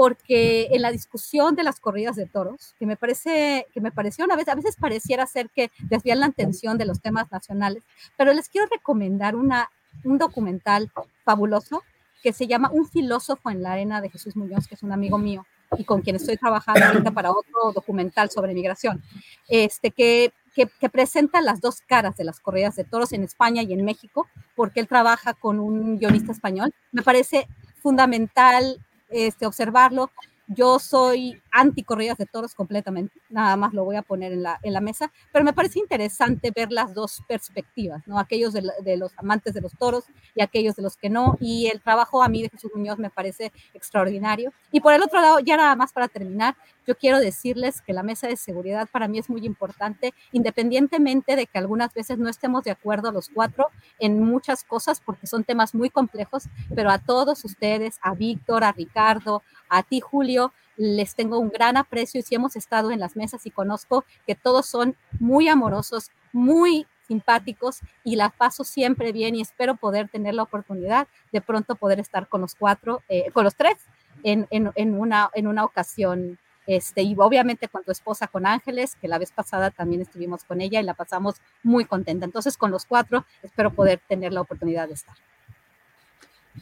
porque 0.00 0.68
en 0.70 0.80
la 0.80 0.90
discusión 0.90 1.54
de 1.56 1.62
las 1.62 1.78
corridas 1.78 2.16
de 2.16 2.24
toros, 2.24 2.74
que 2.78 2.86
me 2.86 2.96
parece, 2.96 3.66
que 3.74 3.82
me 3.82 3.92
pareció 3.92 4.24
una 4.24 4.34
vez, 4.34 4.48
a 4.48 4.54
veces 4.54 4.76
pareciera 4.76 5.26
ser 5.26 5.50
que 5.50 5.70
desvían 5.90 6.20
la 6.20 6.26
atención 6.26 6.78
de 6.78 6.86
los 6.86 7.02
temas 7.02 7.30
nacionales, 7.30 7.82
pero 8.16 8.32
les 8.32 8.48
quiero 8.48 8.66
recomendar 8.72 9.36
una, 9.36 9.68
un 10.02 10.16
documental 10.16 10.90
fabuloso 11.22 11.82
que 12.22 12.32
se 12.32 12.46
llama 12.46 12.70
Un 12.72 12.88
filósofo 12.88 13.50
en 13.50 13.62
la 13.62 13.74
arena 13.74 14.00
de 14.00 14.08
Jesús 14.08 14.36
Muñoz, 14.36 14.66
que 14.68 14.74
es 14.74 14.82
un 14.82 14.92
amigo 14.92 15.18
mío, 15.18 15.44
y 15.76 15.84
con 15.84 16.00
quien 16.00 16.16
estoy 16.16 16.38
trabajando 16.38 16.82
ahorita 16.82 17.10
para 17.10 17.30
otro 17.30 17.70
documental 17.74 18.30
sobre 18.30 18.54
migración, 18.54 19.02
este, 19.48 19.90
que, 19.90 20.32
que, 20.54 20.66
que, 20.80 20.88
presenta 20.88 21.42
las 21.42 21.60
dos 21.60 21.82
caras 21.86 22.16
de 22.16 22.24
las 22.24 22.40
corridas 22.40 22.74
de 22.74 22.84
toros 22.84 23.12
en 23.12 23.22
España 23.22 23.60
y 23.64 23.74
en 23.74 23.84
México, 23.84 24.26
porque 24.56 24.80
él 24.80 24.88
trabaja 24.88 25.34
con 25.34 25.60
un 25.60 25.98
guionista 25.98 26.32
español. 26.32 26.72
Me 26.90 27.02
parece 27.02 27.48
fundamental 27.82 28.80
este, 29.10 29.46
observarlo. 29.46 30.10
Yo 30.52 30.80
soy 30.80 31.40
anti 31.52 31.84
corridas 31.84 32.18
de 32.18 32.26
toros 32.26 32.56
completamente, 32.56 33.20
nada 33.28 33.54
más 33.54 33.72
lo 33.72 33.84
voy 33.84 33.94
a 33.94 34.02
poner 34.02 34.32
en 34.32 34.42
la, 34.42 34.58
en 34.64 34.72
la 34.72 34.80
mesa, 34.80 35.12
pero 35.32 35.44
me 35.44 35.52
parece 35.52 35.78
interesante 35.78 36.50
ver 36.50 36.72
las 36.72 36.92
dos 36.92 37.22
perspectivas, 37.28 38.04
¿no? 38.08 38.18
Aquellos 38.18 38.52
de, 38.52 38.68
de, 38.82 38.96
los 38.96 39.12
amantes 39.16 39.54
de 39.54 39.60
los 39.60 39.78
toros 39.78 40.06
y 40.34 40.42
aquellos 40.42 40.74
de 40.74 40.82
los 40.82 40.96
que 40.96 41.08
no, 41.08 41.36
y 41.38 41.68
el 41.68 41.80
trabajo 41.80 42.20
a 42.20 42.28
mí 42.28 42.42
de 42.42 42.48
Jesús 42.48 42.72
Muñoz 42.74 42.98
me 42.98 43.10
parece 43.10 43.52
extraordinario. 43.74 44.52
Y 44.72 44.80
por 44.80 44.92
el 44.92 45.04
otro 45.04 45.20
lado, 45.20 45.38
ya 45.38 45.56
nada 45.56 45.76
más 45.76 45.92
para 45.92 46.08
terminar, 46.08 46.56
yo 46.84 46.96
quiero 46.96 47.20
decirles 47.20 47.82
que 47.82 47.92
la 47.92 48.02
mesa 48.02 48.26
de 48.26 48.36
seguridad 48.36 48.88
para 48.90 49.06
mí 49.06 49.20
es 49.20 49.30
muy 49.30 49.46
importante, 49.46 50.12
independientemente 50.32 51.36
de 51.36 51.46
que 51.46 51.58
algunas 51.58 51.94
veces 51.94 52.18
no 52.18 52.28
estemos 52.28 52.64
de 52.64 52.72
acuerdo 52.72 53.12
los 53.12 53.28
cuatro 53.28 53.68
en 54.00 54.20
muchas 54.20 54.64
cosas, 54.64 55.00
porque 55.00 55.28
son 55.28 55.44
temas 55.44 55.72
muy 55.76 55.90
complejos, 55.90 56.48
pero 56.74 56.90
a 56.90 56.98
todos 56.98 57.44
ustedes, 57.44 58.00
a 58.02 58.16
Víctor, 58.16 58.64
a 58.64 58.72
Ricardo, 58.72 59.44
a 59.70 59.82
ti, 59.82 60.00
Julio, 60.00 60.52
les 60.76 61.14
tengo 61.14 61.38
un 61.38 61.48
gran 61.48 61.76
aprecio 61.76 62.20
y 62.20 62.22
si 62.22 62.34
hemos 62.34 62.56
estado 62.56 62.90
en 62.90 63.00
las 63.00 63.16
mesas 63.16 63.46
y 63.46 63.50
conozco 63.50 64.04
que 64.26 64.34
todos 64.34 64.66
son 64.66 64.96
muy 65.18 65.48
amorosos, 65.48 66.10
muy 66.32 66.86
simpáticos 67.06 67.80
y 68.04 68.16
la 68.16 68.30
paso 68.30 68.64
siempre 68.64 69.12
bien 69.12 69.34
y 69.34 69.40
espero 69.40 69.76
poder 69.76 70.08
tener 70.08 70.34
la 70.34 70.44
oportunidad 70.44 71.08
de 71.32 71.40
pronto 71.40 71.74
poder 71.74 72.00
estar 72.00 72.28
con 72.28 72.40
los 72.40 72.54
cuatro, 72.54 73.02
eh, 73.08 73.30
con 73.32 73.44
los 73.44 73.56
tres 73.56 73.76
en, 74.22 74.46
una, 74.76 75.30
en 75.34 75.46
una 75.46 75.64
ocasión. 75.64 76.38
Este, 76.66 77.02
y 77.02 77.16
obviamente 77.18 77.68
con 77.68 77.82
tu 77.82 77.90
esposa, 77.90 78.28
con 78.28 78.46
Ángeles, 78.46 78.94
que 78.94 79.08
la 79.08 79.18
vez 79.18 79.32
pasada 79.32 79.70
también 79.70 80.02
estuvimos 80.02 80.44
con 80.44 80.60
ella 80.60 80.80
y 80.80 80.84
la 80.84 80.94
pasamos 80.94 81.36
muy 81.64 81.84
contenta. 81.84 82.24
Entonces, 82.24 82.56
con 82.56 82.70
los 82.70 82.84
cuatro, 82.84 83.24
espero 83.42 83.72
poder 83.72 84.00
tener 84.08 84.32
la 84.32 84.42
oportunidad 84.42 84.86
de 84.86 84.94
estar. 84.94 85.16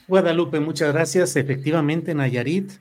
Guadalupe, 0.07 0.61
muchas 0.61 0.93
gracias. 0.95 1.37
Efectivamente, 1.37 2.15
Nayarit, 2.15 2.73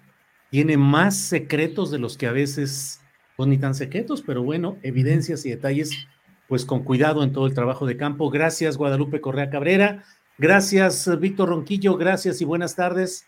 tiene 0.49 0.77
más 0.77 1.17
secretos 1.17 1.91
de 1.91 1.99
los 1.99 2.17
que 2.17 2.27
a 2.27 2.31
veces, 2.31 3.01
pues 3.35 3.49
ni 3.49 3.57
tan 3.57 3.75
secretos, 3.75 4.21
pero 4.21 4.43
bueno, 4.43 4.77
evidencias 4.83 5.45
y 5.45 5.49
detalles, 5.49 6.07
pues 6.47 6.65
con 6.65 6.83
cuidado 6.83 7.23
en 7.23 7.33
todo 7.33 7.47
el 7.47 7.53
trabajo 7.53 7.85
de 7.85 7.97
campo. 7.97 8.29
Gracias, 8.29 8.77
Guadalupe 8.77 9.21
Correa 9.21 9.49
Cabrera. 9.49 10.03
Gracias, 10.37 11.09
Víctor 11.19 11.49
Ronquillo. 11.49 11.97
Gracias 11.97 12.41
y 12.41 12.45
buenas 12.45 12.75
tardes. 12.75 13.25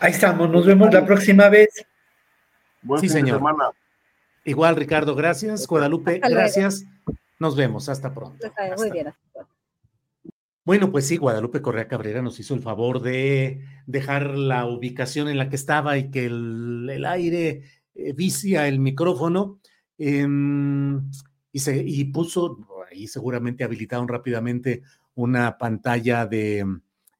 Ahí 0.00 0.12
estamos, 0.12 0.50
nos 0.50 0.66
vemos 0.66 0.92
la 0.92 1.06
próxima 1.06 1.48
vez. 1.48 1.86
Buen 2.82 3.00
sí, 3.00 3.08
señor. 3.08 3.40
Igual, 4.44 4.76
Ricardo, 4.76 5.14
gracias. 5.14 5.66
Guadalupe, 5.66 6.18
gracias. 6.18 6.84
Nos 7.38 7.56
vemos, 7.56 7.88
hasta 7.88 8.12
pronto. 8.12 8.46
Hasta 8.46 8.76
Muy 8.76 8.90
bien. 8.90 9.14
Bueno, 10.64 10.92
pues 10.92 11.06
sí, 11.06 11.16
Guadalupe 11.16 11.62
Correa 11.62 11.88
Cabrera 11.88 12.20
nos 12.20 12.38
hizo 12.38 12.54
el 12.54 12.60
favor 12.60 13.00
de 13.00 13.64
dejar 13.86 14.36
la 14.36 14.66
ubicación 14.66 15.28
en 15.28 15.38
la 15.38 15.48
que 15.48 15.56
estaba 15.56 15.96
y 15.96 16.10
que 16.10 16.26
el, 16.26 17.04
aire 17.06 17.62
eh, 17.94 18.12
vicia 18.12 18.68
el 18.68 18.78
micrófono 18.78 19.58
eh, 19.96 20.26
y, 21.52 21.58
se, 21.58 21.82
y 21.82 22.04
puso, 22.04 22.58
ahí 22.90 23.06
seguramente 23.06 23.64
habilitaron 23.64 24.06
rápidamente 24.06 24.82
una 25.14 25.56
pantalla 25.58 26.26
de 26.26 26.64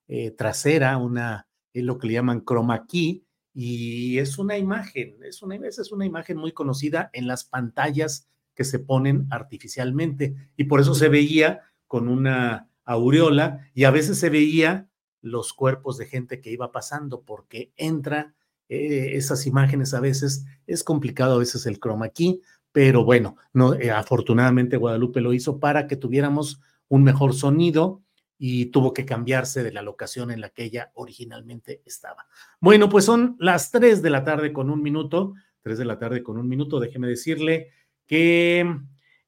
eh, 0.08 0.30
trasera, 0.32 0.98
una, 0.98 1.46
es 1.72 1.84
lo 1.84 1.98
que 1.98 2.08
le 2.08 2.14
llaman 2.14 2.44
chroma 2.44 2.86
key, 2.86 3.24
y 3.54 4.18
es 4.18 4.38
una 4.38 4.58
imagen, 4.58 5.16
es 5.24 5.42
una, 5.42 5.56
es 5.56 5.92
una 5.92 6.06
imagen 6.06 6.36
muy 6.36 6.52
conocida 6.52 7.10
en 7.12 7.26
las 7.26 7.44
pantallas 7.44 8.28
que 8.54 8.64
se 8.64 8.78
ponen 8.78 9.26
artificialmente, 9.30 10.34
y 10.56 10.64
por 10.64 10.80
eso 10.80 10.94
se 10.94 11.08
veía 11.08 11.60
con 11.86 12.08
una 12.08 12.69
aureola 12.90 13.70
y 13.72 13.84
a 13.84 13.90
veces 13.90 14.18
se 14.18 14.30
veía 14.30 14.88
los 15.22 15.52
cuerpos 15.52 15.96
de 15.98 16.06
gente 16.06 16.40
que 16.40 16.50
iba 16.50 16.72
pasando 16.72 17.22
porque 17.22 17.72
entra 17.76 18.34
eh, 18.68 19.16
esas 19.16 19.46
imágenes 19.46 19.94
a 19.94 20.00
veces, 20.00 20.44
es 20.66 20.82
complicado 20.82 21.34
a 21.34 21.38
veces 21.38 21.66
el 21.66 21.78
chroma 21.78 22.08
key, 22.08 22.40
pero 22.72 23.04
bueno, 23.04 23.36
no, 23.52 23.74
eh, 23.74 23.90
afortunadamente 23.90 24.76
Guadalupe 24.76 25.20
lo 25.20 25.32
hizo 25.32 25.58
para 25.58 25.86
que 25.86 25.96
tuviéramos 25.96 26.60
un 26.88 27.04
mejor 27.04 27.34
sonido 27.34 28.02
y 28.38 28.66
tuvo 28.66 28.92
que 28.92 29.04
cambiarse 29.04 29.62
de 29.62 29.72
la 29.72 29.82
locación 29.82 30.30
en 30.30 30.40
la 30.40 30.50
que 30.50 30.64
ella 30.64 30.90
originalmente 30.94 31.82
estaba. 31.84 32.26
Bueno, 32.60 32.88
pues 32.88 33.04
son 33.04 33.36
las 33.38 33.70
3 33.70 34.02
de 34.02 34.10
la 34.10 34.24
tarde 34.24 34.52
con 34.52 34.70
un 34.70 34.82
minuto, 34.82 35.34
3 35.62 35.78
de 35.78 35.84
la 35.84 35.98
tarde 35.98 36.22
con 36.22 36.38
un 36.38 36.48
minuto, 36.48 36.80
déjeme 36.80 37.06
decirle 37.06 37.68
que 38.06 38.64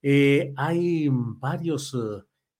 eh, 0.02 0.52
hay 0.56 1.08
varios... 1.12 1.96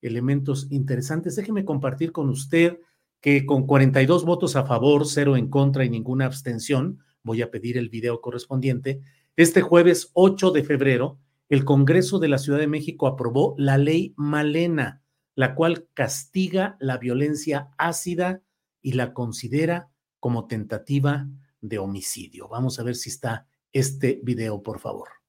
Elementos 0.02 0.66
interesantes. 0.70 1.36
Déjeme 1.36 1.64
compartir 1.64 2.12
con 2.12 2.28
usted 2.28 2.78
que 3.22 3.46
con 3.46 3.66
42 3.66 4.24
votos 4.24 4.56
a 4.56 4.66
favor, 4.66 5.06
cero 5.06 5.36
en 5.36 5.48
contra 5.48 5.84
y 5.84 5.88
ninguna 5.88 6.26
abstención, 6.26 6.98
voy 7.22 7.40
a 7.40 7.50
pedir 7.50 7.78
el 7.78 7.88
video 7.88 8.20
correspondiente, 8.20 9.00
este 9.36 9.62
jueves 9.62 10.10
8 10.12 10.50
de 10.50 10.64
febrero, 10.64 11.18
el 11.48 11.64
Congreso 11.64 12.18
de 12.18 12.28
la 12.28 12.38
Ciudad 12.38 12.58
de 12.58 12.66
México 12.66 13.06
aprobó 13.06 13.54
la 13.58 13.78
ley 13.78 14.12
Malena, 14.16 15.02
la 15.34 15.54
cual 15.54 15.86
castiga 15.94 16.76
la 16.80 16.98
violencia 16.98 17.70
ácida 17.78 18.42
y 18.82 18.92
la 18.92 19.14
considera 19.14 19.88
como 20.18 20.46
tentativa 20.46 21.28
de 21.60 21.78
homicidio. 21.78 22.48
Vamos 22.48 22.78
a 22.78 22.82
ver 22.82 22.96
si 22.96 23.08
está 23.08 23.46
este 23.72 24.20
video, 24.22 24.62
por 24.62 24.80
favor. 24.80 25.21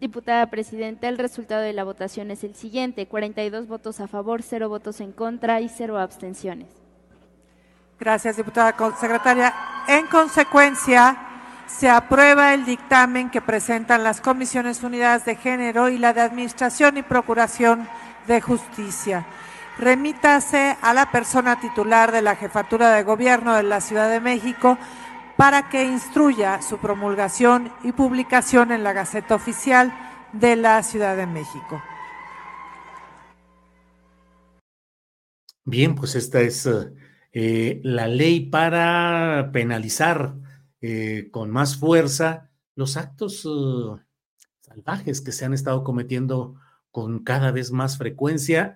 Diputada 0.00 0.46
Presidenta, 0.46 1.08
el 1.08 1.18
resultado 1.18 1.62
de 1.62 1.72
la 1.72 1.82
votación 1.82 2.30
es 2.30 2.44
el 2.44 2.54
siguiente, 2.54 3.06
42 3.06 3.66
votos 3.66 3.98
a 4.00 4.06
favor, 4.06 4.42
0 4.42 4.68
votos 4.68 5.00
en 5.00 5.10
contra 5.10 5.60
y 5.60 5.68
0 5.68 5.98
abstenciones. 5.98 6.68
Gracias, 7.98 8.36
diputada 8.36 8.76
secretaria. 9.00 9.52
En 9.88 10.06
consecuencia, 10.06 11.16
se 11.66 11.90
aprueba 11.90 12.54
el 12.54 12.64
dictamen 12.64 13.28
que 13.28 13.40
presentan 13.40 14.04
las 14.04 14.20
Comisiones 14.20 14.84
Unidas 14.84 15.24
de 15.24 15.34
Género 15.34 15.88
y 15.88 15.98
la 15.98 16.12
de 16.12 16.20
Administración 16.20 16.96
y 16.96 17.02
Procuración 17.02 17.88
de 18.28 18.40
Justicia. 18.40 19.26
Remítase 19.78 20.76
a 20.80 20.94
la 20.94 21.10
persona 21.10 21.58
titular 21.58 22.12
de 22.12 22.22
la 22.22 22.36
Jefatura 22.36 22.92
de 22.92 23.02
Gobierno 23.02 23.54
de 23.54 23.64
la 23.64 23.80
Ciudad 23.80 24.08
de 24.08 24.20
México 24.20 24.78
para 25.38 25.68
que 25.68 25.84
instruya 25.84 26.60
su 26.62 26.78
promulgación 26.78 27.72
y 27.84 27.92
publicación 27.92 28.72
en 28.72 28.82
la 28.82 28.92
Gaceta 28.92 29.36
Oficial 29.36 29.94
de 30.32 30.56
la 30.56 30.82
Ciudad 30.82 31.16
de 31.16 31.28
México. 31.28 31.80
Bien, 35.64 35.94
pues 35.94 36.16
esta 36.16 36.40
es 36.40 36.68
eh, 37.32 37.80
la 37.84 38.08
ley 38.08 38.46
para 38.46 39.50
penalizar 39.52 40.34
eh, 40.80 41.28
con 41.30 41.50
más 41.50 41.76
fuerza 41.76 42.50
los 42.74 42.96
actos 42.96 43.46
salvajes 44.60 45.20
que 45.20 45.30
se 45.30 45.44
han 45.44 45.54
estado 45.54 45.84
cometiendo 45.84 46.56
con 46.90 47.22
cada 47.22 47.52
vez 47.52 47.70
más 47.70 47.96
frecuencia 47.96 48.74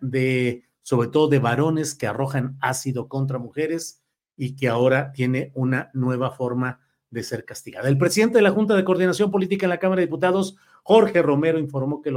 sobre 0.82 1.08
todo 1.08 1.26
de 1.26 1.40
varones 1.40 1.96
que 1.96 2.06
arrojan 2.06 2.56
ácido 2.60 3.08
contra 3.08 3.38
mujeres 3.40 4.01
y 4.36 4.56
que 4.56 4.68
ahora 4.68 5.12
tiene 5.12 5.52
una 5.54 5.90
nueva 5.94 6.30
forma 6.30 6.80
de 7.12 7.22
ser 7.22 7.44
castigada. 7.44 7.88
El 7.88 7.98
presidente 7.98 8.38
de 8.38 8.42
la 8.42 8.50
Junta 8.50 8.74
de 8.74 8.84
Coordinación 8.84 9.30
Política 9.30 9.66
en 9.66 9.70
la 9.70 9.78
Cámara 9.78 10.00
de 10.00 10.06
Diputados, 10.06 10.56
Jorge 10.82 11.20
Romero, 11.22 11.58
informó 11.58 12.00
que, 12.00 12.10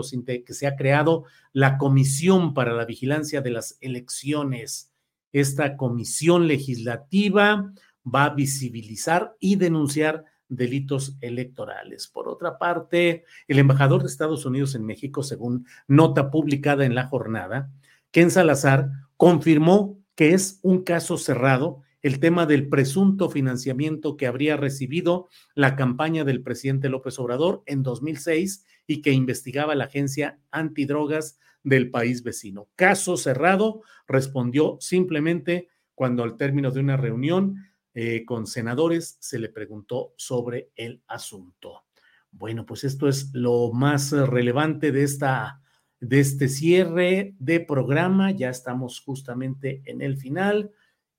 se 0.53 0.67
ha 0.67 0.75
creado 0.75 1.25
la 1.51 1.77
Comisión 1.77 2.53
para 2.53 2.73
la 2.73 2.85
Vigilancia 2.85 3.41
de 3.41 3.51
las 3.51 3.77
Elecciones. 3.81 4.91
Esta 5.33 5.75
comisión 5.75 6.47
legislativa 6.47 7.73
va 8.05 8.25
a 8.25 8.33
visibilizar 8.33 9.35
y 9.39 9.57
denunciar 9.57 10.23
delitos 10.47 11.17
electorales. 11.19 12.07
Por 12.07 12.29
otra 12.29 12.57
parte, 12.57 13.25
el 13.47 13.59
embajador 13.59 14.01
de 14.01 14.07
Estados 14.07 14.45
Unidos 14.45 14.75
en 14.75 14.85
México, 14.85 15.23
según 15.23 15.65
nota 15.87 16.31
publicada 16.31 16.85
en 16.85 16.95
la 16.95 17.07
jornada, 17.07 17.69
Ken 18.11 18.31
Salazar 18.31 18.89
confirmó 19.17 19.99
que 20.15 20.33
es 20.33 20.59
un 20.61 20.83
caso 20.83 21.17
cerrado 21.17 21.81
el 22.05 22.19
tema 22.19 22.45
del 22.45 22.69
presunto 22.69 23.31
financiamiento 23.31 24.15
que 24.15 24.27
habría 24.27 24.57
recibido 24.57 25.27
la 25.55 25.75
campaña 25.75 26.23
del 26.23 26.43
presidente 26.43 26.87
López 26.87 27.17
Obrador 27.17 27.63
en 27.65 27.81
2006 27.81 28.63
y 28.85 29.01
que 29.01 29.11
investigaba 29.11 29.73
la 29.73 29.85
agencia 29.85 30.39
antidrogas 30.51 31.39
del 31.63 31.89
país 31.89 32.21
vecino. 32.21 32.69
Caso 32.75 33.17
cerrado, 33.17 33.81
respondió 34.07 34.77
simplemente 34.81 35.67
cuando 35.95 36.21
al 36.21 36.37
término 36.37 36.69
de 36.69 36.81
una 36.81 36.95
reunión 36.95 37.65
eh, 37.95 38.23
con 38.23 38.45
senadores 38.45 39.17
se 39.19 39.39
le 39.39 39.49
preguntó 39.49 40.13
sobre 40.15 40.69
el 40.75 41.01
asunto. 41.07 41.85
Bueno, 42.29 42.67
pues 42.67 42.83
esto 42.83 43.07
es 43.07 43.31
lo 43.33 43.71
más 43.71 44.11
relevante 44.11 44.91
de 44.91 45.01
esta 45.01 45.59
de 45.99 46.19
este 46.19 46.49
cierre 46.49 47.33
de 47.39 47.61
programa. 47.61 48.29
Ya 48.29 48.51
estamos 48.51 48.99
justamente 48.99 49.81
en 49.85 50.03
el 50.03 50.17
final. 50.17 50.71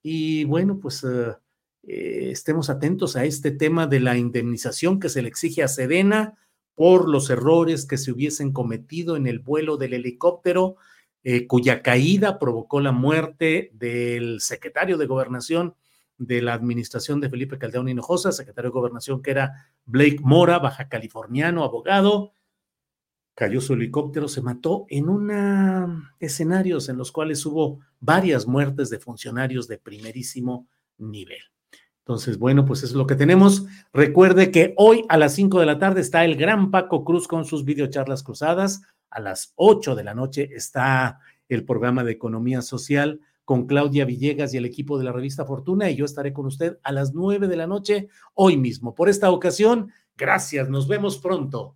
Y 0.08 0.44
bueno, 0.44 0.78
pues 0.78 1.02
eh, 1.02 1.34
eh, 1.82 2.28
estemos 2.30 2.70
atentos 2.70 3.16
a 3.16 3.24
este 3.24 3.50
tema 3.50 3.88
de 3.88 3.98
la 3.98 4.16
indemnización 4.16 5.00
que 5.00 5.08
se 5.08 5.20
le 5.20 5.26
exige 5.26 5.64
a 5.64 5.68
Sedena 5.68 6.38
por 6.76 7.08
los 7.08 7.28
errores 7.28 7.86
que 7.86 7.98
se 7.98 8.12
hubiesen 8.12 8.52
cometido 8.52 9.16
en 9.16 9.26
el 9.26 9.40
vuelo 9.40 9.76
del 9.76 9.94
helicóptero, 9.94 10.76
eh, 11.24 11.48
cuya 11.48 11.82
caída 11.82 12.38
provocó 12.38 12.80
la 12.80 12.92
muerte 12.92 13.72
del 13.74 14.40
secretario 14.40 14.96
de 14.96 15.06
gobernación 15.06 15.74
de 16.18 16.40
la 16.40 16.54
administración 16.54 17.20
de 17.20 17.28
Felipe 17.28 17.58
Caldeón 17.58 17.88
Hinojosa, 17.88 18.30
secretario 18.30 18.70
de 18.70 18.74
gobernación 18.74 19.22
que 19.22 19.32
era 19.32 19.72
Blake 19.86 20.20
Mora, 20.22 20.60
baja 20.60 20.88
californiano, 20.88 21.64
abogado, 21.64 22.30
cayó 23.36 23.60
su 23.60 23.74
helicóptero, 23.74 24.28
se 24.28 24.40
mató 24.40 24.86
en 24.88 25.10
una 25.10 26.14
escenarios 26.18 26.88
en 26.88 26.96
los 26.96 27.12
cuales 27.12 27.44
hubo 27.44 27.80
varias 28.00 28.46
muertes 28.46 28.88
de 28.88 28.98
funcionarios 28.98 29.68
de 29.68 29.76
primerísimo 29.76 30.66
nivel. 30.96 31.42
Entonces, 31.98 32.38
bueno, 32.38 32.64
pues 32.64 32.82
eso 32.82 32.94
es 32.94 32.96
lo 32.96 33.06
que 33.06 33.14
tenemos. 33.14 33.66
Recuerde 33.92 34.50
que 34.50 34.72
hoy 34.78 35.04
a 35.10 35.18
las 35.18 35.34
5 35.34 35.60
de 35.60 35.66
la 35.66 35.78
tarde 35.78 36.00
está 36.00 36.24
el 36.24 36.36
gran 36.36 36.70
Paco 36.70 37.04
Cruz 37.04 37.28
con 37.28 37.44
sus 37.44 37.64
videocharlas 37.64 38.22
cruzadas. 38.22 38.82
A 39.10 39.20
las 39.20 39.52
8 39.56 39.94
de 39.94 40.04
la 40.04 40.14
noche 40.14 40.48
está 40.54 41.20
el 41.48 41.64
programa 41.66 42.04
de 42.04 42.12
economía 42.12 42.62
social 42.62 43.20
con 43.44 43.66
Claudia 43.66 44.06
Villegas 44.06 44.54
y 44.54 44.56
el 44.56 44.64
equipo 44.64 44.98
de 44.98 45.04
la 45.04 45.12
revista 45.12 45.44
Fortuna 45.44 45.90
y 45.90 45.96
yo 45.96 46.06
estaré 46.06 46.32
con 46.32 46.46
usted 46.46 46.78
a 46.82 46.90
las 46.90 47.12
9 47.12 47.48
de 47.48 47.56
la 47.56 47.66
noche 47.66 48.08
hoy 48.32 48.56
mismo. 48.56 48.94
Por 48.94 49.10
esta 49.10 49.30
ocasión, 49.30 49.92
gracias, 50.16 50.70
nos 50.70 50.88
vemos 50.88 51.18
pronto. 51.18 51.75